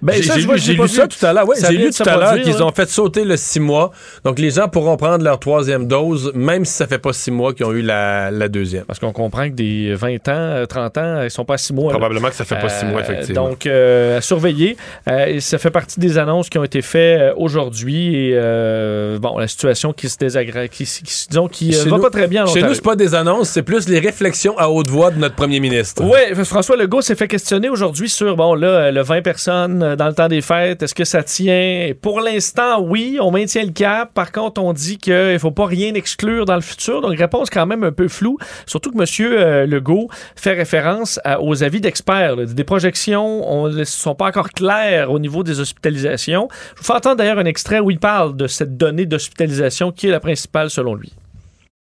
Ben, 0.01 0.15
j'ai 0.23 0.75
lu, 0.75 0.89
ça 0.89 1.09
tout 1.09 1.27
à 1.27 1.33
l'heure. 1.33 1.49
Ouais, 1.49 1.57
j'ai 1.61 1.77
lu 1.77 1.91
tout 1.91 2.09
à 2.09 2.17
l'heure 2.17 2.41
qu'ils 2.43 2.63
ont 2.63 2.71
fait 2.71 2.89
sauter 2.89 3.25
le 3.25 3.37
6 3.37 3.61
mois. 3.61 3.91
Donc 4.25 4.39
les 4.39 4.51
gens 4.51 4.69
pourront 4.69 4.97
prendre 4.97 5.25
leur 5.25 5.39
troisième 5.41 5.87
dose, 5.89 6.33
même 6.35 6.65
si 6.65 6.73
ça 6.75 6.87
fait 6.87 6.99
pas 6.99 7.13
6 7.13 7.31
mois 7.33 7.53
qu'ils 7.53 7.67
ont 7.67 7.73
eu 7.73 7.83
la, 7.83 8.31
la 8.31 8.49
deuxième. 8.49 8.85
Parce 8.85 8.99
qu'on 9.01 9.13
comprend 9.13 9.49
que 9.49 9.55
des 9.55 9.95
20 9.95 10.29
ans, 10.29 10.33
euh, 10.37 10.67
30 10.67 10.99
ans, 10.99 11.23
ils 11.23 11.31
sont 11.31 11.45
pas 11.45 11.55
à 11.55 11.59
6 11.59 11.73
mois. 11.73 11.93
là. 11.93 11.99
Probablement 11.99 12.29
que 12.29 12.35
ça 12.37 12.45
fait 12.45 12.59
pas 12.61 12.69
6 12.69 12.85
mois, 12.87 13.01
Euh, 13.01 13.03
effectivement. 13.03 13.49
Donc, 13.49 13.67
euh, 13.67 14.19
à 14.19 14.21
surveiller. 14.21 14.77
Euh, 15.09 15.41
ça 15.41 15.59
fait 15.59 15.71
partie 15.71 15.99
des 16.01 16.17
annonces 16.19 16.49
qui 16.49 16.59
ont 16.59 16.65
été 16.65 16.81
faites 16.83 17.21
euh, 17.21 17.33
aujourd'hui. 17.37 18.15
Et 18.15 18.33
euh, 18.35 19.19
bon, 19.19 19.39
la 19.39 19.49
situation 19.49 19.93
qui 19.93 20.09
se 20.09 20.17
désagrège, 20.19 20.69
qui, 20.71 20.85
qui, 20.85 21.27
disons, 21.29 21.49
qui 21.49 21.75
euh, 21.75 21.83
Chez 21.85 21.89
va 21.91 21.97
nous- 21.97 22.03
pas 22.03 22.11
très 22.11 22.29
bien. 22.29 22.45
en 22.45 22.47
Chez 22.47 22.63
nous, 22.63 22.75
c'est 22.75 22.83
pas 22.85 22.97
des 22.97 23.15
annonces, 23.15 23.49
c'est 23.49 23.63
plus 23.63 23.89
les 23.89 23.99
réflexions 23.99 24.57
à 24.59 24.69
haute 24.69 24.89
voix 24.91 25.11
de 25.11 25.19
notre 25.19 25.35
premier 25.35 25.61
ministre. 25.61 26.03
Oui, 26.05 26.45
François 26.45 26.77
Legault 26.77 27.01
s'est 27.03 27.15
fait 27.17 27.29
questionner 27.29 27.69
aujourd'hui 27.69 28.09
sur, 28.09 28.37
bon, 28.37 28.55
là, 28.55 28.91
le 28.93 29.03
20 29.03 29.23
personnes 29.23 29.88
euh, 29.89 29.97
dans 29.97 30.07
le 30.07 30.15
temps 30.15 30.29
des 30.29 30.41
fêtes. 30.41 30.83
Est-ce 30.83 30.95
que 30.95 31.05
ça 31.05 31.23
tient? 31.23 31.93
Pour 32.01 32.21
l'instant, 32.21 32.81
oui, 32.81 33.19
on 33.21 33.31
maintient 33.31 33.65
le 33.65 33.73
cap. 33.73 34.13
Par 34.15 34.33
contre, 34.33 34.63
on 34.63 34.73
dit 34.73 34.99
qu'il 34.99 35.13
ne 35.13 35.39
faut 35.39 35.51
pas 35.51 35.67
rien 35.67 35.95
exclure 35.95 36.45
dans 36.45 36.55
le 36.55 36.61
futur. 36.61 37.01
Donc, 37.01 37.17
réponse 37.17 37.51
quand 37.51 37.67
même 37.67 37.85
un 37.85 37.93
peu 37.93 38.09
floue. 38.09 38.39
Surtout 38.67 38.91
que 38.91 38.99
M. 38.99 39.07
Euh, 39.21 39.67
Legault 39.67 40.09
fait 40.37 40.53
référence 40.53 41.21
aux 41.41 41.63
avis 41.63 41.81
d'experts. 41.81 42.37
Des 42.37 42.65
projections 42.65 43.69
ne 43.69 43.85
sont 43.85 44.15
pas 44.15 44.27
encore 44.27 44.51
claires 44.51 45.11
au 45.11 45.19
niveau 45.19 45.43
des 45.43 45.61
hospitalisations. 45.61 46.49
Je 46.75 46.81
vous 46.81 46.85
fais 46.85 46.95
entendre 46.95 47.17
d'ailleurs 47.17 47.39
un 47.39 47.45
extrait 47.45 47.81
où 47.81 47.91
il 47.91 47.99
parle 47.99 48.37
de 48.37 48.47
cette 48.47 48.77
donnée 48.77 49.07
d'hospitalisation 49.07 49.93
qui 49.93 50.09
est 50.09 50.13
la 50.13 50.21
principale 50.21 50.71
selon 50.71 50.95
lui. 50.95 51.13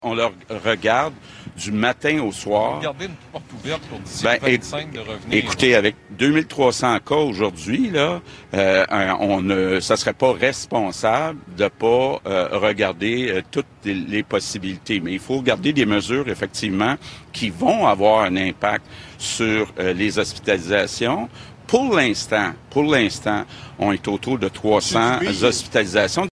On 0.02 0.14
leur 0.14 0.32
regarde 0.64 1.14
du 1.56 1.70
matin 1.70 2.20
au 2.22 2.32
soir. 2.32 2.80
Gardez 2.80 3.06
une 3.06 3.14
porte 3.30 3.44
ouverte 3.52 3.82
pour 3.82 3.98
d'ici 4.00 4.24
Ben, 4.24 4.38
le 4.42 4.52
25 4.52 4.92
de 4.92 4.98
revenir. 4.98 5.18
Écoutez, 5.30 5.74
avec 5.74 5.96
2300 6.18 6.98
cas 7.06 7.14
aujourd'hui, 7.16 7.90
là, 7.90 8.20
euh, 8.54 8.84
on 9.20 9.42
ne, 9.42 9.80
ça 9.80 9.96
serait 9.96 10.12
pas 10.12 10.32
responsable 10.32 11.38
de 11.56 11.68
pas 11.68 12.20
euh, 12.26 12.48
regarder 12.52 13.30
euh, 13.30 13.42
toutes 13.50 13.66
les, 13.84 13.94
les 13.94 14.22
possibilités. 14.22 15.00
Mais 15.00 15.12
il 15.12 15.20
faut 15.20 15.40
garder 15.42 15.72
des 15.72 15.86
mesures 15.86 16.28
effectivement 16.28 16.96
qui 17.32 17.50
vont 17.50 17.86
avoir 17.86 18.24
un 18.24 18.36
impact 18.36 18.84
sur 19.18 19.72
euh, 19.78 19.92
les 19.92 20.18
hospitalisations. 20.18 21.28
Pour 21.66 21.94
l'instant, 21.94 22.52
pour 22.70 22.82
l'instant, 22.84 23.44
on 23.78 23.92
est 23.92 24.06
autour 24.08 24.38
de 24.38 24.48
300 24.48 25.20
hospitalisations. 25.42 26.26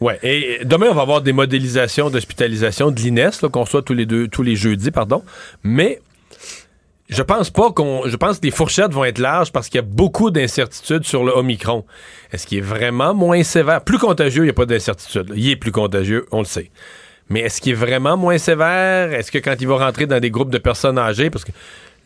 Ouais. 0.00 0.18
Et 0.22 0.64
demain, 0.64 0.88
on 0.90 0.94
va 0.94 1.02
avoir 1.02 1.22
des 1.22 1.32
modélisations 1.32 2.10
d'hospitalisation 2.10 2.90
de 2.90 3.00
l'INES, 3.00 3.30
qu'on 3.52 3.64
soit 3.64 3.82
tous 3.82 3.94
les 3.94 4.06
deux, 4.06 4.28
tous 4.28 4.42
les 4.42 4.56
jeudis, 4.56 4.90
pardon. 4.90 5.22
Mais 5.62 6.00
je 7.08 7.22
pense 7.22 7.50
pas 7.50 7.70
qu'on. 7.70 8.02
Je 8.06 8.16
pense 8.16 8.38
que 8.38 8.46
les 8.46 8.50
fourchettes 8.50 8.92
vont 8.92 9.04
être 9.04 9.18
larges 9.18 9.52
parce 9.52 9.68
qu'il 9.68 9.76
y 9.76 9.84
a 9.84 9.86
beaucoup 9.86 10.30
d'incertitudes 10.30 11.04
sur 11.04 11.24
le 11.24 11.32
Omicron. 11.32 11.84
Est-ce 12.32 12.46
qu'il 12.46 12.58
est 12.58 12.62
vraiment 12.62 13.14
moins 13.14 13.42
sévère? 13.42 13.82
Plus 13.82 13.98
contagieux, 13.98 14.42
il 14.42 14.46
n'y 14.46 14.50
a 14.50 14.54
pas 14.54 14.66
d'incertitude. 14.66 15.32
Il 15.36 15.48
est 15.50 15.56
plus 15.56 15.72
contagieux, 15.72 16.26
on 16.32 16.38
le 16.38 16.46
sait. 16.46 16.70
Mais 17.30 17.40
est-ce 17.40 17.60
qu'il 17.60 17.72
est 17.72 17.76
vraiment 17.76 18.16
moins 18.16 18.38
sévère? 18.38 19.12
Est-ce 19.12 19.30
que 19.30 19.38
quand 19.38 19.54
il 19.58 19.66
va 19.66 19.78
rentrer 19.78 20.06
dans 20.06 20.20
des 20.20 20.30
groupes 20.30 20.50
de 20.50 20.58
personnes 20.58 20.98
âgées, 20.98 21.30
parce 21.30 21.44
que 21.44 21.52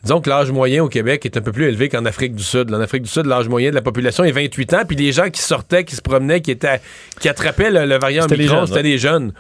disons 0.03 0.21
que 0.21 0.31
l'âge 0.31 0.51
moyen 0.51 0.85
au 0.85 0.89
Québec 0.89 1.27
est 1.27 1.37
un 1.37 1.41
peu 1.41 1.53
plus 1.53 1.67
élevé 1.67 1.89
qu'en 1.89 2.05
Afrique 2.05 2.35
du 2.35 2.43
Sud. 2.43 2.73
En 2.73 2.81
Afrique 2.81 3.03
du 3.03 3.11
Sud, 3.11 3.27
l'âge 3.27 3.49
moyen 3.49 3.71
de 3.71 3.75
la 3.75 3.83
population 3.83 4.25
est 4.25 4.33
28 4.33 4.75
ans, 4.75 4.83
puis 4.87 4.97
les 4.97 5.13
gens 5.13 5.31
qui 5.31 5.43
sortaient, 5.43 5.85
qui 5.85 5.97
se 5.97 6.03
promenaient, 6.03 6.41
qui 6.41 6.51
étaient, 6.51 6.81
qui 7.21 7.29
attrapaient 7.29 7.71
le, 7.71 7.87
le 7.87 7.99
variant 7.99 8.27
Omicron, 8.31 8.67
c'était 8.67 8.83
les 8.83 8.99
jeunes. 8.99 9.33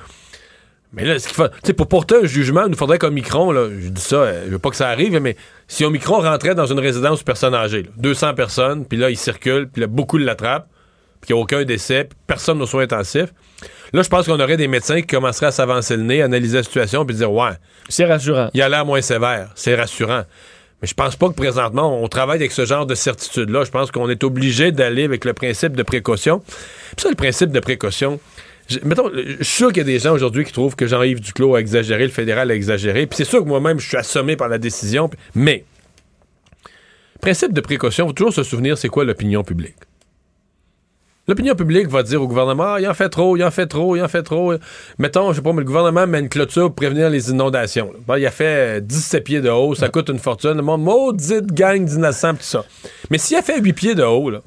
Mais 0.92 1.04
là, 1.04 1.18
ce 1.18 1.26
qu'il 1.26 1.36
faut, 1.36 1.48
tu 1.48 1.54
sais, 1.64 1.72
pour 1.74 1.86
porter 1.86 2.16
un 2.16 2.24
jugement, 2.24 2.62
il 2.64 2.70
nous 2.70 2.76
faudrait 2.76 2.98
qu'Omicron, 2.98 3.52
là, 3.52 3.68
je 3.78 3.88
dis 3.88 4.00
ça, 4.00 4.16
euh, 4.16 4.44
je 4.46 4.50
veux 4.52 4.58
pas 4.58 4.70
que 4.70 4.76
ça 4.76 4.88
arrive, 4.88 5.18
mais 5.20 5.36
si 5.66 5.84
Omicron 5.84 6.20
rentrait 6.20 6.54
dans 6.54 6.66
une 6.66 6.78
résidence 6.78 7.18
de 7.18 7.24
personnes 7.24 7.54
âgées, 7.54 7.82
là, 7.82 7.90
200 7.98 8.34
personnes, 8.34 8.86
puis 8.86 8.96
là, 8.96 9.10
il 9.10 9.16
circule, 9.18 9.68
puis 9.68 9.82
là, 9.82 9.86
beaucoup 9.86 10.16
l'attrapent, 10.16 10.66
puis 11.20 11.28
qu'il 11.28 11.36
n'y 11.36 11.40
a 11.40 11.42
aucun 11.42 11.64
décès, 11.64 12.04
puis 12.04 12.18
personne 12.26 12.60
aux 12.62 12.66
soins 12.66 12.84
intensifs, 12.84 13.34
là, 13.92 14.02
je 14.02 14.08
pense 14.08 14.26
qu'on 14.26 14.38
aurait 14.40 14.56
des 14.56 14.68
médecins 14.68 15.00
qui 15.00 15.06
commenceraient 15.06 15.46
à 15.46 15.52
s'avancer 15.52 15.96
le 15.96 16.02
nez, 16.02 16.22
analyser 16.22 16.58
la 16.58 16.62
situation, 16.62 17.04
puis 17.04 17.16
dire, 17.16 17.32
ouais. 17.32 17.52
C'est 17.88 18.04
rassurant. 18.04 18.50
Il 18.54 18.62
a 18.62 18.68
l'air 18.68 18.84
moins 18.84 19.00
sévère. 19.00 19.50
C'est 19.54 19.74
rassurant. 19.74 20.24
Mais 20.80 20.86
je 20.86 20.94
pense 20.94 21.16
pas 21.16 21.28
que 21.28 21.34
présentement, 21.34 22.02
on 22.02 22.08
travaille 22.08 22.36
avec 22.36 22.52
ce 22.52 22.64
genre 22.64 22.86
de 22.86 22.94
certitude-là. 22.94 23.64
Je 23.64 23.70
pense 23.70 23.90
qu'on 23.90 24.08
est 24.08 24.22
obligé 24.22 24.70
d'aller 24.70 25.04
avec 25.04 25.24
le 25.24 25.32
principe 25.32 25.74
de 25.74 25.82
précaution. 25.82 26.40
Puis 26.40 27.02
ça, 27.02 27.08
le 27.08 27.16
principe 27.16 27.50
de 27.50 27.58
précaution, 27.58 28.20
je, 28.68 28.78
mettons, 28.84 29.10
je 29.12 29.42
suis 29.42 29.56
sûr 29.56 29.68
qu'il 29.68 29.78
y 29.78 29.80
a 29.80 29.84
des 29.84 29.98
gens 29.98 30.12
aujourd'hui 30.12 30.44
qui 30.44 30.52
trouvent 30.52 30.76
que 30.76 30.86
Jean-Yves 30.86 31.20
Duclos 31.20 31.56
a 31.56 31.60
exagéré, 31.60 32.04
le 32.04 32.10
fédéral 32.10 32.50
a 32.50 32.54
exagéré. 32.54 33.06
Puis 33.06 33.16
c'est 33.16 33.24
sûr 33.24 33.42
que 33.42 33.48
moi-même, 33.48 33.80
je 33.80 33.88
suis 33.88 33.96
assommé 33.96 34.36
par 34.36 34.48
la 34.48 34.58
décision. 34.58 35.10
Mais, 35.34 35.64
principe 37.20 37.52
de 37.52 37.60
précaution, 37.60 38.04
il 38.04 38.08
faut 38.08 38.14
toujours 38.14 38.34
se 38.34 38.44
souvenir 38.44 38.78
c'est 38.78 38.88
quoi 38.88 39.04
l'opinion 39.04 39.42
publique. 39.42 39.76
L'opinion 41.28 41.54
publique 41.54 41.88
va 41.88 42.02
dire 42.02 42.22
au 42.22 42.26
gouvernement, 42.26 42.74
Ah, 42.74 42.80
il 42.80 42.88
en 42.88 42.94
fait 42.94 43.10
trop, 43.10 43.36
il 43.36 43.44
en 43.44 43.50
fait 43.50 43.66
trop, 43.66 43.94
il 43.96 44.02
en 44.02 44.08
fait 44.08 44.22
trop. 44.22 44.54
Mettons, 44.98 45.30
je 45.32 45.36
sais 45.36 45.42
pas, 45.42 45.52
mais 45.52 45.60
le 45.60 45.66
gouvernement 45.66 46.06
met 46.06 46.20
une 46.20 46.30
clôture 46.30 46.68
pour 46.68 46.76
prévenir 46.76 47.10
les 47.10 47.30
inondations. 47.30 47.92
Bon, 48.06 48.14
il 48.16 48.24
a 48.26 48.30
fait 48.30 48.78
euh, 48.78 48.80
17 48.80 49.24
pieds 49.24 49.40
de 49.42 49.50
haut, 49.50 49.74
ça 49.74 49.90
coûte 49.90 50.08
une 50.08 50.18
fortune. 50.18 50.54
Le 50.54 50.62
monde, 50.62 50.82
maudite 50.82 51.52
gang 51.52 51.84
d'innocents, 51.84 52.32
tout 52.32 52.38
ça. 52.40 52.64
Mais 53.10 53.18
s'il 53.18 53.36
a 53.36 53.42
fait 53.42 53.60
8 53.60 53.72
pieds 53.74 53.94
de 53.94 54.02
haut, 54.02 54.30
là, 54.30 54.40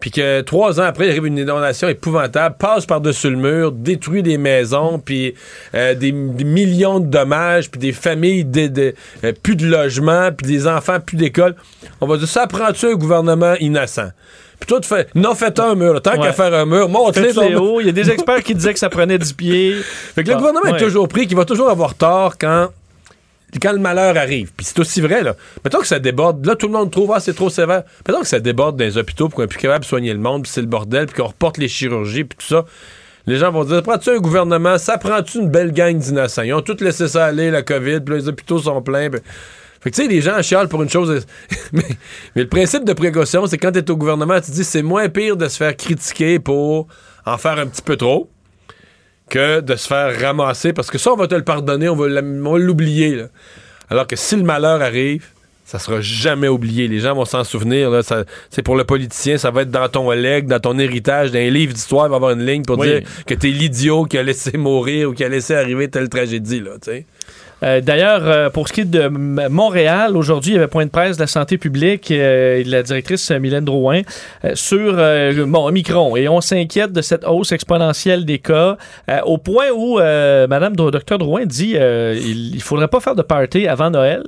puis 0.00 0.10
que 0.10 0.40
trois 0.40 0.80
ans 0.80 0.84
après, 0.84 1.06
il 1.06 1.10
arrive 1.10 1.26
une 1.26 1.38
inondation 1.38 1.86
épouvantable, 1.86 2.56
passe 2.58 2.86
par-dessus 2.86 3.30
le 3.30 3.36
mur, 3.36 3.70
détruit 3.70 4.22
des 4.22 4.38
maisons, 4.38 4.98
puis 4.98 5.34
euh, 5.74 5.94
des, 5.94 6.10
des 6.10 6.44
millions 6.44 6.98
de 7.00 7.06
dommages, 7.06 7.70
puis 7.70 7.78
des 7.78 7.92
familles, 7.92 8.46
euh, 8.56 9.32
plus 9.42 9.56
de 9.56 9.66
logement, 9.66 10.30
puis 10.32 10.46
des 10.46 10.66
enfants, 10.66 10.98
plus 10.98 11.18
d'école. 11.18 11.54
On 12.00 12.06
va 12.06 12.16
dire, 12.16 12.26
ça 12.26 12.46
prend-tu 12.46 12.86
un 12.86 12.94
gouvernement 12.94 13.54
innocent? 13.60 14.10
Puis 14.60 14.66
toi, 14.68 14.78
tu 14.80 14.88
fais, 14.88 15.06
non, 15.14 15.34
faites 15.34 15.58
un 15.58 15.74
mur. 15.74 16.00
Tant 16.02 16.12
Ouais. 16.12 16.18
qu'à 16.26 16.32
faire 16.32 16.52
un 16.54 16.66
mur, 16.66 16.88
montre-les. 16.88 17.30
Il 17.80 17.86
y 17.86 17.88
a 17.88 17.92
des 17.92 18.10
experts 18.10 18.42
qui 18.42 18.54
disaient 18.54 18.72
que 18.74 18.78
ça 18.78 18.90
prenait 18.90 19.18
10 19.18 19.32
pieds. 19.32 19.74
Fait 20.14 20.22
que 20.22 20.28
le 20.30 20.36
gouvernement 20.36 20.70
ouais. 20.70 20.76
est 20.80 20.84
toujours 20.84 21.08
pris, 21.08 21.26
qu'il 21.26 21.36
va 21.36 21.44
toujours 21.46 21.70
avoir 21.70 21.94
tort 21.94 22.36
quand, 22.38 22.68
quand 23.60 23.72
le 23.72 23.78
malheur 23.78 24.16
arrive. 24.16 24.52
Puis 24.56 24.66
c'est 24.66 24.78
aussi 24.78 25.00
vrai, 25.00 25.22
là. 25.22 25.34
Mettons 25.64 25.80
que 25.80 25.86
ça 25.86 25.98
déborde. 25.98 26.44
Là, 26.44 26.54
tout 26.56 26.66
le 26.66 26.72
monde 26.74 26.90
trouve, 26.90 27.10
ah, 27.14 27.20
c'est 27.20 27.34
trop 27.34 27.48
sévère. 27.50 27.82
Mettons 28.06 28.20
que 28.20 28.26
ça 28.26 28.38
déborde 28.38 28.76
dans 28.76 28.84
les 28.84 28.98
hôpitaux 28.98 29.28
pour 29.28 29.36
qu'on 29.38 29.44
est 29.44 29.48
plus 29.48 29.58
capable 29.58 29.80
de 29.84 29.88
soigner 29.88 30.12
le 30.12 30.20
monde, 30.20 30.42
puis 30.42 30.52
c'est 30.52 30.60
le 30.60 30.66
bordel, 30.66 31.06
puis 31.06 31.16
qu'on 31.22 31.28
reporte 31.28 31.56
les 31.58 31.68
chirurgies, 31.68 32.24
puis 32.24 32.36
tout 32.38 32.46
ça. 32.54 32.64
Les 33.26 33.36
gens 33.36 33.50
vont 33.52 33.64
dire, 33.64 33.82
prends-tu 33.82 34.10
un 34.10 34.18
gouvernement, 34.18 34.76
ça 34.78 34.98
prend-tu 34.98 35.38
une 35.38 35.50
belle 35.50 35.72
gang 35.72 35.96
d'innocents? 35.98 36.42
Ils 36.42 36.52
ont 36.54 36.62
tous 36.62 36.80
laissé 36.82 37.06
ça 37.08 37.26
aller, 37.26 37.50
la 37.50 37.62
COVID, 37.62 38.00
puis 38.00 38.14
les 38.16 38.28
hôpitaux 38.28 38.58
sont 38.58 38.80
pleins. 38.82 39.08
puis- 39.10 39.20
Fait 39.80 39.90
que 39.90 39.96
tu 39.96 40.02
sais, 40.02 40.08
les 40.08 40.20
gens 40.20 40.40
chialent 40.42 40.68
pour 40.68 40.82
une 40.82 40.90
chose. 40.90 41.24
mais, 41.72 41.82
mais 42.36 42.42
le 42.42 42.48
principe 42.48 42.84
de 42.84 42.92
précaution, 42.92 43.46
c'est 43.46 43.56
quand 43.58 43.72
t'es 43.72 43.90
au 43.90 43.96
gouvernement, 43.96 44.34
tu 44.40 44.50
te 44.50 44.52
dis 44.56 44.64
c'est 44.64 44.82
moins 44.82 45.08
pire 45.08 45.36
de 45.36 45.48
se 45.48 45.56
faire 45.56 45.76
critiquer 45.76 46.38
pour 46.38 46.86
en 47.24 47.38
faire 47.38 47.58
un 47.58 47.66
petit 47.66 47.82
peu 47.82 47.96
trop 47.96 48.28
que 49.28 49.60
de 49.60 49.76
se 49.76 49.86
faire 49.86 50.18
ramasser 50.20 50.72
parce 50.72 50.90
que 50.90 50.98
ça, 50.98 51.12
on 51.12 51.16
va 51.16 51.28
te 51.28 51.34
le 51.34 51.44
pardonner, 51.44 51.88
on 51.88 51.96
va 51.96 52.08
l'oublier. 52.20 53.24
Alors 53.88 54.06
que 54.06 54.16
si 54.16 54.36
le 54.36 54.42
malheur 54.42 54.82
arrive, 54.82 55.26
ça 55.64 55.78
sera 55.78 56.00
jamais 56.00 56.48
oublié. 56.48 56.88
Les 56.88 56.98
gens 56.98 57.14
vont 57.14 57.24
s'en 57.24 57.44
souvenir. 57.44 57.90
là. 57.90 58.02
Ça- 58.02 58.24
C'est 58.50 58.62
pour 58.62 58.74
le 58.76 58.82
politicien, 58.82 59.38
ça 59.38 59.52
va 59.52 59.62
être 59.62 59.70
dans 59.70 59.88
ton 59.88 60.10
leg, 60.10 60.46
dans 60.48 60.58
ton 60.58 60.76
héritage, 60.80 61.30
dans 61.30 61.38
un 61.38 61.48
livre 61.48 61.72
d'histoire, 61.72 62.06
il 62.06 62.10
va 62.10 62.14
y 62.14 62.16
avoir 62.16 62.32
une 62.32 62.44
ligne 62.44 62.64
pour 62.64 62.76
Oui. 62.78 62.88
dire 62.88 63.02
que 63.24 63.34
t'es 63.34 63.48
l'idiot 63.48 64.04
qui 64.04 64.18
a 64.18 64.22
laissé 64.24 64.56
mourir 64.58 65.10
ou 65.10 65.12
qui 65.12 65.22
a 65.22 65.28
laissé 65.28 65.54
arriver 65.54 65.88
telle 65.88 66.08
tragédie. 66.08 66.58
Là, 66.60 66.72
tu 66.82 66.90
sais. 66.90 67.06
Euh, 67.62 67.80
D'ailleurs, 67.80 68.22
euh, 68.24 68.50
pour 68.50 68.68
ce 68.68 68.72
qui 68.72 68.82
est 68.82 68.84
de 68.84 69.08
Montréal, 69.08 70.16
aujourd'hui, 70.16 70.52
il 70.52 70.54
y 70.54 70.58
avait 70.58 70.68
point 70.68 70.86
de 70.86 70.90
presse 70.90 71.16
de 71.16 71.22
la 71.22 71.26
santé 71.26 71.58
publique 71.58 72.10
euh, 72.10 72.58
et 72.58 72.64
de 72.64 72.70
la 72.70 72.82
directrice 72.82 73.30
euh, 73.30 73.38
Mylène 73.38 73.64
Drouin 73.64 74.02
sur 74.54 74.94
bon, 75.46 75.66
Omicron. 75.66 76.16
Et 76.16 76.28
on 76.28 76.40
s'inquiète 76.40 76.92
de 76.92 77.02
cette 77.02 77.24
hausse 77.26 77.52
exponentielle 77.52 78.24
des 78.24 78.38
cas 78.38 78.76
au 79.24 79.38
point 79.38 79.70
où 79.74 79.98
Madame 79.98 80.76
Dr 80.76 81.18
Drouin 81.18 81.46
dit 81.46 81.72
il 81.74 82.52
ne 82.54 82.60
faudrait 82.60 82.88
pas 82.88 83.00
faire 83.00 83.14
de 83.14 83.22
party 83.22 83.66
avant 83.66 83.90
Noël. 83.90 84.24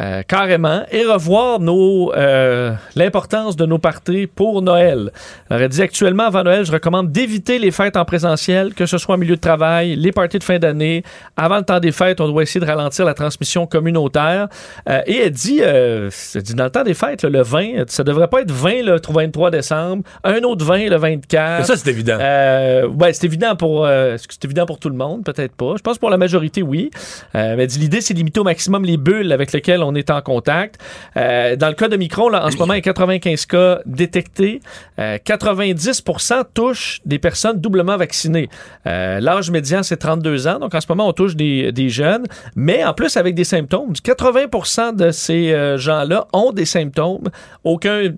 Euh, 0.00 0.22
carrément, 0.26 0.82
et 0.90 1.04
revoir 1.04 1.60
nos 1.60 2.12
euh, 2.14 2.72
l'importance 2.96 3.56
de 3.56 3.66
nos 3.66 3.78
parties 3.78 4.26
pour 4.26 4.62
Noël. 4.62 5.10
Alors, 5.50 5.62
elle 5.62 5.68
dit 5.68 5.82
actuellement, 5.82 6.24
avant 6.24 6.44
Noël, 6.44 6.64
je 6.64 6.72
recommande 6.72 7.10
d'éviter 7.10 7.58
les 7.58 7.70
fêtes 7.70 7.96
en 7.96 8.04
présentiel, 8.04 8.74
que 8.74 8.86
ce 8.86 8.98
soit 8.98 9.16
en 9.16 9.18
milieu 9.18 9.36
de 9.36 9.40
travail, 9.40 9.96
les 9.96 10.12
parties 10.12 10.38
de 10.38 10.44
fin 10.44 10.58
d'année. 10.58 11.02
Avant 11.36 11.56
le 11.56 11.64
temps 11.64 11.80
des 11.80 11.92
fêtes, 11.92 12.20
on 12.20 12.28
doit 12.28 12.42
essayer 12.42 12.60
de 12.60 12.66
ralentir 12.66 13.04
la 13.04 13.14
transmission 13.14 13.66
communautaire. 13.66 14.48
Euh, 14.88 15.00
et 15.06 15.16
elle 15.18 15.30
dit, 15.30 15.60
euh, 15.62 16.10
elle 16.34 16.42
dit, 16.42 16.54
dans 16.54 16.64
le 16.64 16.70
temps 16.70 16.84
des 16.84 16.94
fêtes, 16.94 17.22
là, 17.22 17.30
le 17.30 17.42
20, 17.42 17.88
ça 17.88 18.04
devrait 18.04 18.28
pas 18.28 18.42
être 18.42 18.50
20 18.50 18.82
le 18.82 19.00
23 19.08 19.50
décembre, 19.50 20.02
un 20.24 20.42
autre 20.42 20.64
20 20.64 20.88
le 20.88 20.96
24. 20.96 21.58
Mais 21.58 21.64
ça, 21.64 21.76
c'est 21.76 21.90
évident. 21.90 22.18
Euh, 22.20 22.86
ouais, 22.88 23.12
c'est 23.12 23.24
évident 23.24 23.56
pour 23.56 23.84
euh, 23.84 24.16
c'est 24.18 24.44
évident 24.44 24.66
pour 24.66 24.78
tout 24.78 24.88
le 24.88 24.94
monde, 24.94 25.24
peut-être 25.24 25.54
pas. 25.54 25.74
Je 25.76 25.82
pense 25.82 25.98
pour 25.98 26.10
la 26.10 26.16
majorité, 26.16 26.62
oui. 26.62 26.90
Euh, 27.34 27.54
mais 27.56 27.64
elle 27.64 27.68
dit, 27.68 27.78
l'idée, 27.78 28.00
c'est 28.00 28.14
de 28.14 28.18
limiter 28.18 28.40
au 28.40 28.44
maximum 28.44 28.84
les 28.84 28.96
bulles 28.96 29.32
avec 29.32 29.52
lesquelles 29.52 29.82
on 29.82 29.87
est 29.94 30.10
en 30.10 30.20
contact. 30.20 30.80
Euh, 31.16 31.56
dans 31.56 31.68
le 31.68 31.74
cas 31.74 31.88
de 31.88 31.96
Micron, 31.96 32.28
là, 32.28 32.44
en 32.44 32.50
ce 32.50 32.56
moment, 32.56 32.74
il 32.74 32.76
y 32.76 32.80
a 32.80 32.82
95 32.82 33.46
cas 33.46 33.80
détectés. 33.86 34.60
Euh, 34.98 35.18
90% 35.18 36.44
touchent 36.54 37.00
des 37.04 37.18
personnes 37.18 37.60
doublement 37.60 37.96
vaccinées. 37.96 38.48
Euh, 38.86 39.20
L'âge 39.20 39.50
médian, 39.50 39.82
c'est 39.82 39.96
32 39.96 40.46
ans. 40.46 40.58
Donc, 40.58 40.74
en 40.74 40.80
ce 40.80 40.86
moment, 40.88 41.08
on 41.08 41.12
touche 41.12 41.36
des, 41.36 41.72
des 41.72 41.88
jeunes, 41.88 42.26
mais 42.56 42.84
en 42.84 42.94
plus 42.94 43.16
avec 43.16 43.34
des 43.34 43.44
symptômes. 43.44 43.92
80% 43.92 44.96
de 44.96 45.10
ces 45.10 45.52
euh, 45.52 45.76
gens-là 45.76 46.26
ont 46.32 46.52
des 46.52 46.64
symptômes. 46.64 47.28
Aucun 47.64 48.12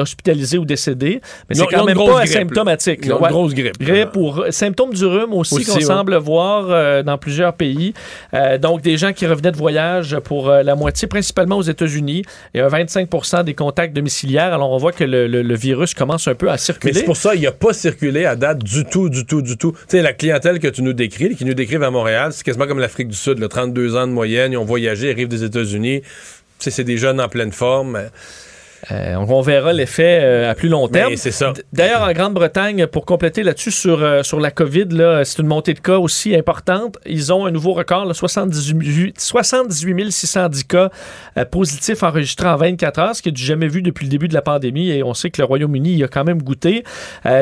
hospitalisé 0.00 0.58
ou 0.58 0.64
décédé, 0.64 1.20
mais 1.48 1.54
c'est 1.54 1.66
quand 1.66 1.84
même 1.84 1.96
pas 1.96 2.20
asymptomatique. 2.20 3.04
là. 3.04 3.06
Ils 3.06 3.12
ont 3.14 3.20
là. 3.20 3.28
une 3.28 3.32
grosse 3.32 3.54
grippe. 3.54 3.78
Grippe 3.80 4.16
ou 4.16 4.32
symptômes 4.50 4.92
du 4.94 5.04
rhume 5.04 5.32
aussi, 5.34 5.64
qu'on 5.64 5.80
semble 5.80 6.16
voir 6.16 6.66
euh, 6.70 7.02
dans 7.02 7.18
plusieurs 7.18 7.52
pays. 7.54 7.94
Euh, 8.34 8.58
donc, 8.58 8.82
des 8.82 8.96
gens 8.96 9.12
qui 9.12 9.26
revenaient 9.26 9.52
de 9.52 9.56
voyage 9.56 10.18
pour 10.20 10.48
euh, 10.50 10.62
la 10.62 10.74
moitié, 10.74 11.08
principalement 11.08 11.56
aux 11.58 11.62
États-Unis, 11.62 12.22
et 12.54 12.60
un 12.60 12.68
25% 12.68 13.44
des 13.44 13.54
contacts 13.54 13.94
domiciliaires. 13.94 14.52
Alors, 14.54 14.70
on 14.72 14.78
voit 14.78 14.92
que 14.92 15.04
le, 15.04 15.26
le- 15.26 15.42
le 15.42 15.54
virus 15.54 15.94
commence 15.94 16.26
un 16.28 16.34
peu 16.34 16.48
à 16.48 16.52
Mais 16.52 16.58
circuler. 16.58 16.92
c'est 16.94 17.04
pour 17.04 17.16
ça 17.16 17.32
qu'il 17.34 17.42
n'a 17.42 17.52
pas 17.52 17.72
circulé 17.72 18.24
à 18.24 18.36
date 18.36 18.62
du 18.64 18.84
tout, 18.84 19.08
du 19.08 19.24
tout, 19.26 19.42
du 19.42 19.56
tout. 19.56 19.72
Tu 19.72 19.78
sais, 19.88 20.02
la 20.02 20.12
clientèle 20.12 20.58
que 20.58 20.68
tu 20.68 20.82
nous 20.82 20.92
décris, 20.92 21.36
qui 21.36 21.44
nous 21.44 21.54
décrivent 21.54 21.82
à 21.82 21.90
Montréal, 21.90 22.32
c'est 22.32 22.44
quasiment 22.44 22.66
comme 22.66 22.78
l'Afrique 22.78 23.08
du 23.08 23.16
Sud, 23.16 23.38
là, 23.38 23.48
32 23.48 23.96
ans 23.96 24.06
de 24.06 24.12
moyenne, 24.12 24.52
ils 24.52 24.56
ont 24.56 24.64
voyagé, 24.64 25.08
ils 25.08 25.12
arrivent 25.12 25.28
des 25.28 25.44
États-Unis. 25.44 26.00
Tu 26.02 26.06
sais, 26.58 26.70
c'est 26.70 26.84
des 26.84 26.96
jeunes 26.96 27.20
en 27.20 27.28
pleine 27.28 27.52
forme. 27.52 28.00
Euh, 28.92 29.14
on, 29.16 29.40
verra 29.40 29.72
l'effet 29.72 30.20
euh, 30.22 30.50
à 30.50 30.54
plus 30.54 30.68
long 30.68 30.88
terme. 30.88 31.10
Mais 31.10 31.16
c'est 31.16 31.30
ça. 31.30 31.52
D'ailleurs, 31.72 32.02
en 32.02 32.12
Grande-Bretagne, 32.12 32.86
pour 32.86 33.04
compléter 33.04 33.42
là-dessus 33.42 33.70
sur, 33.70 34.02
euh, 34.02 34.22
sur 34.22 34.38
la 34.38 34.50
COVID, 34.50 34.88
c'est 35.24 35.38
une 35.40 35.48
montée 35.48 35.74
de 35.74 35.80
cas 35.80 35.98
aussi 35.98 36.34
importante. 36.34 36.98
Ils 37.06 37.32
ont 37.32 37.46
un 37.46 37.50
nouveau 37.50 37.72
record, 37.72 38.04
là, 38.04 38.14
78, 38.14 39.20
78 39.20 40.12
610 40.12 40.64
cas 40.64 40.90
positifs 41.50 42.02
enregistrés 42.02 42.48
en 42.48 42.56
24 42.56 42.98
heures, 42.98 43.16
ce 43.16 43.22
qui 43.22 43.30
est 43.30 43.32
du 43.32 43.42
jamais 43.42 43.68
vu 43.68 43.82
depuis 43.82 44.04
le 44.04 44.10
début 44.10 44.28
de 44.28 44.34
la 44.34 44.42
pandémie. 44.42 44.90
Et 44.90 45.02
on 45.02 45.14
sait 45.14 45.30
que 45.30 45.40
le 45.40 45.46
Royaume-Uni 45.46 45.94
y 45.94 46.04
a 46.04 46.08
quand 46.08 46.24
même 46.24 46.42
goûté. 46.42 46.84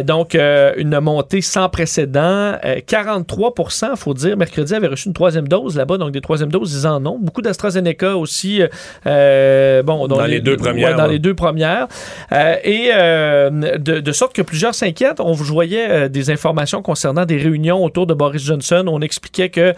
Donc, 0.05 0.35
une 0.35 0.99
montée 1.01 1.41
sans 1.41 1.69
précédent. 1.69 2.57
Euh, 2.65 2.81
43% 2.87 3.89
il 3.93 3.97
faut 3.97 4.15
dire, 4.15 4.37
mercredi 4.37 4.75
avait 4.75 4.87
reçu 4.87 5.09
une 5.09 5.15
troisième 5.15 5.49
dose 5.49 5.77
là-bas. 5.77 5.99
Donc, 5.99 6.13
des 6.13 6.21
troisièmes 6.21 6.51
doses, 6.51 6.75
ils 6.75 6.87
en 6.87 7.05
ont. 7.07 7.19
Beaucoup 7.19 7.43
d'AstraZeneca 7.43 8.17
aussi. 8.17 8.63
bon, 9.05 10.09
Dans 10.09 10.25
les 10.27 10.41
deux 10.41 10.57
premières, 10.57 10.91
ouais, 10.91 10.97
dans 10.97 11.05
ouais. 11.05 11.13
les 11.13 11.19
deux 11.25 11.35
premières. 11.35 11.89
Euh, 12.33 12.55
et 12.65 12.91
euh, 12.93 13.51
de, 13.79 14.01
de 14.01 14.13
sorte 14.13 14.35
que 14.35 14.43
plusieurs 14.43 14.75
s'inquiètent. 14.75 15.21
On 15.21 15.33
vous 15.33 15.45
voyait 15.45 15.89
euh, 15.91 16.09
des 16.09 16.31
informations 16.31 16.83
concernant 16.83 17.25
des 17.25 17.39
réunions 17.39 17.83
autour 17.83 18.07
de 18.07 18.15
Boris 18.15 18.43
Johnson. 18.45 18.85
On 18.89 19.01
expliquait 19.01 19.49
que 19.49 19.73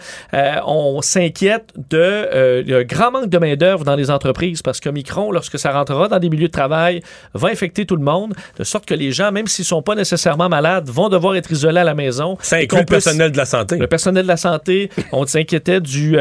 on 0.65 1.01
s'inquiète 1.01 1.67
de 1.89 2.63
le 2.71 2.83
grand 2.83 3.11
manque 3.11 3.29
de 3.29 3.37
main-d'œuvre 3.37 3.83
dans 3.85 3.95
les 3.95 4.09
entreprises 4.11 4.61
parce 4.61 4.79
que 4.79 4.89
Micron, 4.89 5.31
lorsque 5.31 5.57
ça 5.57 5.71
rentrera 5.71 6.07
dans 6.09 6.19
des 6.19 6.29
milieux 6.29 6.47
de 6.47 6.57
travail, 6.61 7.01
va 7.33 7.47
infecter 7.49 7.85
tout 7.85 7.95
le 7.95 8.03
monde, 8.03 8.33
de 8.59 8.63
sorte 8.63 8.85
que 8.85 8.93
les 8.93 9.11
gens, 9.11 9.31
même 9.31 9.47
s'ils 9.47 9.65
sont 9.65 9.81
pas 9.81 9.95
nécessairement 9.95 10.49
malades, 10.49 10.89
vont 10.89 11.09
devoir 11.09 11.35
être 11.35 11.51
isolés 11.51 11.79
à 11.79 11.83
la 11.85 11.95
maison. 11.95 12.37
Ça 12.41 12.57
inclut 12.57 12.79
le 12.79 12.85
personnel 12.85 13.31
de 13.31 13.37
la 13.37 13.45
santé. 13.45 13.77
le 13.77 13.87
personnel 13.87 14.23
de 14.23 14.27
la 14.27 14.37
santé, 14.37 14.89
on 15.11 15.25
s'inquiétait 15.25 15.79
du, 15.79 16.11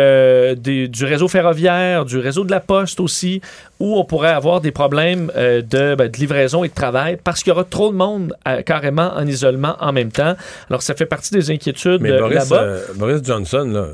des- 0.66 0.88
du 0.88 1.04
réseau 1.04 1.28
ferroviaire, 1.28 2.04
du 2.04 2.18
réseau 2.18 2.44
de 2.44 2.50
la 2.50 2.60
poste 2.60 3.00
aussi, 3.00 3.40
où 3.80 3.96
on 3.98 4.04
pourrait 4.04 4.30
avoir 4.42 4.60
des 4.60 4.70
problèmes 4.72 5.15
euh, 5.36 5.62
de, 5.62 5.94
ben, 5.94 6.08
de 6.10 6.16
livraison 6.18 6.64
et 6.64 6.68
de 6.68 6.74
travail 6.74 7.18
parce 7.22 7.42
qu'il 7.42 7.50
y 7.50 7.52
aura 7.52 7.64
trop 7.64 7.90
de 7.90 7.96
monde 7.96 8.34
euh, 8.48 8.62
carrément 8.62 9.12
en 9.14 9.26
isolement 9.26 9.76
en 9.80 9.92
même 9.92 10.10
temps. 10.12 10.36
Alors, 10.70 10.82
ça 10.82 10.94
fait 10.94 11.06
partie 11.06 11.32
des 11.34 11.50
inquiétudes 11.50 12.00
Mais 12.00 12.10
euh, 12.12 12.20
Boris, 12.20 12.36
là-bas. 12.50 12.76
Boris 12.96 13.22
Johnson, 13.24 13.64
là. 13.72 13.86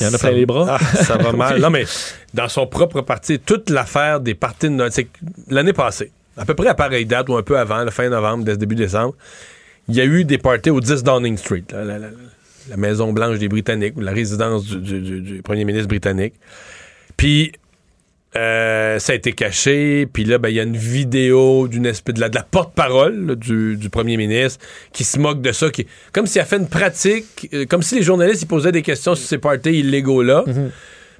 Il 0.00 0.04
y 0.04 0.06
en 0.06 0.14
a 0.14 0.18
ça- 0.18 0.28
plein 0.28 0.36
les 0.36 0.46
bras. 0.46 0.78
Ah, 0.80 0.84
ça 1.02 1.16
va 1.18 1.32
mal. 1.36 1.60
Non, 1.60 1.70
mais 1.70 1.84
dans 2.32 2.48
son 2.48 2.66
propre 2.66 3.02
parti, 3.02 3.38
toute 3.38 3.68
l'affaire 3.70 4.20
des 4.20 4.34
partis 4.34 4.70
de 4.70 4.88
c'est 4.90 5.08
l'année 5.48 5.74
passée, 5.74 6.10
à 6.36 6.44
peu 6.46 6.54
près 6.54 6.68
à 6.68 6.74
pareille 6.74 7.04
date 7.06 7.28
ou 7.28 7.36
un 7.36 7.42
peu 7.42 7.58
avant, 7.58 7.84
la 7.84 7.90
fin 7.90 8.08
novembre, 8.08 8.44
dès 8.44 8.56
début 8.56 8.74
décembre, 8.74 9.14
il 9.88 9.94
y 9.96 10.00
a 10.00 10.04
eu 10.04 10.24
des 10.24 10.38
parties 10.38 10.70
au 10.70 10.80
10 10.80 11.02
Downing 11.02 11.36
Street, 11.36 11.64
la, 11.72 11.84
la- 11.84 11.98
la 12.70 12.76
Maison 12.76 13.12
Blanche 13.12 13.38
des 13.38 13.48
Britanniques, 13.48 13.96
ou 13.96 14.00
la 14.00 14.12
résidence 14.12 14.64
du, 14.64 14.76
du- 14.76 15.00
du- 15.00 15.20
du 15.20 15.42
premier 15.42 15.64
ministre 15.64 15.88
britannique. 15.88 16.34
Puis 17.16 17.52
euh, 18.34 18.98
ça 18.98 19.12
a 19.12 19.16
été 19.16 19.32
caché, 19.32 20.06
puis 20.10 20.24
là, 20.24 20.38
ben, 20.38 20.48
il 20.48 20.54
y 20.54 20.60
a 20.60 20.62
une 20.62 20.76
vidéo 20.76 21.68
d'une 21.68 21.84
espèce 21.84 22.14
de 22.14 22.20
la, 22.20 22.28
de 22.30 22.34
la 22.34 22.42
porte-parole 22.42 23.26
là, 23.26 23.34
du, 23.34 23.76
du 23.76 23.90
premier 23.90 24.16
ministre 24.16 24.64
qui 24.92 25.04
se 25.04 25.18
moque 25.18 25.42
de 25.42 25.52
ça, 25.52 25.68
qui, 25.70 25.86
comme 26.12 26.26
s'il 26.26 26.40
a 26.40 26.46
fait 26.46 26.56
une 26.56 26.68
pratique, 26.68 27.50
euh, 27.52 27.66
comme 27.66 27.82
si 27.82 27.96
les 27.96 28.02
journalistes 28.02 28.42
ils 28.42 28.46
posaient 28.48 28.72
des 28.72 28.82
questions 28.82 29.14
sur 29.14 29.28
ces 29.28 29.38
parties 29.38 29.80
illégaux-là. 29.80 30.44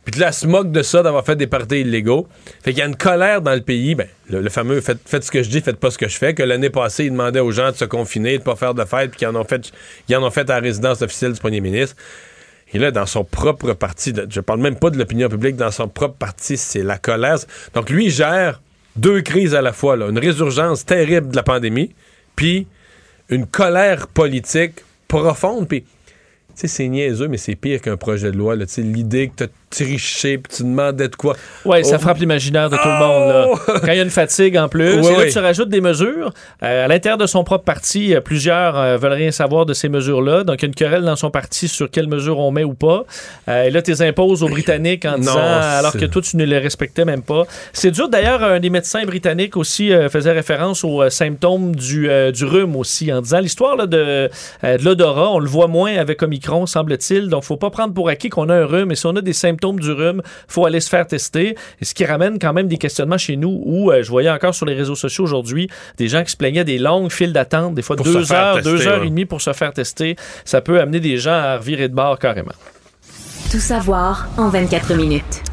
Puis 0.04 0.18
là, 0.18 0.28
elle 0.28 0.32
se 0.34 0.46
moque 0.48 0.72
de 0.72 0.82
ça, 0.82 1.02
d'avoir 1.02 1.24
fait 1.24 1.36
des 1.36 1.46
parties 1.46 1.82
illégaux. 1.82 2.26
Fait 2.64 2.72
qu'il 2.72 2.80
y 2.80 2.82
a 2.82 2.86
une 2.86 2.96
colère 2.96 3.40
dans 3.40 3.54
le 3.54 3.60
pays. 3.60 3.94
Ben, 3.94 4.08
le, 4.30 4.40
le 4.40 4.50
fameux 4.50 4.80
faites, 4.80 4.98
faites 5.04 5.22
ce 5.22 5.30
que 5.30 5.44
je 5.44 5.48
dis, 5.48 5.60
faites 5.60 5.76
pas 5.76 5.92
ce 5.92 5.98
que 5.98 6.08
je 6.08 6.18
fais. 6.18 6.34
Que 6.34 6.42
l'année 6.42 6.70
passée, 6.70 7.04
ils 7.04 7.12
demandaient 7.12 7.40
aux 7.40 7.52
gens 7.52 7.70
de 7.70 7.76
se 7.76 7.84
confiner, 7.84 8.38
de 8.38 8.42
pas 8.42 8.56
faire 8.56 8.74
de 8.74 8.84
fête, 8.84 9.10
puis 9.10 9.18
qu'ils 9.18 9.28
en 9.28 9.36
ont 9.36 9.44
fait, 9.44 9.70
ils 10.08 10.16
en 10.16 10.24
ont 10.24 10.30
fait 10.30 10.50
à 10.50 10.54
la 10.54 10.60
résidence 10.60 11.02
officielle 11.02 11.34
du 11.34 11.38
premier 11.38 11.60
ministre. 11.60 11.94
Et 12.74 12.78
là, 12.78 12.90
dans 12.90 13.06
son 13.06 13.24
propre 13.24 13.74
parti, 13.74 14.12
je 14.28 14.40
parle 14.40 14.60
même 14.60 14.76
pas 14.76 14.90
de 14.90 14.98
l'opinion 14.98 15.28
publique, 15.28 15.56
dans 15.56 15.70
son 15.70 15.88
propre 15.88 16.16
parti, 16.16 16.56
c'est 16.56 16.82
la 16.82 16.98
colère. 16.98 17.38
Donc 17.74 17.90
lui, 17.90 18.06
il 18.06 18.10
gère 18.10 18.62
deux 18.96 19.20
crises 19.20 19.54
à 19.54 19.62
la 19.62 19.72
fois. 19.72 19.96
Une 19.96 20.18
résurgence 20.18 20.84
terrible 20.84 21.28
de 21.28 21.36
la 21.36 21.42
pandémie, 21.42 21.94
puis 22.34 22.66
une 23.28 23.46
colère 23.46 24.08
politique 24.08 24.80
profonde. 25.08 25.68
Puis, 25.68 25.82
tu 25.82 25.88
sais, 26.54 26.68
c'est 26.68 26.88
niaiseux, 26.88 27.28
mais 27.28 27.38
c'est 27.38 27.56
pire 27.56 27.80
qu'un 27.80 27.96
projet 27.96 28.32
de 28.32 28.36
loi. 28.36 28.56
L'idée 28.56 29.28
que 29.28 29.44
tu 29.44 29.50
as 29.72 29.84
triché, 29.84 30.38
puis 30.38 30.56
tu 30.56 30.62
demandais 30.64 31.08
de 31.08 31.16
quoi. 31.16 31.36
Oui, 31.64 31.84
ça 31.84 31.96
Oh. 31.96 31.98
frappe 32.00 32.18
l'imaginaire 32.18 32.68
de 32.70 32.76
tout 32.76 32.88
le 32.88 32.98
monde. 32.98 33.28
Là. 33.28 33.78
Quand 33.80 33.92
il 33.92 33.96
y 33.96 34.00
a 34.00 34.02
une 34.02 34.10
fatigue 34.10 34.56
en 34.56 34.68
plus, 34.68 34.94
Oui, 35.00 35.06
et 35.06 35.12
là, 35.12 35.18
oui. 35.24 35.32
tu 35.32 35.38
rajoutes 35.38 35.68
des 35.68 35.80
mesures. 35.80 36.30
Euh, 36.62 36.84
à 36.84 36.88
l'intérieur 36.88 37.18
de 37.18 37.26
son 37.26 37.44
propre 37.44 37.64
parti, 37.64 38.14
euh, 38.14 38.20
plusieurs 38.20 38.76
euh, 38.78 38.96
veulent 38.96 39.12
rien 39.12 39.30
savoir 39.30 39.66
de 39.66 39.74
ces 39.74 39.88
mesures-là. 39.88 40.44
Donc, 40.44 40.60
il 40.60 40.62
y 40.62 40.66
a 40.66 40.68
une 40.68 40.74
querelle 40.74 41.02
dans 41.04 41.16
son 41.16 41.30
parti 41.30 41.68
sur 41.68 41.90
quelles 41.90 42.08
mesures 42.08 42.38
on 42.38 42.50
met 42.50 42.64
ou 42.64 42.74
pas. 42.74 43.04
Euh, 43.48 43.64
et 43.64 43.70
là, 43.70 43.82
tu 43.82 43.90
les 43.90 44.02
imposes 44.02 44.42
aux 44.42 44.48
Britanniques 44.48 45.04
en 45.04 45.12
Non, 45.12 45.18
disant, 45.18 45.38
alors 45.40 45.92
que 45.92 46.04
toi, 46.06 46.22
tu 46.22 46.36
ne 46.36 46.44
les 46.44 46.58
respectais 46.58 47.04
même 47.04 47.22
pas. 47.22 47.44
C'est 47.72 47.90
dur. 47.90 48.08
D'ailleurs, 48.08 48.42
un 48.42 48.60
des 48.60 48.70
médecins 48.70 49.04
britanniques 49.04 49.56
aussi 49.56 49.90
faisait 50.10 50.32
référence 50.32 50.84
aux 50.84 51.08
symptômes 51.10 51.74
du, 51.76 52.08
du 52.32 52.44
rhume 52.44 52.76
aussi, 52.76 53.12
en 53.12 53.20
disant 53.20 53.40
l'histoire 53.40 53.76
là, 53.76 53.86
de, 53.86 54.28
de 54.62 54.84
l'odorat, 54.84 55.30
on 55.30 55.38
le 55.38 55.48
voit 55.48 55.68
moins 55.68 55.96
avec 55.96 56.22
Omicron, 56.22 56.66
semble-t-il. 56.66 57.28
Donc, 57.28 57.44
faut 57.44 57.56
pas 57.56 57.70
prendre 57.70 57.94
pour 57.94 58.08
acquis 58.08 58.28
qu'on 58.28 58.48
a 58.48 58.54
un 58.54 58.66
rhume. 58.66 58.92
Et 58.92 58.96
si 58.96 59.06
on 59.06 59.14
a 59.16 59.20
des 59.20 59.32
symptômes 59.32 59.61
du 59.70 59.92
rhume, 59.92 60.22
faut 60.48 60.66
aller 60.66 60.80
se 60.80 60.88
faire 60.88 61.06
tester. 61.06 61.56
Et 61.80 61.84
ce 61.84 61.94
qui 61.94 62.04
ramène 62.04 62.38
quand 62.38 62.52
même 62.52 62.68
des 62.68 62.78
questionnements 62.78 63.18
chez 63.18 63.36
nous 63.36 63.62
où 63.64 63.90
euh, 63.90 64.02
je 64.02 64.10
voyais 64.10 64.30
encore 64.30 64.54
sur 64.54 64.66
les 64.66 64.74
réseaux 64.74 64.94
sociaux 64.94 65.24
aujourd'hui 65.24 65.68
des 65.98 66.08
gens 66.08 66.24
qui 66.24 66.32
se 66.32 66.36
plaignaient 66.36 66.64
des 66.64 66.78
longues 66.78 67.10
files 67.10 67.32
d'attente, 67.32 67.74
des 67.74 67.82
fois 67.82 67.96
Pour 67.96 68.06
deux 68.06 68.32
heures, 68.32 68.56
tester, 68.56 68.70
deux 68.70 68.86
heures 68.86 69.00
ouais. 69.00 69.06
et 69.06 69.10
demie 69.10 69.24
pour 69.24 69.40
se 69.40 69.52
faire 69.52 69.72
tester. 69.72 70.16
Ça 70.44 70.60
peut 70.60 70.80
amener 70.80 71.00
des 71.00 71.16
gens 71.16 71.32
à 71.32 71.56
revirer 71.58 71.88
de 71.88 71.94
bord 71.94 72.18
carrément. 72.18 72.52
Tout 73.50 73.60
savoir 73.60 74.28
en 74.38 74.48
24 74.48 74.94
minutes. 74.94 75.51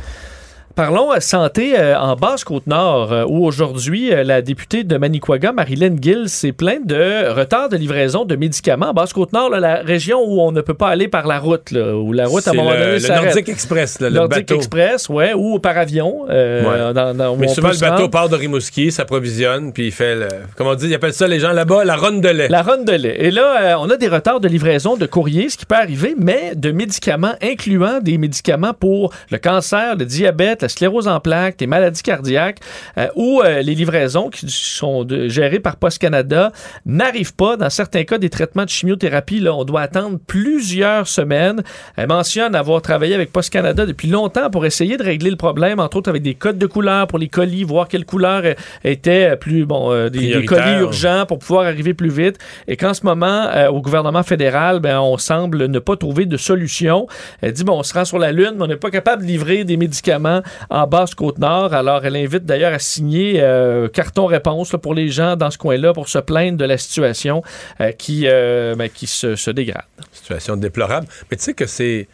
Parlons 0.76 1.12
euh, 1.12 1.20
santé 1.20 1.78
euh, 1.78 2.00
en 2.00 2.16
Basse-Côte-Nord, 2.16 3.12
euh, 3.12 3.26
où 3.28 3.46
aujourd'hui, 3.46 4.14
euh, 4.14 4.24
la 4.24 4.42
députée 4.42 4.84
de 4.86 4.96
Manicouaga, 4.98 5.52
Marilyn 5.52 5.96
Gill, 6.00 6.30
s'est 6.30 6.54
plainte 6.54 6.88
de 6.88 7.30
retard 7.34 7.68
de 7.68 7.76
livraison 7.76 8.24
de 8.24 8.36
médicaments. 8.38 8.92
En 8.92 8.94
Basse-Côte-Nord, 8.94 9.50
la 9.50 9.76
région 9.82 10.20
où 10.24 10.40
on 10.40 10.54
ne 10.54 10.62
peut 10.62 10.74
pas 10.76 10.88
aller 10.88 11.10
par 11.10 11.28
la 11.28 11.40
route, 11.40 11.72
là, 11.72 11.96
où 11.98 12.14
la 12.14 12.28
route, 12.28 12.48
à 12.48 12.52
un 12.52 12.54
moment 12.54 12.70
le- 12.72 12.78
donné, 12.80 12.92
le 12.94 13.00
s'arrête. 13.00 13.26
Nordic 13.26 13.50
Express, 13.50 14.00
là, 14.00 14.10
le 14.10 14.16
Nordic 14.16 14.38
bateau. 14.48 14.56
Express, 14.56 15.10
ouais, 15.10 15.34
ou 15.34 15.60
par 15.60 15.78
avion. 15.78 16.24
Ouais. 16.30 16.94
dans- 16.94 17.14
dans- 17.16 17.34
où 17.34 17.38
Mais 17.38 17.48
souvent, 17.50 17.70
le 17.72 17.78
bateau 17.80 18.08
part 18.08 18.30
de 18.30 18.36
Rimouski, 18.38 18.92
s'approvisionne, 18.92 19.74
puis 19.74 19.88
il 19.88 19.92
fait 19.92 20.16
le. 20.16 20.28
Comment 20.56 20.72
on 20.72 20.76
dit, 20.76 20.88
ils 20.88 20.94
appellent 20.96 21.14
ça 21.14 21.28
les 21.28 21.40
gens 21.40 21.52
là-bas, 21.52 21.84
la 21.84 21.96
ronde 21.98 22.22
de 22.22 22.30
lait. 22.30 22.48
La 22.48 22.62
ronde 22.62 22.86
de 22.86 22.94
lait. 22.94 23.18
Et 23.20 23.32
là, 23.32 23.78
on 23.82 23.90
a 23.90 23.98
des 23.98 24.08
retards 24.08 24.40
de 24.40 24.48
livraison 24.48 24.96
de 24.96 25.06
courrier, 25.08 25.50
ce 25.50 25.58
qui 25.58 25.66
peut 25.66 25.76
arriver, 25.76 26.16
mais 26.18 26.54
de 26.56 26.72
médicaments, 26.72 27.34
incluant 27.42 28.00
des 28.02 28.18
médicaments 28.18 28.74
pour 28.74 29.12
le 29.32 29.38
cancer, 29.40 29.96
le 29.98 30.06
diabète, 30.06 30.59
la 30.62 30.70
sclérose 30.70 31.08
en 31.08 31.20
plaques, 31.20 31.58
les 31.60 31.68
maladies 31.68 32.04
cardiaques, 32.04 32.60
euh, 32.98 33.08
où 33.16 33.42
euh, 33.42 33.62
les 33.62 33.76
livraisons 33.76 34.30
qui 34.30 34.46
sont 34.50 35.04
de- 35.04 35.28
gérées 35.28 35.60
par 35.60 35.76
Post 35.78 36.00
Canada 36.00 36.52
n'arrivent 36.86 37.36
pas. 37.36 37.58
Dans 37.58 37.70
certains 37.70 38.04
cas, 38.04 38.18
des 38.18 38.30
traitements 38.30 38.66
de 38.66 38.70
chimiothérapie, 38.70 39.40
là, 39.40 39.54
on 39.56 39.64
doit 39.64 39.82
attendre 39.82 40.20
plusieurs 40.28 41.08
semaines. 41.08 41.62
Elle 41.96 42.08
mentionne 42.08 42.56
avoir 42.56 42.82
travaillé 42.82 43.16
avec 43.16 43.32
Post 43.32 43.52
Canada 43.52 43.86
depuis 43.86 44.08
longtemps 44.08 44.50
pour 44.50 44.66
essayer 44.66 44.98
de 44.98 45.04
régler 45.04 45.30
le 45.30 45.36
problème, 45.36 45.80
entre 45.80 45.98
autres 45.98 46.10
avec 46.10 46.22
des 46.22 46.36
codes 46.36 46.58
de 46.58 46.66
couleur 46.66 47.08
pour 47.08 47.20
les 47.20 47.30
colis, 47.30 47.64
voir 47.64 47.88
quelle 47.88 48.06
couleur 48.06 48.42
euh, 48.46 48.54
était 48.84 49.36
plus, 49.38 49.66
bon, 49.66 49.92
euh, 49.92 50.10
des, 50.10 50.46
colis 50.46 50.80
urgents 50.80 51.26
pour 51.28 51.40
pouvoir 51.40 51.66
arriver 51.66 51.94
plus 51.94 52.10
vite. 52.10 52.38
Et 52.68 52.78
qu'en 52.78 52.94
ce 52.94 53.06
moment, 53.06 53.48
euh, 53.54 53.70
au 53.70 53.82
gouvernement 53.82 54.24
fédéral, 54.24 54.80
ben, 54.80 55.00
on 55.00 55.18
semble 55.18 55.66
ne 55.66 55.80
pas 55.80 55.96
trouver 55.96 56.26
de 56.26 56.38
solution. 56.38 57.08
Elle 57.42 57.54
dit, 57.54 57.64
bon, 57.64 57.80
on 57.80 57.84
se 57.84 57.94
rend 57.94 58.06
sur 58.06 58.20
la 58.20 58.32
Lune, 58.32 58.54
mais 58.58 58.64
on 58.64 58.68
n'est 58.68 58.76
pas 58.76 58.92
capable 58.92 59.24
de 59.24 59.28
livrer 59.28 59.64
des 59.64 59.78
médicaments 59.78 60.42
en 60.70 60.88
Basse-Côte-Nord. 60.88 61.74
Alors, 61.74 62.06
elle 62.06 62.16
invite 62.16 62.46
d'ailleurs 62.46 62.74
à 62.74 62.80
signer 62.80 63.42
euh, 63.42 63.88
carton 63.88 64.26
réponse 64.26 64.72
là, 64.74 64.80
pour 64.80 64.94
les 64.94 65.10
gens 65.10 65.36
dans 65.36 65.52
ce 65.52 65.58
coin-là 65.58 65.94
pour 65.94 66.10
se 66.10 66.20
plaindre 66.20 66.58
de 66.58 66.66
la 66.66 66.78
situation 66.78 67.42
euh, 67.82 67.92
qui, 67.92 68.24
euh, 68.28 68.76
ben, 68.76 68.90
qui 68.90 69.08
se, 69.08 69.36
se 69.36 69.52
dégrade. 69.52 69.86
Situation 70.12 70.56
déplorable. 70.58 71.08
Mais 71.30 71.38
tu 71.38 71.44
sais 71.44 71.54
que 71.54 71.66
c'est. 71.66 72.08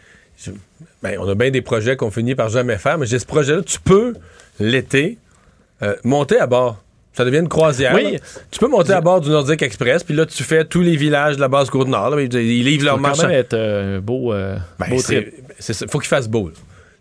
ben, 1.01 1.17
on 1.19 1.27
a 1.27 1.35
bien 1.35 1.51
des 1.51 1.61
projets 1.61 1.95
qu'on 1.95 2.11
finit 2.11 2.35
par 2.35 2.49
jamais 2.49 2.77
faire, 2.77 2.97
mais 2.97 3.05
j'ai 3.05 3.19
ce 3.19 3.25
projet-là. 3.25 3.61
Tu 3.63 3.79
peux, 3.79 4.13
l'été, 4.59 5.17
monter 6.03 6.39
à 6.39 6.47
bord. 6.47 6.77
Ça 7.15 7.23
devient 7.23 7.37
une 7.39 7.47
croisière. 7.49 7.93
Oui. 7.95 8.13
là. 8.13 8.19
Tu 8.51 8.59
peux 8.59 8.67
monter 8.67 8.91
à 8.91 8.99
bord 8.99 9.21
du 9.21 9.29
Nordic 9.29 9.61
Express, 9.61 10.03
puis 10.03 10.13
là, 10.13 10.25
tu 10.25 10.43
fais 10.43 10.65
tous 10.65 10.81
les 10.81 10.97
villages 10.97 11.37
de 11.37 11.41
la 11.41 11.47
base 11.47 11.69
Côte-Nord. 11.69 12.19
Ils, 12.19 12.27
livrent 12.29 12.81
Ça 12.81 12.85
leur 12.87 12.95
va 12.97 13.01
quand 13.01 13.07
marchandises. 13.07 13.29
même 13.29 13.39
être 13.39 13.53
euh, 13.53 14.01
beau, 14.01 14.33
euh, 14.33 14.57
Ben, 14.77 14.89
beau 14.89 15.01
trip. 15.01 15.33
c'est 15.57 15.71
ça. 15.71 15.85
Faut 15.87 15.99
qu'il 15.99 16.09
fasse 16.09 16.27
beau. 16.27 16.49
là. 16.49 16.53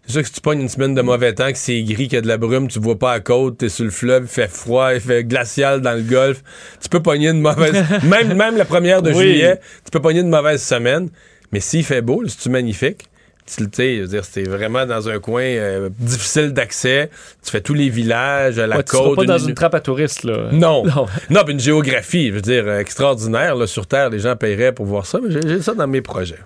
C'est 0.07 0.13
sûr 0.13 0.21
que 0.23 0.27
si 0.29 0.35
tu 0.35 0.41
pognes 0.43 0.61
une 0.61 0.69
semaine 0.69 0.95
de 0.95 1.01
mauvais 1.03 1.33
temps, 1.33 1.51
que 1.51 1.57
c'est 1.59 1.83
gris, 1.83 2.05
qu'il 2.09 2.13
y 2.13 2.17
a 2.17 2.21
de 2.21 2.29
la 2.29 2.37
brume, 2.37 2.69
tu 2.69 2.79
vois 2.79 2.99
pas 2.99 3.13
à 3.13 3.21
côte, 3.21 3.59
t'es 3.59 3.69
sur 3.71 3.85
le 3.87 3.91
fleuve, 3.91 4.25
il 4.25 4.29
fait 4.29 4.51
froid, 4.51 4.93
il 4.95 5.01
fait 5.01 5.25
glacial 5.25 5.81
dans 5.81 5.93
le 5.95 6.03
golfe, 6.03 6.43
tu 6.83 6.89
peux 6.91 7.01
pogner 7.01 7.29
une 7.31 7.41
mauvaise... 7.41 7.73
même, 8.05 8.35
même 8.35 8.57
la 8.59 8.65
première 8.67 9.01
de 9.01 9.11
Oui. 9.13 9.17
juillet, 9.17 9.61
tu 9.85 9.91
peux 9.91 10.01
pogner 10.01 10.21
une 10.21 10.29
mauvaise 10.29 10.63
semaine. 10.63 11.09
Mais 11.53 11.61
s'il 11.61 11.85
fait 11.85 12.03
beau, 12.03 12.23
c'est-tu 12.27 12.51
magnifique? 12.51 13.07
Tu 13.47 13.67
dire, 13.67 14.25
c'est 14.25 14.45
vraiment 14.49 14.87
dans 14.87 15.09
un 15.11 15.19
coin 15.21 15.43
euh, 15.43 15.91
difficile 15.99 16.53
d'accès. 16.55 17.11
Tu 17.45 17.51
fais 17.51 17.61
tous 17.61 17.75
les 17.75 17.91
villages, 17.91 18.57
la 18.57 18.77
Ouais, 18.79 18.83
tu 18.83 18.97
côte. 18.97 19.17
pas 19.17 19.25
dans 19.27 19.37
une- 19.39 19.51
une 19.51 19.55
trappe 19.55 19.75
à 19.75 19.81
touristes, 19.81 20.25
là. 20.25 20.49
Non. 20.51 20.83
Non. 20.97 21.07
Non, 21.29 21.45
puis 21.45 21.53
une 21.53 21.61
géographie, 21.61 22.29
je 22.29 22.33
veux 22.33 22.41
dire, 22.41 22.65
euh, 22.67 22.79
extraordinaire. 22.79 23.55
Là, 23.55 23.67
sur 23.67 23.87
Terre, 23.87 24.09
les 24.09 24.19
gens 24.19 24.35
paieraient 24.35 24.73
pour 24.73 24.87
voir 24.87 25.05
ça, 25.05 25.21
j'ai 25.29 25.61
ça 25.61 25.75
dans 25.75 25.87
mes 25.87 26.01
projets. 26.01 26.39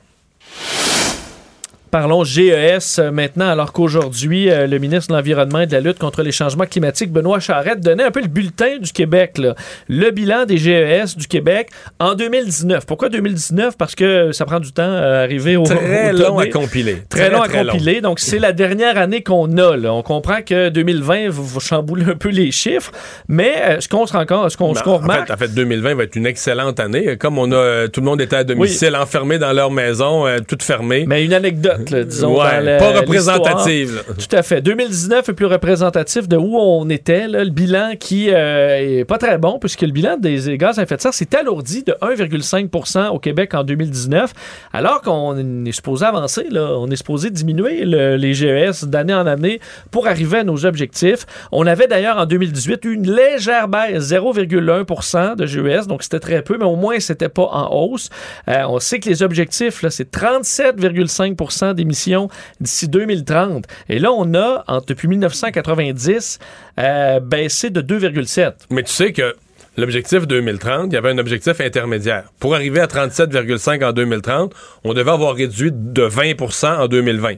Parlons 1.90 2.24
GES 2.24 2.98
euh, 2.98 3.10
maintenant, 3.10 3.48
alors 3.48 3.72
qu'aujourd'hui, 3.72 4.50
euh, 4.50 4.66
le 4.66 4.78
ministre 4.78 5.08
de 5.12 5.16
l'Environnement 5.16 5.60
et 5.60 5.66
de 5.66 5.72
la 5.72 5.80
lutte 5.80 5.98
contre 5.98 6.22
les 6.22 6.32
changements 6.32 6.66
climatiques, 6.66 7.12
Benoît 7.12 7.40
Charette, 7.40 7.80
donnait 7.80 8.04
un 8.04 8.10
peu 8.10 8.20
le 8.20 8.28
bulletin 8.28 8.78
du 8.78 8.92
Québec, 8.92 9.38
là. 9.38 9.54
le 9.88 10.10
bilan 10.10 10.44
des 10.44 10.58
GES 10.58 11.16
du 11.16 11.26
Québec 11.26 11.70
en 11.98 12.14
2019. 12.14 12.86
Pourquoi 12.86 13.08
2019? 13.08 13.76
Parce 13.76 13.94
que 13.94 14.32
ça 14.32 14.44
prend 14.44 14.60
du 14.60 14.72
temps 14.72 14.82
à 14.92 15.20
arriver 15.20 15.56
au 15.56 15.64
Très 15.64 16.12
au 16.12 16.16
long 16.16 16.38
à 16.38 16.46
compiler. 16.46 17.02
Très, 17.08 17.30
long 17.30 17.42
à 17.42 17.48
compiler. 17.48 18.00
Donc, 18.00 18.20
c'est 18.20 18.38
la 18.38 18.52
dernière 18.52 18.98
année 18.98 19.22
qu'on 19.22 19.56
a. 19.58 19.76
là. 19.76 19.92
On 19.92 20.02
comprend 20.02 20.42
que 20.42 20.68
2020 20.68 21.28
va 21.30 21.42
va 21.48 21.60
chambouler 21.60 22.04
un 22.04 22.16
peu 22.16 22.28
les 22.28 22.50
chiffres, 22.50 22.92
mais 23.28 23.54
euh, 23.62 23.80
ce 23.80 23.88
qu'on 23.88 24.06
se 24.06 24.12
rend 24.12 24.26
compte, 24.26 24.50
ce 24.50 24.56
qu'on 24.56 24.72
Ben, 24.72 24.82
en, 24.86 24.96
remarque, 24.98 25.26
fait, 25.28 25.32
en 25.32 25.36
fait, 25.36 25.54
2020 25.54 25.94
va 25.94 26.02
être 26.04 26.16
une 26.16 26.26
excellente 26.26 26.80
année. 26.80 27.16
Comme 27.16 27.38
on 27.38 27.50
a, 27.52 27.88
tout 27.88 28.00
le 28.00 28.06
monde 28.06 28.20
était 28.20 28.36
à 28.36 28.44
domicile, 28.44 28.96
enfermé 28.96 29.38
dans 29.38 29.52
leur 29.52 29.70
maison, 29.70 30.26
euh, 30.26 30.38
toute 30.46 30.62
fermée. 30.62 31.04
Mais 31.06 31.24
une 31.24 31.32
anecdote, 31.32 31.77
là, 31.90 32.04
disons. 32.04 32.38
Ouais, 32.40 32.58
dans 32.58 32.64
la- 32.64 32.76
pas 32.78 32.90
représentative. 33.00 34.04
Tout 34.18 34.36
à 34.36 34.42
fait. 34.42 34.60
2019 34.60 35.28
est 35.28 35.32
plus 35.32 35.46
représentatif 35.46 36.28
de 36.28 36.36
où 36.36 36.56
on 36.58 36.88
était. 36.90 37.26
là. 37.28 37.44
Le 37.44 37.50
bilan 37.50 37.92
qui 37.98 38.30
euh, 38.30 39.00
est 39.00 39.04
pas 39.04 39.18
très 39.18 39.38
bon, 39.38 39.58
puisque 39.58 39.82
le 39.82 39.92
bilan 39.92 40.16
des 40.18 40.56
gaz 40.58 40.78
à 40.78 40.82
effet 40.82 40.96
de 40.96 41.00
serre 41.00 41.14
s'est 41.14 41.34
alourdi 41.36 41.82
de 41.84 41.94
1,5% 42.02 43.08
au 43.08 43.18
Québec 43.18 43.54
en 43.54 43.64
2019, 43.64 44.32
alors 44.72 45.00
qu'on 45.02 45.64
est 45.64 45.72
supposé 45.72 46.04
avancer. 46.06 46.46
Là. 46.50 46.72
On 46.78 46.88
est 46.90 46.96
supposé 46.96 47.30
diminuer 47.30 47.84
le- 47.84 48.16
les 48.16 48.34
GES 48.34 48.84
d'année 48.84 49.14
en 49.14 49.26
année 49.26 49.60
pour 49.90 50.06
arriver 50.06 50.38
à 50.38 50.44
nos 50.44 50.64
objectifs. 50.66 51.26
On 51.52 51.66
avait 51.66 51.86
d'ailleurs 51.86 52.18
en 52.18 52.26
2018 52.26 52.84
eu 52.84 52.94
une 52.94 53.10
légère 53.10 53.68
baisse, 53.68 54.02
0,1% 54.12 55.36
de 55.36 55.46
GES, 55.46 55.86
donc 55.86 56.02
c'était 56.02 56.20
très 56.20 56.42
peu, 56.42 56.56
mais 56.58 56.64
au 56.64 56.76
moins 56.76 56.98
c'était 57.00 57.28
pas 57.28 57.48
en 57.50 57.70
hausse. 57.74 58.08
Euh, 58.48 58.62
on 58.68 58.78
sait 58.78 58.98
que 59.00 59.08
les 59.08 59.22
objectifs, 59.22 59.84
c'est 59.90 60.10
37,5 60.10 61.67
d'émissions 61.74 62.28
d'ici 62.60 62.88
2030. 62.88 63.64
Et 63.88 63.98
là, 63.98 64.12
on 64.12 64.34
a, 64.34 64.64
depuis 64.86 65.08
1990, 65.08 66.38
euh, 66.78 67.20
baissé 67.20 67.70
de 67.70 67.80
2,7. 67.80 68.52
Mais 68.70 68.82
tu 68.82 68.92
sais 68.92 69.12
que 69.12 69.34
l'objectif 69.76 70.26
2030, 70.26 70.86
il 70.90 70.94
y 70.94 70.96
avait 70.96 71.10
un 71.10 71.18
objectif 71.18 71.60
intermédiaire. 71.60 72.24
Pour 72.40 72.54
arriver 72.54 72.80
à 72.80 72.86
37,5 72.86 73.84
en 73.84 73.92
2030, 73.92 74.54
on 74.84 74.94
devait 74.94 75.10
avoir 75.10 75.34
réduit 75.34 75.70
de 75.72 76.02
20% 76.08 76.78
en 76.78 76.88
2020. 76.88 77.34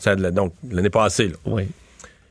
Ça, 0.00 0.16
de 0.16 0.22
la- 0.22 0.30
donc, 0.30 0.52
l'année 0.70 0.90
passée. 0.90 1.28
Là. 1.28 1.34
Oui. 1.44 1.68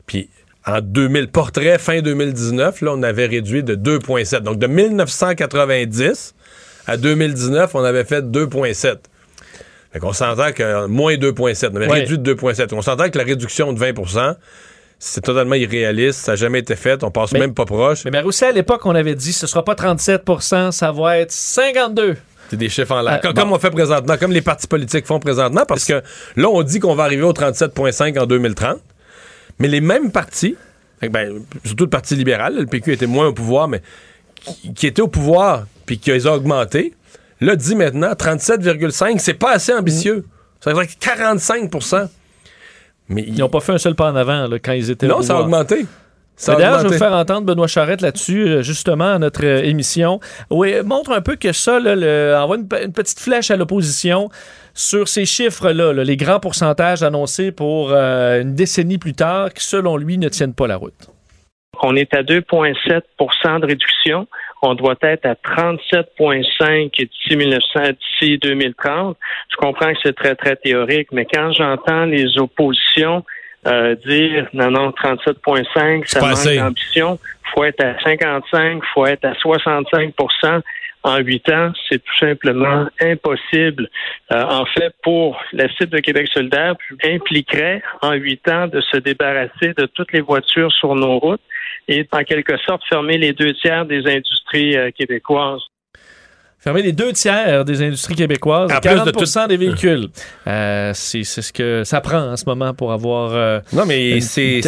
Puis, 0.06 0.30
en 0.66 0.82
2000, 0.82 1.28
portrait 1.30 1.78
fin 1.78 2.02
2019, 2.02 2.82
là, 2.82 2.92
on 2.94 3.04
avait 3.04 3.28
réduit 3.28 3.64
de 3.64 3.76
2,7. 3.76 4.42
Donc, 4.42 4.60
de 4.60 4.68
1990 4.68 6.34
à 6.88 6.98
2019, 6.98 7.76
on 7.76 7.84
avait 7.84 8.04
fait 8.06 8.22
2,7. 8.30 8.98
Fait 9.98 10.02
qu'on 10.06 10.14
s'entend 10.14 10.52
que 10.52 10.86
moins 10.86 11.16
2,7. 11.16 11.70
On 11.74 11.76
avait 11.78 11.88
Ouais. 11.90 12.00
réduit 12.02 12.20
de 12.20 12.34
2,7. 12.36 12.72
On 12.74 12.84
s'entend 12.84 13.10
que 13.10 13.18
la 13.18 13.24
réduction 13.24 13.74
de 13.74 13.80
20% 13.80 14.36
c'est 15.00 15.22
totalement 15.22 15.56
irréaliste. 15.56 16.20
Ça 16.20 16.34
n'a 16.34 16.36
jamais 16.36 16.60
été 16.60 16.76
fait. 16.76 17.04
On 17.04 17.10
passe 17.12 17.32
Mais- 17.32 17.40
même 17.40 17.54
pas 17.56 17.66
proche. 17.66 18.04
Mais, 18.06 18.12
mais 18.12 18.22
aussi, 18.24 18.46
à 18.46 18.52
l'époque, 18.52 18.86
on 18.86 18.94
avait 18.96 19.16
dit 19.16 19.34
ce 19.34 19.48
sera 19.48 19.64
pas 19.66 19.74
37% 19.76 20.72
ça 20.72 20.92
va 20.92 21.18
être 21.18 21.32
52 21.32 22.16
C'est 22.52 22.58
des 22.58 22.70
chiffres 22.70 22.92
en 22.94 23.02
l'air. 23.02 23.14
Euh, 23.16 23.18
comme, 23.34 23.50
bon. 23.50 23.56
on 23.56 23.60
fait 23.60 23.72
présentement, 23.72 24.18
comme 24.18 24.32
les 24.32 24.42
partis 24.42 24.68
politiques 24.68 25.06
font 25.08 25.20
présentement, 25.20 25.64
parce 25.68 25.84
que 25.86 26.02
là, 26.36 26.48
on 26.50 26.62
dit 26.64 26.80
qu'on 26.80 26.94
va 26.96 27.04
arriver 27.06 27.24
au 27.24 27.34
37,5 27.34 28.18
en 28.20 28.26
2030, 28.28 28.78
mais 29.60 29.68
les 29.68 29.82
mêmes 29.82 30.12
partis, 30.12 30.56
ben, 31.02 31.42
surtout 31.66 31.86
le 31.86 31.90
Parti 31.90 32.16
libéral, 32.16 32.56
le 32.58 32.66
PQ 32.68 32.94
était 32.94 33.06
moins 33.08 33.28
au 33.28 33.34
pouvoir, 33.34 33.68
mais 33.68 33.82
qui, 34.36 34.74
qui 34.74 34.88
était 34.88 35.02
au 35.02 35.08
pouvoir, 35.08 35.66
puis 35.86 35.98
qui 36.00 36.12
les 36.12 36.26
a 36.28 36.34
augmentés, 36.36 36.94
là, 37.42 37.56
dit 37.56 37.76
maintenant 37.76 38.12
37,5, 38.14 39.20
c'est 39.20 39.34
pas 39.34 39.52
assez 39.54 39.74
ambitieux. 39.74 40.26
Ça 40.62 40.74
veut 40.74 40.82
dire 40.86 40.88
que 40.96 41.00
45 41.00 41.70
Mais 43.10 43.24
Ils 43.28 43.38
n'ont 43.38 43.50
pas 43.50 43.60
fait 43.60 43.74
un 43.74 43.78
seul 43.78 43.96
pas 43.96 44.12
en 44.12 44.16
avant 44.16 44.48
là, 44.48 44.58
quand 44.60 44.72
ils 44.74 44.90
étaient 44.90 45.06
au 45.06 45.10
non, 45.10 45.22
ça 45.22 45.38
a 45.38 45.42
augmenté. 45.42 45.86
D'ailleurs, 46.46 46.80
je 46.80 46.84
vais 46.84 46.90
vous 46.94 46.98
faire 47.00 47.14
entendre 47.14 47.48
Benoît 47.48 47.66
Charette 47.68 48.02
là-dessus, 48.02 48.48
euh, 48.48 48.62
justement, 48.62 49.14
à 49.16 49.18
notre 49.18 49.44
euh, 49.44 49.64
émission. 49.64 50.20
Oui, 50.52 50.72
montre 50.86 51.12
un 51.12 51.22
peu 51.22 51.36
que 51.36 51.52
ça, 51.52 51.80
là, 51.80 51.96
le- 51.96 52.36
envoie 52.38 52.58
une, 52.58 52.68
pe- 52.68 52.84
une 52.86 52.92
petite 52.94 53.20
flèche 53.20 53.50
à 53.50 53.56
l'opposition 53.56 54.30
sur 54.76 55.08
ces 55.08 55.26
chiffres-là, 55.26 55.94
là, 55.94 56.04
les 56.04 56.16
grands 56.16 56.40
pourcentages 56.40 57.02
annoncés 57.02 57.52
pour 57.52 57.90
euh, 57.92 58.42
une 58.44 58.54
décennie 58.54 59.00
plus 59.00 59.16
tard, 59.16 59.52
qui, 59.52 59.64
selon 59.66 59.98
lui, 59.98 60.20
ne 60.20 60.30
tiennent 60.30 60.54
pas 60.54 60.68
la 60.68 60.76
route. 60.76 61.10
On 61.82 61.96
est 61.96 62.14
à 62.14 62.24
2,7% 62.24 63.60
de 63.60 63.66
réduction. 63.66 64.28
On 64.62 64.74
doit 64.74 64.96
être 65.02 65.26
à 65.26 65.34
37,5 65.34 66.92
d'ici 66.92 67.36
1900, 67.36 67.80
d'ici 68.20 68.38
2030. 68.40 69.16
Je 69.52 69.56
comprends 69.58 69.94
que 69.94 70.00
c'est 70.04 70.16
très, 70.16 70.36
très 70.36 70.56
théorique, 70.56 71.10
mais 71.12 71.26
quand 71.26 71.52
j'entends 71.52 72.06
les 72.06 72.38
oppositions 72.40 73.24
euh, 73.68 73.96
dire 73.96 74.48
non, 74.54 74.72
non, 74.72 74.90
37,5, 74.90 76.06
ça 76.08 76.22
manque 76.22 76.56
d'ambition, 76.56 77.20
faut 77.54 77.64
être 77.64 77.84
à 77.84 78.00
55, 78.02 78.82
faut 78.94 79.06
être 79.06 79.26
à 79.26 79.34
65 79.36 80.14
en 81.08 81.20
huit 81.20 81.50
ans, 81.50 81.72
c'est 81.90 82.04
tout 82.04 82.18
simplement 82.20 82.86
impossible. 83.00 83.90
Euh, 84.34 84.44
en 84.44 84.66
fait, 84.66 84.94
pour 85.02 85.40
la 85.54 85.70
cible 85.70 85.92
de 85.92 86.00
Québec 86.00 86.28
solidaire, 86.34 86.76
impliquerait 87.04 87.82
en 88.02 88.14
huit 88.14 88.46
ans 88.50 88.68
de 88.68 88.82
se 88.82 88.98
débarrasser 88.98 89.74
de 89.78 89.86
toutes 89.86 90.12
les 90.12 90.22
voitures 90.22 90.72
sur 90.74 90.96
nos 90.96 91.18
routes 91.18 91.42
et 91.88 92.06
en 92.12 92.24
quelque 92.24 92.58
sorte 92.58 92.84
fermer 92.90 93.18
les 93.18 93.32
deux 93.32 93.54
tiers 93.54 93.86
des 93.86 94.06
industries 94.06 94.76
euh, 94.76 94.92
québécoises. 94.92 95.64
Fermer 96.68 96.82
les 96.82 96.92
deux 96.92 97.14
tiers 97.14 97.64
des 97.64 97.82
industries 97.82 98.16
québécoises, 98.16 98.70
plus 98.70 98.80
40 98.82 99.06
de 99.06 99.12
tout- 99.12 99.48
des 99.48 99.56
véhicules. 99.56 100.10
Euh, 100.48 100.92
c'est 100.94 101.24
ce 101.24 101.54
que 101.54 101.84
ça 101.86 102.02
prend 102.02 102.20
en 102.34 102.36
ce 102.36 102.44
moment 102.46 102.74
pour 102.74 102.92
avoir. 102.92 103.32
euh, 103.34 103.62
Non, 103.72 103.86
mais 103.86 104.20
c'est 104.20 104.60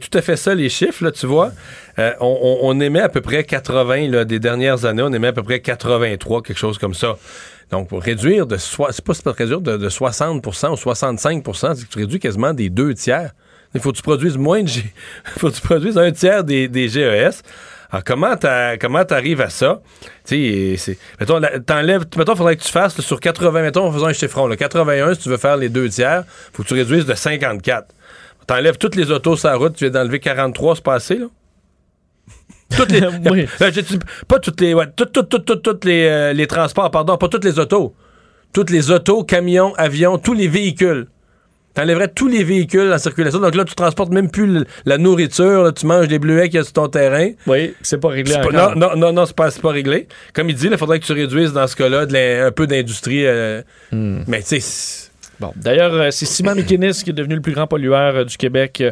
tout 0.00 0.18
à 0.18 0.22
fait 0.22 0.34
ça, 0.36 0.56
les 0.56 0.68
chiffres, 0.68 1.04
là, 1.04 1.12
tu 1.12 1.26
vois. 1.26 1.52
Euh, 2.00 2.10
on, 2.18 2.58
on- 2.62 2.80
émet 2.80 2.98
à 2.98 3.08
peu 3.08 3.20
près 3.20 3.44
80, 3.44 4.08
là, 4.10 4.24
des 4.24 4.40
dernières 4.40 4.84
années, 4.86 5.02
on 5.02 5.12
émet 5.12 5.28
à 5.28 5.32
peu 5.32 5.44
près 5.44 5.60
83, 5.60 6.42
quelque 6.42 6.58
chose 6.58 6.78
comme 6.78 6.94
ça. 6.94 7.16
Donc, 7.70 7.86
pour 7.88 8.02
réduire 8.02 8.46
de... 8.48 8.56
soi- 8.56 8.88
C'est 8.90 9.04
pas, 9.04 9.14
c'est 9.14 9.22
pas 9.22 9.30
réduire 9.30 9.60
de, 9.60 9.76
de 9.76 9.88
60% 9.88 10.72
ou 10.72 10.76
65 10.76 11.44
c'est 11.54 11.86
que 11.86 11.92
tu 11.92 11.98
réduis 12.00 12.18
quasiment 12.18 12.52
des 12.52 12.70
deux 12.70 12.92
tiers. 12.94 13.30
Il 13.72 13.80
faut 13.80 13.92
que 13.92 13.96
tu 13.98 14.02
produises 14.02 14.36
moins 14.36 14.62
de... 14.64 14.68
G... 14.68 14.82
faut 15.38 15.48
que 15.48 15.54
tu 15.54 15.60
produises 15.60 15.96
un 15.96 16.10
tiers 16.10 16.42
des, 16.42 16.66
des 16.66 16.88
GES. 16.88 17.42
Alors, 17.92 18.04
comment 18.04 18.36
t'as- 18.36 18.76
comment 18.78 19.04
t'arrives 19.04 19.40
à 19.40 19.50
ça? 19.50 19.80
Tu 20.26 20.76
sais. 20.76 20.96
Mettons, 21.18 21.40
t'enlèves... 21.66 22.04
Mettons, 22.16 22.36
faudrait 22.36 22.56
que 22.56 22.62
tu 22.62 22.70
fasses 22.70 22.96
là, 22.96 23.02
sur 23.02 23.18
80... 23.18 23.62
Mettons, 23.62 23.86
en 23.86 23.92
faisant 23.92 24.06
un 24.06 24.12
chiffron, 24.12 24.46
là, 24.46 24.56
81, 24.56 25.14
si 25.14 25.22
tu 25.22 25.28
veux 25.28 25.36
faire 25.38 25.56
les 25.56 25.68
deux 25.68 25.88
tiers, 25.88 26.24
faut 26.52 26.62
que 26.62 26.68
tu 26.68 26.74
réduises 26.74 27.04
de 27.06 27.14
54. 27.14 27.88
T'enlèves 28.46 28.78
toutes 28.78 28.94
les 28.96 29.10
autos 29.10 29.36
sur 29.36 29.48
la 29.48 29.56
route, 29.56 29.74
tu 29.74 29.84
viens 29.84 29.92
d'enlever 29.92 30.20
43, 30.20 30.76
c'est 30.76 30.84
pas 30.84 30.94
assez, 30.94 31.16
là? 31.16 31.26
Toutes 32.76 32.92
les, 32.92 33.04
Oui. 33.30 33.46
Euh, 33.62 33.70
dit- 33.72 33.98
pas 34.28 34.38
toutes 34.38 34.60
les, 34.60 34.74
ouais, 34.74 34.86
toutes, 34.94 35.10
toutes, 35.12 35.28
toutes, 35.28 35.44
toutes, 35.44 35.62
toutes 35.62 35.84
les, 35.84 36.06
euh, 36.06 36.32
les 36.32 36.46
transports, 36.46 36.88
pardon, 36.92 37.16
pas 37.16 37.26
toutes 37.28 37.44
les 37.44 37.58
autos. 37.58 37.94
Toutes 38.52 38.70
les 38.70 38.92
autos, 38.92 39.24
camions, 39.24 39.74
avions, 39.76 40.18
tous 40.18 40.34
les 40.34 40.46
véhicules. 40.46 41.08
T'enlèverais 41.80 42.08
tous 42.08 42.28
les 42.28 42.44
véhicules 42.44 42.92
en 42.92 42.98
circulation. 42.98 43.38
Donc 43.40 43.54
là, 43.54 43.64
tu 43.64 43.74
transportes 43.74 44.12
même 44.12 44.30
plus 44.30 44.46
le- 44.46 44.64
la 44.84 44.98
nourriture, 44.98 45.62
là, 45.64 45.72
tu 45.72 45.86
manges 45.86 46.08
les 46.08 46.18
bleuets 46.18 46.48
qu'il 46.48 46.56
y 46.56 46.58
a 46.58 46.64
sur 46.64 46.74
ton 46.74 46.88
terrain. 46.88 47.30
Oui, 47.46 47.74
c'est 47.80 47.98
pas 47.98 48.08
réglé 48.08 48.34
C'est 48.34 48.40
pas- 48.40 48.48
encore. 48.48 48.76
non, 48.76 48.88
non, 48.90 48.96
non, 48.96 49.12
non, 49.14 49.24
c'est 49.26 49.34
pas, 49.62 49.70
réglé. 49.70 50.06
Comme 50.34 50.50
il 50.50 50.54
dit, 50.56 50.68
il 50.70 50.76
faudrait 50.76 51.00
que 51.00 51.06
tu 51.06 51.12
réduises 51.12 51.52
dans 51.54 51.66
ce 51.66 51.76
cas-là 51.76 52.06
un 52.46 52.50
peu 52.50 52.66
d'industrie. 52.66 53.26
euh, 53.26 53.62
Hmm. 53.92 54.20
Mais 54.26 54.42
tu 54.42 54.60
sais, 54.60 55.08
Bon, 55.40 55.52
d'ailleurs, 55.56 55.94
euh, 55.94 56.10
c'est 56.10 56.26
Simon 56.26 56.54
Mikinis 56.54 57.00
qui 57.02 57.08
est 57.10 57.14
devenu 57.14 57.34
le 57.36 57.40
plus 57.40 57.54
grand 57.54 57.66
pollueur 57.66 58.14
euh, 58.14 58.24
du 58.24 58.36
Québec 58.36 58.82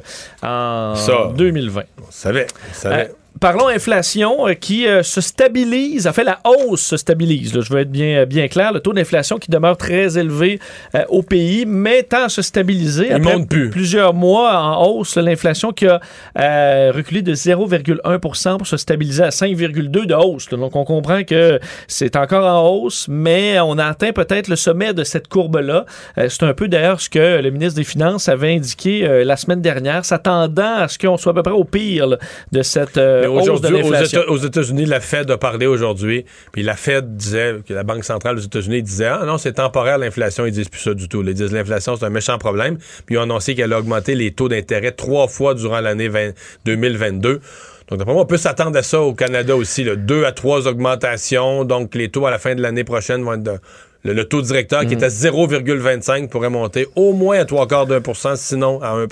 en 0.43 0.94
Ça. 0.97 1.31
2020. 1.36 1.82
on 2.01 2.10
savait. 2.10 2.47
on 2.70 2.74
savait. 2.74 3.10
Euh, 3.10 3.12
parlons 3.40 3.69
inflation 3.69 4.48
euh, 4.48 4.55
qui 4.55 4.86
euh, 4.86 5.02
se 5.02 5.20
stabilise. 5.20 6.06
En 6.06 6.12
fait, 6.12 6.24
la 6.24 6.40
hausse 6.44 6.82
se 6.82 6.97
stabilise. 6.97 7.55
là. 7.55 7.60
je 7.60 7.73
veux 7.73 7.81
être 7.81 7.90
bien, 7.90 8.27
bien 8.27 8.48
clair. 8.48 8.73
Le 8.73 8.81
taux 8.81 8.93
d'inflation 8.93 9.39
qui 9.39 9.51
demeure 9.51 9.77
très 9.77 10.19
élevé 10.19 10.59
euh, 10.94 11.05
au 11.09 11.23
pays, 11.23 11.65
mais 11.66 12.02
tend 12.02 12.24
à 12.24 12.28
se 12.28 12.43
stabiliser. 12.43 13.06
Il 13.06 13.12
après 13.12 13.36
monte 13.36 13.48
plus. 13.48 13.70
Plusieurs 13.70 14.15
mois 14.15 14.59
en 14.59 14.86
hausse. 14.86 15.16
L'inflation 15.16 15.73
qui 15.73 15.86
a 15.86 16.01
euh, 16.39 16.93
reculé 16.94 17.23
de 17.23 17.35
0,1% 17.35 18.59
pour 18.59 18.66
se 18.66 18.77
stabiliser 18.77 19.24
à 19.24 19.31
5,2 19.31 20.06
de 20.06 20.15
hausse. 20.15 20.51
là. 20.51 20.59
Donc, 20.59 20.77
on 20.77 20.85
comprend 20.85 21.24
que 21.24 21.60
c'est 21.86 22.16
encore 22.16 22.44
en 22.44 22.69
hausse, 22.69 23.06
mais 23.09 23.59
on 23.60 23.78
a 23.78 23.86
atteint 23.86 24.12
peut-être 24.12 24.48
le 24.48 24.56
sommet 24.56 24.93
de 24.94 25.05
cette 25.05 25.28
courbe-là. 25.28 25.85
Euh, 26.19 26.28
c'est 26.28 26.43
un 26.43 26.55
peu 26.55 26.69
d'ailleurs 26.69 27.01
ce 27.01 27.09
que 27.09 27.40
le 27.40 27.51
ministre 27.51 27.77
des 27.77 27.85
Finances 27.85 28.28
avait 28.28 28.55
indiqué 28.55 29.06
euh, 29.06 29.24
la 29.24 29.36
semaine 29.36 29.60
dernière, 29.60 30.05
s'attendant 30.05 30.77
à 30.77 30.89
ce 30.89 30.98
qu'on 30.98 31.16
soit 31.16 31.32
à 31.32 31.35
peu 31.35 31.43
près 31.43 31.52
au 31.52 31.65
pire 31.65 32.06
là, 32.06 32.19
de 32.52 32.62
cette 32.62 32.98
euh, 33.28 33.40
aujourd'hui, 33.40 33.82
aux, 34.28 34.36
États-Unis, 34.38 34.86
la 34.86 35.00
Fed 35.00 35.30
a 35.30 35.38
parlé 35.38 35.66
aujourd'hui, 35.66 36.24
puis 36.52 36.62
la 36.62 36.76
Fed 36.76 37.16
disait, 37.16 37.56
que 37.66 37.74
la 37.74 37.84
Banque 37.84 38.05
centrale 38.05 38.36
aux 38.36 38.40
États-Unis 38.40 38.82
disait, 38.82 39.06
ah 39.06 39.24
non, 39.26 39.38
c'est 39.38 39.55
temporaire 39.55 39.98
l'inflation, 39.98 40.46
ils 40.46 40.52
disent 40.52 40.68
plus 40.68 40.80
ça 40.80 40.94
du 40.94 41.09
tout. 41.09 41.22
Ils 41.22 41.34
disent 41.34 41.52
l'inflation, 41.52 41.96
c'est 41.96 42.05
un 42.05 42.10
méchant 42.10 42.38
problème, 42.38 42.78
puis 43.06 43.14
ils 43.14 43.18
ont 43.18 43.22
annoncé 43.22 43.55
qu'elle 43.55 43.72
a 43.72 43.78
augmenté 43.78 44.14
les 44.14 44.32
taux 44.32 44.48
d'intérêt 44.48 44.92
trois 44.92 45.28
fois 45.28 45.55
durant 45.55 45.80
l'année 45.80 46.09
20 46.09 46.30
2022. 46.64 47.40
Donc, 47.88 47.98
d'après 47.98 48.12
moi, 48.12 48.22
on 48.22 48.26
peut 48.26 48.36
s'attendre 48.36 48.76
à 48.76 48.82
ça 48.82 49.00
au 49.00 49.14
Canada 49.14 49.56
aussi, 49.56 49.84
là, 49.84 49.96
deux 49.96 50.24
à 50.24 50.32
trois 50.32 50.66
augmentations, 50.66 51.64
donc 51.64 51.94
les 51.94 52.10
taux 52.10 52.26
à 52.26 52.30
la 52.30 52.38
fin 52.38 52.55
de 52.55 52.60
l'année 52.60 52.84
prochaine 52.84 53.22
vont 53.22 53.34
être 53.34 53.42
de 53.42 53.59
Le, 54.05 54.12
le 54.12 54.24
taux 54.24 54.42
directeur 54.42 54.86
qui 54.86 54.94
est 54.94 55.02
à 55.02 55.09
0,25 55.09 56.28
pourrait 56.28 56.50
monter 56.50 56.86
au 56.96 57.12
moins 57.14 57.40
à 57.40 57.44
trois 57.44 57.66
quarts 57.66 57.86
d'un 57.86 58.00
pour 58.00 58.16
cent, 58.16 58.36
sinon 58.36 58.80
à 58.82 58.90
1 58.90 59.06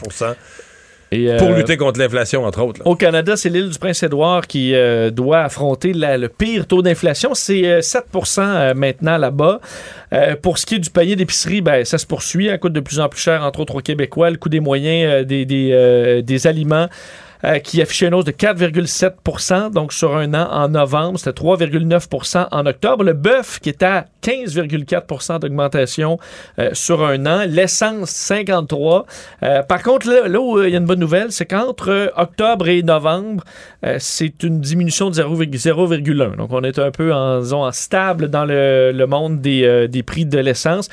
Et, 1.12 1.30
euh, 1.30 1.36
pour 1.38 1.50
lutter 1.52 1.76
contre 1.76 2.00
l'inflation, 2.00 2.44
entre 2.44 2.62
autres. 2.62 2.80
là. 2.80 2.86
Au 2.88 2.96
Canada, 2.96 3.36
c'est 3.36 3.48
l'île 3.48 3.70
du 3.70 3.78
Prince-Édouard 3.78 4.46
qui 4.48 4.74
euh, 4.74 5.10
doit 5.10 5.40
affronter 5.42 5.92
la- 5.92 6.18
le 6.18 6.28
pire 6.28 6.66
taux 6.66 6.82
d'inflation. 6.82 7.32
C'est 7.34 7.64
euh, 7.66 7.80
7% 7.80 8.40
euh, 8.42 8.74
maintenant 8.74 9.16
là-bas. 9.16 9.60
Pour 10.42 10.58
ce 10.58 10.66
qui 10.66 10.76
est 10.76 10.78
du 10.78 10.90
panier 10.90 11.14
d'épicerie, 11.14 11.60
ben, 11.60 11.84
ça 11.84 11.98
se 11.98 12.06
poursuit. 12.06 12.48
Ça 12.48 12.58
coûte 12.58 12.72
de 12.72 12.80
plus 12.80 12.98
en 13.00 13.08
plus 13.08 13.20
cher, 13.20 13.42
entre 13.44 13.60
autres 13.60 13.74
aux 13.76 13.80
Québécois. 13.80 14.30
Le 14.30 14.36
coût 14.36 14.48
des 14.48 14.60
moyens 14.60 15.26
des, 15.26 15.44
des, 15.44 16.22
des 16.24 16.46
aliments 16.46 16.88
euh, 17.44 17.58
qui 17.58 17.82
affichait 17.82 18.06
une 18.06 18.14
hausse 18.14 18.24
de 18.24 18.32
4,7% 18.32 19.72
donc 19.72 19.92
sur 19.92 20.16
un 20.16 20.34
an 20.34 20.48
en 20.50 20.68
novembre. 20.68 21.18
C'était 21.18 21.42
3,9% 21.42 22.48
en 22.50 22.66
octobre. 22.66 23.04
Le 23.04 23.12
bœuf 23.12 23.60
qui 23.60 23.68
est 23.68 23.82
à 23.82 24.06
15,4% 24.26 25.38
d'augmentation 25.38 26.18
euh, 26.58 26.70
sur 26.72 27.04
un 27.04 27.24
an. 27.26 27.44
L'essence, 27.46 28.10
53. 28.10 29.06
Euh, 29.42 29.62
par 29.62 29.82
contre, 29.82 30.08
là, 30.08 30.40
où 30.40 30.58
euh, 30.58 30.68
il 30.68 30.72
y 30.72 30.74
a 30.74 30.78
une 30.78 30.86
bonne 30.86 30.98
nouvelle, 30.98 31.30
c'est 31.30 31.46
qu'entre 31.46 32.12
octobre 32.16 32.68
et 32.68 32.82
novembre, 32.82 33.44
c'est 33.98 34.42
une 34.42 34.60
diminution 34.60 35.10
de 35.10 35.14
0,- 35.14 35.48
0,1. 35.48 36.36
Donc, 36.36 36.52
on 36.52 36.62
est 36.62 36.78
un 36.78 36.90
peu 36.90 37.14
en, 37.14 37.40
disons, 37.40 37.64
en 37.64 37.72
stable 37.72 38.28
dans 38.28 38.44
le, 38.44 39.04
monde 39.06 39.40
des, 39.40 40.02
prix 40.04 40.26
de 40.26 40.38
l'essence. 40.38 40.88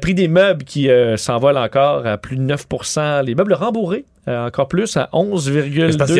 Prix 0.00 0.14
des 0.14 0.28
meubles 0.28 0.64
qui 0.64 0.88
s'envolent 1.16 1.58
encore 1.58 2.06
à 2.06 2.16
plus 2.16 2.36
de 2.36 2.42
9% 2.42 3.24
Les 3.24 3.34
meubles 3.34 3.52
rembourrés, 3.52 4.06
euh, 4.28 4.46
encore 4.46 4.68
plus, 4.68 4.96
à 4.96 5.08
11,2 5.12 5.92
C'est 5.92 5.98
parce 5.98 6.10
qu'il 6.10 6.16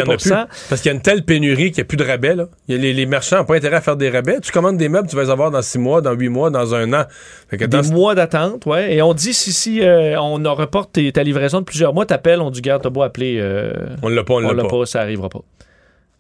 y 0.87 0.91
a 0.91 0.93
y 0.93 0.97
une 0.97 1.03
telle 1.03 1.25
pénurie 1.25 1.71
qu'il 1.71 1.83
n'y 1.83 1.83
a 1.83 1.85
plus 1.85 1.97
de 1.97 2.05
rabais. 2.05 2.35
Là. 2.35 2.47
Il 2.67 2.75
y 2.75 2.79
a 2.79 2.81
les, 2.81 2.93
les 2.93 3.07
marchands 3.07 3.39
n'ont 3.39 3.45
pas 3.45 3.57
intérêt 3.57 3.77
à 3.77 3.81
faire 3.81 3.97
des 3.97 4.09
rabais. 4.11 4.41
Tu 4.41 4.51
commandes 4.53 4.77
des 4.79 4.89
meubles, 4.89 5.09
tu 5.09 5.17
vas 5.17 5.25
les 5.25 5.31
avoir 5.31 5.51
dans 5.51 5.63
6 5.63 5.79
mois, 5.79 6.01
dans 6.01 6.13
8 6.13 6.29
mois, 6.29 6.51
dans 6.51 6.75
un 6.75 6.93
an. 6.93 7.05
Fait 7.49 7.57
que 7.57 7.65
Des 7.65 7.83
mois 7.91 8.15
d'attente, 8.15 8.67
ouais. 8.67 8.95
Et 8.95 9.03
on 9.03 9.15
dit 9.15 9.35
si, 9.35 9.53
si 9.53 9.83
euh, 9.83 10.21
on 10.21 10.43
reporte 10.55 10.99
ta 11.13 11.23
livraison 11.23 11.61
de 11.61 11.65
plusieurs 11.65 11.95
mois, 11.95 12.07
t'appelles, 12.07 12.41
on 12.41 12.51
dit 12.51 12.63
garde, 12.63 12.83
t'as 12.83 12.91
beau 12.91 13.03
appeler. 13.03 13.39
euh, 13.41 13.73
on 14.03 14.09
l'a 14.09 14.25
pas, 14.25 14.35
on 14.35 14.41
l'a 14.53 14.65
pas. 14.65 14.87
ça 14.87 15.01
arrivera 15.01 15.29
pas. 15.29 15.41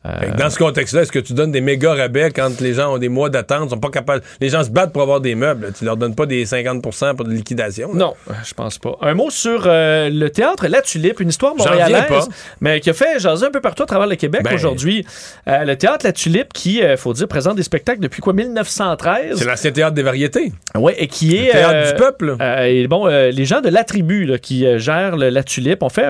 Que 0.04 0.36
dans 0.38 0.48
ce 0.48 0.58
contexte-là, 0.58 1.02
est-ce 1.02 1.12
que 1.12 1.18
tu 1.18 1.34
donnes 1.34 1.50
des 1.52 1.60
méga 1.60 1.92
rabais 1.92 2.30
quand 2.30 2.60
les 2.60 2.72
gens 2.74 2.94
ont 2.94 2.98
des 2.98 3.08
mois 3.10 3.28
d'attente, 3.30 3.68
sont 3.70 3.78
pas 3.78 3.90
capables. 3.90 4.22
Les 4.40 4.48
gens 4.48 4.62
se 4.64 4.70
battent 4.70 4.92
pour 4.92 5.02
avoir 5.02 5.20
des 5.20 5.34
meubles. 5.34 5.72
Tu 5.76 5.84
leur 5.84 5.96
donnes 5.98 6.14
pas 6.14 6.24
des 6.24 6.46
50% 6.46 7.14
pour 7.16 7.26
de 7.26 7.32
liquidation. 7.32 7.88
là? 7.92 7.94
Non, 7.98 8.14
euh, 8.30 8.32
je 8.44 8.54
pense 8.54 8.78
pas. 8.78 8.96
Un 9.02 9.14
mot 9.14 9.28
sur 9.28 9.64
euh, 9.66 10.08
le 10.08 10.30
théâtre 10.30 10.66
La 10.68 10.80
Tulipe, 10.82 11.20
une 11.20 11.28
histoire 11.28 11.54
montréalaise, 11.56 12.06
pas. 12.08 12.24
mais 12.60 12.80
qui 12.80 12.88
a 12.90 12.94
fait 12.94 13.18
jaser 13.18 13.46
un 13.46 13.50
peu 13.50 13.60
partout 13.60 13.82
à 13.82 13.86
travers 13.86 14.06
le 14.06 14.14
Québec 14.14 14.42
Ben. 14.44 14.54
aujourd'hui. 14.54 15.04
Euh, 15.48 15.64
le 15.64 15.76
théâtre 15.76 16.06
La 16.06 16.12
Tulipe, 16.12 16.52
qui, 16.54 16.78
il 16.78 16.96
faut 16.96 17.12
dire, 17.12 17.28
présente 17.28 17.56
des 17.56 17.62
spectacles 17.64 18.00
depuis 18.00 18.22
quoi 18.22 18.32
1913. 18.32 19.36
C'est 19.38 19.44
l'ancien 19.44 19.72
théâtre 19.72 19.94
des 19.94 20.02
variétés. 20.04 20.52
Ouais, 20.76 20.94
et 20.96 21.08
qui 21.08 21.36
est. 21.36 21.46
Le 21.46 21.52
théâtre 21.52 21.92
du 21.92 21.98
peuple. 21.98 22.36
euh, 22.40 22.62
et 22.64 22.86
bon, 22.86 23.06
euh, 23.08 23.30
les 23.30 23.44
gens 23.44 23.60
de 23.60 23.68
la 23.68 23.84
tribu 23.84 24.24
là, 24.24 24.38
qui 24.38 24.64
euh, 24.64 24.78
gèrent 24.78 25.16
le- 25.16 25.28
la 25.28 25.42
tulipe 25.42 25.82
ont 25.82 25.88
fait 25.90 26.06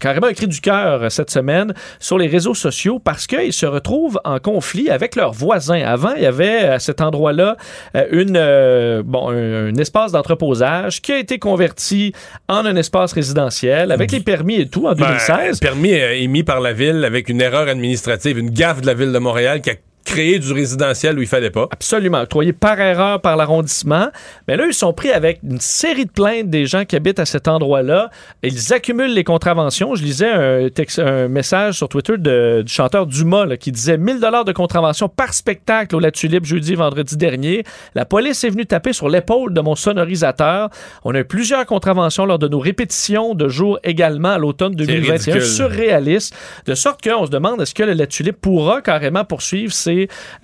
carrément 0.00 0.26
un 0.26 0.32
cri 0.32 0.46
du 0.48 0.60
cœur 0.60 1.04
euh, 1.04 1.08
cette 1.08 1.30
semaine 1.30 1.72
sur 1.98 2.18
les 2.18 2.26
réseaux 2.26 2.54
sociaux 2.54 2.98
parce 2.98 3.26
qu'ils 3.26 3.52
se 3.52 3.66
retrouvent 3.66 4.20
en 4.24 4.38
conflit 4.38 4.90
avec 4.90 5.16
leurs 5.16 5.32
voisins. 5.32 5.82
Avant, 5.84 6.12
il 6.16 6.22
y 6.22 6.26
avait 6.26 6.58
à 6.60 6.78
cet 6.78 7.00
endroit-là 7.00 7.56
euh, 7.96 8.04
une, 8.12 8.36
euh, 8.36 9.02
bon, 9.04 9.30
un, 9.30 9.68
un 9.68 9.74
espace 9.76 10.12
d'entreposage 10.12 11.00
qui 11.02 11.12
a 11.12 11.18
été 11.18 11.38
converti 11.38 12.12
en 12.48 12.64
un 12.66 12.76
espace 12.76 13.12
résidentiel 13.12 13.92
avec 13.92 14.12
les 14.12 14.20
permis 14.20 14.60
et 14.60 14.68
tout 14.68 14.86
en 14.86 14.92
Ben, 14.94 15.06
2016. 15.06 15.60
permis 15.60 15.92
euh, 15.94 16.14
émis 16.16 16.42
par 16.42 16.60
la 16.60 16.72
ville 16.72 17.04
avec 17.04 17.28
une 17.28 17.40
erreur 17.40 17.68
administrative, 17.68 18.38
une 18.38 18.50
gaffe 18.50 18.80
de 18.80 18.86
la 18.86 18.94
ville 18.94 19.12
de 19.12 19.18
Montréal 19.18 19.60
qui 19.60 19.70
a 19.70 19.74
créé 20.04 20.38
du 20.38 20.52
résidentiel 20.52 21.18
où 21.18 21.22
il 21.22 21.28
fallait 21.28 21.50
pas. 21.50 21.68
Absolument. 21.70 22.20
Octroyé 22.22 22.52
par 22.52 22.80
erreur 22.80 23.20
par 23.20 23.36
l'arrondissement. 23.36 24.08
Mais 24.48 24.56
là, 24.56 24.64
ils 24.66 24.74
sont 24.74 24.92
pris 24.92 25.10
avec 25.10 25.40
une 25.42 25.60
série 25.60 26.06
de 26.06 26.10
plaintes 26.10 26.50
des 26.50 26.66
gens 26.66 26.84
qui 26.84 26.96
habitent 26.96 27.18
à 27.20 27.24
cet 27.26 27.48
endroit-là. 27.48 28.10
Ils 28.42 28.72
accumulent 28.72 29.14
les 29.14 29.24
contraventions. 29.24 29.94
Je 29.94 30.02
lisais 30.02 30.30
un, 30.30 30.68
texte- 30.68 30.98
un 30.98 31.28
message 31.28 31.74
sur 31.74 31.88
Twitter 31.88 32.14
de- 32.18 32.62
du 32.66 32.72
chanteur 32.72 33.06
Dumas 33.06 33.46
là, 33.46 33.56
qui 33.56 33.72
disait 33.72 33.98
1000 33.98 34.20
dollars 34.20 34.44
de 34.44 34.52
contravention 34.52 35.08
par 35.08 35.34
spectacle 35.34 35.94
au 35.96 36.00
La 36.00 36.10
Tulipe 36.10 36.44
jeudi 36.44 36.74
vendredi 36.74 37.16
dernier. 37.16 37.64
La 37.94 38.04
police 38.04 38.42
est 38.44 38.50
venue 38.50 38.66
taper 38.66 38.92
sur 38.92 39.08
l'épaule 39.08 39.52
de 39.54 39.60
mon 39.60 39.74
sonorisateur. 39.76 40.68
On 41.04 41.14
a 41.14 41.20
eu 41.20 41.24
plusieurs 41.24 41.64
contraventions 41.66 42.26
lors 42.26 42.38
de 42.38 42.48
nos 42.48 42.58
répétitions 42.60 43.34
de 43.34 43.48
jour 43.48 43.78
également 43.84 44.30
à 44.30 44.38
l'automne 44.38 44.74
2021. 44.74 45.12
ridicule. 45.14 45.42
Surréaliste. 45.42 46.34
De 46.66 46.74
sorte 46.74 47.02
qu'on 47.02 47.26
se 47.26 47.30
demande 47.30 47.60
est-ce 47.60 47.74
que 47.74 47.82
le 47.82 47.92
La 47.92 48.06
Tulipe 48.06 48.40
pourra 48.40 48.80
carrément 48.82 49.24
poursuivre 49.24 49.72
ses, 49.72 49.91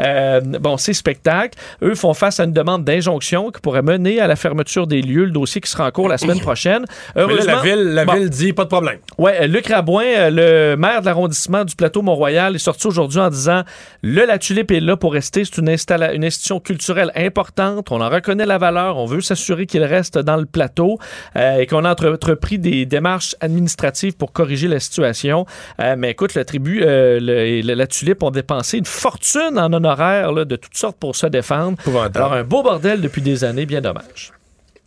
euh, 0.01 0.41
bon, 0.41 0.77
ses 0.77 0.93
spectacles. 0.95 1.59
Eux 1.83 1.95
font 1.95 2.15
face 2.15 2.41
à 2.41 2.45
une 2.45 2.53
demande 2.53 2.85
d'injonction 2.85 3.51
qui 3.51 3.61
pourrait 3.61 3.83
mener 3.83 4.21
à 4.21 4.27
la 4.27 4.37
fermeture 4.37 4.87
des 4.87 5.03
lieux, 5.03 5.25
le 5.25 5.31
dossier 5.31 5.61
qui 5.61 5.71
sera 5.71 5.87
en 5.89 5.91
cours 5.91 6.09
la 6.09 6.19
semaine 6.19 6.41
prochaine. 6.41 6.85
Mais 7.17 7.23
là, 7.23 7.29
Heureusement, 7.29 7.53
la 7.57 7.63
ville, 7.63 7.83
la 7.95 8.05
bon, 8.05 8.15
ville 8.15 8.31
dit 8.31 8.53
pas 8.53 8.65
de 8.65 8.69
problème. 8.69 8.99
Ouais, 9.19 9.39
euh, 9.43 9.47
Luc 9.47 9.67
Rabouin, 9.69 10.05
euh, 10.05 10.31
le 10.31 10.77
maire 10.77 11.01
de 11.01 11.07
l'arrondissement 11.07 11.65
du 11.65 11.75
plateau 11.77 12.03
Mont-Royal, 12.03 12.55
est 12.55 12.59
sorti 12.59 12.87
aujourd'hui 12.87 13.21
en 13.21 13.31
disant 13.31 13.63
le 14.03 14.25
La 14.27 14.39
Tulipe 14.39 14.71
est 14.71 14.81
là 14.81 14.97
pour 14.97 15.13
rester. 15.13 15.45
C'est 15.45 15.59
une, 15.59 15.69
une 16.15 16.25
institution 16.25 16.61
culturelle 16.61 17.13
importante. 17.15 17.91
On 17.91 18.01
en 18.01 18.09
reconnaît 18.09 18.47
la 18.47 18.59
valeur. 18.59 18.97
On 18.97 19.07
veut 19.07 19.21
s'assurer 19.21 19.67
qu'il 19.67 19.83
reste 19.85 20.19
dans 20.19 20.37
le 20.37 20.47
plateau 20.47 20.99
euh, 21.37 21.59
et 21.59 21.67
qu'on 21.67 21.85
a 21.85 21.93
entre- 21.93 22.09
entrepris 22.13 22.59
des 22.59 22.87
démarches 22.87 23.35
administratives 23.41 24.17
pour 24.17 24.33
corriger 24.33 24.69
la 24.69 24.81
situation. 24.81 25.47
Euh, 25.81 25.95
mais 25.99 26.11
écoute, 26.11 26.35
la 26.35 26.45
tribu, 26.45 26.83
euh, 26.83 27.19
le- 27.21 27.39
et 27.39 27.63
le- 27.63 27.75
la 27.75 27.87
Tulipe 27.87 28.23
ont 28.23 28.31
dépensé 28.31 28.79
une 28.79 28.85
fortune 28.85 29.38
en 29.57 29.73
honoraires 29.73 30.33
là, 30.33 30.45
de 30.45 30.57
toutes 30.57 30.77
sortes 30.77 30.97
pour 30.99 31.15
se 31.17 31.27
défendre. 31.27 31.77
Alors, 32.15 32.33
un 32.33 32.45
beau 32.45 32.63
bordel 32.63 33.01
depuis 33.01 33.23
des 33.23 33.45
années, 33.45 33.67
bien 33.67 33.81
dommage. 33.81 34.33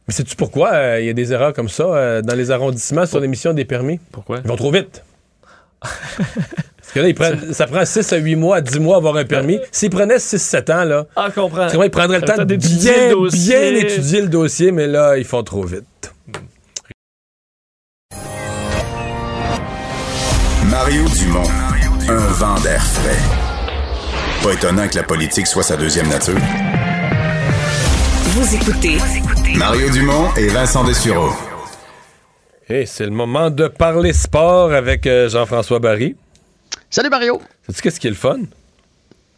Mais 0.07 0.13
sais-tu 0.13 0.35
pourquoi 0.35 0.73
euh, 0.73 0.99
il 0.99 1.05
y 1.05 1.09
a 1.09 1.13
des 1.13 1.31
erreurs 1.31 1.53
comme 1.53 1.69
ça 1.69 1.83
euh, 1.83 2.21
dans 2.21 2.35
les 2.35 2.51
arrondissements 2.51 3.05
sur 3.05 3.19
l'émission 3.19 3.53
des 3.53 3.65
permis? 3.65 3.99
Pourquoi? 4.11 4.39
Ils 4.43 4.47
vont 4.47 4.55
trop 4.55 4.71
vite. 4.71 5.03
Parce 5.81 6.93
que 6.93 6.99
là, 6.99 7.07
ils 7.07 7.15
prennent- 7.15 7.53
ça 7.53 7.67
prend 7.67 7.85
6 7.85 8.11
à 8.11 8.17
8 8.17 8.35
mois, 8.35 8.57
à 8.57 8.61
10 8.61 8.79
mois 8.79 8.95
à 8.95 8.97
avoir 8.97 9.15
un 9.15 9.23
permis. 9.25 9.59
S'ils 9.71 9.89
prenaient 9.89 10.17
6-7 10.17 10.71
ans, 10.73 10.83
là, 10.83 11.05
Ah, 11.15 11.27
je 11.29 11.39
comprends. 11.39 11.69
c'est 11.69 11.77
vrai, 11.77 11.87
ils 11.87 11.91
prendraient 11.91 12.19
le 12.19 12.25
temps 12.25 12.37
de 12.37 12.43
d'étudier 12.43 12.91
bien, 12.93 13.07
le 13.09 13.13
dossier. 13.15 13.71
bien 13.71 13.79
étudier 13.81 14.21
le 14.21 14.27
dossier, 14.27 14.71
mais 14.71 14.87
là, 14.87 15.17
ils 15.17 15.23
font 15.23 15.43
trop 15.43 15.63
vite. 15.63 15.85
Mario 20.69 21.03
Dumont, 21.19 21.49
un 22.09 22.27
vent 22.33 22.59
d'air 22.61 22.81
frais. 22.83 23.40
Pas 24.43 24.53
étonnant 24.53 24.87
que 24.87 24.95
la 24.95 25.03
politique 25.03 25.47
soit 25.47 25.63
sa 25.63 25.77
deuxième 25.77 26.07
nature. 26.09 26.37
Vous 28.33 28.55
écoutez 28.55 28.97
Mario 29.57 29.89
Dumont 29.89 30.33
et 30.35 30.47
Vincent 30.47 30.83
Dessureau. 30.83 31.29
Hey, 32.69 32.87
c'est 32.87 33.03
le 33.05 33.11
moment 33.11 33.49
de 33.51 33.67
parler 33.67 34.13
sport 34.13 34.71
avec 34.71 35.05
euh, 35.05 35.29
Jean-François 35.29 35.79
Barry. 35.79 36.15
Salut 36.89 37.09
Mario! 37.09 37.41
Sais-tu 37.67 37.81
qu'est-ce 37.81 37.99
qui 37.99 38.07
est 38.07 38.11
le 38.11 38.15
fun? 38.15 38.39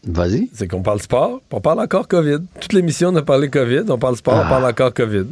Vas-y. 0.06 0.50
C'est 0.54 0.68
qu'on 0.68 0.82
parle 0.82 1.02
sport, 1.02 1.40
puis 1.50 1.58
on 1.58 1.62
parle 1.62 1.80
encore 1.80 2.08
COVID. 2.08 2.40
Toute 2.60 2.74
l'émission, 2.74 3.10
on 3.10 3.16
a 3.16 3.22
parlé 3.22 3.50
COVID, 3.50 3.84
on 3.90 3.98
parle 3.98 4.18
sport, 4.18 4.36
on 4.36 4.42
Ah. 4.46 4.50
parle 4.50 4.66
encore 4.66 4.94
COVID. 4.94 5.26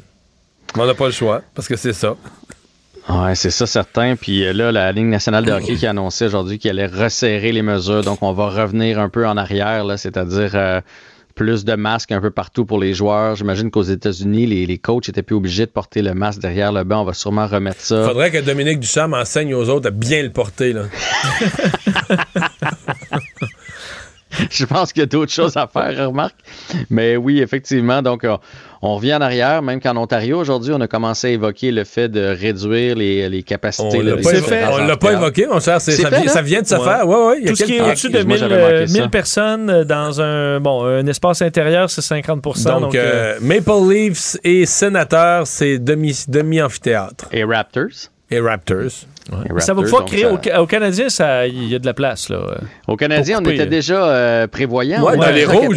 Mais 0.75 0.81
on 0.81 0.85
n'a 0.85 0.93
pas 0.95 1.05
le 1.07 1.11
choix, 1.11 1.41
parce 1.53 1.67
que 1.67 1.75
c'est 1.75 1.93
ça. 1.93 2.15
Ouais, 3.09 3.35
c'est 3.35 3.49
ça 3.49 3.65
certain. 3.65 4.15
Puis 4.15 4.45
euh, 4.45 4.53
là, 4.53 4.71
la 4.71 4.91
Ligue 4.91 5.07
nationale 5.07 5.45
de 5.45 5.51
hockey 5.51 5.75
qui 5.75 5.87
a 5.87 5.89
annoncé 5.89 6.25
aujourd'hui 6.25 6.59
qu'elle 6.59 6.79
allait 6.79 7.03
resserrer 7.03 7.51
les 7.51 7.61
mesures. 7.61 8.03
Donc, 8.03 8.21
on 8.21 8.33
va 8.33 8.49
revenir 8.49 8.99
un 8.99 9.09
peu 9.09 9.27
en 9.27 9.37
arrière, 9.37 9.83
là, 9.83 9.97
c'est-à-dire 9.97 10.51
euh, 10.53 10.81
plus 11.35 11.65
de 11.65 11.75
masques 11.75 12.11
un 12.11 12.21
peu 12.21 12.31
partout 12.31 12.65
pour 12.65 12.79
les 12.79 12.93
joueurs. 12.93 13.35
J'imagine 13.35 13.71
qu'aux 13.71 13.81
États-Unis, 13.81 14.45
les, 14.45 14.65
les 14.65 14.77
coachs 14.77 15.09
étaient 15.09 15.23
plus 15.23 15.35
obligés 15.35 15.65
de 15.65 15.71
porter 15.71 16.01
le 16.01 16.13
masque 16.13 16.39
derrière 16.41 16.71
le 16.71 16.83
banc. 16.83 17.01
On 17.01 17.05
va 17.05 17.13
sûrement 17.13 17.47
remettre 17.47 17.81
ça. 17.81 18.05
Faudrait 18.07 18.31
que 18.31 18.39
Dominique 18.39 18.79
Ducharme 18.79 19.13
enseigne 19.13 19.53
aux 19.55 19.69
autres 19.69 19.87
à 19.87 19.91
bien 19.91 20.21
le 20.21 20.31
porter. 20.31 20.73
Là. 20.73 20.83
Je 24.49 24.65
pense 24.65 24.93
qu'il 24.93 25.01
y 25.01 25.03
a 25.03 25.07
d'autres 25.07 25.31
choses 25.31 25.57
à 25.57 25.67
faire, 25.67 26.07
remarque. 26.07 26.35
Mais 26.89 27.17
oui, 27.17 27.41
effectivement. 27.41 28.01
Donc, 28.01 28.23
euh, 28.23 28.37
on 28.81 28.95
revient 28.95 29.13
en 29.15 29.21
arrière, 29.21 29.61
même 29.61 29.79
qu'en 29.79 29.95
Ontario, 29.97 30.39
aujourd'hui, 30.39 30.73
on 30.75 30.81
a 30.81 30.87
commencé 30.87 31.27
à 31.27 31.29
évoquer 31.31 31.71
le 31.71 31.83
fait 31.83 32.09
de 32.09 32.21
réduire 32.21 32.95
les, 32.95 33.29
les 33.29 33.43
capacités. 33.43 33.99
On 33.99 34.01
l'a 34.01 34.17
pas, 34.17 34.81
l'a 34.87 34.97
pas 34.97 35.13
évoqué, 35.13 35.45
mon 35.47 35.59
cher. 35.59 35.79
Ça, 35.79 35.91
fait, 35.91 36.09
vient, 36.09 36.23
là? 36.23 36.27
ça 36.31 36.41
vient 36.41 36.61
de 36.61 36.67
se 36.67 36.75
Ouais. 36.75 36.83
faire. 36.83 37.07
Ouais, 37.07 37.15
ouais, 37.27 37.37
il 37.39 37.43
y 37.45 37.47
a 37.47 37.49
Tout 37.51 37.55
ce 37.57 37.63
qui 37.63 37.75
est 37.75 37.81
au-dessus 37.81 38.09
de 38.09 38.17
Excuse-moi, 38.17 38.37
1000, 38.37 38.39
j'avais 38.39 38.61
manqué 38.61 38.73
euh, 38.73 38.87
1000 38.87 39.01
ça. 39.03 39.07
personnes 39.09 39.69
euh, 39.69 39.83
dans 39.83 40.21
un, 40.21 40.59
bon, 40.59 40.83
un 40.85 41.05
espace 41.07 41.41
intérieur, 41.41 41.89
c'est 41.89 42.01
50 42.01 42.41
Donc, 42.41 42.81
donc, 42.81 42.95
euh, 42.95 43.35
euh, 43.35 43.39
Maple 43.41 43.71
Leafs 43.93 44.37
et 44.43 44.65
Sénateurs, 44.65 45.45
c'est 45.45 45.77
demi- 45.77 46.25
demi-amphithéâtre. 46.27 47.25
Et 47.31 47.43
Raptors? 47.43 48.09
et 48.31 48.39
Raptors. 48.39 49.05
Ça 49.59 49.73
va 49.73 49.81
pouvoir 49.83 50.05
créer 50.05 50.23
ça- 50.23 50.59
au, 50.59 50.63
au 50.63 50.67
Canadien, 50.67 51.09
ça- 51.09 51.47
il 51.47 51.67
y 51.67 51.75
a 51.75 51.79
de 51.79 51.85
la 51.85 51.93
place. 51.93 52.29
Là. 52.29 52.39
Au 52.87 52.95
Canadien, 52.95 53.37
on 53.39 53.43
était 53.55 53.65
déjà 53.69 54.05
euh, 54.07 54.47
prévoyant. 54.47 55.03
Ouais, 55.03 55.15
dans 55.17 55.31
les 55.35 55.45
rouges. 55.45 55.75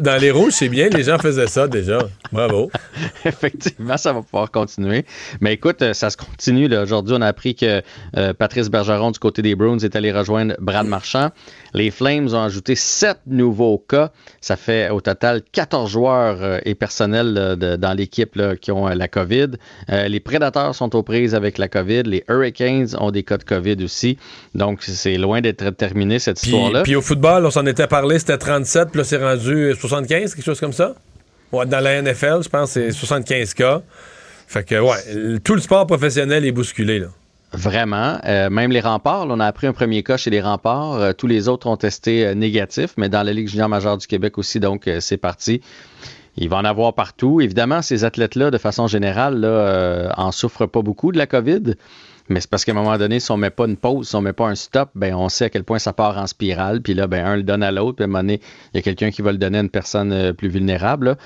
Dans 0.00 0.20
les 0.20 0.30
rouges, 0.30 0.52
c'est 0.54 0.68
bien, 0.68 0.88
les 0.88 1.02
gens 1.04 1.18
faisaient 1.18 1.46
ça 1.46 1.68
déjà. 1.68 1.98
Bravo. 2.32 2.70
Effectivement, 3.24 3.96
ça 3.96 4.12
va 4.12 4.22
pouvoir 4.22 4.50
continuer. 4.50 5.04
Mais 5.40 5.52
écoute, 5.54 5.82
euh, 5.82 5.92
ça 5.92 6.10
se 6.10 6.16
continue. 6.16 6.74
Aujourd'hui, 6.76 7.14
on 7.18 7.20
a 7.22 7.26
appris 7.26 7.54
que 7.54 7.82
euh, 8.16 8.32
Patrice 8.32 8.68
Bergeron, 8.70 9.10
du 9.10 9.18
côté 9.18 9.42
des 9.42 9.54
Bruins, 9.54 9.78
est 9.78 9.94
allé 9.96 10.12
rejoindre 10.12 10.54
Brad 10.60 10.86
Marchand. 10.86 11.30
Les 11.74 11.90
Flames 11.90 12.28
ont 12.34 12.42
ajouté 12.42 12.74
sept 12.74 13.18
nouveaux 13.26 13.78
cas. 13.78 14.10
Ça 14.40 14.56
fait 14.56 14.90
au 14.90 15.00
total 15.00 15.42
14 15.52 15.90
joueurs 15.90 16.38
euh, 16.42 16.58
et 16.64 16.74
personnels 16.74 17.34
de- 17.58 17.76
dans 17.76 17.92
l'équipe 17.92 18.38
qui 18.60 18.72
ont 18.72 18.88
euh, 18.88 18.94
la 18.94 19.08
COVID. 19.08 19.50
Euh, 19.90 20.08
les 20.08 20.20
Prédateurs 20.20 20.74
sont 20.74 20.94
aux 20.96 21.02
prises 21.02 21.34
avec 21.34 21.58
la 21.58 21.68
COVID. 21.68 22.02
Les 22.04 22.24
Hurricanes 22.28 22.88
ont 22.98 23.10
des 23.10 23.22
cas 23.22 23.38
de 23.38 23.44
COVID 23.44 23.82
aussi. 23.84 24.18
Donc, 24.54 24.82
c'est 24.82 25.16
loin 25.16 25.40
d'être 25.40 25.70
terminé, 25.70 26.18
cette 26.18 26.42
histoire-là. 26.42 26.82
puis 26.82 26.96
au 26.96 27.02
football, 27.02 27.46
on 27.46 27.50
s'en 27.50 27.66
était 27.66 27.86
parlé, 27.86 28.18
c'était 28.18 28.38
37, 28.38 28.88
puis 28.90 28.98
là, 28.98 29.04
c'est 29.04 29.16
rendu 29.18 29.74
75, 29.78 30.34
quelque 30.34 30.44
chose 30.44 30.60
comme 30.60 30.72
ça. 30.72 30.94
Ouais, 31.52 31.66
dans 31.66 31.80
la 31.80 32.00
NFL, 32.02 32.42
je 32.44 32.48
pense, 32.48 32.70
c'est 32.70 32.92
75 32.92 33.54
cas. 33.54 33.82
Fait 34.46 34.64
que, 34.64 34.80
ouais, 34.80 35.38
tout 35.44 35.54
le 35.54 35.60
sport 35.60 35.86
professionnel 35.86 36.44
est 36.44 36.52
bousculé, 36.52 36.98
là. 36.98 37.06
Vraiment. 37.52 38.18
Euh, 38.26 38.48
même 38.48 38.70
les 38.70 38.80
remparts, 38.80 39.26
là, 39.26 39.34
on 39.36 39.40
a 39.40 39.46
appris 39.46 39.66
un 39.66 39.72
premier 39.72 40.02
cas 40.02 40.16
chez 40.16 40.30
les 40.30 40.40
remparts. 40.40 40.94
Euh, 40.94 41.12
tous 41.12 41.26
les 41.26 41.48
autres 41.48 41.66
ont 41.66 41.76
testé 41.76 42.26
euh, 42.26 42.34
négatif, 42.34 42.94
mais 42.96 43.08
dans 43.08 43.24
la 43.24 43.32
Ligue 43.32 43.48
junior 43.48 43.68
majeure 43.68 43.98
du 43.98 44.06
Québec 44.06 44.38
aussi, 44.38 44.60
donc 44.60 44.86
euh, 44.86 45.00
c'est 45.00 45.16
parti. 45.16 45.60
Il 46.36 46.48
va 46.48 46.58
en 46.58 46.64
avoir 46.64 46.94
partout. 46.94 47.40
Évidemment, 47.40 47.82
ces 47.82 48.04
athlètes-là, 48.04 48.52
de 48.52 48.58
façon 48.58 48.86
générale, 48.86 49.40
là, 49.40 49.48
euh, 49.48 50.08
en 50.16 50.30
souffrent 50.30 50.66
pas 50.66 50.80
beaucoup 50.82 51.10
de 51.10 51.18
la 51.18 51.26
COVID. 51.26 51.74
Mais 52.28 52.40
c'est 52.40 52.48
parce 52.48 52.64
qu'à 52.64 52.70
un 52.70 52.76
moment 52.76 52.96
donné, 52.96 53.18
si 53.18 53.32
on 53.32 53.36
met 53.36 53.50
pas 53.50 53.66
une 53.66 53.76
pause, 53.76 54.08
si 54.08 54.14
on 54.14 54.20
met 54.20 54.32
pas 54.32 54.46
un 54.46 54.54
stop, 54.54 54.90
ben 54.94 55.12
on 55.16 55.28
sait 55.28 55.46
à 55.46 55.50
quel 55.50 55.64
point 55.64 55.80
ça 55.80 55.92
part 55.92 56.16
en 56.16 56.28
spirale. 56.28 56.80
Puis 56.80 56.94
là, 56.94 57.08
ben 57.08 57.26
un 57.26 57.34
le 57.36 57.42
donne 57.42 57.64
à 57.64 57.72
l'autre. 57.72 57.96
Puis 57.96 58.04
à 58.04 58.06
un 58.06 58.06
moment 58.06 58.20
donné, 58.20 58.40
il 58.72 58.76
y 58.76 58.78
a 58.78 58.82
quelqu'un 58.82 59.10
qui 59.10 59.22
va 59.22 59.32
le 59.32 59.38
donner 59.38 59.58
à 59.58 59.62
une 59.62 59.70
personne 59.70 60.32
plus 60.34 60.48
vulnérable. 60.48 61.06
là. 61.06 61.16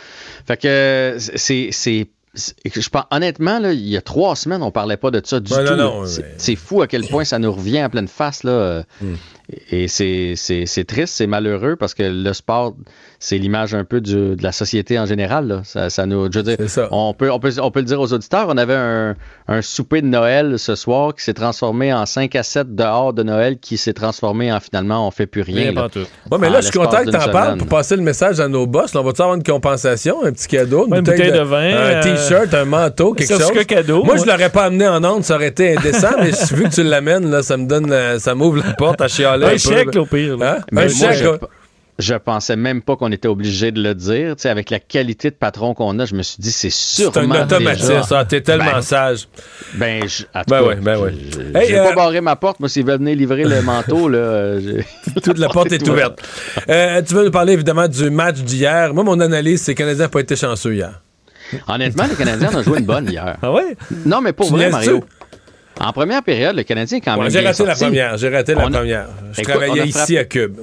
Fait 0.46 0.56
que 0.56 1.16
c'est- 1.18 2.08
je 2.34 2.88
pense, 2.88 3.04
honnêtement, 3.10 3.58
là, 3.58 3.72
il 3.72 3.88
y 3.88 3.96
a 3.96 4.02
trois 4.02 4.34
semaines, 4.36 4.62
on 4.62 4.70
parlait 4.70 4.96
pas 4.96 5.10
de 5.10 5.20
ça 5.24 5.40
du 5.40 5.52
Ouais, 5.52 5.64
tout. 5.64 5.70
non, 5.70 5.76
là. 5.76 5.84
non, 5.84 6.06
C'est- 6.06 6.50
ouais. 6.50 6.56
fou 6.56 6.82
à 6.82 6.86
quel 6.86 7.06
point 7.06 7.24
ça 7.24 7.38
nous 7.38 7.52
revient 7.52 7.82
en 7.84 7.88
pleine 7.90 8.08
face. 8.08 8.42
Là. 8.42 8.50
euh, 8.52 8.82
Hmm. 9.00 9.14
Et 9.70 9.88
c'est 9.88 10.32
c'est- 10.36 10.64
c'est 10.64 10.84
triste, 10.84 11.14
c'est 11.16 11.26
malheureux 11.26 11.76
parce 11.76 11.92
que 11.92 12.02
le 12.02 12.32
sport, 12.32 12.74
c'est 13.18 13.36
l'image 13.36 13.74
un 13.74 13.84
peu 13.84 14.00
du- 14.00 14.36
de 14.36 14.42
la 14.42 14.52
société 14.52 14.98
en 14.98 15.04
général. 15.04 15.46
Là. 15.46 15.60
Ça, 15.64 15.90
ça 15.90 16.06
nous, 16.06 16.32
je 16.32 16.38
veux 16.38 16.42
dire, 16.42 16.56
On, 16.90 17.12
peut, 17.12 17.30
on, 17.30 17.38
peut, 17.38 17.52
on 17.60 17.70
peut 17.70 17.80
le 17.80 17.84
dire 17.86 18.00
aux 18.00 18.10
auditeurs, 18.14 18.46
on 18.48 18.56
avait 18.56 18.74
un, 18.74 19.16
un 19.48 19.60
souper 19.60 20.00
de 20.00 20.06
Noël 20.06 20.58
ce 20.58 20.74
soir 20.74 21.14
qui 21.14 21.22
s'est 21.22 21.34
transformé 21.34 21.92
en 21.92 22.06
5 22.06 22.34
à 22.36 22.42
7 22.42 22.74
dehors 22.74 23.12
de 23.12 23.22
Noël 23.22 23.58
qui 23.58 23.76
s'est 23.76 23.92
transformé 23.92 24.50
en 24.50 24.60
finalement 24.60 25.06
on 25.06 25.10
fait 25.10 25.26
plus 25.26 25.42
rien. 25.42 25.72
Rien. 25.72 25.88
Ouais, 26.30 26.38
mais 26.40 26.46
En 26.48 26.50
là, 26.50 26.60
je 26.62 26.68
suis 26.70 26.78
content 26.78 26.98
que 27.04 27.10
d'une 27.10 27.18
t'en 27.20 27.30
parles 27.30 27.58
pour 27.58 27.68
passer 27.68 27.96
le 27.96 28.02
message 28.02 28.40
à 28.40 28.48
nos 28.48 28.66
boss. 28.66 28.94
Là, 28.94 29.02
on 29.02 29.04
va-tu 29.04 29.20
avoir 29.20 29.36
une 29.36 29.42
compensation, 29.42 30.24
un 30.24 30.32
petit 30.32 30.48
cadeau, 30.48 30.86
Ouais, 30.88 30.98
une 30.98 31.04
bouteille 31.04 31.32
de 31.32 31.40
vin, 31.40 31.58
un 31.58 31.62
euh, 31.96 32.02
t-shirt, 32.02 32.52
un 32.54 32.64
manteau, 32.64 33.12
quelque 33.12 33.28
chose? 33.28 33.38
certificat 33.42 33.74
cadeau, 33.76 34.04
Moi, 34.04 34.16
je 34.16 34.22
ouais. 34.22 34.26
l'aurais 34.28 34.48
pas 34.50 34.64
amené 34.64 34.88
en 34.88 35.04
onde, 35.04 35.22
ça 35.22 35.34
aurait 35.34 35.48
été 35.48 35.76
indécent, 35.76 36.12
mais 36.18 36.30
vu 36.56 36.64
que 36.64 36.74
tu 36.74 36.82
l'amènes, 36.82 37.30
là, 37.30 37.42
ça 37.42 37.58
me 37.58 37.66
donne, 37.66 37.92
euh, 37.92 38.18
ça 38.18 38.34
m'ouvre 38.34 38.62
la 38.66 38.72
porte 38.74 39.00
à 39.02 39.08
chialer. 39.34 39.46
Un 39.46 39.50
peu. 39.50 39.58
chèque, 39.92 39.96
au 39.96 40.06
pire. 40.06 40.36
là. 40.36 40.56
Hein? 40.58 40.64
Mais 40.72 40.82
Un 40.82 40.84
moi, 40.98 41.12
chèque, 41.12 41.26
je, 42.00 42.14
pensais 42.14 42.56
même 42.56 42.82
pas 42.82 42.96
qu'on 42.96 43.12
était 43.12 43.28
obligé 43.28 43.70
de 43.70 43.80
le 43.80 43.94
dire. 43.94 44.34
Tu 44.34 44.42
sais, 44.42 44.48
avec 44.48 44.68
la 44.70 44.80
qualité 44.80 45.30
de 45.30 45.36
patron 45.36 45.74
qu'on 45.74 45.96
a, 46.00 46.06
je 46.06 46.16
me 46.16 46.22
suis 46.22 46.38
dit, 46.40 46.50
c'est 46.50 46.68
sûrement. 46.70 47.12
C'est 47.12 47.20
un 47.20 47.44
automatisme, 47.44 47.88
déjà- 47.88 48.02
ça. 48.02 48.24
T'es 48.24 48.40
tellement 48.40 48.64
Ben, 48.72 48.82
sage. 48.82 49.28
Ben, 49.74 50.02
je, 50.08 50.22
tout 50.24 50.28
Ben 50.32 50.44
cas, 50.58 50.62
ouais, 50.64 50.74
ben 50.76 50.98
ouais. 51.00 51.14
je- 51.32 51.56
Hey, 51.56 51.68
j'ai 51.68 51.78
euh, 51.78 51.84
pas 51.84 51.94
barré 51.94 52.20
ma 52.20 52.34
porte. 52.34 52.58
Moi, 52.58 52.68
s'ils 52.68 52.84
veulent 52.84 52.98
venir 52.98 53.14
livrer 53.16 53.44
le 53.44 53.62
manteau, 53.62 54.08
là. 54.08 54.18
euh, 54.18 54.60
j'ai- 54.60 55.20
Toute 55.22 55.38
la 55.38 55.48
porte 55.48 55.70
est 55.72 55.88
ouverte. 55.88 56.18
Euh, 56.68 57.00
tu 57.02 57.14
veux 57.14 57.26
nous 57.26 57.30
parler 57.30 57.52
évidemment 57.52 57.86
du 57.86 58.10
match 58.10 58.38
d'hier. 58.40 58.92
Moi, 58.92 59.04
mon 59.04 59.20
analyse, 59.20 59.62
c'est 59.62 59.74
que 59.76 59.82
les 59.84 59.86
Canadiens 59.90 60.04
n'ont 60.06 60.10
pas 60.10 60.20
été 60.20 60.34
chanceux 60.34 60.74
hier. 60.74 61.00
Honnêtement, 61.68 62.06
les 62.10 62.16
Canadiens 62.16 62.50
ont 62.56 62.62
joué 62.64 62.80
une 62.80 62.86
bonne 62.86 63.08
hier. 63.10 63.36
Ah 63.40 63.52
ouais? 63.52 63.76
Non, 64.04 64.20
mais 64.20 64.32
pour 64.32 64.46
Tu 64.48 64.54
vrai? 64.54 64.70
Mario. 64.70 65.04
En 65.80 65.92
première 65.92 66.22
période, 66.22 66.56
le 66.56 66.62
Canadien 66.62 66.98
est 66.98 67.00
quand 67.00 67.16
Ouais, 67.16 67.24
même. 67.24 67.30
J'ai 67.32 67.40
raté 67.40 67.64
la 67.64 67.74
première. 67.74 68.16
J'ai 68.16 68.28
raté 68.28 68.54
la 68.54 68.62
a- 68.62 68.70
première. 68.70 69.08
Je 69.32 69.40
Écoute, 69.40 69.54
travaillais 69.54 69.86
ici 69.86 70.16
à 70.18 70.24
Cube. 70.24 70.58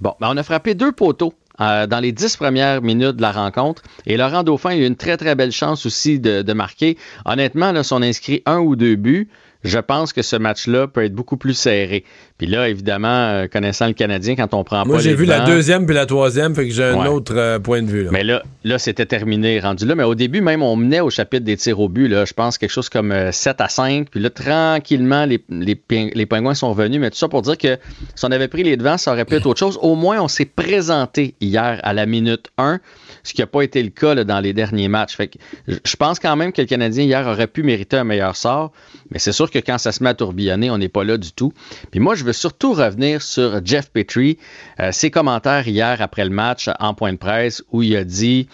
Bon, 0.00 0.14
ben, 0.20 0.28
on 0.30 0.36
a 0.36 0.42
frappé 0.42 0.74
deux 0.74 0.92
poteaux 0.92 1.34
euh, 1.60 1.86
dans 1.86 2.00
les 2.00 2.12
dix 2.12 2.36
premières 2.36 2.82
minutes 2.82 3.16
de 3.16 3.22
la 3.22 3.30
rencontre. 3.32 3.82
Et 4.06 4.16
Laurent 4.16 4.42
Dauphin 4.42 4.70
a 4.70 4.76
eu 4.76 4.84
une 4.86 4.96
très, 4.96 5.16
très 5.16 5.34
belle 5.34 5.52
chance 5.52 5.86
aussi 5.86 6.18
de, 6.18 6.42
de 6.42 6.52
marquer. 6.52 6.96
Honnêtement, 7.24 7.72
là, 7.72 7.82
si 7.84 7.92
on 7.92 8.02
inscrit 8.02 8.42
un 8.46 8.58
ou 8.58 8.74
deux 8.74 8.96
buts, 8.96 9.28
je 9.62 9.78
pense 9.78 10.12
que 10.12 10.20
ce 10.22 10.36
match-là 10.36 10.88
peut 10.88 11.04
être 11.04 11.14
beaucoup 11.14 11.36
plus 11.36 11.54
serré. 11.54 12.04
Puis 12.36 12.48
là, 12.48 12.68
évidemment, 12.68 13.08
euh, 13.28 13.46
connaissant 13.46 13.86
le 13.86 13.92
Canadien, 13.92 14.34
quand 14.34 14.54
on 14.54 14.64
prend 14.64 14.84
Moi, 14.84 14.96
pas 14.96 15.02
j'ai 15.02 15.10
les 15.10 15.16
vu 15.16 15.24
la 15.24 15.40
deuxième 15.40 15.86
puis 15.86 15.94
la 15.94 16.04
troisième, 16.04 16.52
fait 16.54 16.66
que 16.66 16.74
j'ai 16.74 16.82
un 16.84 17.06
autre 17.06 17.34
euh, 17.36 17.60
point 17.60 17.80
de 17.80 17.86
vue. 17.86 18.04
Là. 18.04 18.10
Mais 18.12 18.24
là, 18.24 18.42
là 18.64 18.78
c'était 18.78 19.06
terminé, 19.06 19.60
rendu 19.60 19.86
là. 19.86 19.94
Mais 19.94 20.02
au 20.02 20.16
début, 20.16 20.40
même, 20.40 20.62
on 20.62 20.74
menait 20.74 20.98
au 21.00 21.10
chapitre 21.10 21.44
des 21.44 21.56
tirs 21.56 21.78
au 21.78 21.88
but. 21.88 22.08
Là, 22.08 22.24
je 22.24 22.32
pense 22.32 22.58
quelque 22.58 22.72
chose 22.72 22.88
comme 22.88 23.12
euh, 23.12 23.30
7 23.30 23.60
à 23.60 23.68
5. 23.68 24.10
Puis 24.10 24.18
là, 24.18 24.30
tranquillement, 24.30 25.26
les, 25.26 25.42
les, 25.48 25.76
Ping- 25.76 26.10
les 26.12 26.26
Pingouins 26.26 26.54
sont 26.54 26.70
revenus. 26.72 27.00
Mais 27.00 27.10
tout 27.10 27.16
ça 27.18 27.28
pour 27.28 27.42
dire 27.42 27.56
que 27.56 27.78
si 28.16 28.24
on 28.24 28.32
avait 28.32 28.48
pris 28.48 28.64
les 28.64 28.76
devants, 28.76 28.98
ça 28.98 29.12
aurait 29.12 29.24
pu 29.24 29.36
être 29.36 29.46
autre 29.46 29.60
chose. 29.60 29.78
Au 29.80 29.94
moins, 29.94 30.20
on 30.20 30.28
s'est 30.28 30.44
présenté 30.44 31.34
hier 31.40 31.78
à 31.84 31.92
la 31.92 32.04
minute 32.04 32.48
1, 32.58 32.80
ce 33.22 33.32
qui 33.32 33.42
n'a 33.42 33.46
pas 33.46 33.62
été 33.62 33.80
le 33.80 33.90
cas 33.90 34.14
là, 34.14 34.24
dans 34.24 34.40
les 34.40 34.52
derniers 34.52 34.88
matchs. 34.88 35.14
Fait 35.16 35.28
que 35.28 35.38
je 35.68 35.76
je 35.84 35.96
pense 35.96 36.18
quand 36.18 36.34
même 36.34 36.52
que 36.52 36.60
le 36.60 36.66
Canadien 36.66 37.04
hier 37.04 37.24
aurait 37.24 37.46
pu 37.46 37.62
mériter 37.62 37.96
un 37.96 38.02
meilleur 38.02 38.34
sort. 38.34 38.72
Mais 39.10 39.20
c'est 39.20 39.30
sûr 39.30 39.48
que 39.48 39.60
quand 39.60 39.78
ça 39.78 39.92
se 39.92 40.02
met 40.02 40.10
à 40.10 40.14
tourbillonner, 40.14 40.70
on 40.70 40.78
n'est 40.78 40.88
pas 40.88 41.04
là 41.04 41.16
du 41.16 41.30
tout. 41.30 41.52
Puis 41.92 42.00
moi, 42.00 42.16
je 42.16 42.24
veux 42.24 42.32
surtout 42.34 42.74
revenir 42.74 43.22
sur 43.22 43.64
Jeff 43.64 43.90
Petrie, 43.90 44.36
euh, 44.80 44.92
ses 44.92 45.10
commentaires 45.10 45.66
hier 45.66 46.02
après 46.02 46.24
le 46.24 46.30
match 46.30 46.68
en 46.78 46.92
point 46.92 47.12
de 47.12 47.18
presse 47.18 47.62
où 47.72 47.82
il 47.82 47.96
a 47.96 48.04
dit 48.04 48.48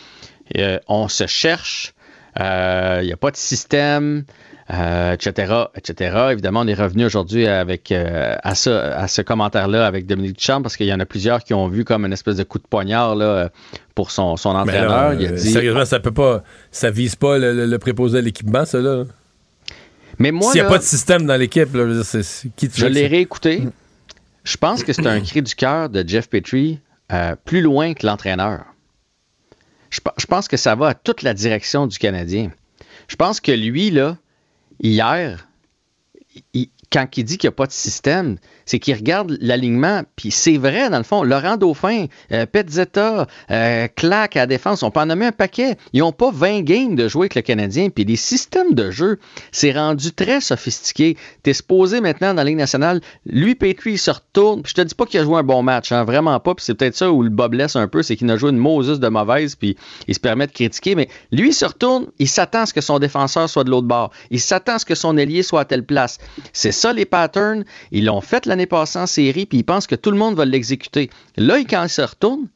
euh, 0.56 0.78
on 0.88 1.08
se 1.08 1.26
cherche, 1.26 1.92
euh, 2.38 2.98
il 3.02 3.06
n'y 3.06 3.12
a 3.12 3.16
pas 3.16 3.30
de 3.32 3.36
système. 3.36 4.24
etc., 4.70 5.64
etc. 5.74 6.28
Évidemment, 6.30 6.60
on 6.60 6.66
est 6.68 6.74
revenu 6.74 7.04
aujourd'hui 7.04 7.44
avec 7.48 7.90
à, 7.90 8.54
ce 8.54 9.20
commentaire-là 9.22 9.84
avec 9.84 10.06
Dominique 10.06 10.36
Duchamp 10.38 10.62
parce 10.62 10.76
qu'il 10.76 10.86
y 10.86 10.92
en 10.94 11.00
a 11.00 11.06
plusieurs 11.06 11.42
qui 11.42 11.54
ont 11.54 11.66
vu 11.66 11.84
comme 11.84 12.06
une 12.06 12.12
espèce 12.12 12.36
de 12.36 12.44
coup 12.44 12.58
de 12.58 12.66
poignard 12.70 13.16
là, 13.16 13.50
pour 13.96 14.12
son, 14.12 14.36
entraîneur. 14.44 14.88
là, 14.88 15.14
il 15.18 15.26
a 15.26 15.32
dit 15.32 15.50
Sérieusement, 15.50 15.84
ça 15.84 15.98
peut 15.98 16.12
pas. 16.12 16.44
Ça 16.70 16.88
vise 16.88 17.16
pas 17.16 17.36
le, 17.36 17.52
le- 17.52 17.66
le 17.66 17.78
préposé 17.80 18.18
à 18.18 18.20
l'équipement, 18.20 18.64
ça, 18.64 18.78
là. 18.78 19.06
Mais 20.20 20.30
moi, 20.30 20.52
S'il 20.52 20.60
n'y 20.60 20.60
a 20.60 20.64
là- 20.64 20.70
pas 20.70 20.78
de 20.78 20.84
système 20.84 21.26
dans 21.26 21.36
l'équipe, 21.36 21.74
là, 21.74 22.04
c'est- 22.04 22.22
c'est- 22.22 22.48
qui 22.54 22.68
tu 22.68 22.80
Je 22.80 22.86
l'ai 22.86 23.06
réécouté. 23.08 23.62
Je 24.44 24.56
pense 24.56 24.84
que 24.84 24.92
c'est 24.92 25.06
un 25.06 25.20
cri 25.20 25.42
du 25.42 25.54
cœur 25.54 25.88
de 25.88 26.06
Jeff 26.06 26.28
Petrie 26.28 26.78
euh, 27.12 27.34
plus 27.44 27.60
loin 27.62 27.94
que 27.94 28.06
l'entraîneur. 28.06 28.64
Je, 29.90 29.98
je 30.16 30.26
pense 30.26 30.46
que 30.46 30.56
ça 30.56 30.74
va 30.76 30.88
à 30.88 30.94
toute 30.94 31.22
la 31.22 31.34
direction 31.34 31.86
du 31.88 31.98
Canadien. 31.98 32.52
Je 33.08 33.16
pense 33.16 33.40
que 33.40 33.50
lui, 33.50 33.90
là, 33.90 34.16
hier, 34.80 35.48
il- 36.54 36.68
quand 36.92 37.06
il 37.16 37.24
dit 37.24 37.38
qu'il 37.38 37.48
n'y 37.48 37.52
a 37.52 37.56
pas 37.56 37.66
de 37.66 37.72
système, 37.72 38.36
c'est 38.66 38.78
qu'il 38.78 38.94
regarde 38.94 39.36
l'alignement, 39.40 40.02
puis 40.16 40.30
c'est 40.30 40.56
vrai, 40.56 40.90
dans 40.90 40.98
le 40.98 41.04
fond. 41.04 41.22
Laurent 41.22 41.56
Dauphin, 41.56 42.06
euh, 42.32 42.46
Petzetta, 42.46 43.26
euh, 43.50 43.88
à 44.02 44.28
la 44.34 44.46
défense, 44.46 44.82
on 44.82 44.90
peut 44.90 45.00
en 45.00 45.06
nommer 45.06 45.26
un 45.26 45.32
paquet. 45.32 45.76
Ils 45.92 46.00
n'ont 46.00 46.12
pas 46.12 46.30
20 46.32 46.62
games 46.62 46.94
de 46.96 47.08
jouer 47.08 47.22
avec 47.22 47.34
le 47.36 47.42
Canadien, 47.42 47.90
puis 47.90 48.04
les 48.04 48.16
systèmes 48.16 48.74
de 48.74 48.90
jeu, 48.90 49.18
c'est 49.52 49.72
rendu 49.72 50.12
très 50.12 50.40
sophistiqué. 50.40 51.16
Tu 51.44 51.50
es 51.50 51.52
supposé 51.52 52.00
maintenant 52.00 52.28
dans 52.28 52.42
la 52.42 52.44
Ligue 52.44 52.56
nationale, 52.56 53.00
lui, 53.24 53.54
Petrie, 53.54 53.92
il 53.92 53.98
se 53.98 54.10
retourne, 54.10 54.62
puis 54.62 54.70
je 54.76 54.82
te 54.82 54.86
dis 54.86 54.94
pas 54.94 55.06
qu'il 55.06 55.20
a 55.20 55.24
joué 55.24 55.38
un 55.38 55.42
bon 55.42 55.62
match, 55.62 55.92
hein, 55.92 56.04
vraiment 56.04 56.38
pas, 56.40 56.54
puis 56.54 56.64
c'est 56.64 56.74
peut-être 56.74 56.96
ça 56.96 57.10
où 57.10 57.22
le 57.22 57.30
bas 57.30 57.48
blesse 57.48 57.76
un 57.76 57.88
peu, 57.88 58.02
c'est 58.02 58.16
qu'il 58.16 58.30
a 58.30 58.36
joué 58.36 58.50
une 58.50 58.58
Moses 58.58 58.98
de 58.98 59.08
mauvaise, 59.08 59.54
puis 59.54 59.76
il 60.08 60.14
se 60.14 60.20
permet 60.20 60.46
de 60.46 60.52
critiquer, 60.52 60.94
mais 60.94 61.08
lui, 61.30 61.48
il 61.48 61.54
se 61.54 61.64
retourne, 61.64 62.06
il 62.18 62.28
s'attend 62.28 62.62
à 62.62 62.66
ce 62.66 62.74
que 62.74 62.80
son 62.80 62.98
défenseur 62.98 63.48
soit 63.48 63.64
de 63.64 63.70
l'autre 63.70 63.86
bord, 63.86 64.10
il 64.30 64.40
s'attend 64.40 64.74
à 64.74 64.78
ce 64.78 64.84
que 64.84 64.94
son 64.94 65.16
ailier 65.16 65.42
soit 65.42 65.60
à 65.60 65.64
telle 65.64 65.84
place. 65.84 66.18
C'est 66.52 66.72
ça 66.80 66.92
les 66.92 67.04
patterns, 67.04 67.64
ils 67.92 68.04
l'ont 68.04 68.20
fait 68.20 68.46
l'année 68.46 68.66
passée 68.66 68.98
en 68.98 69.06
série, 69.06 69.46
puis 69.46 69.58
ils 69.58 69.64
pensent 69.64 69.86
que 69.86 69.94
tout 69.94 70.10
le 70.10 70.16
monde 70.16 70.36
va 70.36 70.44
l'exécuter. 70.44 71.10
Là, 71.36 71.58
quand 71.68 71.84
il 71.84 71.88
se 71.90 72.02
retourne, 72.02 72.48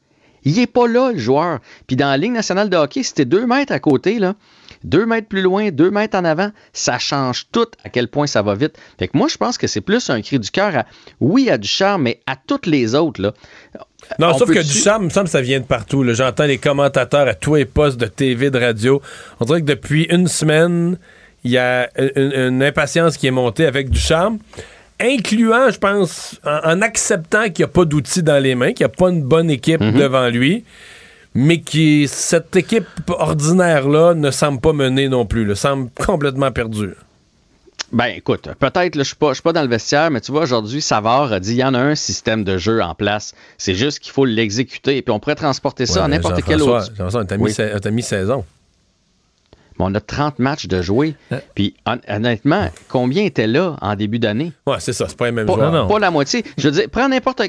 il 0.45 0.59
est 0.59 0.67
pas 0.67 0.87
là, 0.87 1.11
le 1.11 1.17
joueur. 1.17 1.59
Puis 1.87 1.95
dans 1.95 2.07
la 2.07 2.17
Ligue 2.17 2.31
nationale 2.31 2.69
de 2.69 2.77
hockey, 2.77 3.03
c'était 3.03 3.25
deux 3.25 3.45
mètres 3.45 3.73
à 3.73 3.79
côté, 3.79 4.19
là. 4.19 4.35
Deux 4.83 5.07
mètres 5.07 5.27
plus 5.27 5.41
loin, 5.41 5.71
deux 5.71 5.89
mètres 5.89 6.15
en 6.15 6.25
avant, 6.25 6.51
ça 6.71 6.99
change 6.99 7.47
tout 7.51 7.65
à 7.83 7.89
quel 7.89 8.07
point 8.07 8.27
ça 8.27 8.43
va 8.43 8.53
vite. 8.53 8.77
Fait 8.99 9.07
que 9.07 9.17
moi, 9.17 9.27
je 9.27 9.37
pense 9.37 9.57
que 9.57 9.65
c'est 9.65 9.81
plus 9.81 10.11
un 10.11 10.21
cri 10.21 10.37
du 10.37 10.51
cœur 10.51 10.75
à, 10.75 10.85
oui, 11.19 11.49
à 11.49 11.57
Ducharme, 11.57 12.03
mais 12.03 12.21
à 12.27 12.35
toutes 12.35 12.67
les 12.67 12.93
autres, 12.93 13.19
là. 13.19 13.33
Non, 14.19 14.27
On 14.33 14.37
sauf 14.37 14.49
que 14.49 14.59
il 14.59 15.03
me 15.05 15.09
semble 15.09 15.25
que 15.25 15.31
ça 15.31 15.41
vient 15.41 15.59
de 15.59 15.65
partout. 15.65 16.05
J'entends 16.13 16.45
les 16.45 16.59
commentateurs 16.59 17.27
à 17.27 17.33
tous 17.33 17.55
les 17.55 17.65
postes 17.65 17.99
de 17.99 18.05
TV, 18.05 18.51
de 18.51 18.59
radio. 18.59 19.01
On 19.39 19.45
dirait 19.45 19.61
que 19.61 19.65
depuis 19.65 20.03
une 20.11 20.27
semaine, 20.27 20.99
il 21.45 21.51
y 21.51 21.57
a 21.57 21.89
une, 21.97 22.33
une 22.33 22.63
impatience 22.63 23.15
qui 23.15 23.27
est 23.27 23.31
montée 23.31 23.65
avec 23.65 23.89
Duchamp, 23.89 24.39
incluant, 24.99 25.69
je 25.71 25.77
pense, 25.79 26.39
en, 26.45 26.71
en 26.71 26.81
acceptant 26.81 27.43
qu'il 27.45 27.59
n'y 27.59 27.63
a 27.65 27.67
pas 27.73 27.85
d'outils 27.85 28.23
dans 28.23 28.41
les 28.41 28.55
mains, 28.55 28.73
qu'il 28.73 28.85
n'y 28.85 28.91
a 28.91 28.95
pas 28.95 29.09
une 29.09 29.23
bonne 29.23 29.49
équipe 29.49 29.79
Mhm. 29.81 29.93
devant 29.97 30.27
lui, 30.29 30.63
mais 31.33 31.59
qui 31.61 32.07
cette 32.09 32.55
équipe 32.55 32.85
ordinaire-là 33.09 34.13
ne 34.15 34.31
semble 34.31 34.59
pas 34.59 34.73
mener 34.73 35.07
non 35.09 35.25
plus, 35.25 35.45
là, 35.45 35.55
semble 35.55 35.89
complètement 35.91 36.51
perdue. 36.51 36.93
Ben 37.91 38.05
écoute, 38.07 38.49
peut-être, 38.59 38.97
je 38.97 39.03
suis 39.03 39.15
pas, 39.15 39.29
je 39.29 39.33
suis 39.35 39.43
pas 39.43 39.53
dans 39.53 39.61
le 39.61 39.67
vestiaire, 39.67 40.09
mais 40.09 40.19
tu 40.19 40.31
vois, 40.31 40.41
aujourd'hui, 40.41 40.81
Savard 40.81 41.31
a 41.31 41.39
dit 41.39 41.51
il 41.51 41.57
y 41.57 41.63
en 41.63 41.73
a 41.75 41.79
un 41.79 41.95
système 41.95 42.43
de 42.43 42.57
jeu 42.57 42.81
en 42.81 42.95
place. 42.95 43.33
C'est 43.57 43.75
juste 43.75 43.99
qu'il 43.99 44.11
faut 44.11 44.25
l'exécuter. 44.25 44.97
Et 44.97 45.01
puis 45.03 45.11
on 45.11 45.19
pourrait 45.19 45.35
transporter 45.35 45.85
ça 45.85 45.99
Ouais, 45.99 46.05
à 46.05 46.07
n'importe 46.07 46.41
quel 46.43 46.61
autre. 46.63 46.87
Jean-François, 46.97 47.21
on 47.21 47.25
t'a 47.25 47.35
Oui. 47.37 47.91
mis 47.91 48.01
saison. 48.01 48.43
Mais 49.77 49.85
on 49.87 49.93
a 49.95 49.99
30 49.99 50.39
matchs 50.39 50.67
de 50.67 50.81
jouer. 50.81 51.15
Puis 51.53 51.75
hon- 51.85 51.99
honnêtement, 52.07 52.69
combien 52.87 53.23
étaient 53.23 53.47
là 53.47 53.75
en 53.81 53.95
début 53.95 54.19
d'année? 54.19 54.53
Ouais, 54.65 54.77
c'est 54.79 54.93
ça, 54.93 55.07
c'est 55.09 55.17
pas 55.17 55.25
les 55.25 55.31
mêmes 55.31 55.45
Pas, 55.47 55.53
joueurs. 55.55 55.87
pas 55.87 55.99
la 55.99 56.11
moitié. 56.11 56.43
Je 56.57 56.69
veux 56.69 56.73
dire, 56.73 56.89
prends 56.91 57.09
n'importe 57.09 57.41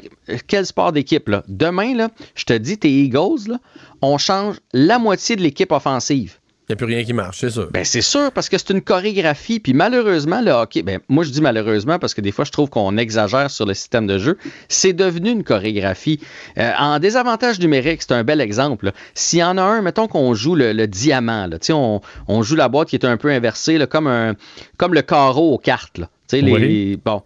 quel 0.46 0.66
sport 0.66 0.92
d'équipe. 0.92 1.28
là. 1.28 1.44
Demain, 1.48 1.94
là, 1.94 2.08
je 2.34 2.44
te 2.44 2.52
dis, 2.52 2.78
tes 2.78 2.90
Eagles, 2.90 3.48
là, 3.48 3.58
on 4.02 4.18
change 4.18 4.56
la 4.72 4.98
moitié 4.98 5.36
de 5.36 5.42
l'équipe 5.42 5.70
offensive. 5.72 6.38
Il 6.68 6.72
n'y 6.72 6.74
a 6.74 6.76
plus 6.78 6.86
rien 6.86 7.04
qui 7.04 7.12
marche, 7.12 7.38
c'est 7.38 7.50
sûr. 7.50 7.68
Ben, 7.72 7.84
c'est 7.84 8.00
sûr, 8.00 8.32
parce 8.32 8.48
que 8.48 8.58
c'est 8.58 8.70
une 8.70 8.80
chorégraphie. 8.80 9.60
Puis 9.60 9.72
malheureusement, 9.72 10.40
le 10.42 10.50
hockey, 10.50 10.82
ben, 10.82 10.98
moi 11.08 11.22
je 11.22 11.30
dis 11.30 11.40
malheureusement 11.40 12.00
parce 12.00 12.12
que 12.12 12.20
des 12.20 12.32
fois 12.32 12.44
je 12.44 12.50
trouve 12.50 12.68
qu'on 12.70 12.96
exagère 12.96 13.50
sur 13.52 13.66
le 13.66 13.74
système 13.74 14.08
de 14.08 14.18
jeu. 14.18 14.36
C'est 14.68 14.92
devenu 14.92 15.30
une 15.30 15.44
chorégraphie. 15.44 16.18
Euh, 16.58 16.72
en 16.76 16.98
désavantage 16.98 17.60
numérique, 17.60 18.02
c'est 18.02 18.12
un 18.12 18.24
bel 18.24 18.40
exemple. 18.40 18.90
S'il 19.14 19.38
y 19.38 19.44
en 19.44 19.58
a 19.58 19.62
un, 19.62 19.80
mettons 19.80 20.08
qu'on 20.08 20.34
joue 20.34 20.56
le, 20.56 20.72
le 20.72 20.88
diamant, 20.88 21.46
là, 21.46 21.58
on, 21.70 22.00
on 22.26 22.42
joue 22.42 22.56
la 22.56 22.68
boîte 22.68 22.88
qui 22.88 22.96
est 22.96 23.04
un 23.04 23.16
peu 23.16 23.28
inversée, 23.30 23.78
là, 23.78 23.86
comme, 23.86 24.08
un, 24.08 24.34
comme 24.76 24.92
le 24.92 25.02
carreau 25.02 25.54
aux 25.54 25.58
cartes. 25.58 25.98
Là. 25.98 26.08
Oui. 26.32 26.40
les- 26.60 26.96
bon. 26.96 27.22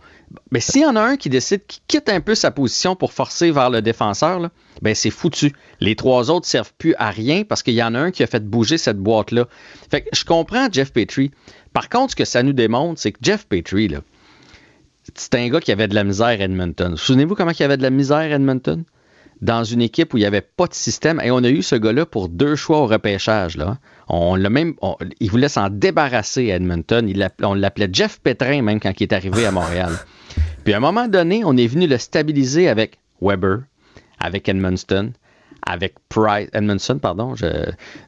Mais 0.51 0.61
s'il 0.61 0.83
y 0.83 0.87
en 0.87 0.97
a 0.97 1.01
un 1.01 1.17
qui 1.17 1.29
décide, 1.29 1.67
qui 1.67 1.81
quitte 1.89 2.09
un 2.09 2.21
peu 2.21 2.35
sa 2.35 2.51
position 2.51 2.95
pour 2.95 3.13
forcer 3.13 3.51
vers 3.51 3.71
le 3.71 3.83
défenseur, 3.83 4.49
ben 4.83 4.95
c'est 4.95 5.11
foutu. 5.11 5.53
Les 5.81 5.97
trois 5.97 6.31
autres 6.31 6.47
servent 6.47 6.73
plus 6.79 6.95
à 6.99 7.11
rien 7.11 7.45
parce 7.45 7.63
qu'il 7.63 7.75
y 7.75 7.83
en 7.83 7.95
a 7.95 7.99
un 7.99 8.11
qui 8.11 8.23
a 8.23 8.27
fait 8.27 8.45
bouger 8.45 8.79
cette 8.79 8.99
boîte-là. 8.99 9.47
Fait 9.91 10.03
que 10.03 10.09
je 10.13 10.25
comprends 10.25 10.69
Jeff 10.71 10.93
Petrie. 10.93 11.31
Par 11.73 11.89
contre, 11.89 12.13
ce 12.13 12.17
que 12.17 12.25
ça 12.25 12.43
nous 12.43 12.53
démontre, 12.53 13.01
c'est 13.01 13.13
que 13.13 13.19
Jeff 13.23 13.47
Petrie, 13.47 13.89
là, 13.89 14.01
c'est 15.15 15.35
un 15.35 15.49
gars 15.49 15.61
qui 15.61 15.73
avait 15.73 15.89
de 15.89 15.95
la 15.95 16.05
misère 16.05 16.27
à 16.27 16.35
Edmonton. 16.35 16.97
Souvenez-vous 16.97 17.35
comment 17.35 17.53
il 17.59 17.63
avait 17.63 17.77
de 17.77 17.83
la 17.83 17.91
misère 17.91 18.19
à 18.19 18.27
Edmonton? 18.27 18.85
Dans 19.43 19.65
une 19.65 19.81
équipe 19.81 20.13
où 20.13 20.19
il 20.19 20.21
n'y 20.21 20.27
avait 20.27 20.41
pas 20.43 20.67
de 20.67 20.75
système. 20.75 21.21
Et 21.25 21.31
on 21.31 21.39
a 21.43 21.49
eu 21.49 21.63
ce 21.63 21.75
gars-là 21.77 22.05
pour 22.05 22.29
deux 22.29 22.57
choix 22.57 22.79
au 22.81 22.87
repêchage. 22.87 23.57
Là. 23.57 23.79
On 24.09 24.35
l'a 24.37 24.51
même, 24.51 24.75
on- 24.83 24.97
il 25.19 25.31
voulait 25.31 25.49
s'en 25.49 25.71
débarrasser 25.71 26.53
à 26.53 26.57
Edmonton. 26.57 27.09
Il 27.09 27.27
on 27.43 27.55
l'appelait 27.55 27.89
Jeff 27.91 28.21
Pétrin 28.21 28.61
même 28.63 28.81
quand 28.81 28.93
il 29.01 29.05
est 29.05 29.13
arrivé 29.15 29.47
à 29.47 29.51
Montréal. 29.51 29.93
Puis 30.65 30.75
à 30.75 30.77
un 30.77 30.81
moment 30.81 31.09
donné, 31.09 31.43
on 31.45 31.57
est 31.57 31.67
venu 31.67 31.87
le 31.87 31.97
stabiliser 31.97 32.69
avec 32.69 32.99
Weber, 33.23 33.61
avec 34.19 34.47
Edmundston, 34.49 35.13
avec 35.67 35.95
Price, 36.09 36.49
Edmondson, 36.53 36.99
pardon, 36.99 37.35
je, 37.35 37.47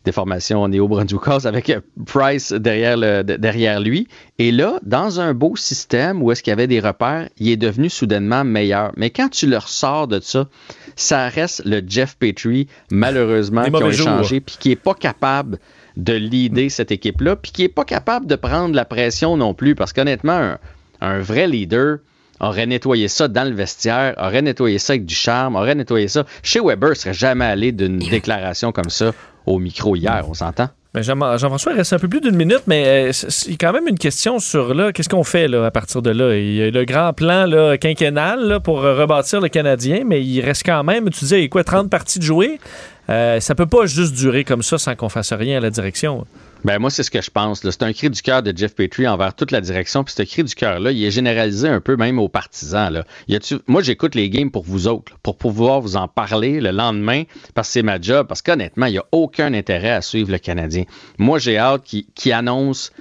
déformation 0.04 0.66
néo-brunswickoise, 0.68 1.46
avec 1.46 1.70
euh, 1.70 1.80
Price 2.06 2.52
derrière, 2.52 2.96
le- 2.96 3.22
derrière 3.22 3.80
lui. 3.80 4.08
Et 4.38 4.52
là, 4.52 4.78
dans 4.82 5.20
un 5.20 5.34
beau 5.34 5.54
système 5.56 6.22
où 6.22 6.32
est-ce 6.32 6.42
qu'il 6.42 6.50
y 6.50 6.54
avait 6.54 6.66
des 6.66 6.80
repères, 6.80 7.28
il 7.38 7.50
est 7.50 7.56
devenu 7.56 7.88
soudainement 7.90 8.44
meilleur. 8.44 8.92
Mais 8.96 9.10
quand 9.10 9.28
tu 9.28 9.46
le 9.46 9.58
ressors 9.58 10.08
de 10.08 10.20
ça, 10.20 10.48
ça 10.96 11.28
reste 11.28 11.62
le 11.64 11.82
Jeff 11.86 12.16
Petrie, 12.18 12.68
malheureusement, 12.90 13.62
qui 13.64 13.70
a 13.76 13.86
échangé, 14.02 14.40
puis 14.40 14.56
qui 14.58 14.68
n'est 14.70 14.76
pas 14.76 14.94
capable 14.94 15.58
de 15.96 16.14
leader 16.14 16.70
cette 16.70 16.90
équipe-là, 16.90 17.36
puis 17.36 17.52
qui 17.52 17.62
n'est 17.62 17.68
pas 17.68 17.84
capable 17.84 18.26
de 18.26 18.34
prendre 18.36 18.74
la 18.74 18.84
pression 18.84 19.36
non 19.36 19.52
plus, 19.54 19.74
parce 19.74 19.92
qu'honnêtement, 19.92 20.32
un, 20.32 20.58
un 21.00 21.18
vrai 21.20 21.46
leader 21.46 21.98
aurait 22.42 22.66
nettoyé 22.66 23.08
ça 23.08 23.28
dans 23.28 23.48
le 23.48 23.54
vestiaire, 23.54 24.14
aurait 24.18 24.42
nettoyé 24.42 24.78
ça 24.78 24.92
avec 24.92 25.06
du 25.06 25.14
charme, 25.14 25.56
aurait 25.56 25.74
nettoyé 25.74 26.08
ça. 26.08 26.24
Chez 26.42 26.60
Weber, 26.60 26.94
serait 26.96 27.14
jamais 27.14 27.46
allé 27.46 27.72
d'une 27.72 27.98
déclaration 28.10 28.72
comme 28.72 28.90
ça 28.90 29.12
au 29.46 29.58
micro 29.58 29.96
hier, 29.96 30.24
on 30.28 30.34
s'entend? 30.34 30.68
Mais 30.94 31.02
Jean- 31.02 31.38
Jean-François, 31.38 31.72
il 31.72 31.78
reste 31.78 31.94
un 31.94 31.98
peu 31.98 32.06
plus 32.08 32.20
d'une 32.20 32.36
minute, 32.36 32.64
mais 32.66 32.84
euh, 32.86 33.12
il 33.46 33.52
y 33.52 33.54
a 33.54 33.56
quand 33.58 33.72
même 33.72 33.88
une 33.88 33.96
question 33.98 34.38
sur 34.38 34.74
là, 34.74 34.92
qu'est-ce 34.92 35.08
qu'on 35.08 35.24
fait 35.24 35.48
là, 35.48 35.64
à 35.64 35.70
partir 35.70 36.02
de 36.02 36.10
là? 36.10 36.36
Il 36.36 36.54
y 36.54 36.62
a 36.62 36.70
le 36.70 36.84
grand 36.84 37.14
plan 37.14 37.46
là, 37.46 37.78
quinquennal 37.78 38.40
là, 38.46 38.60
pour 38.60 38.84
euh, 38.84 38.94
rebâtir 39.00 39.40
le 39.40 39.48
Canadien, 39.48 40.02
mais 40.06 40.22
il 40.22 40.42
reste 40.42 40.64
quand 40.66 40.84
même, 40.84 41.08
tu 41.08 41.20
disais, 41.20 41.42
il 41.44 41.48
quoi, 41.48 41.64
30 41.64 41.88
parties 41.88 42.18
de 42.18 42.24
jouer? 42.24 42.60
Euh, 43.08 43.40
ça 43.40 43.54
peut 43.54 43.66
pas 43.66 43.86
juste 43.86 44.14
durer 44.14 44.44
comme 44.44 44.62
ça 44.62 44.76
sans 44.76 44.94
qu'on 44.94 45.08
fasse 45.08 45.32
rien 45.32 45.56
à 45.56 45.60
la 45.60 45.70
direction. 45.70 46.26
Ben 46.64 46.78
moi, 46.78 46.90
c'est 46.90 47.02
ce 47.02 47.10
que 47.10 47.20
je 47.20 47.30
pense. 47.30 47.68
C'est 47.68 47.82
un 47.82 47.92
cri 47.92 48.08
du 48.08 48.22
cœur 48.22 48.42
de 48.42 48.56
Jeff 48.56 48.74
Petrie 48.74 49.08
envers 49.08 49.34
toute 49.34 49.50
la 49.50 49.60
direction. 49.60 50.04
Puis 50.04 50.14
ce 50.16 50.22
cri 50.22 50.44
du 50.44 50.54
cœur-là, 50.54 50.92
il 50.92 51.04
est 51.04 51.10
généralisé 51.10 51.68
un 51.68 51.80
peu 51.80 51.96
même 51.96 52.18
aux 52.18 52.28
partisans. 52.28 52.92
Là. 52.92 53.04
Y 53.28 53.56
Moi, 53.66 53.82
j'écoute 53.82 54.14
les 54.14 54.30
games 54.30 54.50
pour 54.50 54.62
vous 54.62 54.86
autres, 54.86 55.18
pour 55.22 55.36
pouvoir 55.36 55.80
vous 55.80 55.96
en 55.96 56.06
parler 56.06 56.60
le 56.60 56.70
lendemain, 56.70 57.24
parce 57.54 57.68
que 57.68 57.72
c'est 57.72 57.82
ma 57.82 58.00
job. 58.00 58.26
Parce 58.28 58.42
qu'honnêtement, 58.42 58.86
il 58.86 58.92
n'y 58.92 58.98
a 58.98 59.06
aucun 59.10 59.52
intérêt 59.54 59.90
à 59.90 60.02
suivre 60.02 60.30
le 60.30 60.38
Canadien. 60.38 60.84
Moi, 61.18 61.38
j'ai 61.38 61.58
hâte 61.58 61.82
qu'il 61.82 62.32
annonce 62.32 62.92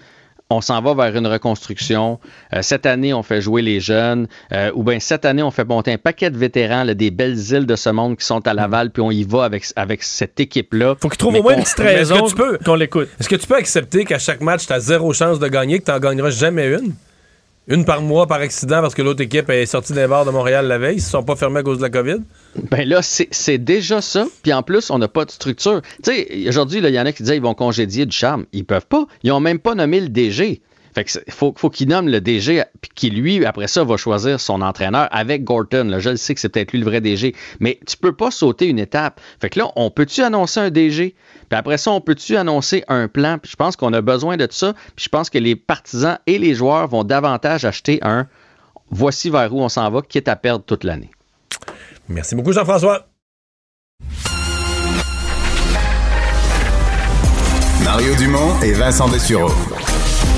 on 0.52 0.61
s'en 0.61 0.82
va 0.82 0.94
vers 0.94 1.15
une 1.15 1.28
reconstruction. 1.28 2.19
Euh, 2.53 2.61
cette 2.61 2.86
année, 2.86 3.14
on 3.14 3.23
fait 3.23 3.41
jouer 3.41 3.61
les 3.61 3.80
jeunes. 3.80 4.28
Euh, 4.52 4.72
ou 4.76 4.84
bien 4.84 4.99
cette 4.99 5.26
année, 5.26 5.44
on 5.44 5.52
fait 5.52 5.65
monter 5.65 5.94
un 5.94 5.98
paquet 5.98 6.30
de 6.30 6.38
vétérans, 6.38 6.84
là, 6.84 6.94
des 6.94 7.11
belles 7.11 7.38
îles 7.52 7.65
de 7.65 7.76
ce 7.76 7.90
monde 7.90 8.18
qui 8.18 8.26
sont 8.26 8.45
à 8.48 8.53
Laval, 8.53 8.91
puis 8.91 9.02
on 9.02 9.11
y 9.11 9.23
va 9.23 9.44
avec, 9.45 9.65
avec 9.76 10.03
cette 10.03 10.40
équipe-là. 10.40 10.95
Faut 11.02 11.10
qu'il 11.10 11.18
trouve 11.18 11.36
au 11.36 11.44
moins 11.44 11.56
une 11.57 11.64
petite 11.64 11.80
raison 11.80 12.22
que 12.23 12.30
tu 12.30 12.36
peux- 12.36 12.57
qu'on 12.64 12.76
l'écoute. 12.76 13.10
Est-ce 13.19 13.30
que 13.30 13.36
tu 13.36 13.48
peux 13.48 13.56
accepter 13.56 14.06
qu'à 14.06 14.19
chaque 14.19 14.41
match, 14.41 14.68
tu 14.68 14.73
as 14.73 14.80
zéro 14.80 15.14
chance 15.14 15.40
de 15.40 15.48
gagner, 15.48 15.80
que 15.80 15.86
tu 15.86 15.91
n'en 15.91 15.99
gagneras 15.99 16.30
jamais 16.32 16.68
une? 16.68 16.94
Une 17.67 17.85
par 17.85 18.01
mois 18.01 18.25
par 18.25 18.39
accident 18.39 18.81
parce 18.81 18.95
que 18.95 19.03
l'autre 19.03 19.21
équipe 19.21 19.49
est 19.51 19.67
sortie 19.67 19.93
d'un 19.93 20.07
bar 20.07 20.25
de 20.25 20.31
Montréal 20.31 20.67
la 20.67 20.79
veille, 20.79 20.95
ils 20.95 21.01
se 21.01 21.11
sont 21.11 21.23
pas 21.23 21.35
fermés 21.35 21.59
à 21.59 21.63
cause 21.63 21.77
de 21.77 21.83
la 21.83 21.91
COVID? 21.91 22.17
Ben 22.71 22.88
là, 22.88 23.01
c'est 23.03 23.57
déjà 23.59 24.01
ça. 24.01 24.25
Puis 24.41 24.51
en 24.51 24.63
plus, 24.63 24.89
on 24.89 24.97
n'a 24.97 25.07
pas 25.07 25.25
de 25.25 25.31
structure. 25.31 25.81
Tu 26.03 26.11
sais, 26.11 26.49
aujourd'hui, 26.49 26.79
il 26.79 26.89
y 26.89 26.99
en 26.99 27.05
a 27.05 27.11
qui 27.11 27.21
disaient 27.21 27.35
qu'ils 27.35 27.43
vont 27.43 27.53
congédier 27.53 28.07
du 28.07 28.15
charme. 28.15 28.45
Ils 28.51 28.65
peuvent 28.65 28.88
pas. 28.88 29.05
Ils 29.21 29.31
ont 29.31 29.39
même 29.39 29.59
pas 29.59 29.75
nommé 29.75 29.99
le 29.99 30.09
DG. 30.09 30.61
Fait 30.93 31.05
que 31.05 31.11
faut, 31.29 31.53
qu'ils 31.69 31.88
nomment 31.88 32.09
le 32.09 32.19
DG, 32.19 32.63
qui 32.95 33.09
lui, 33.09 33.45
après 33.45 33.67
ça, 33.67 33.83
va 33.83 33.95
choisir 33.95 34.39
son 34.39 34.61
entraîneur 34.61 35.07
avec 35.11 35.43
Gorton. 35.43 35.85
Là. 35.85 35.99
Je 35.99 36.09
le 36.09 36.17
sais 36.17 36.33
que 36.33 36.41
c'est 36.41 36.49
peut-être 36.49 36.73
lui 36.73 36.79
le 36.79 36.85
vrai 36.85 36.99
DG. 36.99 37.33
Mais 37.59 37.79
tu 37.88 37.95
peux 37.95 38.13
pas 38.13 38.31
sauter 38.31 38.67
une 38.67 38.79
étape. 38.79 39.21
Fait 39.39 39.49
que 39.49 39.59
là, 39.59 39.71
on 39.75 39.89
peut-tu 39.89 40.21
annoncer 40.21 40.59
un 40.59 40.69
DG? 40.69 41.15
Puis 41.52 41.57
après 41.57 41.78
ça, 41.78 41.91
on 41.91 41.99
peut-tu 41.99 42.38
annoncer 42.38 42.86
un 42.88 43.10
plan? 43.10 43.38
Puis 43.38 43.52
je 43.52 43.57
pense 43.57 43.76
qu'on 43.76 43.91
a 43.91 43.99
besoin 43.99 44.38
de 44.38 44.48
ça. 44.49 44.72
Puis 44.95 45.03
je 45.03 45.10
pense 45.10 45.30
que 45.30 45.38
les 45.38 45.57
partisans 45.57 46.18
et 46.26 46.40
les 46.40 46.56
joueurs 46.56 46.88
vont 46.88 47.03
davantage 47.03 47.65
acheter 47.65 47.99
un 48.03 48.28
voici 48.90 49.30
vers 49.30 49.53
où 49.53 49.60
on 49.60 49.68
s'en 49.68 49.91
va, 49.91 50.02
quitte 50.02 50.30
à 50.30 50.38
perdre 50.38 50.64
toute 50.64 50.86
l'année. 50.86 51.11
Merci 52.07 52.36
beaucoup, 52.36 52.53
Jean-François. 52.53 53.06
Mario 57.84 58.15
Dumont 58.15 58.57
et 58.61 58.72
Vincent 58.72 59.10
Dessureau. 59.10 59.52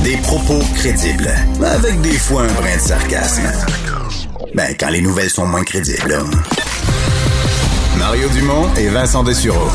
Des 0.04 0.18
propos 0.18 0.62
crédibles, 0.74 1.30
avec 1.64 2.02
des 2.02 2.18
fois 2.18 2.42
un 2.42 2.54
brin 2.54 2.76
de 2.76 2.82
sarcasme. 2.82 3.52
Ben, 4.56 4.76
quand 4.80 4.90
les 4.90 5.02
nouvelles 5.02 5.30
sont 5.30 5.46
moins 5.46 5.64
crédibles. 5.64 6.24
Mario 8.00 8.28
Dumont 8.30 8.74
et 8.74 8.88
Vincent 8.88 9.24
Dessureau. 9.24 9.70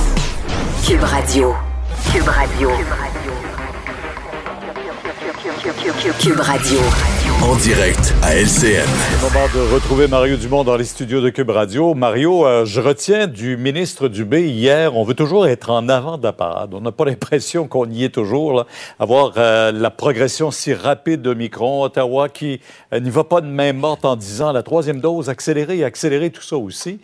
Cube 0.87 1.03
Radio. 1.03 1.55
Cube 2.13 2.29
Radio. 2.29 2.71
Cube 6.21 6.41
Radio. 6.41 6.79
En 7.43 7.57
direct 7.57 8.15
à 8.23 8.35
LCN. 8.35 8.47
C'est 8.49 8.77
le 8.81 9.23
moment 9.23 9.47
de 9.55 9.75
retrouver 9.75 10.09
Mario 10.09 10.37
Dumont 10.37 10.65
dans 10.65 10.77
les 10.77 10.85
studios 10.85 11.21
de 11.21 11.31
Cube 11.31 11.51
Radio. 11.51 11.95
Mario, 11.95 12.47
euh, 12.47 12.65
je 12.65 12.81
retiens 12.81 13.27
du 13.27 13.57
ministre 13.57 14.09
Dubé 14.09 14.49
hier, 14.49 14.97
on 14.97 15.05
veut 15.05 15.15
toujours 15.15 15.47
être 15.47 15.71
en 15.71 15.89
avant 15.89 16.17
de 16.17 16.23
la 16.25 16.33
parade. 16.33 16.73
On 16.75 16.81
n'a 16.81 16.93
pas 16.93 17.05
l'impression 17.05 17.69
qu'on 17.69 17.89
y 17.91 18.05
est 18.05 18.15
toujours. 18.15 18.55
Là. 18.55 18.67
Avoir 18.99 19.35
euh, 19.37 19.73
la 19.73 19.91
progression 19.91 20.51
si 20.51 20.73
rapide 20.73 21.23
de 21.23 21.35
Micron, 21.35 21.83
Ottawa 21.83 22.29
qui 22.29 22.61
euh, 22.93 23.01
n'y 23.01 23.11
va 23.11 23.25
pas 23.25 23.41
de 23.41 23.47
main 23.47 23.73
morte 23.73 24.05
en 24.05 24.17
disant 24.17 24.53
la 24.53 24.63
troisième 24.63 25.01
dose, 25.01 25.29
accélérer 25.29 25.79
et 25.79 25.85
accélérer 25.85 26.31
tout 26.31 26.43
ça 26.43 26.57
aussi. 26.57 27.01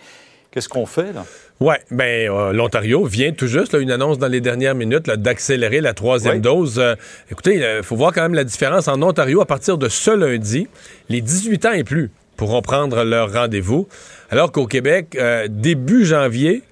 Qu'est-ce 0.50 0.68
qu'on 0.68 0.86
fait 0.86 1.12
là? 1.12 1.24
Oui, 1.60 1.74
ben 1.90 2.30
euh, 2.30 2.52
l'Ontario 2.52 3.04
vient 3.04 3.32
tout 3.32 3.46
juste, 3.46 3.72
là, 3.72 3.78
une 3.78 3.90
annonce 3.92 4.18
dans 4.18 4.26
les 4.28 4.40
dernières 4.40 4.74
minutes 4.74 5.06
d'accélérer 5.08 5.80
la 5.80 5.94
troisième 5.94 6.34
Oui. 6.36 6.40
dose. 6.40 6.78
Euh, 6.78 6.94
écoutez, 7.30 7.54
il 7.78 7.82
faut 7.82 7.96
voir 7.96 8.12
quand 8.12 8.22
même 8.22 8.34
la 8.34 8.44
différence. 8.44 8.88
En 8.88 9.00
Ontario, 9.02 9.40
à 9.40 9.46
partir 9.46 9.78
de 9.78 9.88
ce 9.88 10.10
lundi, 10.10 10.66
les 11.08 11.20
18 11.20 11.66
ans 11.66 11.72
et 11.72 11.84
plus 11.84 12.10
pourront 12.36 12.60
prendre 12.62 13.04
leur 13.04 13.32
rendez-vous, 13.32 13.86
alors 14.30 14.50
qu'au 14.50 14.66
Québec, 14.66 15.16
euh, 15.16 15.46
début 15.48 16.04
janvier, 16.04 16.62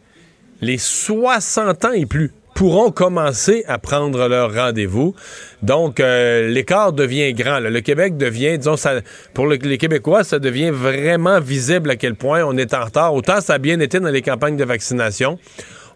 les 0.60 0.78
60 0.78 1.84
ans 1.84 1.92
et 1.92 2.06
plus 2.06 2.32
pourront 2.62 2.93
commencer 2.93 3.64
à 3.66 3.78
prendre 3.78 4.28
leur 4.28 4.55
rendez-vous. 4.55 5.16
Donc, 5.62 5.98
euh, 5.98 6.47
l'écart 6.47 6.93
devient 6.93 7.32
grand. 7.34 7.59
là. 7.59 7.70
Le 7.70 7.80
Québec 7.80 8.16
devient, 8.16 8.56
disons, 8.56 8.76
ça, 8.76 9.01
pour 9.34 9.48
le- 9.48 9.56
les 9.56 9.78
Québécois, 9.78 10.22
ça 10.22 10.39
devient 10.39 10.70
vraiment 10.70 11.40
visible 11.40 11.90
à 11.90 11.97
quel 11.97 12.14
point 12.14 12.44
on 12.44 12.56
est 12.56 12.72
en 12.72 12.84
retard. 12.84 13.14
Autant 13.14 13.40
ça 13.40 13.55
a 13.55 13.59
bien 13.59 13.80
été 13.80 13.98
dans 13.98 14.10
les 14.10 14.22
campagnes 14.22 14.56
de 14.56 14.62
vaccination, 14.64 15.40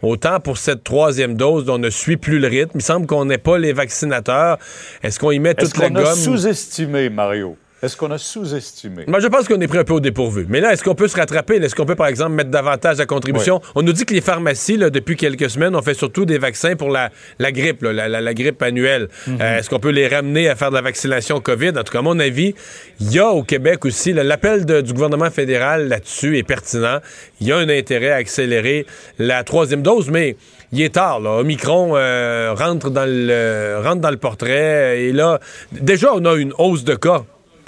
autant 0.02 0.40
pour 0.40 0.58
cette 0.58 0.82
troisième 0.82 1.34
dose 1.36 1.64
dont 1.66 1.74
on 1.74 1.78
ne 1.78 1.88
suit 1.88 2.16
plus 2.16 2.40
le 2.40 2.48
rythme. 2.48 2.72
Il 2.74 2.82
semble 2.82 3.06
qu'on 3.06 3.26
n'ait 3.26 3.38
pas 3.38 3.58
les 3.58 3.72
vaccinateurs. 3.72 4.58
Est-ce 5.04 5.20
qu'on 5.20 5.30
y 5.30 5.38
met 5.38 5.50
Est-ce 5.56 5.70
toute 5.70 5.78
la 5.78 5.86
a 5.86 5.90
gomme? 5.90 6.14
sous-estimé, 6.16 7.10
Mario? 7.10 7.56
Est-ce 7.82 7.94
qu'on 7.94 8.10
a 8.10 8.16
sous-estimé? 8.16 9.04
Moi, 9.06 9.20
je 9.20 9.26
pense 9.26 9.46
qu'on 9.46 9.60
est 9.60 9.66
pris 9.68 9.76
un 9.76 9.84
peu 9.84 9.92
au 9.92 10.00
dépourvu. 10.00 10.46
Mais 10.48 10.60
là, 10.60 10.72
est-ce 10.72 10.82
qu'on 10.82 10.94
peut 10.94 11.08
se 11.08 11.16
rattraper? 11.16 11.56
Est-ce 11.56 11.74
qu'on 11.74 11.84
peut, 11.84 11.94
par 11.94 12.06
exemple, 12.06 12.32
mettre 12.32 12.48
davantage 12.50 13.00
à 13.00 13.06
contribution? 13.06 13.60
On 13.74 13.82
nous 13.82 13.92
dit 13.92 14.06
que 14.06 14.14
les 14.14 14.22
pharmacies, 14.22 14.78
là, 14.78 14.88
depuis 14.88 15.14
quelques 15.14 15.50
semaines, 15.50 15.76
ont 15.76 15.82
fait 15.82 15.92
surtout 15.94 16.24
des 16.24 16.38
vaccins 16.38 16.74
pour 16.74 16.88
la, 16.88 17.10
la 17.38 17.52
grippe, 17.52 17.82
là, 17.82 17.92
la, 17.92 18.08
la- 18.08 18.22
la 18.22 18.32
grippe 18.34 18.62
annuelle. 18.62 19.08
Mhm. 19.26 19.38
Euh, 19.42 19.58
est-ce 19.58 19.68
qu'on 19.68 19.78
peut 19.78 19.90
les 19.90 20.08
ramener 20.08 20.48
à 20.48 20.56
faire 20.56 20.70
de 20.70 20.74
la 20.76 20.80
vaccination 20.80 21.38
COVID? 21.40 21.70
En 21.76 21.82
tout 21.84 21.92
cas, 21.92 21.98
à 21.98 22.02
mon 22.02 22.18
avis, 22.18 22.54
il 22.98 23.12
y 23.12 23.18
a 23.18 23.28
au 23.28 23.42
Québec 23.42 23.84
aussi, 23.84 24.14
l'appel 24.14 24.64
du 24.64 24.92
gouvernement 24.94 25.30
fédéral 25.30 25.88
là-dessus 25.88 26.38
est 26.38 26.44
pertinent. 26.44 27.00
Il 27.42 27.46
y 27.46 27.52
a 27.52 27.58
un 27.58 27.68
intérêt 27.68 28.10
à 28.10 28.16
accélérer 28.16 28.86
la 29.18 29.44
troisième 29.44 29.82
dose, 29.82 30.08
mais 30.10 30.36
il 30.72 30.80
est 30.80 30.94
tard. 30.94 31.20
Là. 31.20 31.30
Omicron 31.40 31.92
euh, 31.94 32.54
rentre, 32.56 32.88
dans 32.90 33.04
le, 33.06 33.80
rentre 33.84 34.00
dans 34.00 34.10
le 34.10 34.16
portrait. 34.16 35.02
Et 35.02 35.12
là, 35.12 35.40
déjà, 35.72 36.14
on 36.14 36.24
a 36.24 36.34
une 36.36 36.54
hausse 36.56 36.82
de 36.82 36.94
cas 36.94 37.24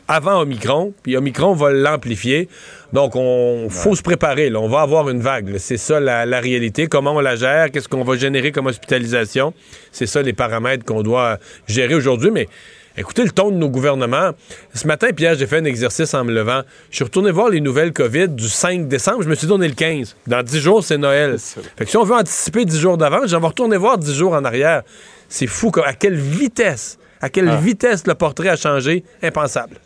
avant 0.08 0.40
Omicron, 0.40 0.94
puis 1.02 1.16
Omicron 1.16 1.52
va 1.52 1.70
l'amplifier. 1.70 2.48
Donc, 2.92 3.12
on 3.14 3.68
faut 3.70 3.94
se 3.94 4.02
préparer. 4.02 4.48
Là. 4.50 4.58
On 4.60 4.68
va 4.68 4.80
avoir 4.80 5.08
une 5.10 5.20
vague. 5.20 5.56
C'est 5.58 5.76
ça 5.76 6.00
la, 6.00 6.24
la 6.24 6.40
réalité. 6.40 6.86
Comment 6.86 7.12
on 7.14 7.20
la 7.20 7.36
gère? 7.36 7.70
Qu'est-ce 7.70 7.88
qu'on 7.88 8.04
va 8.04 8.16
générer 8.16 8.50
comme 8.50 8.66
hospitalisation? 8.66 9.52
C'est 9.92 10.06
ça 10.06 10.22
les 10.22 10.32
paramètres 10.32 10.84
qu'on 10.84 11.02
doit 11.02 11.36
gérer 11.66 11.94
aujourd'hui. 11.94 12.30
Mais 12.30 12.48
écoutez 12.96 13.22
le 13.24 13.30
ton 13.30 13.50
de 13.50 13.56
nos 13.56 13.68
gouvernements. 13.68 14.30
Ce 14.72 14.86
matin, 14.86 15.08
Pierre, 15.14 15.34
j'ai 15.34 15.46
fait 15.46 15.58
un 15.58 15.64
exercice 15.66 16.14
en 16.14 16.24
me 16.24 16.32
levant. 16.32 16.62
Je 16.90 16.96
suis 16.96 17.04
retourné 17.04 17.30
voir 17.30 17.50
les 17.50 17.60
nouvelles 17.60 17.92
COVID 17.92 18.28
du 18.28 18.48
5 18.48 18.88
décembre. 18.88 19.22
Je 19.22 19.28
me 19.28 19.34
suis 19.34 19.46
donné 19.46 19.68
le 19.68 19.74
15. 19.74 20.16
Dans 20.26 20.42
10 20.42 20.58
jours, 20.60 20.82
c'est 20.82 20.96
Noël. 20.98 21.36
Fait 21.76 21.84
que 21.84 21.90
si 21.90 21.96
on 21.98 22.04
veut 22.04 22.14
anticiper 22.16 22.64
10 22.64 22.80
jours 22.80 22.96
d'avance, 22.96 23.28
j'en 23.28 23.40
vais 23.40 23.46
retourner 23.48 23.76
voir 23.76 23.98
10 23.98 24.14
jours 24.14 24.32
en 24.32 24.44
arrière. 24.44 24.82
C'est 25.28 25.46
fou. 25.46 25.70
À 25.84 25.92
quelle 25.92 26.16
vitesse, 26.16 26.98
à 27.20 27.28
quelle 27.28 27.48
Ah. 27.50 27.56
vitesse 27.56 28.06
le 28.06 28.14
portrait 28.14 28.48
a 28.48 28.56
changé? 28.56 29.04
Impensable. 29.22 29.76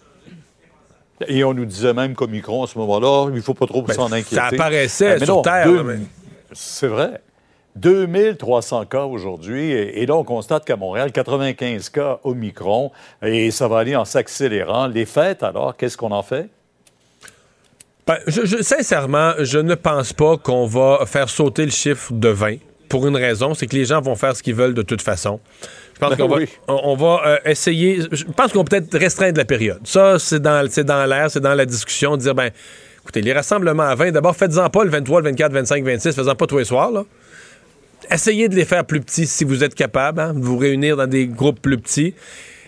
Et 1.29 1.45
on 1.45 1.55
nous 1.55 1.65
disait 1.65 1.93
même 1.95 2.15
qu'Omicron, 2.15 2.65
à 2.65 2.67
ce 2.67 2.79
moment-là, 2.79 3.27
il 3.31 3.35
ne 3.37 3.41
faut 3.41 3.55
pas 3.55 3.67
trop 3.67 3.83
Ben, 3.83 3.95
s'en 3.95 4.13
inquiéter. 4.13 4.37
ça 4.37 4.45
apparaissait 4.47 5.19
mais 5.19 5.25
sur 5.27 5.37
non, 5.37 5.43
Terre, 5.43 5.67
deux- 5.67 5.77
là, 5.77 5.83
mais- 5.83 5.99
C'est 6.53 6.87
vrai. 6.89 7.21
2300 7.77 8.85
cas 8.85 9.05
aujourd'hui. 9.05 9.71
Et, 9.73 10.03
et 10.03 10.07
là, 10.07 10.15
on 10.17 10.25
constate 10.25 10.65
qu'à 10.65 10.77
Montréal, 10.77 11.11
95 11.13 11.89
cas 11.89 12.19
Omicron. 12.25 12.91
Et 13.23 13.51
ça 13.51 13.67
va 13.69 13.79
aller 13.79 13.97
en 13.97 14.05
s'accélérant. 14.05 14.87
Les 14.89 15.07
fêtes, 15.07 15.43
alors, 15.43 15.77
qu'est-ce 15.77 15.97
qu'on 15.97 16.11
en 16.13 16.23
fait? 16.23 16.49
Ben, 18.07 18.19
je- 18.27 18.45
je- 18.45 18.63
sincèrement, 18.63 19.33
je 19.39 19.59
ne 19.59 19.75
pense 19.75 20.13
pas 20.13 20.37
qu'on 20.37 20.67
va 20.67 21.01
faire 21.07 21.29
sauter 21.29 21.65
le 21.65 21.71
chiffre 21.71 22.13
de 22.13 22.29
20 22.29 22.57
pour 22.93 23.07
une 23.07 23.17
raison, 23.17 23.55
c'est 23.55 23.67
que 23.67 23.75
les 23.75 23.87
gens 23.87 24.03
vont 24.03 24.17
faire 24.17 24.37
ce 24.37 24.43
qu'ils 24.43 24.55
veulent 24.55 24.75
de 24.75 24.83
toute 24.83 25.01
façon. 25.01 25.41
Je 25.95 25.99
pense 25.99 26.11
Ben 26.11 26.17
qu'on 26.19 26.29
va, 26.29 26.37
oui. 26.37 26.49
on, 26.69 26.79
on 26.85 26.95
va 26.95 27.23
euh, 27.25 27.39
essayer. 27.47 28.03
Je 28.13 28.25
pense 28.25 28.53
qu'on 28.53 28.59
va 28.59 28.65
peut-être 28.65 28.99
restreindre 28.99 29.39
la 29.39 29.47
période. 29.47 29.81
Ça, 29.85 30.19
c'est 30.19 30.41
dans, 30.41 30.71
c'est 30.71 30.85
dans 30.85 31.07
l'air, 31.07 31.31
c'est 31.31 31.41
dans 31.41 31.55
la 31.55 31.65
discussion, 31.65 32.19
de 32.19 32.23
dire, 32.23 32.35
ben, 32.35 32.51
écoutez, 33.01 33.23
les 33.23 33.33
rassemblements 33.33 33.85
à 33.85 33.95
20, 33.95 34.11
d'abord, 34.11 34.37
faites-en 34.37 34.69
pas 34.69 34.85
le 34.85 34.91
23, 34.91 35.23
le 35.23 35.31
24, 35.31 35.53
25, 35.55 35.85
26, 35.85 36.15
faites-en 36.15 36.35
pas 36.35 36.47
tous 36.47 36.59
les 36.59 36.67
soirs, 36.67 36.91
là. 36.91 37.05
Essayez 38.11 38.51
de 38.51 38.57
les 38.57 38.67
faire 38.67 38.85
plus 38.85 39.01
petits 39.01 39.27
si 39.27 39.45
vous 39.45 39.65
êtes 39.65 39.75
capable, 39.75 40.21
hein, 40.21 40.35
de 40.35 40.41
vous 40.41 40.59
réunir 40.59 40.99
dans 40.99 41.07
des 41.07 41.27
groupes 41.27 41.63
plus 41.63 41.79
petits. 41.79 42.15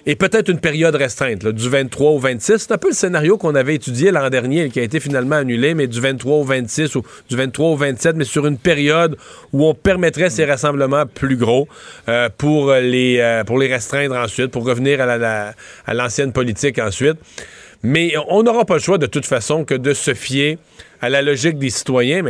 Et 0.06 0.16
peut-être 0.16 0.50
une 0.50 0.58
période 0.60 0.94
restreinte, 0.94 1.46
du 1.46 1.68
23 1.70 2.10
au 2.10 2.18
26. 2.18 2.58
C'est 2.58 2.72
un 2.72 2.76
peu 2.78 2.88
le 2.88 2.94
scénario 2.94 3.38
qu'on 3.38 3.54
avait 3.54 3.76
étudié 3.76 4.10
l'an 4.10 4.28
dernier, 4.28 4.68
qui 4.68 4.78
a 4.78 4.82
été 4.82 5.00
finalement 5.00 5.36
annulé, 5.36 5.72
mais 5.72 5.86
du 5.86 5.98
23 5.98 6.36
au 6.36 6.44
26 6.44 6.94
ou 6.96 7.02
du 7.30 7.36
23 7.36 7.68
au 7.70 7.76
27, 7.76 8.14
mais 8.16 8.24
sur 8.24 8.46
une 8.46 8.58
période 8.58 9.16
où 9.54 9.64
on 9.64 9.72
permettrait 9.72 10.28
ces 10.28 10.44
rassemblements 10.44 11.06
plus 11.06 11.36
gros 11.36 11.66
euh, 12.10 12.28
pour, 12.36 12.72
les, 12.74 13.16
euh, 13.20 13.44
pour 13.44 13.58
les 13.58 13.72
restreindre 13.72 14.16
ensuite, 14.16 14.48
pour 14.48 14.66
revenir 14.66 15.00
à 15.00 15.06
la- 15.06 15.16
la- 15.16 15.54
à 15.86 15.94
l'ancienne 15.94 16.32
politique 16.32 16.78
ensuite. 16.78 17.16
Mais 17.82 18.12
on 18.28 18.42
n'aura 18.42 18.66
pas 18.66 18.74
le 18.74 18.80
choix 18.80 18.98
de 18.98 19.06
toute 19.06 19.26
façon 19.26 19.64
que 19.64 19.74
de 19.74 19.94
se 19.94 20.12
fier 20.12 20.58
à 21.00 21.08
la 21.08 21.22
logique 21.22 21.58
des 21.58 21.70
citoyens, 21.70 22.22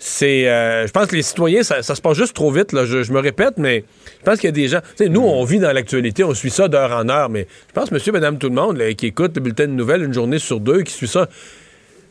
c'est. 0.00 0.48
euh, 0.48 0.86
je 0.86 0.92
pense 0.92 1.06
que 1.06 1.14
les 1.14 1.22
citoyens, 1.22 1.62
ça, 1.62 1.82
ça 1.82 1.94
se 1.94 2.00
passe 2.00 2.16
juste 2.16 2.34
trop 2.34 2.50
vite, 2.50 2.72
là. 2.72 2.84
Je, 2.86 3.02
je 3.04 3.12
me 3.12 3.20
répète, 3.20 3.54
mais 3.58 3.84
je 4.18 4.24
pense 4.24 4.36
qu'il 4.40 4.48
y 4.48 4.48
a 4.48 4.52
des 4.52 4.66
gens. 4.66 4.80
Tu 4.96 5.04
sais, 5.04 5.08
nous, 5.10 5.20
on 5.20 5.44
vit 5.44 5.58
dans 5.60 5.72
l'actualité, 5.72 6.24
on 6.24 6.34
suit 6.34 6.50
ça 6.50 6.66
d'heure 6.66 6.90
en 6.92 7.08
heure, 7.08 7.28
mais 7.28 7.46
je 7.68 7.72
pense, 7.72 7.92
monsieur, 7.92 8.10
madame, 8.10 8.38
tout 8.38 8.48
le 8.48 8.54
monde, 8.54 8.78
là, 8.78 8.92
qui 8.94 9.06
écoute 9.06 9.32
le 9.36 9.42
bulletin 9.42 9.66
de 9.66 9.72
nouvelles 9.72 10.02
une 10.02 10.14
journée 10.14 10.38
sur 10.38 10.58
deux, 10.58 10.82
qui 10.82 10.92
suit 10.92 11.06
ça. 11.06 11.28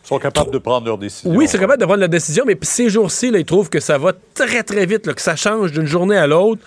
Ils 0.06 0.08
sont 0.08 0.20
capables 0.20 0.52
de 0.52 0.60
prendre 0.60 0.86
leurs 0.88 0.98
décisions. 0.98 1.30
Oui, 1.36 1.48
c'est 1.48 1.60
capable 1.60 1.82
de 1.82 1.86
prendre 1.86 2.00
la 2.00 2.08
décision, 2.08 2.44
mais 2.48 2.58
ces 2.62 2.90
jours-ci, 2.90 3.32
ils 3.36 3.46
trouvent 3.46 3.70
que 3.70 3.80
ça 3.80 3.98
va 3.98 4.14
très, 4.34 4.64
très 4.64 4.86
vite, 4.86 5.06
là, 5.06 5.14
que 5.14 5.22
ça 5.22 5.36
change 5.36 5.72
d'une 5.72 5.86
journée 5.88 6.18
à 6.18 6.26
l'autre. 6.26 6.62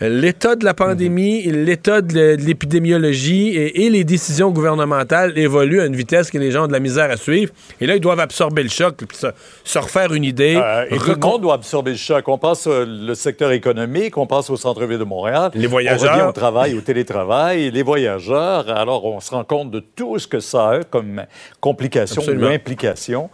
L'état 0.00 0.54
de 0.54 0.64
la 0.64 0.74
pandémie, 0.74 1.42
l'état 1.42 2.02
de 2.02 2.36
l'épidémiologie 2.38 3.48
et, 3.48 3.84
et 3.84 3.90
les 3.90 4.04
décisions 4.04 4.50
gouvernementales 4.50 5.36
évoluent 5.36 5.80
à 5.80 5.86
une 5.86 5.96
vitesse 5.96 6.30
que 6.30 6.38
les 6.38 6.52
gens 6.52 6.64
ont 6.64 6.66
de 6.68 6.72
la 6.72 6.78
misère 6.78 7.10
à 7.10 7.16
suivre. 7.16 7.52
Et 7.80 7.86
là, 7.86 7.96
ils 7.96 8.00
doivent 8.00 8.20
absorber 8.20 8.62
le 8.62 8.68
choc, 8.68 8.94
puis 8.96 9.16
se, 9.16 9.26
se 9.64 9.78
refaire 9.78 10.14
une 10.14 10.22
idée. 10.22 10.54
Euh, 10.62 10.84
et 10.90 10.98
tout 10.98 11.10
le 11.10 11.16
monde 11.16 11.42
doit 11.42 11.54
absorber 11.54 11.90
le 11.90 11.96
choc. 11.96 12.28
On 12.28 12.38
pense 12.38 12.68
euh, 12.68 12.86
le 12.86 13.14
secteur 13.16 13.50
économique, 13.50 14.16
on 14.16 14.26
pense 14.26 14.50
au 14.50 14.56
centre-ville 14.56 14.98
de 14.98 15.04
Montréal. 15.04 15.50
Les 15.54 15.66
On 15.66 15.70
voyageurs. 15.70 16.12
revient 16.12 16.26
au 16.28 16.32
travail, 16.32 16.74
au 16.74 16.80
télétravail, 16.80 17.70
les 17.72 17.82
voyageurs. 17.82 18.68
Alors, 18.70 19.04
on 19.04 19.18
se 19.18 19.32
rend 19.32 19.42
compte 19.44 19.72
de 19.72 19.80
tout 19.80 20.18
ce 20.20 20.28
que 20.28 20.38
ça 20.38 20.68
a 20.70 20.84
comme 20.84 21.24
complications 21.60 22.22
ou 22.22 22.44
implications. 22.44 23.30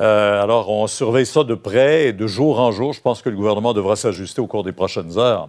Euh, 0.00 0.42
alors, 0.42 0.70
on 0.70 0.86
surveille 0.86 1.26
ça 1.26 1.42
de 1.42 1.54
près 1.54 2.06
et 2.06 2.12
de 2.12 2.26
jour 2.26 2.60
en 2.60 2.70
jour. 2.70 2.92
Je 2.92 3.00
pense 3.00 3.20
que 3.20 3.28
le 3.28 3.36
gouvernement 3.36 3.72
devra 3.74 3.96
s'ajuster 3.96 4.40
au 4.40 4.46
cours 4.46 4.62
des 4.62 4.72
prochaines 4.72 5.18
heures. 5.18 5.48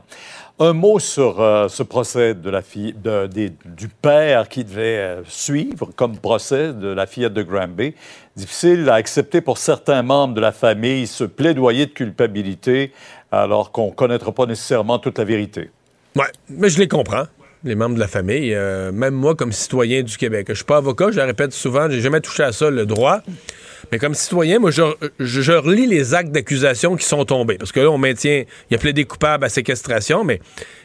Un 0.62 0.74
mot 0.74 1.00
sur 1.00 1.40
euh, 1.40 1.70
ce 1.70 1.84
procès 1.84 2.34
de 2.34 2.50
la 2.50 2.62
fille, 2.62 2.94
du 2.94 3.88
père 3.88 4.50
qui 4.50 4.66
devait 4.66 4.98
euh, 4.98 5.22
suivre 5.26 5.90
comme 5.96 6.18
procès 6.18 6.74
de 6.74 6.90
la 6.90 7.08
fillette 7.08 7.34
de 7.34 7.44
Granby. 7.44 7.96
Difficile 8.36 8.90
à 8.90 8.96
accepter 8.96 9.40
pour 9.40 9.58
certains 9.58 10.04
membres 10.04 10.34
de 10.34 10.42
la 10.42 10.52
famille 10.52 11.08
ce 11.08 11.24
plaidoyer 11.24 11.86
de 11.86 11.92
culpabilité 11.92 12.92
alors 13.32 13.72
qu'on 13.72 13.88
ne 13.88 13.94
connaîtra 13.94 14.34
pas 14.34 14.48
nécessairement 14.48 15.00
toute 15.00 15.18
la 15.18 15.24
vérité. 15.24 15.70
Ouais, 16.18 16.28
mais 16.50 16.70
je 16.70 16.78
les 16.78 16.90
comprends. 16.90 17.24
Les 17.64 17.76
membres 17.76 17.96
de 17.96 18.00
la 18.02 18.10
famille, 18.10 18.54
euh, 18.54 18.92
même 18.92 19.14
moi 19.14 19.36
comme 19.36 19.54
citoyen 19.54 20.04
du 20.04 20.18
Québec. 20.18 20.48
Je 20.50 20.56
suis 20.56 20.66
pas 20.66 20.78
avocat, 20.78 21.12
je 21.12 21.20
le 21.22 21.24
répète 21.26 21.54
souvent, 21.54 21.90
j'ai 21.90 22.02
jamais 22.02 22.20
touché 22.20 22.44
à 22.44 22.52
ça, 22.52 22.70
le 22.70 22.86
droit. 22.86 23.22
Mais 23.92 24.00
comme 24.00 24.14
citoyen, 24.14 24.60
moi, 24.60 24.72
je, 24.72 24.82
je- 25.20 25.42
je 25.42 25.52
relis 25.52 25.88
les 25.88 26.14
actes 26.14 26.32
d'accusation 26.32 26.96
qui 26.96 27.06
sont 27.06 27.26
tombés. 27.26 27.58
Parce 27.58 27.72
que 27.72 27.80
là, 27.80 27.90
on 27.90 27.98
maintient, 27.98 28.44
il 28.70 28.74
y 28.74 28.76
a 28.76 28.78
plaidé 28.80 29.06
coupable 29.06 29.46
à 29.46 29.50
séquestration, 29.50 30.24
mais 30.24 30.40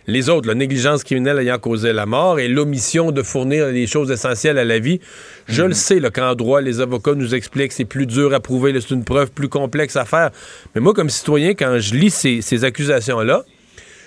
les 0.07 0.29
autres, 0.29 0.47
la 0.49 0.55
négligence 0.55 1.03
criminelle 1.05 1.39
ayant 1.39 1.59
causé 1.59 1.93
la 1.93 2.07
mort 2.07 2.39
et 2.39 2.49
l'omission 2.49 3.11
de 3.11 3.23
fournir 3.23 3.67
les 3.69 3.87
choses 3.87 4.11
essentielles 4.11 4.59
à 4.59 4.65
la 4.65 4.79
vie, 4.79 5.01
je 5.49 5.63
le 5.63 5.73
sais, 5.75 5.99
là, 6.01 6.11
qu'en 6.11 6.35
droit, 6.35 6.61
les 6.61 6.81
avocats 6.81 7.15
nous 7.15 7.35
expliquent 7.35 7.69
que 7.69 7.75
c'est 7.75 7.85
plus 7.85 8.07
dur 8.07 8.33
à 8.35 8.41
prouver, 8.41 8.73
c'est 8.81 8.91
une 8.95 9.05
preuve 9.05 9.31
plus 9.31 9.49
complexe 9.49 9.97
à 9.97 10.05
faire. 10.05 10.31
Mais 10.75 10.81
moi, 10.81 10.93
comme 10.95 11.11
citoyen, 11.11 11.51
quand 11.55 11.79
je 11.79 11.95
lis 11.95 12.11
ces, 12.11 12.41
ces 12.43 12.65
accusations-là, 12.65 13.45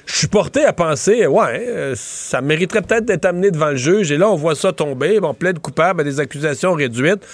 je 0.05 0.15
suis 0.15 0.27
porté 0.27 0.63
à 0.63 0.71
penser, 0.71 1.27
ouais, 1.27 1.65
euh, 1.67 1.93
ça 1.97 2.39
mériterait 2.39 2.81
peut-être 2.81 3.03
d'être 3.03 3.25
amené 3.25 3.51
devant 3.51 3.71
le 3.71 3.75
juge. 3.75 4.09
Et 4.09 4.17
là, 4.17 4.29
on 4.29 4.35
voit 4.35 4.55
ça 4.55 4.71
tomber, 4.71 5.19
on 5.21 5.33
plaide 5.33 5.59
coupable 5.59 5.99
à 5.99 6.03
des 6.05 6.21
accusations 6.21 6.71
réduites. 6.73 7.25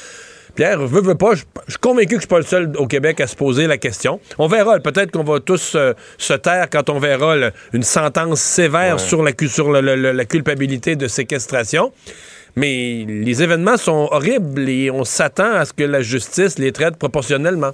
Pierre, 0.55 0.79
veux, 0.79 1.01
veux 1.01 1.15
pas, 1.15 1.33
je 1.35 1.43
je 1.65 1.71
suis 1.71 1.79
convaincu 1.79 2.09
que 2.09 2.15
je 2.15 2.19
suis 2.21 2.27
pas 2.27 2.37
le 2.39 2.45
seul 2.45 2.71
au 2.77 2.85
Québec 2.87 3.19
à 3.21 3.25
se 3.27 3.35
poser 3.35 3.65
la 3.67 3.77
question. 3.77 4.19
On 4.37 4.47
verra, 4.47 4.79
peut-être 4.79 5.11
qu'on 5.11 5.23
va 5.23 5.39
tous 5.39 5.73
euh, 5.75 5.93
se 6.17 6.33
taire 6.33 6.69
quand 6.69 6.89
on 6.89 6.99
verra 6.99 7.35
le- 7.35 7.51
une 7.73 7.83
sentence 7.83 8.39
sévère 8.41 8.95
Ouais. 8.95 8.99
sur, 9.01 9.23
la, 9.23 9.31
cu- 9.31 9.47
sur 9.47 9.71
le- 9.71 9.81
le- 9.81 9.95
le- 9.95 10.11
la 10.11 10.25
culpabilité 10.25 10.95
de 10.95 11.07
séquestration. 11.07 11.91
Mais 12.55 13.05
les 13.07 13.41
événements 13.41 13.77
sont 13.77 14.09
horribles 14.11 14.69
et 14.69 14.91
on 14.91 15.03
s'attend 15.05 15.53
à 15.55 15.65
ce 15.65 15.73
que 15.73 15.83
la 15.83 16.01
justice 16.01 16.59
les 16.59 16.71
traite 16.71 16.97
proportionnellement. 16.97 17.71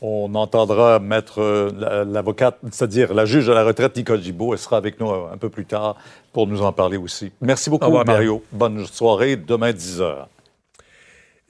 On 0.00 0.34
entendra 0.34 0.98
mettre 0.98 1.40
euh, 1.40 1.70
la- 1.78 2.04
l'avocate, 2.04 2.58
c'est-à-dire 2.70 3.12
la 3.14 3.24
juge 3.26 3.48
à 3.50 3.54
la 3.54 3.64
retraite, 3.64 3.96
Nicole 3.96 4.20
Gibault. 4.22 4.52
Elle 4.54 4.58
sera 4.58 4.76
avec 4.78 4.98
nous 4.98 5.10
euh, 5.10 5.32
un 5.32 5.36
peu 5.36 5.48
plus 5.50 5.64
tard 5.66 5.96
pour 6.32 6.46
nous 6.46 6.62
en 6.62 6.72
parler 6.72 6.96
aussi. 6.96 7.30
Merci 7.40 7.68
beaucoup, 7.68 7.86
revoir. 7.86 8.06
Mario. 8.06 8.42
Bonne 8.50 8.86
soirée. 8.86 9.36
Demain, 9.36 9.72
10 9.72 10.00
h. 10.00 10.14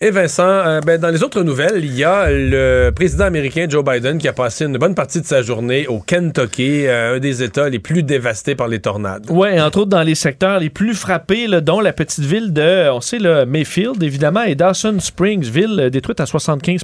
Et 0.05 0.11
Vincent, 0.11 0.43
euh, 0.43 0.81
ben, 0.81 1.01
dans 1.01 1.11
les 1.11 1.23
autres 1.23 1.45
nouvelles, 1.45 1.85
il 1.85 1.97
y 1.97 2.03
a 2.03 2.29
le 2.29 2.91
président 2.91 3.23
américain 3.23 3.67
Joe 3.69 3.85
Biden 3.85 4.19
qui 4.19 4.27
a 4.27 4.33
passé 4.33 4.65
une 4.65 4.77
bonne 4.77 4.97
partie 4.97 5.21
de 5.21 5.27
sa 5.27 5.43
journée 5.43 5.87
au 5.87 6.01
Kentucky, 6.01 6.89
euh, 6.89 7.15
un 7.15 7.19
des 7.21 7.45
États 7.45 7.69
les 7.69 7.79
plus 7.79 8.03
dévastés 8.03 8.57
par 8.57 8.67
les 8.67 8.81
tornades. 8.81 9.27
Oui, 9.31 9.61
entre 9.61 9.79
autres 9.79 9.91
dans 9.91 10.03
les 10.03 10.17
secteurs 10.17 10.59
les 10.59 10.71
plus 10.71 10.97
frappés, 10.97 11.47
là, 11.47 11.61
dont 11.61 11.79
la 11.79 11.93
petite 11.93 12.25
ville 12.25 12.53
de, 12.53 12.91
on 12.91 13.01
sait, 13.01 13.21
là, 13.21 13.47
Mayfield, 13.47 14.03
évidemment, 14.03 14.43
et 14.43 14.57
Dawson 14.57 14.97
Springs, 14.99 15.45
ville 15.45 15.79
euh, 15.79 15.89
détruite 15.89 16.19
à 16.19 16.27
75 16.27 16.81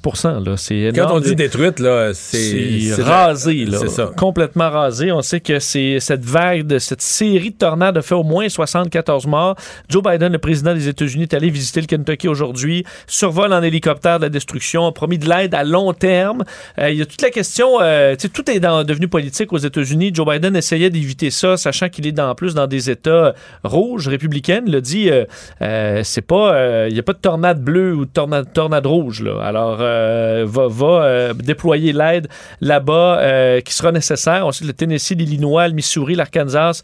là. 0.46 0.56
C'est 0.56 0.92
Quand 0.94 1.10
on 1.10 1.18
dit 1.18 1.34
détruite, 1.34 1.80
là, 1.80 2.12
c'est 2.14 3.02
rasé, 3.02 3.64
là. 3.64 3.78
C'est 3.80 3.90
ça. 3.90 4.12
Complètement 4.16 4.70
rasé. 4.70 5.10
On 5.10 5.22
sait 5.22 5.40
que 5.40 5.58
c'est 5.58 5.98
cette 5.98 6.24
vague, 6.24 6.68
de, 6.68 6.78
cette 6.78 7.02
série 7.02 7.50
de 7.50 7.56
tornades 7.56 7.98
a 7.98 8.02
fait 8.02 8.14
au 8.14 8.22
moins 8.22 8.48
74 8.48 9.26
morts. 9.26 9.56
Joe 9.88 10.04
Biden, 10.04 10.30
le 10.30 10.38
président 10.38 10.72
des 10.72 10.86
États-Unis, 10.86 11.24
est 11.24 11.34
allé 11.34 11.50
visiter 11.50 11.80
le 11.80 11.88
Kentucky 11.88 12.28
aujourd'hui, 12.28 12.84
survol 13.08 13.52
en 13.52 13.62
hélicoptère 13.62 14.18
de 14.18 14.24
la 14.24 14.28
destruction, 14.28 14.86
a 14.86 14.92
promis 14.92 15.18
de 15.18 15.28
l'aide 15.28 15.54
à 15.54 15.64
long 15.64 15.92
terme. 15.92 16.44
Euh, 16.78 16.90
il 16.90 16.98
y 16.98 17.02
a 17.02 17.06
toute 17.06 17.22
la 17.22 17.30
question, 17.30 17.80
euh, 17.80 18.14
tout 18.32 18.48
est 18.50 18.60
devenu 18.60 19.08
politique 19.08 19.52
aux 19.52 19.58
États-Unis. 19.58 20.10
Joe 20.14 20.26
Biden 20.26 20.54
essayait 20.54 20.90
d'éviter 20.90 21.30
ça, 21.30 21.56
sachant 21.56 21.88
qu'il 21.88 22.06
est 22.06 22.18
en 22.20 22.34
plus 22.34 22.54
dans 22.54 22.66
des 22.66 22.90
États 22.90 23.34
rouges, 23.64 24.08
républicaines. 24.08 24.64
Il 24.66 24.76
a 24.76 24.80
dit, 24.80 25.10
euh, 25.10 25.24
euh, 25.62 26.02
c'est 26.04 26.22
pas, 26.22 26.54
euh, 26.54 26.86
il 26.88 26.94
n'y 26.94 27.00
a 27.00 27.02
pas 27.02 27.12
de 27.12 27.18
tornade 27.18 27.62
bleue 27.62 27.94
ou 27.94 28.04
de 28.04 28.10
tornade, 28.10 28.86
rouge. 28.86 29.22
Là. 29.22 29.40
Alors, 29.42 29.76
va, 29.78 30.68
va 30.68 31.32
déployer 31.34 31.92
l'aide 31.92 32.28
là-bas 32.60 33.60
qui 33.64 33.74
sera 33.74 33.92
nécessaire. 33.92 34.46
Ensuite, 34.46 34.66
le 34.66 34.72
Tennessee, 34.72 35.14
l'Illinois, 35.16 35.68
le 35.68 35.74
Missouri, 35.74 36.14
l'Arkansas 36.14 36.82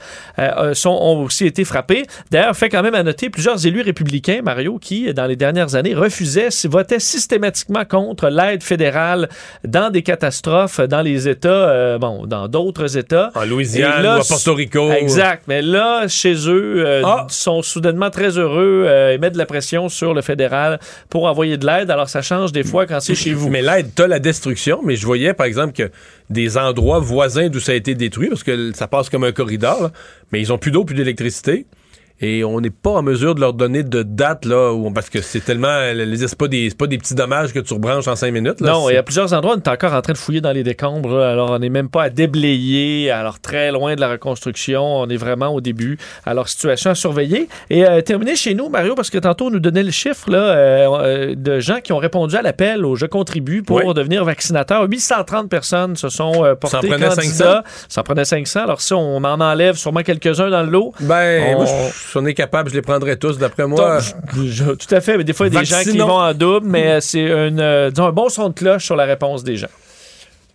sont, 0.73 0.91
ont 0.91 1.23
aussi 1.23 1.47
été 1.47 1.65
frappés. 1.65 2.05
D'ailleurs, 2.31 2.57
fait 2.57 2.69
quand 2.69 2.83
même 2.83 2.95
à 2.95 3.03
noter 3.03 3.31
plusieurs 3.31 3.65
élus 3.67 3.83
républicains, 3.83 4.41
Mario, 4.43 4.79
qui, 4.79 5.13
dans 5.15 5.27
les 5.27 5.37
dernières 5.37 5.75
années, 5.75 5.95
refusaient, 6.15 6.49
votaient 6.69 7.01
systématiquement 7.01 7.85
contre 7.85 8.29
l'aide 8.29 8.63
fédérale 8.63 9.29
dans 9.67 9.91
des 9.91 10.03
catastrophes 10.03 10.81
dans 10.81 11.03
les 11.03 11.29
États, 11.29 11.49
euh, 11.49 11.99
bon, 11.99 12.27
dans 12.27 12.49
d'autres 12.49 12.97
États. 12.97 13.31
En 13.35 13.45
Louisiane 13.45 14.01
Et 14.01 14.03
là, 14.03 14.19
ou 14.19 14.21
à 14.21 14.25
Porto 14.25 14.55
Rico. 14.55 14.91
Exact. 14.93 15.45
Mais 15.49 15.63
là, 15.63 16.07
chez 16.09 16.35
eux, 16.49 16.85
euh, 16.87 17.03
Ah! 17.05 17.27
sont 17.29 17.63
soudainement 17.63 18.11
très 18.11 18.39
heureux 18.39 18.85
euh, 18.87 19.13
et 19.13 19.19
mettent 19.19 19.33
de 19.35 19.39
la 19.39 19.47
pression 19.47 19.89
sur 19.89 20.15
le 20.15 20.23
fédéral 20.23 20.79
pour 21.11 21.25
envoyer 21.25 21.57
de 21.57 21.67
l'aide. 21.67 21.91
Alors, 21.91 22.09
ça 22.09 22.23
change 22.23 22.53
des 22.53 22.65
fois 22.65 22.87
quand 22.87 23.01
c'est 23.01 23.15
chez 23.15 23.33
vous. 23.33 23.49
Mais 23.51 23.63
l'aide, 23.63 23.91
t'as 23.95 24.07
la 24.07 24.19
destruction, 24.19 24.81
mais 24.85 24.97
je 24.97 25.05
voyais, 25.07 25.35
par 25.35 25.47
exemple, 25.47 25.73
que 25.73 25.91
des 26.31 26.57
endroits 26.57 27.01
voisins 27.01 27.49
d'où 27.49 27.61
ça 27.61 27.73
a 27.73 27.75
été 27.75 27.95
détruit, 27.95 28.29
parce 28.29 28.43
que 28.43 28.73
ça 28.75 28.87
passe 28.87 29.11
comme 29.11 29.25
un 29.25 29.33
corridor, 29.33 29.83
là, 29.83 29.91
mais 30.33 30.41
ils 30.41 30.53
ont 30.53 30.59
plus 30.59 30.71
d'eau, 30.71 30.85
plus 30.85 30.95
d'électricité. 30.95 31.67
Et 32.27 32.43
on 32.43 32.59
n'est 32.61 32.71
pas 32.71 32.91
en 32.91 33.03
mesure 33.03 33.35
de 33.35 33.41
leur 33.41 33.53
donner 33.53 33.83
de 33.83 34.03
date, 34.03 34.47
là, 34.47 34.73
où 34.73 34.91
parce 34.91 35.11
que 35.11 35.21
c'est 35.21 35.41
tellement. 35.45 35.79
C'est 36.17 36.39
pas, 36.39 36.49
des, 36.49 36.71
pas 36.71 36.87
des 36.87 36.97
petits 36.97 37.15
dommages 37.15 37.53
que 37.53 37.59
tu 37.59 37.75
rebranches 37.75 38.09
en 38.09 38.17
cinq 38.17 38.33
minutes. 38.33 38.61
Là, 38.63 38.73
Non, 38.73 38.89
et 38.89 38.97
à 38.97 39.03
plusieurs 39.03 39.33
endroits, 39.35 39.55
on 39.57 39.59
est 39.59 39.69
encore 39.69 39.93
en 39.93 40.01
train 40.01 40.15
de 40.15 40.19
fouiller 40.19 40.41
dans 40.41 40.53
les 40.53 40.63
décombres. 40.63 41.19
Alors, 41.21 41.51
on 41.51 41.59
n'est 41.59 41.69
même 41.69 41.89
pas 41.91 42.05
à 42.05 42.11
déblayer, 42.11 43.11
alors 43.11 43.41
très 43.41 43.71
loin 43.73 43.95
de 43.95 44.01
la 44.01 44.09
reconstruction. 44.11 44.83
On 45.01 45.09
est 45.09 45.17
vraiment 45.17 45.49
au 45.49 45.61
début. 45.61 45.99
Alors, 46.25 46.49
situation 46.49 46.91
à 46.91 46.95
surveiller. 46.95 47.49
Et 47.69 47.85
euh, 47.87 48.01
terminer 48.01 48.37
chez 48.37 48.55
nous, 48.55 48.69
Mario, 48.71 48.95
parce 48.95 49.11
que 49.11 49.19
tantôt, 49.19 49.47
on 49.47 49.51
nous 49.51 49.61
donnait 49.61 49.83
le 49.83 49.91
chiffre 49.91 50.31
là, 50.31 50.39
euh, 50.39 50.89
euh, 51.01 51.35
de 51.37 51.61
gens 51.61 51.81
qui 51.83 51.93
ont 51.93 51.99
répondu 51.99 52.37
à 52.37 52.43
l'appel 52.43 52.85
au 52.87 52.97
Je 52.97 53.07
contribue 53.07 53.63
pour 53.63 53.85
Oui. 53.85 53.95
devenir 53.95 54.25
vaccinateur. 54.25 54.85
830 54.89 55.49
personnes 55.51 55.97
se 55.97 56.09
sont 56.09 56.45
euh, 56.45 56.55
portées 56.55 56.89
prenait 56.89 57.09
candidats. 57.09 57.65
Ça 57.89 58.01
en 58.01 58.05
prenait 58.05 58.25
500. 58.25 58.61
Alors, 58.65 58.81
si 58.81 58.95
on 58.95 59.17
en 59.17 59.41
enlève 59.41 59.77
sûrement 59.77 60.03
quelques-uns 60.03 60.49
dans 60.51 60.63
le 60.63 60.71
lot. 60.71 60.93
Ben, 61.01 61.55
on- 61.55 61.57
moi, 61.57 61.67
je- 61.67 62.14
si 62.15 62.19
on 62.19 62.27
est 62.27 62.35
capable, 62.35 62.71
je 62.71 62.75
les 62.77 62.83
prendrais 62.83 63.17
tous, 63.17 63.39
d'après 63.39 63.67
moi. 63.67 63.99
donc, 63.99 64.47
je- 64.47 64.65
tout 64.73 64.95
à 64.95 65.01
fait. 65.01 65.19
Mais 65.19 65.25
des 65.25 65.33
fois, 65.33 65.49
il 65.49 65.55
y 65.55 65.57
a 65.57 65.61
des 65.61 65.67
gens 65.67 65.83
qui 65.83 65.99
vont 65.99 66.19
en 66.21 66.33
double, 66.33 66.67
mais 66.69 66.87
euh, 66.93 67.01
c'est 67.01 67.29
euh, 67.29 67.91
un 67.97 68.13
bon 68.13 68.29
son 68.29 68.51
de 68.51 68.55
cloche 68.55 68.85
sur 68.85 68.95
la 68.95 69.05
réponse 69.05 69.43
des 69.43 69.57
gens. 69.57 69.67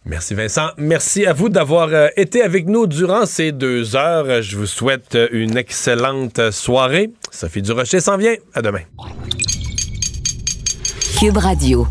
Merci 0.06 0.34
Vincent. 0.34 0.69
Merci 0.77 1.26
à 1.26 1.34
vous 1.34 1.49
d'avoir 1.49 1.90
euh, 1.91 2.07
été 2.15 2.41
avec 2.41 2.68
nous 2.68 2.88
durant 2.88 3.26
ces 3.26 3.52
deux 3.52 3.98
heures. 3.98 4.41
Je 4.41 4.56
vous 4.56 4.65
souhaite 4.65 5.18
une 5.34 5.57
excellente 5.57 6.52
soirée. 6.52 7.11
Sophie 7.31 7.61
Durocher 7.61 7.99
s'en 7.99 8.15
vient. 8.15 8.36
À 8.53 8.61
demain. 8.61 8.84
Cube 11.19 11.38
Radio. 11.38 11.86